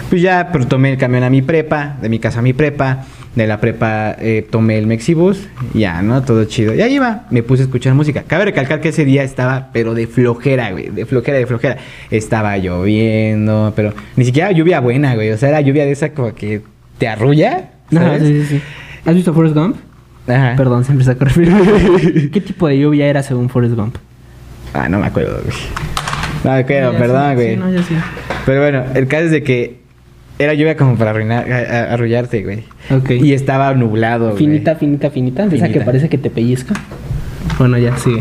Pues 0.09 0.21
ya 0.21 0.49
pero 0.51 0.67
tomé 0.67 0.91
el 0.91 0.97
camión 0.97 1.23
a 1.23 1.29
mi 1.29 1.41
prepa, 1.41 1.97
de 2.01 2.07
mi 2.07 2.19
casa 2.19 2.39
a 2.39 2.41
mi 2.41 2.53
prepa, 2.53 3.05
de 3.43 3.47
la 3.47 3.59
prepa 3.59 4.15
eh, 4.19 4.45
tomé 4.49 4.77
el 4.77 4.87
Mexibus, 4.87 5.47
ya, 5.73 6.01
¿no? 6.01 6.23
Todo 6.23 6.45
chido. 6.45 6.73
Y 6.73 6.81
ahí 6.81 6.95
iba, 6.95 7.25
me 7.29 7.43
puse 7.43 7.63
a 7.63 7.65
escuchar 7.65 7.93
música. 7.93 8.23
Cabe 8.23 8.45
recalcar 8.45 8.81
que 8.81 8.89
ese 8.89 9.05
día 9.05 9.23
estaba, 9.23 9.69
pero 9.73 9.93
de 9.93 10.07
flojera, 10.07 10.71
güey, 10.71 10.89
de 10.89 11.05
flojera, 11.05 11.37
de 11.37 11.45
flojera. 11.45 11.77
Estaba 12.11 12.57
lloviendo, 12.57 13.73
pero 13.75 13.93
ni 14.15 14.25
siquiera 14.25 14.51
lluvia 14.51 14.79
buena, 14.79 15.15
güey. 15.15 15.31
O 15.31 15.37
sea, 15.37 15.49
era 15.49 15.61
lluvia 15.61 15.85
de 15.85 15.91
esa 15.91 16.13
como 16.13 16.33
que 16.33 16.61
te 16.97 17.07
arrulla. 17.07 17.71
Ajá, 17.91 18.05
¿sabes? 18.05 18.23
sí, 18.23 18.41
sí, 18.41 18.45
sí. 18.47 18.61
¿Has 19.05 19.15
visto 19.15 19.33
Forrest 19.33 19.55
Gump? 19.55 19.77
Ajá. 20.27 20.53
Perdón, 20.55 20.83
siempre 20.83 21.05
saco 21.05 21.25
referencia. 21.25 22.29
¿Qué 22.31 22.41
tipo 22.41 22.67
de 22.67 22.77
lluvia 22.77 23.07
era 23.07 23.23
según 23.23 23.49
Forrest 23.49 23.75
Gump? 23.75 23.95
Ah, 24.73 24.87
no 24.89 24.99
me 24.99 25.07
acuerdo, 25.07 25.41
güey. 25.43 25.55
No 26.43 26.51
me 26.51 26.57
acuerdo, 26.59 26.93
Ya 26.93 26.99
perdón, 26.99 27.29
sí, 27.29 27.35
güey. 27.35 27.49
Sí, 27.49 27.55
no, 27.57 27.71
ya 27.71 27.83
sí. 27.83 27.95
Pero 28.45 28.61
bueno, 28.61 28.83
el 28.93 29.07
caso 29.07 29.25
es 29.25 29.31
de 29.31 29.43
que 29.43 29.79
Era 30.39 30.53
lluvia 30.53 30.75
como 30.77 30.95
para 30.97 31.11
arruinar, 31.11 31.51
a- 31.51 31.57
a- 31.57 31.93
arrullarte, 31.93 32.41
güey. 32.43 32.63
Ok. 32.89 33.11
Y 33.11 33.33
estaba 33.33 33.73
nublado, 33.73 34.27
güey. 34.31 34.37
Finita, 34.37 34.75
finita, 34.75 35.11
finita. 35.11 35.43
Esa 35.45 35.57
que 35.67 35.73
Finita. 35.73 35.85
parece 35.85 36.09
que 36.09 36.17
te 36.17 36.29
pellizca. 36.29 36.73
Bueno, 37.57 37.77
ya, 37.77 37.95
sigue. 37.97 38.19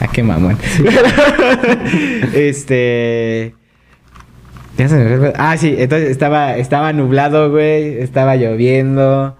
Ah, 0.00 0.08
qué 0.12 0.22
mamón. 0.22 0.58
este. 2.34 3.54
Ya 4.78 4.88
se 4.88 4.96
me. 4.96 5.32
Ah, 5.36 5.56
sí, 5.56 5.74
entonces 5.78 6.10
estaba, 6.10 6.56
estaba 6.56 6.92
nublado, 6.92 7.50
güey. 7.50 7.98
Estaba 8.00 8.36
lloviendo. 8.36 9.36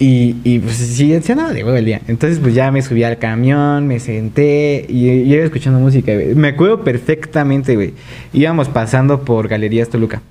Y, 0.00 0.36
y 0.44 0.60
pues 0.60 0.76
sí, 0.76 1.18
se 1.20 1.32
andaba 1.32 1.52
de 1.52 1.64
huevo 1.64 1.76
el 1.76 1.84
día. 1.84 2.00
Entonces, 2.06 2.38
pues 2.38 2.54
ya 2.54 2.70
me 2.70 2.82
subí 2.82 3.02
al 3.02 3.18
camión, 3.18 3.86
me 3.88 3.98
senté 3.98 4.86
y, 4.88 5.08
y 5.10 5.34
iba 5.34 5.44
escuchando 5.44 5.80
música, 5.80 6.14
güey. 6.14 6.34
Me 6.36 6.48
acuerdo 6.48 6.84
perfectamente, 6.84 7.74
güey. 7.74 7.94
Íbamos 8.32 8.68
pasando 8.68 9.22
por 9.24 9.48
Galerías 9.48 9.88
Toluca. 9.88 10.22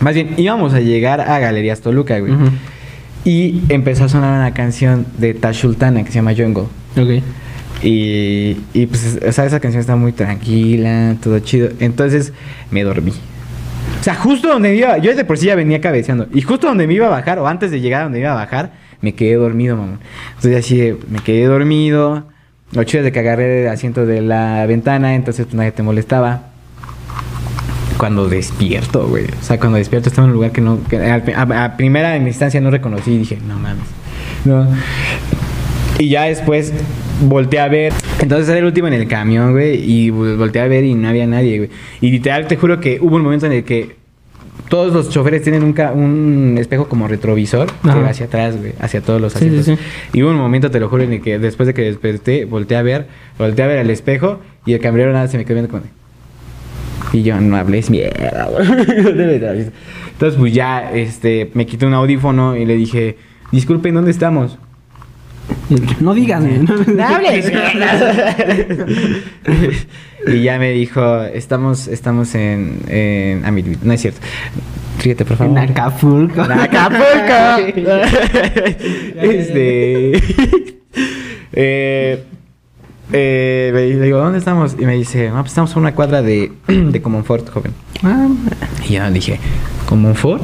Más 0.00 0.14
bien, 0.14 0.34
íbamos 0.36 0.74
a 0.74 0.80
llegar 0.80 1.20
a 1.20 1.38
Galerías 1.38 1.80
Toluca, 1.80 2.18
güey. 2.18 2.32
Y 3.24 3.62
empezó 3.68 4.04
a 4.04 4.08
sonar 4.08 4.38
una 4.38 4.54
canción 4.54 5.06
de 5.18 5.34
Tashultana 5.34 6.02
que 6.02 6.08
se 6.08 6.16
llama 6.16 6.32
Jungle. 6.34 6.64
Ok. 6.96 7.22
Y, 7.82 8.56
y 8.72 8.86
pues, 8.86 9.18
o 9.26 9.32
sea, 9.32 9.44
esa 9.44 9.60
canción 9.60 9.80
está 9.80 9.96
muy 9.96 10.12
tranquila, 10.12 11.16
todo 11.22 11.38
chido. 11.40 11.68
Entonces 11.80 12.32
me 12.70 12.82
dormí. 12.82 13.12
O 14.00 14.02
sea, 14.02 14.14
justo 14.14 14.48
donde 14.48 14.70
me 14.70 14.76
iba, 14.76 14.96
yo 14.98 15.14
de 15.14 15.24
por 15.24 15.36
sí 15.36 15.46
ya 15.46 15.54
venía 15.54 15.80
cabeceando. 15.80 16.26
Y 16.32 16.40
justo 16.40 16.66
donde 16.66 16.86
me 16.86 16.94
iba 16.94 17.06
a 17.06 17.10
bajar, 17.10 17.38
o 17.38 17.46
antes 17.46 17.70
de 17.70 17.80
llegar 17.80 18.00
a 18.00 18.04
donde 18.04 18.18
me 18.18 18.24
iba 18.24 18.32
a 18.32 18.36
bajar, 18.36 18.72
me 19.02 19.14
quedé 19.14 19.34
dormido, 19.34 19.76
mamá. 19.76 19.98
Entonces 20.36 20.64
así, 20.64 20.94
me 21.10 21.18
quedé 21.18 21.44
dormido. 21.44 22.26
Lo 22.72 22.84
chido 22.84 23.02
de 23.02 23.12
que 23.12 23.18
agarré 23.18 23.62
el 23.62 23.68
asiento 23.68 24.06
de 24.06 24.22
la 24.22 24.64
ventana, 24.66 25.14
entonces 25.14 25.44
pues 25.44 25.54
nadie 25.54 25.72
te 25.72 25.82
molestaba. 25.82 26.49
Cuando 28.00 28.28
despierto, 28.28 29.06
güey. 29.06 29.26
O 29.26 29.42
sea, 29.44 29.60
cuando 29.60 29.76
despierto 29.78 30.08
estaba 30.08 30.24
en 30.26 30.30
un 30.30 30.34
lugar 30.36 30.52
que 30.52 30.60
no... 30.62 30.82
que 30.88 30.96
a, 30.96 31.22
a- 31.36 31.64
a 31.64 31.76
primera 31.76 32.16
instancia 32.16 32.60
no 32.60 32.70
reconocí 32.70 33.12
y 33.12 33.18
dije, 33.18 33.38
no 33.46 33.58
mames. 33.58 33.84
No. 34.46 34.66
Y 35.98 36.08
ya 36.08 36.24
después 36.24 36.72
volteé 37.22 37.60
a 37.60 37.68
ver. 37.68 37.92
Entonces 38.20 38.48
era 38.48 38.58
el 38.58 38.64
último 38.64 38.88
en 38.88 38.94
el 38.94 39.06
camión, 39.06 39.52
güey. 39.52 39.76
Y 39.84 40.10
vol- 40.10 40.36
volteé 40.38 40.62
a 40.62 40.66
ver 40.66 40.84
y 40.84 40.94
no 40.94 41.08
había 41.08 41.26
nadie, 41.26 41.58
güey. 41.58 41.70
Y 42.00 42.10
literal 42.10 42.46
te 42.46 42.56
juro 42.56 42.80
que 42.80 42.98
hubo 43.02 43.16
un 43.16 43.22
momento 43.22 43.44
en 43.46 43.52
el 43.52 43.64
que 43.64 43.96
todos 44.70 44.94
los 44.94 45.10
choferes 45.10 45.42
tienen 45.42 45.62
un, 45.64 46.56
espejo 46.58 46.88
como 46.88 47.06
retrovisor 47.08 47.66
que 47.82 47.88
va 47.88 48.08
hacia 48.08 48.26
atrás, 48.26 48.56
güey. 48.56 48.72
Hacia 48.80 49.02
todos 49.02 49.20
los 49.20 49.32
Sí, 49.34 49.40
sí, 49.40 49.58
asientos. 49.58 49.66
sí. 49.66 50.18
Y 50.18 50.22
hubo 50.22 50.30
un 50.30 50.36
momento, 50.36 50.70
te 50.70 50.80
lo 50.80 50.88
juro, 50.88 51.02
en 51.02 51.12
el 51.12 51.20
que 51.20 51.38
después 51.38 51.66
de 51.66 51.74
que 51.74 51.82
desperté, 51.82 52.44
volteé 52.46 52.76
a 52.78 52.82
ver, 52.82 53.08
volteé 53.36 53.64
a 53.64 53.68
ver 53.68 53.78
al 53.78 53.90
espejo 53.90 54.40
y 54.64 54.72
el 54.72 54.80
camionero 54.80 55.12
nada 55.12 55.28
se 55.28 55.36
me 55.36 55.44
quedó 55.44 55.54
viendo 55.56 55.70
como... 55.70 55.82
de- 55.82 55.99
Y 57.12 57.22
yo, 57.22 57.40
no 57.40 57.56
hables 57.56 57.90
mierda. 57.90 58.48
Entonces, 58.58 60.38
pues 60.38 60.52
ya, 60.52 60.92
este, 60.92 61.50
me 61.54 61.66
quité 61.66 61.86
un 61.86 61.94
audífono 61.94 62.56
y 62.56 62.66
le 62.66 62.74
dije, 62.76 63.16
disculpen, 63.52 63.94
¿dónde 63.94 64.10
estamos? 64.10 64.58
No 66.00 66.14
digas. 66.14 66.42
No 66.42 67.06
hables, 67.16 67.50
y 70.26 70.42
ya 70.42 70.58
me 70.58 70.70
dijo, 70.70 71.22
estamos, 71.24 71.88
estamos 71.88 72.34
en, 72.34 72.80
en 72.86 73.42
Amil- 73.44 73.78
No 73.82 73.92
es 73.92 74.00
cierto. 74.02 74.20
Fíjate, 74.98 75.24
por 75.24 75.36
favor. 75.38 75.56
En 75.58 75.70
Acapulco. 75.70 76.44
En 76.44 76.52
Acapulco. 76.52 78.00
este. 79.22 80.12
eh, 81.52 82.22
eh, 83.12 83.70
le 83.74 84.00
digo, 84.04 84.18
¿dónde 84.18 84.38
estamos? 84.38 84.76
Y 84.78 84.84
me 84.86 84.94
dice, 84.94 85.28
no, 85.28 85.36
pues 85.40 85.48
estamos 85.52 85.74
a 85.76 85.78
una 85.78 85.94
cuadra 85.94 86.22
de, 86.22 86.52
de 86.68 87.02
Comonfort, 87.02 87.48
joven. 87.50 87.72
Ah, 88.02 88.28
Y 88.88 88.94
yo 88.94 89.10
dije, 89.10 89.38
¿Comonfort? 89.88 90.42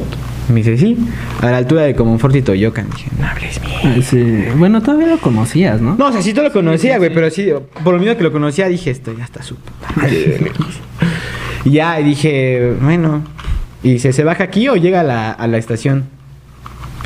Me 0.48 0.56
dice, 0.56 0.78
sí, 0.78 0.96
a 1.42 1.50
la 1.50 1.56
altura 1.56 1.82
de 1.82 1.94
Comonfort 1.96 2.36
y 2.36 2.42
Toyocan. 2.42 2.88
Dije, 2.90 3.10
no 3.18 3.26
hables 3.26 3.60
mierda. 3.62 4.02
sí. 4.02 4.44
Bueno, 4.56 4.80
todavía 4.80 5.08
lo 5.08 5.18
conocías, 5.18 5.80
¿no? 5.80 5.96
No, 5.96 6.06
o 6.06 6.12
sea, 6.12 6.22
sí 6.22 6.32
tú 6.32 6.42
lo 6.42 6.52
conocía, 6.52 6.98
güey, 6.98 7.12
pero 7.12 7.28
sí, 7.30 7.48
por 7.82 7.94
lo 7.94 7.98
mismo 8.00 8.16
que 8.16 8.22
lo 8.22 8.30
conocía, 8.30 8.68
dije, 8.68 8.90
esto 8.90 9.12
ya 9.16 9.24
está 9.24 9.42
su 9.42 9.56
puta 9.56 9.88
madre. 9.96 10.40
Y 11.64 11.70
ya 11.70 11.96
dije, 11.96 12.74
bueno, 12.80 13.22
¿y 13.82 13.94
dice, 13.94 14.12
se 14.12 14.22
baja 14.22 14.44
aquí 14.44 14.68
o 14.68 14.76
llega 14.76 15.00
a 15.00 15.02
la, 15.02 15.32
a 15.32 15.48
la 15.48 15.58
estación? 15.58 16.04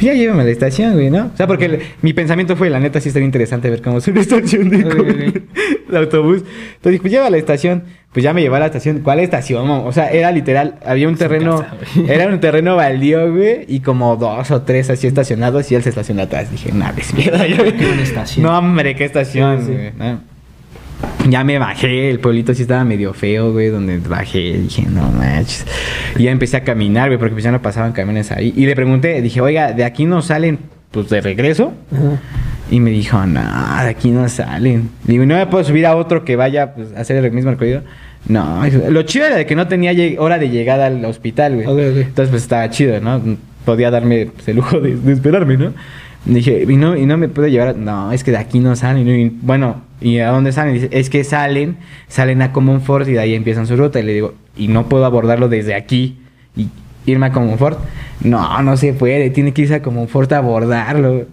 Pues 0.01 0.13
ya 0.13 0.15
llévame 0.15 0.41
a 0.41 0.45
la 0.47 0.51
estación, 0.51 0.95
güey, 0.95 1.11
¿no? 1.11 1.31
O 1.35 1.37
sea, 1.37 1.47
porque 1.47 1.67
el- 1.67 1.79
mi 2.01 2.15
pensamiento 2.15 2.57
fue, 2.57 2.71
la 2.71 2.81
neta, 2.81 3.01
sí 3.03 3.09
estaría 3.09 3.27
interesante 3.27 3.69
ver 3.69 3.83
cómo 3.83 3.99
es 3.99 4.09
una 4.09 4.21
estación 4.23 4.71
de, 4.71 5.43
de 5.89 5.99
autobús. 5.99 6.39
Entonces 6.39 6.93
dije, 6.93 7.01
pues 7.03 7.13
lleva 7.13 7.27
a 7.27 7.31
la 7.31 7.37
estación. 7.37 7.85
Pues 8.13 8.25
ya 8.25 8.33
me 8.33 8.41
llevó 8.41 8.57
a 8.57 8.61
la 8.61 8.67
estación. 8.67 9.01
¿Cuál 9.01 9.21
estación? 9.21 9.69
O 9.71 9.93
sea, 9.93 10.11
era 10.11 10.33
literal, 10.33 10.77
había 10.85 11.07
un 11.07 11.17
terreno, 11.17 11.59
casa, 11.61 11.77
era 12.09 12.27
un 12.27 12.41
terreno 12.41 12.75
baldío, 12.75 13.33
güey, 13.33 13.67
y 13.69 13.81
como 13.81 14.17
dos 14.17 14.51
o 14.51 14.63
tres 14.63 14.91
así 14.91 15.07
estacionados 15.07 15.71
y 15.71 15.77
él 15.77 15.83
se 15.85 15.91
estaciona 15.91 16.23
atrás. 16.25 16.51
Dije, 16.51 16.73
no, 16.73 16.87
ves 16.97 17.15
mierda. 17.15 17.47
Qué 17.47 17.55
buena 17.87 18.03
estación. 18.03 18.47
No, 18.47 18.59
hombre, 18.59 18.97
qué 18.97 19.05
estación, 19.05 19.61
Sí, 19.61 19.67
sí. 19.67 19.73
güey, 19.75 19.93
¿no? 19.97 20.21
Ya 21.29 21.45
me 21.45 21.59
bajé, 21.59 22.11
el 22.11 22.19
pueblito 22.19 22.55
sí 22.55 22.63
estaba 22.63 22.85
medio 22.85 23.13
feo, 23.13 23.53
güey, 23.53 23.69
donde 23.69 23.99
bajé, 23.99 24.59
dije, 24.59 24.87
no 24.89 25.11
manches. 25.11 25.67
Y 26.17 26.25
ya 26.25 26.31
empecé 26.31 26.57
a 26.57 26.65
caminar, 26.65 27.09
güey, 27.09 27.19
porque 27.19 27.35
pues 27.35 27.45
ya 27.45 27.53
no 27.53 27.61
pasaban 27.61 27.93
camiones 27.93 28.33
ahí. 28.33 28.53
Y 28.57 28.67
le 28.67 28.75
pregunté, 28.75 29.21
dije, 29.21 29.41
oiga, 29.41 29.73
¿de 29.73 29.85
aquí 29.85 30.07
no 30.07 30.23
salen, 30.23 30.59
pues, 30.91 31.09
de 31.09 31.21
regreso? 31.21 31.75
Ajá. 31.93 32.19
Y 32.71 32.79
me 32.81 32.91
dijo, 32.91 33.27
no, 33.27 33.41
de 33.41 33.89
aquí 33.89 34.11
no 34.11 34.29
salen. 34.29 34.91
Digo, 35.05 35.27
¿no 35.27 35.35
me 35.35 35.47
puedo 35.47 35.65
subir 35.65 35.87
a 35.87 35.97
otro 35.97 36.25
que 36.25 36.37
vaya 36.37 36.75
pues, 36.75 36.89
a 36.97 37.01
hacer 37.01 37.23
el 37.23 37.33
mismo 37.33 37.51
recorrido? 37.51 37.83
No, 38.29 38.63
lo 38.91 39.03
chido 39.03 39.27
era 39.27 39.37
de 39.37 39.47
que 39.47 39.57
no 39.57 39.67
tenía 39.67 39.93
hora 40.21 40.39
de 40.39 40.51
llegada 40.51 40.87
al 40.87 41.05
hospital, 41.05 41.55
güey. 41.55 41.67
Ok, 41.67 41.73
ok. 41.73 42.07
Entonces, 42.09 42.31
pues 42.31 42.43
estaba 42.43 42.69
chido, 42.71 43.01
¿no? 43.01 43.21
Podía 43.65 43.91
darme 43.91 44.27
pues, 44.27 44.49
el 44.49 44.57
lujo 44.57 44.79
de, 44.79 44.95
de 44.97 45.13
esperarme, 45.13 45.57
¿no? 45.57 45.73
Dije, 46.25 46.65
¿y 46.69 46.77
no, 46.77 46.97
y 46.97 47.07
no 47.07 47.17
me 47.17 47.29
puede 47.29 47.51
llevar? 47.51 47.69
a-?" 47.69 47.73
No, 47.73 48.13
es 48.13 48.25
que 48.25 48.31
de 48.31 48.37
aquí 48.37 48.61
no 48.61 48.77
salen. 48.77 49.09
Y, 49.09 49.29
bueno, 49.43 49.83
¿y 50.01 50.19
a 50.19 50.29
dónde 50.31 50.53
salen? 50.53 50.75
Dice, 50.75 50.89
es 50.93 51.11
que 51.11 51.25
salen, 51.25 51.77
salen 52.09 52.43
a 52.43 52.53
Comonfort 52.53 53.09
y 53.09 53.13
de 53.13 53.21
ahí 53.21 53.35
empiezan 53.35 53.67
su 53.67 53.77
ruta. 53.77 54.01
Y 54.01 54.03
le 54.05 54.13
digo, 54.13 54.35
¿y 54.57 54.69
no 54.69 54.89
puedo 54.89 55.05
abordarlo 55.05 55.49
desde 55.49 55.75
aquí 55.75 56.19
y 56.57 56.69
irme 57.07 57.27
a 57.27 57.33
Comonfort? 57.33 57.79
No, 58.23 58.63
no 58.63 58.77
se 58.77 58.93
puede, 58.93 59.31
tiene 59.31 59.53
que 59.53 59.63
irse 59.63 59.77
a 59.77 59.83
Comonfort 59.83 60.33
a 60.33 60.39
abordarlo. 60.39 61.27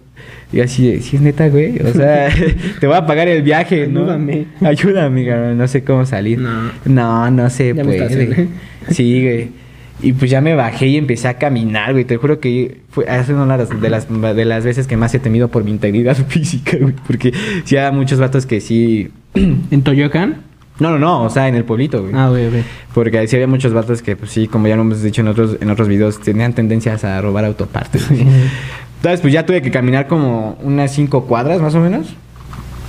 Y 0.52 0.60
así, 0.60 0.90
de, 0.90 1.02
sí 1.02 1.16
es 1.16 1.22
neta, 1.22 1.48
güey. 1.48 1.78
O 1.80 1.92
sea, 1.92 2.30
te 2.80 2.86
voy 2.86 2.96
a 2.96 3.06
pagar 3.06 3.28
el 3.28 3.42
viaje, 3.42 3.86
¿no? 3.86 4.02
Ayúdame. 4.02 4.46
Ayúdame. 4.62 5.54
No 5.54 5.68
sé 5.68 5.84
cómo 5.84 6.06
salir. 6.06 6.38
No. 6.38 6.70
No, 6.86 7.30
no 7.30 7.50
se 7.50 7.74
Ya 7.74 7.84
puede. 7.84 8.48
Sí, 8.90 9.22
güey. 9.22 9.67
Y 10.00 10.12
pues 10.12 10.30
ya 10.30 10.40
me 10.40 10.54
bajé 10.54 10.86
y 10.86 10.96
empecé 10.96 11.26
a 11.26 11.38
caminar, 11.38 11.92
güey. 11.92 12.04
Te 12.04 12.16
juro 12.16 12.38
que 12.38 12.82
fue 12.90 13.08
ha 13.08 13.24
sido 13.24 13.42
una 13.42 13.56
de 13.58 13.64
las, 13.64 13.80
de 13.80 13.90
las, 13.90 14.36
de 14.36 14.44
las 14.44 14.64
veces 14.64 14.86
que 14.86 14.96
más 14.96 15.12
he 15.14 15.18
temido 15.18 15.48
por 15.48 15.64
mi 15.64 15.70
integridad 15.72 16.16
física, 16.28 16.76
güey. 16.80 16.94
Porque 17.06 17.32
sí 17.64 17.76
había 17.76 17.90
muchos 17.90 18.20
vatos 18.20 18.46
que 18.46 18.60
sí. 18.60 19.10
¿En 19.34 19.82
Toyocan? 19.82 20.42
No, 20.78 20.90
no, 20.92 20.98
no. 21.00 21.24
O 21.24 21.30
sea, 21.30 21.48
en 21.48 21.56
el 21.56 21.64
pueblito, 21.64 22.02
güey. 22.02 22.14
Ah, 22.14 22.28
güey, 22.28 22.48
güey. 22.48 22.62
Porque 22.94 23.26
sí 23.26 23.34
había 23.34 23.48
muchos 23.48 23.72
vatos 23.72 24.00
que, 24.00 24.14
pues 24.14 24.30
sí, 24.30 24.46
como 24.46 24.68
ya 24.68 24.76
lo 24.76 24.82
hemos 24.82 25.02
dicho 25.02 25.20
en 25.22 25.28
otros, 25.28 25.56
en 25.60 25.68
otros 25.70 25.88
videos, 25.88 26.20
tenían 26.20 26.52
tendencias 26.52 27.02
a 27.04 27.20
robar 27.20 27.44
autopartes. 27.44 28.08
güey. 28.08 28.20
Entonces, 28.98 29.20
pues 29.20 29.32
ya 29.32 29.44
tuve 29.46 29.62
que 29.62 29.72
caminar 29.72 30.06
como 30.06 30.56
unas 30.62 30.92
cinco 30.92 31.24
cuadras 31.26 31.60
más 31.60 31.74
o 31.74 31.80
menos. 31.80 32.14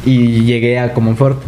Y 0.05 0.43
llegué 0.43 0.77
a 0.77 0.93
Comonfort. 0.93 1.41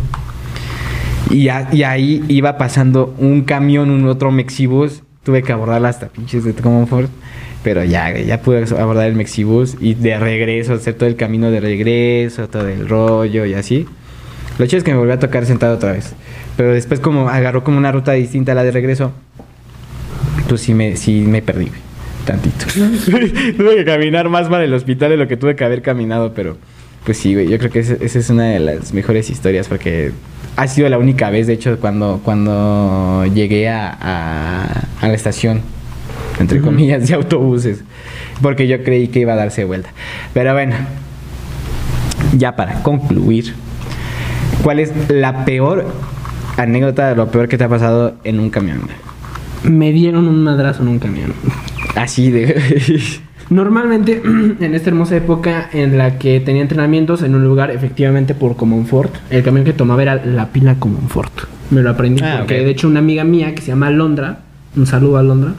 Y, 1.30 1.50
a- 1.50 1.70
y 1.72 1.84
ahí 1.84 2.24
iba 2.28 2.58
pasando 2.58 3.14
un 3.20 3.42
camión, 3.44 3.90
un 3.92 4.08
otro 4.08 4.32
Mexibus. 4.32 5.04
Tuve 5.24 5.44
que 5.44 5.52
abordarla 5.52 5.90
hasta 5.90 6.08
pinches 6.08 6.44
de 6.44 6.54
Comonfort. 6.54 7.10
Pero 7.64 7.84
ya, 7.84 8.18
ya 8.18 8.42
pude 8.42 8.66
abordar 8.80 9.08
el 9.08 9.16
Mexibus. 9.16 9.78
Y 9.80 9.94
de 9.94 10.18
regreso, 10.20 10.74
hacer 10.74 10.96
todo 10.96 11.08
el 11.08 11.16
camino 11.16 11.52
de 11.52 11.60
regreso, 11.60 12.50
todo 12.50 12.68
el 12.68 12.90
rollo 12.90 13.46
y 13.46 13.54
así. 13.54 13.86
Lo 14.58 14.66
chido 14.66 14.80
es 14.80 14.84
que 14.84 14.92
me 14.92 14.98
volví 14.98 15.12
a 15.12 15.20
tocar 15.20 15.46
sentado 15.46 15.76
otra 15.76 15.92
vez. 15.94 16.14
Pero 16.58 16.74
después 16.74 17.00
como 17.00 17.30
agarró 17.30 17.64
como 17.64 17.78
una 17.78 17.92
ruta 17.92 18.14
distinta 18.14 18.52
a 18.52 18.56
la 18.56 18.64
de 18.64 18.72
regreso. 18.72 19.12
Pues 20.48 20.62
sí 20.62 20.74
me, 20.74 20.96
sí 20.98 21.22
me 21.22 21.42
perdí. 21.42 21.72
Tantito. 22.26 22.66
tuve 23.58 23.78
que 23.78 23.86
caminar 23.86 24.30
más 24.30 24.48
para 24.50 24.64
el 24.64 24.74
hospital 24.74 25.12
de 25.12 25.18
lo 25.18 25.28
que 25.28 25.38
tuve 25.38 25.56
que 25.56 25.64
haber 25.64 25.82
caminado, 25.82 26.34
pero 26.34 26.58
pues 27.06 27.18
sí, 27.18 27.34
güey. 27.34 27.48
Yo 27.48 27.58
creo 27.58 27.72
que 27.72 27.80
esa 27.80 27.96
es 28.00 28.30
una 28.30 28.46
de 28.46 28.60
las 28.60 28.94
mejores 28.94 29.30
historias 29.30 29.68
porque 29.68 30.12
ha 30.56 30.68
sido 30.68 30.90
la 30.90 30.98
única 30.98 31.30
vez, 31.30 31.48
de 31.48 31.54
hecho, 31.54 31.80
cuando, 31.80 32.22
cuando 32.24 33.26
llegué 33.34 33.70
a, 33.70 33.90
a, 34.00 34.66
a 35.02 35.08
la 35.08 35.14
estación, 35.14 35.62
entre 36.40 36.60
Ujú. 36.60 36.68
comillas, 36.68 37.08
de 37.08 37.14
autobuses. 37.16 37.84
Porque 38.42 38.68
yo 38.68 38.84
creí 38.84 39.08
que 39.08 39.20
iba 39.20 39.34
a 39.34 39.36
darse 39.36 39.64
vuelta. 39.66 39.90
Pero 40.34 40.54
bueno, 40.54 40.76
ya 42.38 42.56
para 42.56 42.82
concluir, 42.84 43.54
¿cuál 44.64 44.80
es 44.80 44.92
la 45.10 45.46
peor 45.46 45.88
anécdota, 46.58 47.14
lo 47.16 47.30
peor 47.30 47.48
que 47.48 47.58
te 47.58 47.64
ha 47.64 47.70
pasado 47.70 48.16
en 48.24 48.40
un 48.40 48.50
camión? 48.50 48.82
Me 49.64 49.92
dieron 49.92 50.28
un 50.28 50.44
madrazo 50.44 50.82
en 50.82 50.90
un 50.90 51.00
camión. 51.00 51.34
Así 51.96 52.32
de... 52.32 53.20
Normalmente, 53.50 54.22
en 54.60 54.76
esta 54.76 54.90
hermosa 54.90 55.16
época 55.18 55.70
en 55.74 55.98
la 55.98 56.18
que 56.18 56.40
tenía 56.40 56.62
entrenamientos 56.62 57.22
en 57.24 57.36
un 57.36 57.44
lugar 57.44 57.72
efectivamente 57.72 58.34
por 58.36 58.56
Comonfort, 58.56 59.14
el 59.30 59.44
camión 59.44 59.66
que 59.66 59.74
tomaba 59.74 60.02
era 60.02 60.24
la 60.26 60.48
pila 60.50 60.76
Comonfort. 60.76 61.32
Me 61.70 61.82
lo 61.82 61.90
aprendí 61.90 62.22
Ah, 62.24 62.38
porque 62.40 62.64
de 62.64 62.70
hecho 62.70 62.88
una 62.88 63.00
amiga 63.00 63.24
mía 63.24 63.54
que 63.56 63.62
se 63.62 63.70
llama 63.70 63.88
Alondra, 63.88 64.40
un 64.76 64.86
saludo 64.86 65.18
a 65.18 65.20
Alondra, 65.22 65.54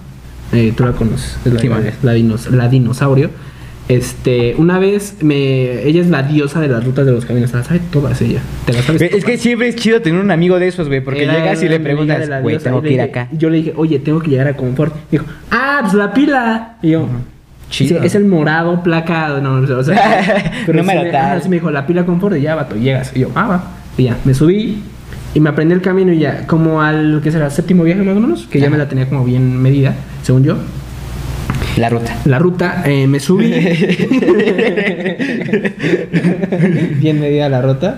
Eh, 0.55 0.75
tú 0.77 0.85
la 0.85 0.93
conoces. 0.93 1.39
Es 1.47 1.53
la, 1.55 1.61
Sí, 1.61 1.69
la 2.03 2.13
dinos- 2.15 2.51
la 2.51 2.69
dinosaurio. 2.69 3.31
Este, 3.89 4.55
una 4.59 4.79
vez 4.79 5.17
me. 5.23 5.83
Ella 5.89 6.01
es 6.03 6.09
la 6.09 6.23
diosa 6.23 6.61
de 6.61 6.69
las 6.69 6.85
rutas 6.85 7.05
de 7.07 7.13
los 7.13 7.25
caminos. 7.25 7.53
Las 7.53 7.67
sabe 7.67 7.81
todas 7.91 8.21
ella. 8.23 8.41
Te 8.67 8.73
las 8.75 8.85
sabes 8.85 9.01
Es 9.03 9.25
que 9.25 9.39
siempre 9.39 9.69
es 9.69 9.77
chido 9.77 10.01
tener 10.03 10.21
un 10.21 10.31
amigo 10.31 10.59
de 10.59 10.69
esos, 10.69 10.89
güey, 10.89 11.01
porque 11.03 11.25
Era 11.25 11.39
llegas 11.39 11.63
y 11.63 11.69
le 11.71 11.81
preguntas, 11.81 12.29
la 12.29 12.41
güey, 12.41 12.59
tengo 12.59 12.81
que 12.83 12.93
ir 12.93 13.01
acá. 13.01 13.29
Yo 13.33 13.49
le 13.51 13.57
dije, 13.59 13.73
oye, 13.77 13.99
tengo 13.99 14.21
que 14.21 14.31
llegar 14.31 14.47
a 14.47 14.55
Confort. 14.57 14.95
Dijo, 15.11 15.25
ah, 15.51 15.79
pues 15.83 15.95
la 15.95 16.13
pila. 16.13 16.77
Y 16.83 16.91
yo, 16.91 17.09
Chido. 17.73 18.01
sí, 18.01 18.07
es 18.07 18.15
el 18.15 18.27
morado, 18.27 18.83
placa, 18.83 19.41
no, 19.41 19.61
no 19.61 19.79
o 19.79 19.83
sea, 19.83 20.53
sí 20.67 20.73
me, 20.73 20.83
tal. 20.83 21.17
ajá, 21.17 21.41
sí 21.41 21.49
me 21.49 21.57
dijo, 21.57 21.71
la 21.71 21.87
pila 21.87 22.05
Confort, 22.05 22.37
y 22.37 22.43
ya, 22.43 22.55
vato, 22.55 22.77
llegas. 22.77 23.13
Y 23.15 23.21
yo, 23.21 23.31
ah, 23.35 23.49
va. 23.49 23.65
Y 23.97 24.05
ya, 24.05 24.19
me 24.25 24.35
subí 24.35 24.83
y 25.35 25.41
me 25.41 25.49
aprendí 25.49 25.75
el 25.75 25.81
camino 25.81 26.13
y 26.13 26.19
ya, 26.19 26.47
como 26.47 26.83
al, 26.83 27.21
¿qué 27.25 27.33
será? 27.33 27.49
Séptimo 27.49 27.85
viaje 27.85 28.03
más 28.03 28.17
o 28.17 28.21
menos, 28.21 28.47
que 28.47 28.61
ya 28.61 28.69
me 28.69 28.77
la 28.77 28.89
tenía 28.89 29.09
como 29.09 29.25
bien 29.25 29.57
medida, 29.61 29.95
según 30.23 30.45
yo. 30.45 30.59
La 31.77 31.89
ruta. 31.89 32.15
La 32.27 32.39
ruta, 32.39 32.83
eh, 32.85 33.07
me 33.07 33.19
subí. 33.19 33.51
Bien 37.01 37.19
medida 37.19 37.49
la 37.49 37.63
ruta. 37.63 37.97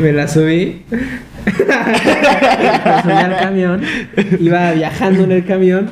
Me 0.00 0.12
la 0.12 0.26
subí. 0.26 0.82
me 0.90 0.98
subí 3.02 3.12
al 3.12 3.36
camión. 3.38 3.82
Iba 4.40 4.72
viajando 4.72 5.22
en 5.22 5.30
el 5.30 5.44
camión. 5.44 5.88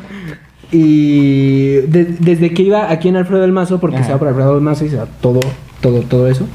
Y 0.76 1.76
de- 1.86 2.16
desde 2.18 2.52
que 2.52 2.62
iba 2.64 2.90
aquí 2.90 3.08
en 3.08 3.14
Alfredo 3.16 3.42
del 3.42 3.52
Mazo, 3.52 3.78
porque 3.78 3.98
Ajá. 3.98 4.06
se 4.06 4.12
va 4.12 4.18
por 4.18 4.26
Alfredo 4.26 4.54
del 4.54 4.60
Mazo 4.62 4.84
y 4.84 4.88
se 4.88 4.96
va 4.96 5.06
todo, 5.20 5.38
todo, 5.80 6.00
todo 6.00 6.26
eso. 6.28 6.48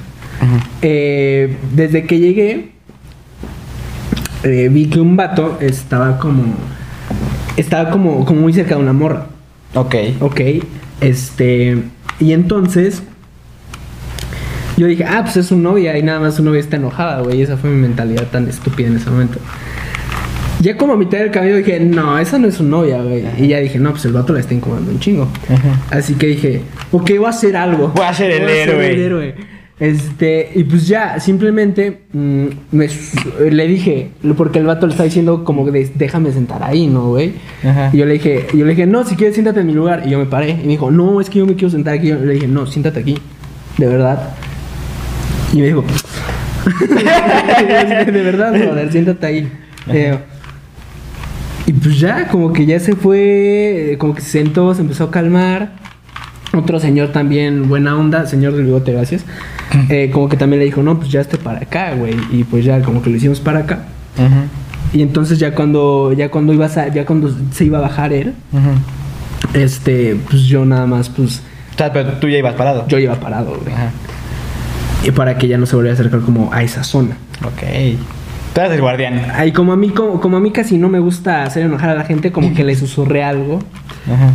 Eh, 0.81 1.55
desde 1.73 2.05
que 2.05 2.19
llegué, 2.19 2.71
eh, 4.43 4.67
vi 4.69 4.87
que 4.87 4.99
un 4.99 5.15
vato 5.15 5.57
estaba 5.61 6.17
como. 6.19 6.43
Estaba 7.55 7.89
como, 7.91 8.25
como 8.25 8.41
muy 8.41 8.51
cerca 8.53 8.75
de 8.75 8.81
una 8.81 8.93
morra. 8.93 9.27
Ok. 9.73 9.95
Ok, 10.19 10.41
este. 11.01 11.81
Y 12.19 12.33
entonces. 12.33 13.03
Yo 14.77 14.87
dije, 14.87 15.03
ah, 15.03 15.21
pues 15.23 15.35
es 15.37 15.47
su 15.47 15.57
novia 15.57 15.97
y 15.97 16.03
nada 16.03 16.21
más 16.21 16.35
su 16.35 16.43
novia 16.43 16.59
está 16.61 16.77
enojada, 16.77 17.21
güey. 17.21 17.41
Esa 17.41 17.57
fue 17.57 17.69
mi 17.69 17.81
mentalidad 17.81 18.27
tan 18.27 18.47
estúpida 18.47 18.87
en 18.87 18.95
ese 18.95 19.09
momento. 19.09 19.37
Ya 20.61 20.75
como 20.75 20.93
a 20.93 20.97
mitad 20.97 21.19
del 21.19 21.31
camino 21.31 21.55
dije, 21.55 21.79
no, 21.79 22.17
esa 22.19 22.37
no 22.37 22.47
es 22.47 22.55
su 22.55 22.63
novia, 22.63 23.01
güey. 23.01 23.23
Y 23.37 23.47
ya 23.47 23.59
dije, 23.59 23.79
no, 23.79 23.91
pues 23.91 24.03
el 24.05 24.11
vato 24.11 24.33
la 24.33 24.41
está 24.41 24.53
incomodando 24.53 24.91
un 24.91 24.99
chingo. 24.99 25.27
Así 25.89 26.15
que 26.15 26.27
dije, 26.27 26.61
ok, 26.91 27.11
voy 27.17 27.25
a 27.25 27.29
hacer 27.29 27.55
algo. 27.55 27.89
Voy 27.89 28.05
a 28.05 28.13
ser 28.13 28.31
el 28.31 28.49
héroe. 28.49 29.05
héroe. 29.05 29.35
Este, 29.79 30.51
y 30.55 30.65
pues 30.65 30.89
ya, 30.89 31.21
simplemente 31.21 32.01
mm, 32.11 32.47
me 32.71 32.89
le 33.49 33.67
dije, 33.67 34.09
porque 34.35 34.59
el 34.59 34.65
vato 34.65 34.85
le 34.85 34.91
está 34.91 35.05
diciendo 35.05 35.45
como 35.45 35.65
de, 35.71 35.89
déjame 35.95 36.33
sentar 36.33 36.61
ahí, 36.63 36.87
¿no, 36.87 37.11
güey? 37.11 37.35
Y 37.93 37.97
yo 37.97 38.05
le 38.05 38.13
dije, 38.13 38.47
yo 38.53 38.65
le 38.65 38.71
dije, 38.71 38.85
no, 38.85 39.05
si 39.05 39.15
quieres 39.15 39.35
siéntate 39.35 39.61
en 39.61 39.67
mi 39.67 39.73
lugar. 39.73 40.03
Y 40.05 40.09
yo 40.09 40.19
me 40.19 40.25
paré 40.25 40.49
y 40.51 40.65
me 40.65 40.71
dijo, 40.71 40.91
no, 40.91 41.21
es 41.21 41.29
que 41.29 41.39
yo 41.39 41.45
me 41.45 41.53
quiero 41.53 41.69
sentar 41.69 41.93
aquí. 41.93 42.07
Yo 42.09 42.17
le 42.17 42.33
dije, 42.33 42.47
no, 42.47 42.65
siéntate 42.65 42.99
aquí, 42.99 43.17
de 43.77 43.87
verdad. 43.87 44.31
Y 45.53 45.61
me 45.61 45.67
dijo, 45.67 45.85
de 46.89 48.23
verdad, 48.23 48.51
brother, 48.51 48.91
siéntate 48.91 49.25
ahí. 49.25 49.49
Y 51.69 51.73
pues 51.73 51.99
ya, 51.99 52.27
como 52.29 52.51
que 52.51 52.65
ya 52.65 52.79
se 52.79 52.95
fue, 52.95 53.95
como 53.99 54.15
que 54.15 54.21
se 54.21 54.31
sentó, 54.31 54.73
se 54.73 54.81
empezó 54.81 55.03
a 55.03 55.11
calmar. 55.11 55.73
Otro 56.51 56.79
señor 56.79 57.09
también, 57.09 57.69
buena 57.69 57.95
onda, 57.95 58.25
señor 58.25 58.53
del 58.55 58.65
bigote, 58.65 58.91
gracias. 58.91 59.23
eh, 59.89 60.09
como 60.11 60.29
que 60.29 60.35
también 60.35 60.61
le 60.61 60.65
dijo, 60.65 60.81
no, 60.81 60.97
pues 60.97 61.11
ya 61.11 61.21
esté 61.21 61.37
para 61.37 61.59
acá, 61.59 61.93
güey. 61.93 62.15
Y 62.31 62.43
pues 62.43 62.65
ya, 62.65 62.81
como 62.81 63.03
que 63.03 63.11
lo 63.11 63.17
hicimos 63.17 63.39
para 63.39 63.59
acá. 63.59 63.83
Y 64.93 65.03
entonces 65.03 65.37
ya 65.37 65.53
cuando, 65.53 66.11
ya 66.11 66.31
cuando 66.31 66.53
iba 66.53 66.65
a, 66.65 66.87
ya 66.87 67.05
cuando 67.05 67.31
se 67.51 67.65
iba 67.65 67.77
a 67.77 67.81
bajar 67.81 68.13
él, 68.13 68.33
este, 69.53 70.17
pues 70.27 70.45
yo 70.45 70.65
nada 70.65 70.87
más, 70.87 71.07
pues, 71.09 71.43
O 71.75 71.77
sea, 71.77 71.93
pero 71.93 72.13
tú 72.13 72.27
ya 72.29 72.39
ibas 72.39 72.55
parado. 72.55 72.87
yo 72.87 72.97
iba 72.97 73.13
parado, 73.13 73.59
güey. 73.61 73.71
Ajá. 73.75 73.91
Y 75.03 75.11
para 75.11 75.37
que 75.37 75.47
ya 75.47 75.59
no 75.59 75.67
se 75.67 75.75
volviera 75.75 75.95
a 75.95 75.99
acercar 75.99 76.21
como 76.21 76.51
a 76.51 76.63
esa 76.63 76.83
zona. 76.83 77.15
Ok. 77.45 77.61
Tú 78.53 78.61
eres 78.61 78.73
el 78.73 78.81
guardián. 78.81 79.21
Ahí 79.35 79.51
como 79.51 79.73
a 79.73 79.77
mí, 79.77 79.89
como, 79.89 80.19
como 80.19 80.37
a 80.37 80.39
mí 80.39 80.51
casi 80.51 80.77
no 80.77 80.89
me 80.89 80.99
gusta 80.99 81.43
hacer 81.43 81.63
enojar 81.63 81.89
a 81.91 81.95
la 81.95 82.03
gente, 82.03 82.31
como 82.31 82.53
que 82.53 82.63
le 82.63 82.75
susurré 82.75 83.23
algo. 83.23 83.59
Ajá. 84.05 84.31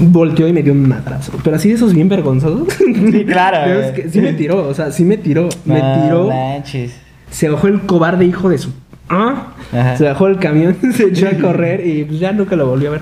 Volteó 0.00 0.48
y 0.48 0.52
me 0.52 0.62
dio 0.62 0.72
un 0.72 0.88
madrazo. 0.88 1.32
Pero 1.44 1.56
así 1.56 1.68
de 1.68 1.74
esos 1.74 1.92
bien 1.92 2.08
vergonzosos. 2.08 2.68
Sí, 2.78 3.24
claro, 3.26 3.72
es 3.80 3.92
que 3.92 4.08
sí 4.08 4.20
me 4.20 4.32
tiró, 4.32 4.66
o 4.68 4.74
sea, 4.74 4.90
sí 4.90 5.04
me 5.04 5.16
tiró. 5.18 5.48
Me 5.64 5.78
No 5.80 6.02
tiró. 6.02 6.28
manches. 6.28 6.96
Se 7.30 7.48
bajó 7.48 7.66
el 7.66 7.80
cobarde 7.82 8.24
hijo 8.24 8.48
de 8.48 8.58
su. 8.58 8.70
¿Ah? 9.08 9.48
Ajá. 9.72 9.96
Se 9.96 10.04
bajó 10.04 10.28
el 10.28 10.38
camión, 10.38 10.76
se 10.94 11.04
echó 11.04 11.28
a 11.28 11.32
correr 11.32 11.86
y 11.86 12.04
pues 12.04 12.18
ya 12.20 12.32
nunca 12.32 12.56
lo 12.56 12.66
volví 12.68 12.86
a 12.86 12.90
ver. 12.90 13.00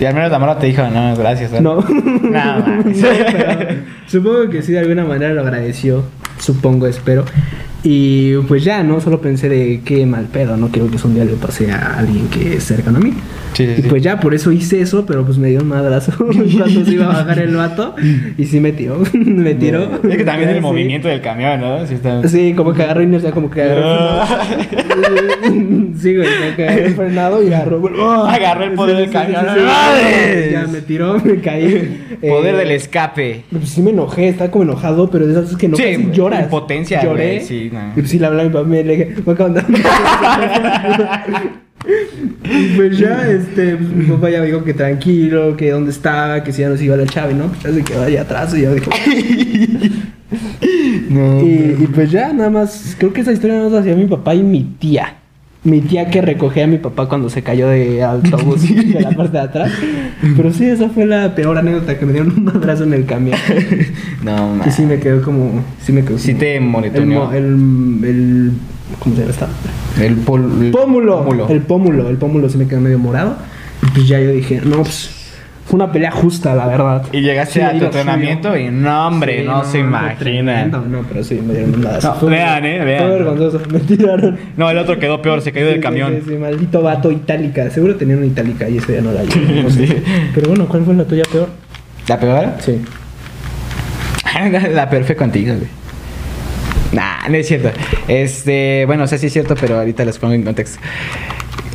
Y 0.00 0.04
al 0.04 0.14
menos 0.14 0.30
la 0.30 0.38
mano 0.38 0.56
te 0.56 0.66
dijo, 0.68 0.82
no, 0.88 1.16
gracias. 1.16 1.52
¿eh? 1.52 1.60
No. 1.60 1.84
No. 2.28 2.58
No, 2.58 2.64
pero 2.84 3.74
supongo 4.06 4.48
que 4.50 4.62
sí, 4.62 4.72
de 4.72 4.78
alguna 4.80 5.04
manera 5.04 5.32
lo 5.34 5.40
agradeció. 5.42 6.04
Supongo, 6.38 6.86
espero. 6.86 7.24
Y 7.84 8.34
pues 8.48 8.64
ya, 8.64 8.82
¿no? 8.82 9.00
Solo 9.00 9.20
pensé 9.20 9.48
de 9.48 9.80
qué 9.84 10.04
mal 10.04 10.24
pedo, 10.26 10.56
no 10.56 10.68
quiero 10.68 10.90
que 10.90 10.96
eso 10.96 11.06
un 11.06 11.14
día 11.14 11.24
le 11.24 11.34
pase 11.34 11.70
a 11.70 11.98
alguien 11.98 12.26
que 12.28 12.54
es 12.56 12.64
cercano 12.64 12.98
a 12.98 13.00
mí. 13.00 13.12
Sí, 13.54 13.66
sí, 13.66 13.82
y 13.84 13.88
pues 13.88 14.02
ya, 14.02 14.18
por 14.20 14.34
eso 14.34 14.50
hice 14.52 14.80
eso, 14.80 15.06
pero 15.06 15.24
pues 15.24 15.38
me 15.38 15.48
dio 15.48 15.60
un 15.60 15.68
madrazo 15.68 16.12
cuando 16.18 16.84
se 16.84 16.92
iba 16.92 17.04
a 17.06 17.08
bajar 17.22 17.38
el 17.38 17.54
vato. 17.54 17.94
Y 18.36 18.44
sí 18.46 18.58
me 18.60 18.72
tiró, 18.72 19.00
me 19.12 19.54
tiró. 19.54 20.00
Es 20.02 20.16
que 20.16 20.24
también 20.24 20.50
el 20.50 20.56
Sí. 20.56 20.60
movimiento 20.60 21.06
del 21.08 21.20
camión, 21.20 21.60
¿no? 21.60 21.86
Sí, 21.86 21.94
está... 21.94 22.20
Como 22.56 22.72
que 22.74 22.82
agarró 22.82 23.02
inercia, 23.02 23.30
como 23.30 23.48
que 23.50 23.62
agarró. 23.62 23.82
Ah. 23.86 24.26
sí, 26.00 26.16
güey, 26.16 26.28
como 26.38 26.56
que 26.56 26.64
agarró 26.68 26.84
el 26.86 26.94
frenado 26.94 27.42
y 27.42 27.46
agarró. 27.52 28.24
Agarró 28.26 28.64
el 28.64 28.72
poder 28.72 28.96
del 28.96 29.10
camión. 29.10 29.44
sí. 29.54 30.50
Ya 30.52 30.66
me 30.70 30.80
tiró, 30.80 31.18
me 31.24 31.40
caí. 31.40 32.16
Poder 32.20 32.54
Eh, 32.54 32.58
del 32.58 32.70
escape. 32.72 33.44
Pues 33.50 33.68
sí 33.68 33.80
me 33.82 33.90
enojé, 33.90 34.28
estaba 34.28 34.50
como 34.50 34.64
enojado, 34.64 35.10
pero 35.10 35.26
de 35.26 35.32
esas 35.32 35.44
veces 35.44 35.58
que 35.58 35.68
no 35.68 35.76
casi 35.76 36.08
lloras. 36.12 36.44
impotencia, 36.44 37.02
Lloré. 37.02 37.34
güey, 37.36 37.40
sí, 37.46 37.70
no. 37.72 37.80
Y 37.96 38.00
pues 38.00 38.10
sí 38.10 38.18
le 38.18 38.26
hablaba 38.26 38.42
a 38.44 38.46
mi 38.48 38.52
papá, 38.52 38.66
me 38.68 38.82
le 38.84 38.96
dije, 38.96 39.14
"Me 39.24 39.32
acaban 39.32 39.54
de-". 39.54 39.62
Y 42.44 42.76
pues 42.76 42.98
ya, 42.98 43.26
este, 43.30 43.76
pues, 43.76 43.88
mi 43.90 44.04
papá 44.06 44.30
ya 44.30 44.40
me 44.40 44.46
dijo 44.46 44.64
que 44.64 44.74
tranquilo, 44.74 45.56
que 45.56 45.70
dónde 45.70 45.90
estaba, 45.90 46.42
que 46.42 46.52
si 46.52 46.62
ya 46.62 46.68
nos 46.68 46.82
iba 46.82 46.96
la 46.96 47.06
chave, 47.06 47.34
¿no? 47.34 47.46
Pues 47.48 47.62
ya 47.62 47.72
se 47.72 47.84
quedó 47.84 48.02
allá 48.02 48.22
atrás 48.22 48.54
y 48.56 48.62
yo 48.62 48.74
dije... 48.74 48.90
No. 51.08 51.40
y, 51.40 51.76
y 51.80 51.88
pues 51.94 52.10
ya, 52.10 52.32
nada 52.32 52.50
más, 52.50 52.94
creo 52.98 53.12
que 53.12 53.20
esa 53.22 53.32
historia 53.32 53.58
nos 53.58 53.72
hacía 53.72 53.94
mi 53.94 54.06
papá 54.06 54.34
y 54.34 54.42
mi 54.42 54.62
tía. 54.78 55.14
Mi 55.64 55.80
tía 55.80 56.08
que 56.08 56.22
recogía 56.22 56.64
a 56.64 56.66
mi 56.68 56.78
papá 56.78 57.08
cuando 57.08 57.28
se 57.28 57.42
cayó 57.42 57.68
de 57.68 58.02
autobús 58.02 58.62
de 58.68 59.00
la 59.00 59.10
parte 59.10 59.32
de 59.38 59.42
atrás. 59.42 59.72
Pero 60.36 60.52
sí, 60.52 60.64
esa 60.64 60.88
fue 60.88 61.04
la 61.04 61.34
peor 61.34 61.58
anécdota 61.58 61.98
que 61.98 62.06
me 62.06 62.12
dieron 62.12 62.32
un 62.32 62.44
madrazo 62.44 62.84
en 62.84 62.92
el 62.94 63.04
camión. 63.06 63.36
No, 64.22 64.60
Y 64.66 64.70
sí 64.70 64.82
me 64.82 64.98
quedó 64.98 65.22
como. 65.22 65.62
Sí 65.82 65.92
me 65.92 66.04
quedó. 66.04 66.18
Sí 66.18 66.34
te 66.34 66.56
el, 66.56 66.64
monitoneó. 66.64 67.26
mo- 67.26 67.32
el, 67.32 67.44
el- 68.04 68.52
¿Cómo 69.00 69.14
se 69.14 69.20
llama 69.22 69.32
esta? 69.32 69.48
El, 70.02 70.14
pol- 70.16 70.50
el 70.62 70.70
Pómulo. 70.70 71.18
pómulo. 71.24 71.48
El 71.48 71.60
pómulo. 71.62 72.08
El 72.08 72.16
pómulo 72.16 72.48
sí 72.48 72.56
me 72.58 72.66
quedó 72.66 72.80
medio 72.80 72.98
morado. 72.98 73.36
Y 73.82 73.90
pues 73.90 74.08
ya 74.08 74.20
yo 74.20 74.30
dije, 74.32 74.60
no, 74.64 74.82
pues. 74.82 75.10
Fue 75.68 75.76
una 75.76 75.92
pelea 75.92 76.10
justa, 76.10 76.54
la 76.54 76.66
verdad. 76.66 77.02
Y 77.12 77.20
llegaste 77.20 77.54
Sí, 77.54 77.60
a 77.60 77.78
tu 77.78 77.84
entrenamiento 77.84 78.52
suyo. 78.52 78.64
y 78.66 78.70
no, 78.70 79.06
hombre, 79.06 79.40
Sí, 79.40 79.44
no, 79.46 79.64
se 79.64 79.70
fue 79.70 79.80
imaginan. 79.80 80.16
tremendo. 80.18 80.80
No, 80.80 81.02
pero 81.06 81.22
sí, 81.22 81.34
me 81.46 81.52
dieron 81.52 81.74
un 81.74 81.82
madrazo. 81.82 82.16
No, 82.22 82.26
vean, 82.28 82.64
eh, 82.64 82.84
vean. 82.84 83.00
Fue 83.02 83.10
vergonzoso. 83.10 83.60
Me 83.70 83.78
tiraron. 83.80 84.38
No, 84.56 84.70
el 84.70 84.78
otro 84.78 84.98
quedó 84.98 85.20
peor, 85.20 85.42
se 85.42 85.52
cayó 85.52 85.66
Sí, 85.66 85.72
del 85.72 85.80
camión. 85.82 86.22
Sí, 86.26 86.32
maldito 86.36 86.80
vato 86.80 87.10
itálica. 87.12 87.68
Seguro 87.70 87.96
tenía 87.96 88.16
una 88.16 88.24
itálica 88.26 88.66
y 88.68 88.78
eso 88.78 88.92
ya 88.92 89.02
no 89.02 89.12
la 89.12 89.22
llevo. 89.24 89.62
No 89.62 89.68
sé. 89.70 90.02
Pero 90.34 90.48
bueno, 90.48 90.66
¿cuál 90.66 90.84
fue 90.86 90.94
la 90.94 91.04
tuya 91.04 91.24
peor? 91.30 91.48
¿La 92.08 92.18
peor? 92.18 92.46
Sí. 92.60 92.80
La 94.74 94.88
peor 94.88 95.04
fue 95.04 95.16
contigo, 95.16 95.54
güey. 95.54 95.68
Nah, 96.92 97.28
no 97.28 97.34
es 97.36 97.46
cierto. 97.46 97.70
Este, 98.06 98.84
bueno, 98.86 99.04
o 99.04 99.06
sea, 99.06 99.18
sí 99.18 99.26
es 99.26 99.32
cierto, 99.34 99.54
pero 99.60 99.78
ahorita 99.78 100.04
les 100.04 100.16
pongo 100.18 100.32
en 100.32 100.44
contexto. 100.44 100.78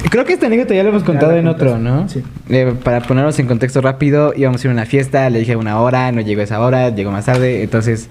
Creo 0.09 0.25
que 0.25 0.33
esta 0.33 0.45
anécdota 0.45 0.75
ya 0.75 0.83
la 0.83 0.89
hemos 0.89 1.03
contado 1.03 1.31
la 1.31 1.39
en 1.39 1.47
otro, 1.47 1.79
¿no? 1.79 2.07
sí. 2.07 2.21
Eh, 2.49 2.73
para 2.83 3.01
ponernos 3.01 3.39
en 3.39 3.47
contexto 3.47 3.81
rápido, 3.81 4.33
íbamos 4.35 4.63
a 4.63 4.67
ir 4.67 4.71
a 4.71 4.73
una 4.73 4.85
fiesta, 4.85 5.29
le 5.29 5.39
dije 5.39 5.55
una 5.55 5.79
hora, 5.79 6.11
no 6.11 6.21
llegó 6.21 6.41
esa 6.41 6.59
hora, 6.59 6.89
llegó 6.89 7.09
más 7.09 7.25
tarde, 7.25 7.63
entonces, 7.63 8.09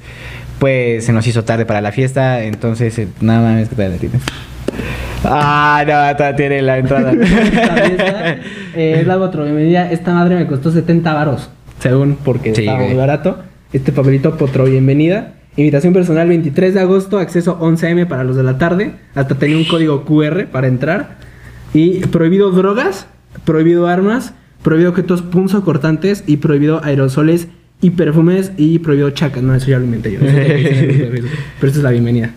pues 0.59 1.05
se 1.05 1.13
nos 1.13 1.27
hizo 1.27 1.45
tarde 1.45 1.65
para 1.65 1.81
la 1.81 1.93
fiesta, 1.93 2.43
entonces, 2.43 2.99
eh, 2.99 3.09
nada 3.21 3.55
más 3.55 3.69
que 3.69 3.75
todavía 3.77 3.95
la 3.95 4.01
tienes. 4.01 4.23
Ah, 5.25 5.85
no, 5.87 6.17
todavía 6.17 6.37
tiene 6.37 6.63
la 6.63 6.79
entrada. 6.79 7.13
Eh, 8.75 9.01
es 9.01 9.07
la 9.07 9.19
otra 9.19 9.43
bienvenida. 9.45 9.91
Esta 9.91 10.15
madre 10.15 10.35
me 10.35 10.47
costó 10.47 10.71
70 10.73 11.13
varos, 11.13 11.51
según 11.79 12.17
porque 12.17 12.55
Sí, 12.55 12.63
estaba 12.63 12.79
muy 12.87 12.95
barato. 12.95 13.37
Este 13.71 13.93
papelito 13.93 14.39
potro 14.39 14.65
bienvenida. 14.65 15.35
Invitación 15.57 15.93
personal 15.93 16.27
23 16.29 16.73
de 16.73 16.81
agosto, 16.81 17.19
acceso 17.19 17.59
11 17.61 17.91
am 17.91 18.09
para 18.09 18.25
los 18.25 18.35
de 18.35 18.43
la 18.43 18.57
tarde. 18.57 18.93
Hasta 19.15 19.35
tenía 19.35 19.59
un 19.59 19.65
código 19.65 20.07
QR 20.07 20.47
para 20.47 20.69
entrar. 20.69 21.19
Y 21.75 22.01
prohibido 22.07 22.51
drogas, 22.51 23.07
prohibido 23.45 23.87
armas, 23.87 24.35
prohibido 24.63 24.91
objetos 24.91 25.23
punzocortantes 25.23 26.25
y 26.27 26.39
prohibido 26.39 26.83
aerosoles 26.85 27.49
y 27.81 27.91
perfumes 27.91 28.53
y 28.57 28.79
prohibido 28.79 29.11
chacas. 29.11 29.43
No, 29.43 29.55
eso 29.55 29.69
ya 29.69 29.79
lo 29.79 29.85
inventé 29.85 30.13
yo. 30.13 30.21
Pero 30.21 31.27
esta 31.61 31.79
es 31.79 31.83
la 31.83 31.91
bienvenida. 31.91 32.31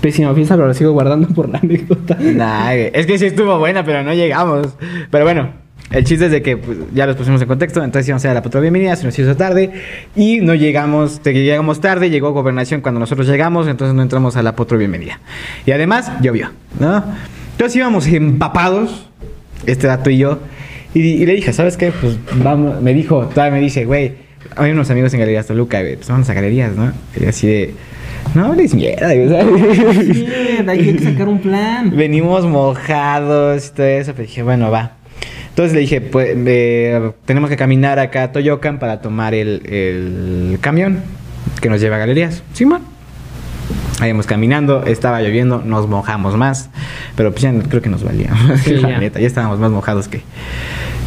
Pésima 0.00 0.34
fiesta, 0.34 0.56
pero 0.56 0.68
la 0.68 0.74
sigo 0.74 0.92
guardando 0.92 1.28
por 1.28 1.48
la 1.48 1.58
anécdota. 1.58 2.16
Nah, 2.20 2.72
es 2.72 3.06
que 3.06 3.18
sí 3.18 3.26
estuvo 3.26 3.58
buena, 3.58 3.84
pero 3.84 4.02
no 4.02 4.12
llegamos. 4.12 4.76
Pero 5.10 5.24
bueno, 5.24 5.50
El 5.92 6.04
chiste 6.04 6.26
es 6.26 6.30
de 6.30 6.42
que 6.42 6.56
pues, 6.56 6.78
ya 6.94 7.06
los 7.06 7.16
pusimos 7.16 7.42
en 7.42 7.48
contexto, 7.48 7.84
entonces 7.84 8.08
íbamos 8.08 8.24
a 8.24 8.32
la 8.32 8.42
patrona 8.42 8.62
bienvenida, 8.62 8.96
se 8.96 9.04
nos 9.04 9.18
hizo 9.18 9.36
tarde 9.36 9.72
y 10.16 10.40
no 10.40 10.54
llegamos, 10.54 11.22
llegamos 11.22 11.82
tarde, 11.82 12.08
llegó 12.08 12.32
gobernación 12.32 12.80
cuando 12.80 12.98
nosotros 12.98 13.28
llegamos, 13.28 13.68
entonces 13.68 13.94
no 13.94 14.00
entramos 14.00 14.36
a 14.36 14.42
la 14.42 14.56
potro 14.56 14.78
bienvenida. 14.78 15.20
Y 15.66 15.72
además 15.72 16.10
llovió, 16.22 16.50
¿no? 16.80 17.04
Entonces 17.52 17.76
íbamos 17.76 18.06
empapados, 18.06 19.08
este 19.66 19.86
dato 19.86 20.10
y 20.10 20.18
yo, 20.18 20.40
y, 20.94 21.00
y 21.00 21.26
le 21.26 21.34
dije, 21.34 21.52
¿sabes 21.52 21.76
qué? 21.76 21.92
Pues 21.92 22.18
vamos, 22.42 22.82
me 22.82 22.92
dijo, 22.94 23.26
todavía 23.26 23.52
me 23.52 23.60
dice, 23.60 23.84
güey, 23.84 24.12
hay 24.56 24.72
unos 24.72 24.90
amigos 24.90 25.12
en 25.14 25.20
Galerías 25.20 25.46
Toluca, 25.46 25.80
güey, 25.80 25.96
pues 25.96 26.08
vamos 26.08 26.28
a 26.28 26.34
Galerías, 26.34 26.74
¿no? 26.76 26.92
Y 27.18 27.26
así 27.26 27.46
de, 27.46 27.74
no 28.34 28.46
hables 28.46 28.74
mierda, 28.74 29.14
güey, 29.14 29.28
¿sabes? 29.28 30.08
Mierda, 30.08 30.72
hay 30.72 30.94
que 30.94 30.98
sacar 30.98 31.28
un 31.28 31.38
plan. 31.40 31.94
Venimos 31.96 32.46
mojados 32.46 33.68
y 33.68 33.74
todo 33.74 33.86
eso, 33.86 34.12
pero 34.12 34.26
dije, 34.26 34.42
bueno, 34.42 34.70
va. 34.70 34.96
Entonces 35.48 35.74
le 35.74 35.80
dije, 35.80 36.00
pues 36.00 36.34
eh, 36.34 37.12
tenemos 37.26 37.50
que 37.50 37.56
caminar 37.56 37.98
acá 37.98 38.24
a 38.24 38.32
Toyocan 38.32 38.78
para 38.78 39.02
tomar 39.02 39.34
el, 39.34 39.62
el 39.66 40.58
camión 40.60 41.00
que 41.60 41.68
nos 41.68 41.80
lleva 41.80 41.96
a 41.96 41.98
galerías. 41.98 42.42
Simón. 42.54 42.91
Íbamos 44.04 44.26
caminando, 44.26 44.84
estaba 44.84 45.20
lloviendo, 45.22 45.62
nos 45.64 45.88
mojamos 45.88 46.36
más, 46.36 46.70
pero 47.16 47.30
pues 47.30 47.42
ya 47.42 47.52
no- 47.52 47.62
creo 47.62 47.80
que 47.82 47.88
nos 47.90 48.02
valía. 48.02 48.30
Sí, 48.64 48.74
la 48.74 48.90
ya. 48.90 48.98
neta, 48.98 49.20
ya 49.20 49.26
estábamos 49.26 49.58
más 49.58 49.70
mojados 49.70 50.08
que. 50.08 50.22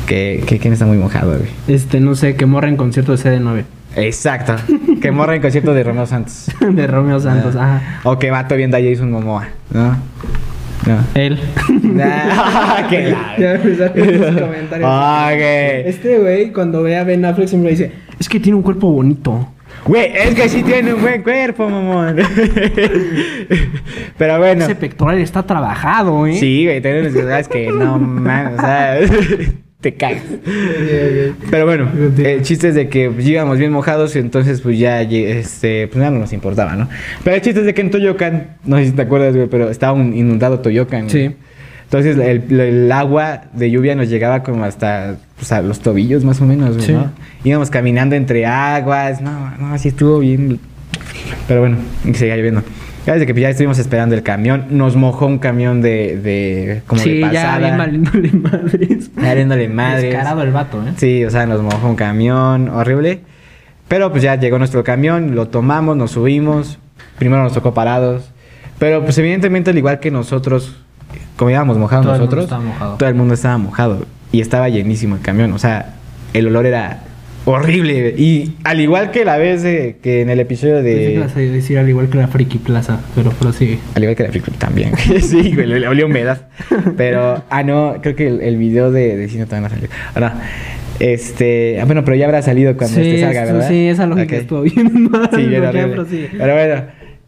que, 0.07 0.43
que 0.47 0.59
¿Quién 0.59 0.73
está 0.73 0.85
muy 0.85 0.97
mojado, 0.97 1.37
güey? 1.37 1.49
Este, 1.67 1.99
no 1.99 2.15
sé, 2.15 2.35
que 2.35 2.45
morra 2.45 2.69
en 2.69 2.77
concierto 2.77 3.15
de 3.15 3.17
CD9. 3.17 3.63
Exacto. 3.97 4.55
que 5.01 5.11
morra 5.11 5.35
en 5.35 5.41
concierto 5.41 5.73
de 5.73 5.83
Romeo 5.83 6.05
Santos. 6.05 6.45
de 6.59 6.87
Romeo 6.87 7.19
Santos, 7.19 7.55
ajá. 7.55 7.99
O 8.03 8.17
que 8.19 8.29
vato 8.31 8.55
viendo 8.55 8.77
a 8.77 8.79
Jason 8.81 9.11
Momoa, 9.11 9.47
¿no? 9.71 9.97
No. 10.85 10.97
Él. 11.15 11.39
Ah, 11.97 12.85
la- 12.91 13.37
Ya 13.37 13.57
con 13.61 13.71
tus 13.71 14.41
comentarios. 14.41 14.89
Ah. 14.91 15.31
Este 15.33 16.19
güey, 16.19 16.51
cuando 16.51 16.83
ve 16.83 16.97
a 16.97 17.03
Ben 17.05 17.23
Affleck, 17.23 17.47
siempre 17.47 17.71
dice: 17.71 17.91
Es 18.19 18.27
que 18.27 18.39
tiene 18.39 18.57
un 18.57 18.63
cuerpo 18.63 18.91
bonito. 18.91 19.47
Güey, 19.85 20.11
es 20.15 20.33
que 20.33 20.49
sí 20.49 20.63
tiene 20.63 20.93
un 20.93 21.01
buen 21.01 21.21
cuerpo, 21.21 21.69
mamón. 21.69 22.17
Pero 24.17 24.39
bueno. 24.39 24.65
Ese 24.65 24.75
pectoral 24.75 25.19
está 25.19 25.43
trabajado, 25.43 26.25
¿eh? 26.25 26.37
Sí, 26.37 26.65
güey, 26.65 26.79
unas 26.79 27.13
cosas 27.13 27.47
que 27.47 27.67
no 27.67 27.99
mames, 27.99 28.57
o 28.57 28.61
sea, 28.61 28.99
te 29.81 29.93
caes. 29.93 30.23
Pero 31.51 31.65
bueno, 31.65 31.87
el 32.17 32.41
chiste 32.41 32.69
es 32.69 32.75
de 32.75 32.89
que 32.89 33.11
pues, 33.11 33.27
íbamos 33.27 33.59
bien 33.59 33.71
mojados 33.71 34.15
y 34.15 34.19
entonces 34.19 34.61
pues 34.61 34.79
ya 34.79 35.03
este, 35.03 35.87
pues 35.87 36.03
ya 36.03 36.09
no 36.09 36.17
nos 36.17 36.33
importaba, 36.33 36.75
¿no? 36.75 36.89
Pero 37.23 37.35
el 37.35 37.41
chiste 37.43 37.59
es 37.59 37.67
de 37.67 37.75
que 37.75 37.81
en 37.81 37.91
Toyocan, 37.91 38.57
no 38.65 38.77
sé 38.77 38.85
si 38.85 38.91
te 38.93 39.03
acuerdas, 39.03 39.35
güey, 39.35 39.47
pero 39.47 39.69
estaba 39.69 39.93
un 39.93 40.15
inundado 40.15 40.61
Toyocan. 40.61 41.07
güey. 41.07 41.35
Entonces 41.85 42.17
el, 42.17 42.59
el 42.59 42.91
agua 42.91 43.43
de 43.53 43.71
lluvia 43.71 43.95
nos 43.95 44.09
llegaba 44.09 44.43
como 44.43 44.63
hasta 44.65 45.15
pues, 45.37 45.51
a 45.51 45.61
los 45.61 45.79
tobillos 45.79 46.23
más 46.23 46.41
o 46.41 46.45
menos, 46.45 46.83
Sí. 46.83 46.91
¿no? 46.93 47.11
Íbamos 47.43 47.69
caminando 47.69 48.15
entre 48.15 48.45
aguas, 48.45 49.21
no, 49.21 49.51
no, 49.59 49.73
así 49.73 49.89
estuvo 49.89 50.19
bien. 50.19 50.59
Pero 51.47 51.61
bueno, 51.61 51.77
y 52.03 52.13
seguía 52.15 52.35
lloviendo. 52.37 52.63
Ya 53.05 53.13
desde 53.13 53.27
que 53.27 53.33
pues, 53.35 53.43
ya 53.43 53.49
estuvimos 53.51 53.77
esperando 53.77 54.15
el 54.15 54.23
camión, 54.23 54.65
nos 54.71 54.95
mojó 54.95 55.27
un 55.27 55.37
camión 55.37 55.79
de, 55.81 56.17
de 56.17 56.81
como 56.87 56.99
sí, 57.01 57.11
de 57.11 57.19
ya 57.21 57.27
pasada. 57.29 57.57
bien 57.59 57.77
valiéndole 57.77 58.31
madres. 58.31 59.11
Ya 59.15 59.21
valiéndole 59.21 59.67
madres. 59.69 60.03
Descarado 60.05 60.41
el 60.41 60.51
vato, 60.51 60.81
¿eh? 60.87 60.93
Sí, 60.97 61.23
o 61.23 61.29
sea, 61.29 61.45
nos 61.45 61.61
mojó 61.61 61.87
un 61.87 61.95
camión 61.95 62.67
horrible. 62.69 63.21
Pero 63.87 64.09
pues 64.09 64.23
ya 64.23 64.35
llegó 64.39 64.57
nuestro 64.57 64.83
camión, 64.83 65.35
lo 65.35 65.49
tomamos, 65.49 65.95
nos 65.95 66.11
subimos. 66.11 66.79
Primero 67.19 67.43
nos 67.43 67.53
tocó 67.53 67.75
parados. 67.75 68.31
Pero 68.79 69.03
pues 69.03 69.15
evidentemente 69.19 69.69
al 69.69 69.77
igual 69.77 69.99
que 69.99 70.09
nosotros, 70.09 70.75
como 71.37 71.51
íbamos 71.51 71.77
mojados 71.77 72.05
Todo 72.05 72.17
nosotros, 72.17 72.63
mojado. 72.63 72.95
todo 72.97 73.09
el 73.09 73.15
mundo 73.15 73.33
estaba 73.33 73.57
mojado. 73.57 74.05
Y 74.31 74.41
estaba 74.41 74.69
llenísimo 74.69 75.15
el 75.15 75.21
camión. 75.21 75.53
O 75.53 75.59
sea, 75.59 75.95
el 76.33 76.47
olor 76.47 76.65
era 76.65 76.99
horrible. 77.45 78.15
Y 78.17 78.55
al 78.63 78.81
igual 78.81 79.11
que 79.11 79.23
la 79.23 79.37
vez 79.37 79.61
de- 79.63 79.97
que 80.01 80.21
en 80.21 80.29
el 80.29 80.39
episodio 80.39 80.81
de... 80.81 81.23
a 81.23 81.27
decir 81.39 81.77
al 81.77 81.87
igual 81.87 82.09
que 82.09 82.17
la 82.17 82.27
Friki 82.27 82.57
Plaza, 82.57 82.99
pero 83.13 83.29
prosigue. 83.31 83.79
Al 83.93 84.03
igual 84.03 84.15
que 84.15 84.23
la 84.23 84.29
Club 84.29 84.57
también. 84.57 84.91
sí, 85.21 85.53
güey, 85.53 85.67
le, 85.67 85.87
olía 85.87 86.05
humedad. 86.05 86.47
Pero, 86.97 87.43
ah, 87.49 87.63
no, 87.63 87.95
creo 88.01 88.15
que 88.15 88.27
el, 88.27 88.41
el 88.41 88.57
video 88.57 88.91
de, 88.91 89.15
de 89.15 89.29
cine 89.29 89.45
todavía 89.45 89.69
no 89.69 89.75
salió. 89.75 89.89
Ah, 90.15 90.19
no. 90.19 90.31
Este, 90.99 91.79
ah, 91.81 91.85
bueno, 91.85 92.03
pero 92.05 92.15
ya 92.17 92.25
habrá 92.25 92.41
salido 92.41 92.75
cuando 92.77 92.99
este 92.99 93.19
salga, 93.19 93.43
esto- 93.43 93.53
¿verdad? 93.55 93.69
sí, 93.69 93.87
esa 93.87 94.07
lógica 94.07 94.35
Ok. 94.35 94.41
estuvo 94.41 94.61
bien 94.61 95.09
mal. 95.11 95.29
Sí, 95.35 95.43
bien 95.45 95.65
horrible. 95.65 96.05
Pero 96.37 96.53
bueno, 96.53 96.81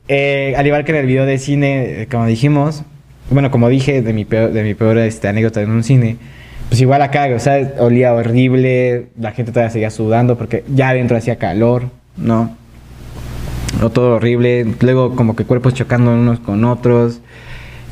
eh, 0.08 0.54
al 0.58 0.66
igual 0.66 0.84
que 0.86 0.92
en 0.94 0.98
el 1.00 1.06
video 1.06 1.26
de 1.26 1.38
cine, 1.38 2.02
eh, 2.04 2.08
como 2.10 2.26
dijimos, 2.26 2.84
bueno, 3.30 3.52
como 3.52 3.70
dije 3.70 4.02
de 4.02 4.14
mi 4.14 4.26
peor, 4.26 4.52
de 4.52 4.64
mi 4.64 4.74
peor 4.74 4.98
este, 4.98 5.28
anécdota 5.28 5.62
en 5.62 5.72
un 5.72 5.84
cine, 5.84 6.18
pues 6.70 6.82
igual 6.82 7.02
acá, 7.02 7.28
o 7.36 7.40
sea, 7.40 7.74
olía 7.80 8.14
horrible, 8.14 9.08
la 9.20 9.32
gente 9.32 9.52
todavía 9.52 9.72
seguía 9.72 9.90
sudando 9.90 10.38
porque 10.38 10.64
ya 10.74 10.90
adentro 10.90 11.18
hacía 11.18 11.38
calor, 11.38 11.90
¿no? 12.18 12.56
No, 13.82 13.92
todo 13.92 14.16
horrible, 14.16 14.66
luego 14.82 15.16
como 15.16 15.36
que 15.36 15.46
cuerpos 15.46 15.74
chocando 15.74 16.12
unos 16.12 16.40
con 16.40 16.66
otros 16.66 17.22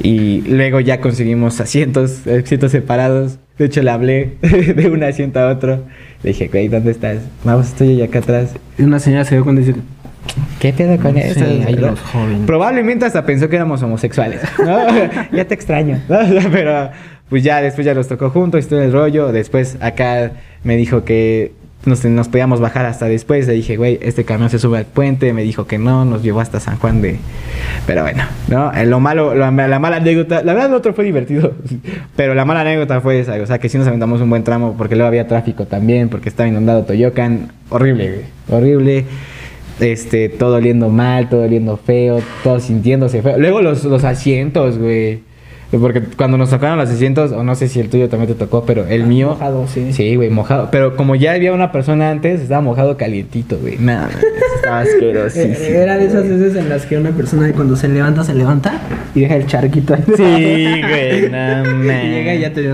y 0.02 0.41
luego 0.41 0.80
ya 0.80 0.99
conseguimos 0.99 1.60
asientos, 1.62 2.26
asientos 2.28 2.72
separados. 2.72 3.38
De 3.57 3.66
hecho, 3.66 3.82
le 3.82 3.91
hablé 3.91 4.38
de 4.41 4.90
un 4.90 5.03
asiento 5.03 5.40
a 5.40 5.49
otro. 5.49 5.84
Le 6.24 6.30
dije, 6.30 6.48
güey, 6.48 6.68
¿dónde 6.68 6.91
estás? 6.91 7.20
Vamos, 7.44 7.68
estoy 7.68 7.94
allá 7.94 8.06
acá 8.06 8.20
atrás. 8.20 8.56
Y 8.78 8.84
una 8.84 8.99
señora 8.99 9.24
se 9.26 9.36
dio 9.36 9.44
cuenta 9.44 9.62
y 9.62 9.66
dice: 9.66 9.80
¿Qué 10.60 10.74
pedo 10.74 10.98
con 10.98 11.14
Sí, 11.14 11.20
eso? 11.22 11.45
los. 11.80 11.99
Probablemente 12.45 13.06
hasta 13.06 13.26
pensó 13.26 13.49
que 13.49 13.56
éramos 13.56 13.82
homosexuales. 13.84 14.41
¿no? 14.60 14.78
ya 15.32 15.45
te 15.45 15.53
extraño. 15.53 15.99
¿no? 16.10 16.18
Pero 16.52 16.90
pues 17.30 17.44
ya 17.44 17.62
después 17.62 17.86
ya 17.86 17.94
nos 17.94 18.07
tocó 18.07 18.30
juntos 18.30 18.68
todo 18.68 18.82
el 18.82 18.91
rollo. 18.91 19.32
Después 19.32 19.78
acá 19.82 20.32
me 20.64 20.76
dijo 20.78 21.03
que 21.03 21.53
nos, 21.86 22.03
nos 22.06 22.28
podíamos 22.28 22.60
bajar 22.62 22.86
hasta 22.86 23.06
después. 23.06 23.48
Le 23.48 23.53
dije, 23.53 23.78
güey, 23.78 23.99
este 24.02 24.26
camión 24.26 24.49
se 24.49 24.60
sube 24.60 24.78
al 24.80 24.86
puente. 24.86 25.32
Me 25.34 25.44
dijo 25.44 25.68
que 25.68 25.78
no, 25.78 26.03
nos 26.06 26.22
llevó 26.24 26.40
hasta 26.41 26.60
San 26.60 26.78
Juan 26.78 27.02
de... 27.02 27.18
Pero 27.88 28.02
bueno, 28.03 28.24
¿no? 28.48 28.74
Eh, 28.74 28.86
Lo 28.86 28.99
malo, 28.99 29.36
lo- 29.36 29.52
la 29.52 29.80
mala 29.80 29.98
anécdota... 29.98 30.44
La 30.44 30.53
verdad, 30.53 30.70
el 30.70 30.76
otro 30.76 30.94
fue 30.94 31.03
divertido. 31.06 31.53
Pero 32.16 32.34
la 32.36 32.45
mala 32.45 32.62
anécdota 32.62 33.02
fue 33.02 33.20
esa. 33.20 33.36
O 33.36 33.45
sea, 33.45 33.60
que 33.60 33.70
sí 33.70 33.78
nos 33.78 33.88
aventamos 33.88 34.22
un 34.22 34.30
buen 34.30 34.44
tramo 34.44 34.76
porque 34.78 34.95
luego 34.95 35.07
había 35.07 35.28
tráfico 35.28 35.66
también. 35.66 36.10
Porque 36.10 36.30
estaba 36.30 36.48
inundado 36.49 36.84
Toyocan. 36.84 37.52
Horrible, 37.70 38.10
güey. 38.10 38.26
Horrible 38.60 39.06
este, 39.80 40.30
todo 40.30 40.56
oliendo 40.56 40.89
mal, 40.89 41.30
todo 41.30 41.41
oliendo 41.43 41.77
feo, 41.77 42.22
todo 42.43 42.60
sintiéndose 42.60 43.22
feo. 43.22 43.38
Luego 43.38 43.61
los, 43.61 43.84
los 43.84 44.03
asientos, 44.03 44.77
güey. 44.77 45.19
Porque 45.80 46.02
cuando 46.02 46.38
nos 46.38 46.49
tocaron 46.49 46.77
los 46.77 46.89
asientos, 46.89 47.31
o 47.31 47.43
no 47.43 47.56
sé 47.56 47.68
si 47.68 47.80
el 47.80 47.89
tuyo 47.89 48.10
también 48.10 48.31
te 48.31 48.35
tocó, 48.38 48.65
pero 48.65 48.85
el 48.88 49.06
mío. 49.06 49.30
mojado, 49.30 49.68
sí. 49.68 49.93
Sí, 49.93 50.15
güey, 50.15 50.30
mojado. 50.30 50.69
Pero 50.72 50.95
como 50.95 51.15
ya 51.15 51.34
había 51.34 51.53
una 51.53 51.72
persona 51.72 52.10
antes, 52.11 52.41
estaba 52.41 52.61
mojado 52.61 52.97
calientito, 52.97 53.57
güey. 53.57 53.77
Nada, 53.77 54.10
estaba 54.56 54.80
asqueroso. 54.81 55.39
Eh, 55.45 55.81
Era 55.84 55.97
de 55.97 56.06
esas 56.06 56.27
veces 56.27 56.56
en 56.56 56.69
las 56.69 56.85
que 56.85 56.97
una 56.97 57.11
persona 57.11 57.52
cuando 57.53 57.76
se 57.76 57.88
levanta, 57.88 58.23
se 58.23 58.34
levanta 58.34 58.80
y 59.14 59.22
deja 59.22 59.35
el 59.35 59.45
charquito 59.45 59.93
ahí. 59.93 60.03
Sí, 60.07 60.81
güey, 60.81 61.30
no 61.31 61.85
Y 61.85 62.10
llega 62.10 62.35
y 62.35 62.39
ya 62.41 62.53
te 62.53 62.69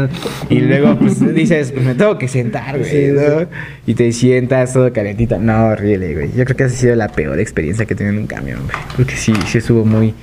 Y 0.50 0.60
luego, 0.60 0.98
pues 0.98 1.34
dices, 1.34 1.72
pues 1.72 1.86
me 1.86 1.96
tengo 1.96 2.18
que 2.18 2.28
sentar, 2.28 2.78
güey, 2.78 2.90
Sí, 2.90 3.08
¿no? 3.12 3.48
Y 3.86 3.94
te 3.94 4.12
sientas 4.12 4.74
todo 4.74 4.92
calentito. 4.94 5.40
No, 5.40 5.68
horrible, 5.68 6.14
güey. 6.14 6.30
Yo 6.36 6.46
creo 6.46 6.56
que 6.58 6.64
esa 6.66 6.76
ha 6.76 6.78
sido 6.78 6.96
la 6.96 7.10
peor 7.10 7.40
experiencia 7.40 7.86
que 7.86 7.94
he 7.94 7.98
tenido 7.98 8.16
en 8.16 8.22
un 8.22 8.28
camión, 8.28 8.60
güey. 8.64 8.78
Porque 8.96 9.16
sí, 9.16 9.34
sí 9.48 9.58
estuvo 9.58 9.84
muy, 9.86 10.14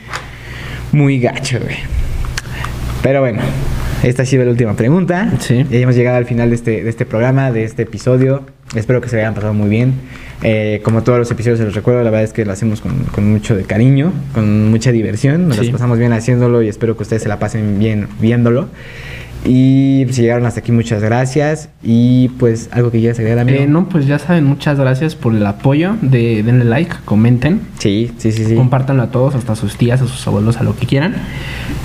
muy 0.93 1.21
gacho, 1.21 1.59
güey. 1.61 1.77
Pero 3.03 3.21
bueno, 3.21 3.41
esta 4.03 4.23
ha 4.23 4.27
sido 4.27 4.45
la 4.45 4.51
última 4.51 4.75
pregunta. 4.75 5.33
Sí. 5.41 5.65
Ya 5.71 5.79
hemos 5.79 5.95
llegado 5.95 6.17
al 6.17 6.25
final 6.27 6.51
de 6.51 6.57
este, 6.57 6.83
de 6.83 6.91
este 6.91 7.07
programa, 7.07 7.53
de 7.53 7.65
este 7.65 7.83
episodio. 7.83 8.43
Espero 8.75 9.01
que 9.01 9.09
se 9.09 9.19
hayan 9.19 9.35
pasado 9.35 9.55
muy 9.55 9.69
bien. 9.69 9.95
Eh, 10.43 10.81
como 10.85 11.03
todos 11.03 11.19
los 11.19 11.31
episodios, 11.31 11.59
se 11.59 11.65
los 11.65 11.75
recuerdo, 11.75 12.03
la 12.03 12.11
verdad 12.11 12.25
es 12.25 12.33
que 12.33 12.45
lo 12.45 12.53
hacemos 12.53 12.81
con, 12.81 12.93
con 13.13 13.29
mucho 13.31 13.57
de 13.57 13.65
cariño, 13.65 14.13
con 14.35 14.69
mucha 14.71 14.93
diversión. 14.93 15.49
Nos 15.49 15.57
Sí. 15.57 15.65
las 15.65 15.73
pasamos 15.73 15.99
bien 15.99 16.13
haciéndolo 16.13 16.63
y 16.63 16.69
espero 16.69 16.97
que 16.97 17.03
ustedes 17.03 17.23
se 17.23 17.29
la 17.29 17.39
pasen 17.39 17.79
bien 17.79 18.09
viéndolo. 18.21 18.69
Y 19.49 20.05
si 20.11 20.21
llegaron 20.23 20.45
hasta 20.45 20.61
aquí, 20.61 20.73
muchas 20.73 21.03
gracias. 21.03 21.71
Y 21.83 22.29
pues, 22.39 22.69
algo 22.73 22.91
que 22.91 22.99
quieras 22.99 23.19
agregar, 23.19 23.39
amigo. 23.39 23.59
Eh, 23.59 23.67
no, 23.67 23.89
pues 23.89 24.07
ya 24.07 24.19
saben, 24.19 24.45
muchas 24.45 24.79
gracias 24.79 25.15
por 25.15 25.35
el 25.35 25.45
apoyo. 25.47 25.95
De, 26.03 26.43
denle 26.43 26.67
like, 26.67 26.95
comenten. 27.07 27.61
Sí, 27.79 28.11
sí, 28.19 28.31
sí, 28.33 28.45
sí. 28.45 28.55
Compártanlo 28.55 29.03
a 29.03 29.11
todos, 29.11 29.35
hasta 29.35 29.55
a 29.55 29.57
sus 29.57 29.77
tías, 29.77 30.03
a 30.03 30.07
sus 30.07 30.27
abuelos, 30.27 30.59
a 30.59 30.65
lo 30.65 30.77
que 30.77 30.87
quieran. 30.87 31.15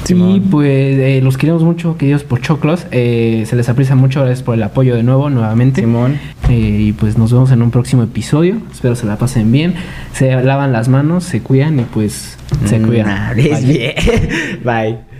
Y 0.03 0.07
Simón. 0.07 0.41
pues 0.51 0.67
eh, 0.99 1.21
los 1.23 1.37
queremos 1.37 1.63
mucho, 1.63 1.97
queridos 1.97 2.23
pochoclos. 2.25 2.85
Eh, 2.91 3.45
se 3.47 3.55
les 3.55 3.69
aprecia 3.69 3.95
mucho, 3.95 4.19
gracias 4.19 4.43
por 4.43 4.55
el 4.55 4.63
apoyo 4.63 4.95
de 4.95 5.03
nuevo, 5.03 5.29
nuevamente. 5.29 5.79
Simón. 5.81 6.17
Eh, 6.49 6.77
y 6.87 6.91
pues 6.91 7.17
nos 7.17 7.31
vemos 7.31 7.51
en 7.51 7.61
un 7.61 7.71
próximo 7.71 8.03
episodio. 8.03 8.57
Espero 8.73 8.95
se 8.97 9.05
la 9.05 9.17
pasen 9.17 9.51
bien. 9.53 9.75
Se 10.13 10.29
lavan 10.43 10.73
las 10.73 10.89
manos, 10.89 11.23
se 11.23 11.39
cuidan 11.41 11.79
y 11.79 11.83
pues 11.83 12.37
se 12.65 12.79
Mm, 12.79 12.85
cuidan. 12.87 13.09
hables 13.09 13.65
Bye. 13.65 13.73
bien. 13.77 13.93
Bye. 14.65 15.12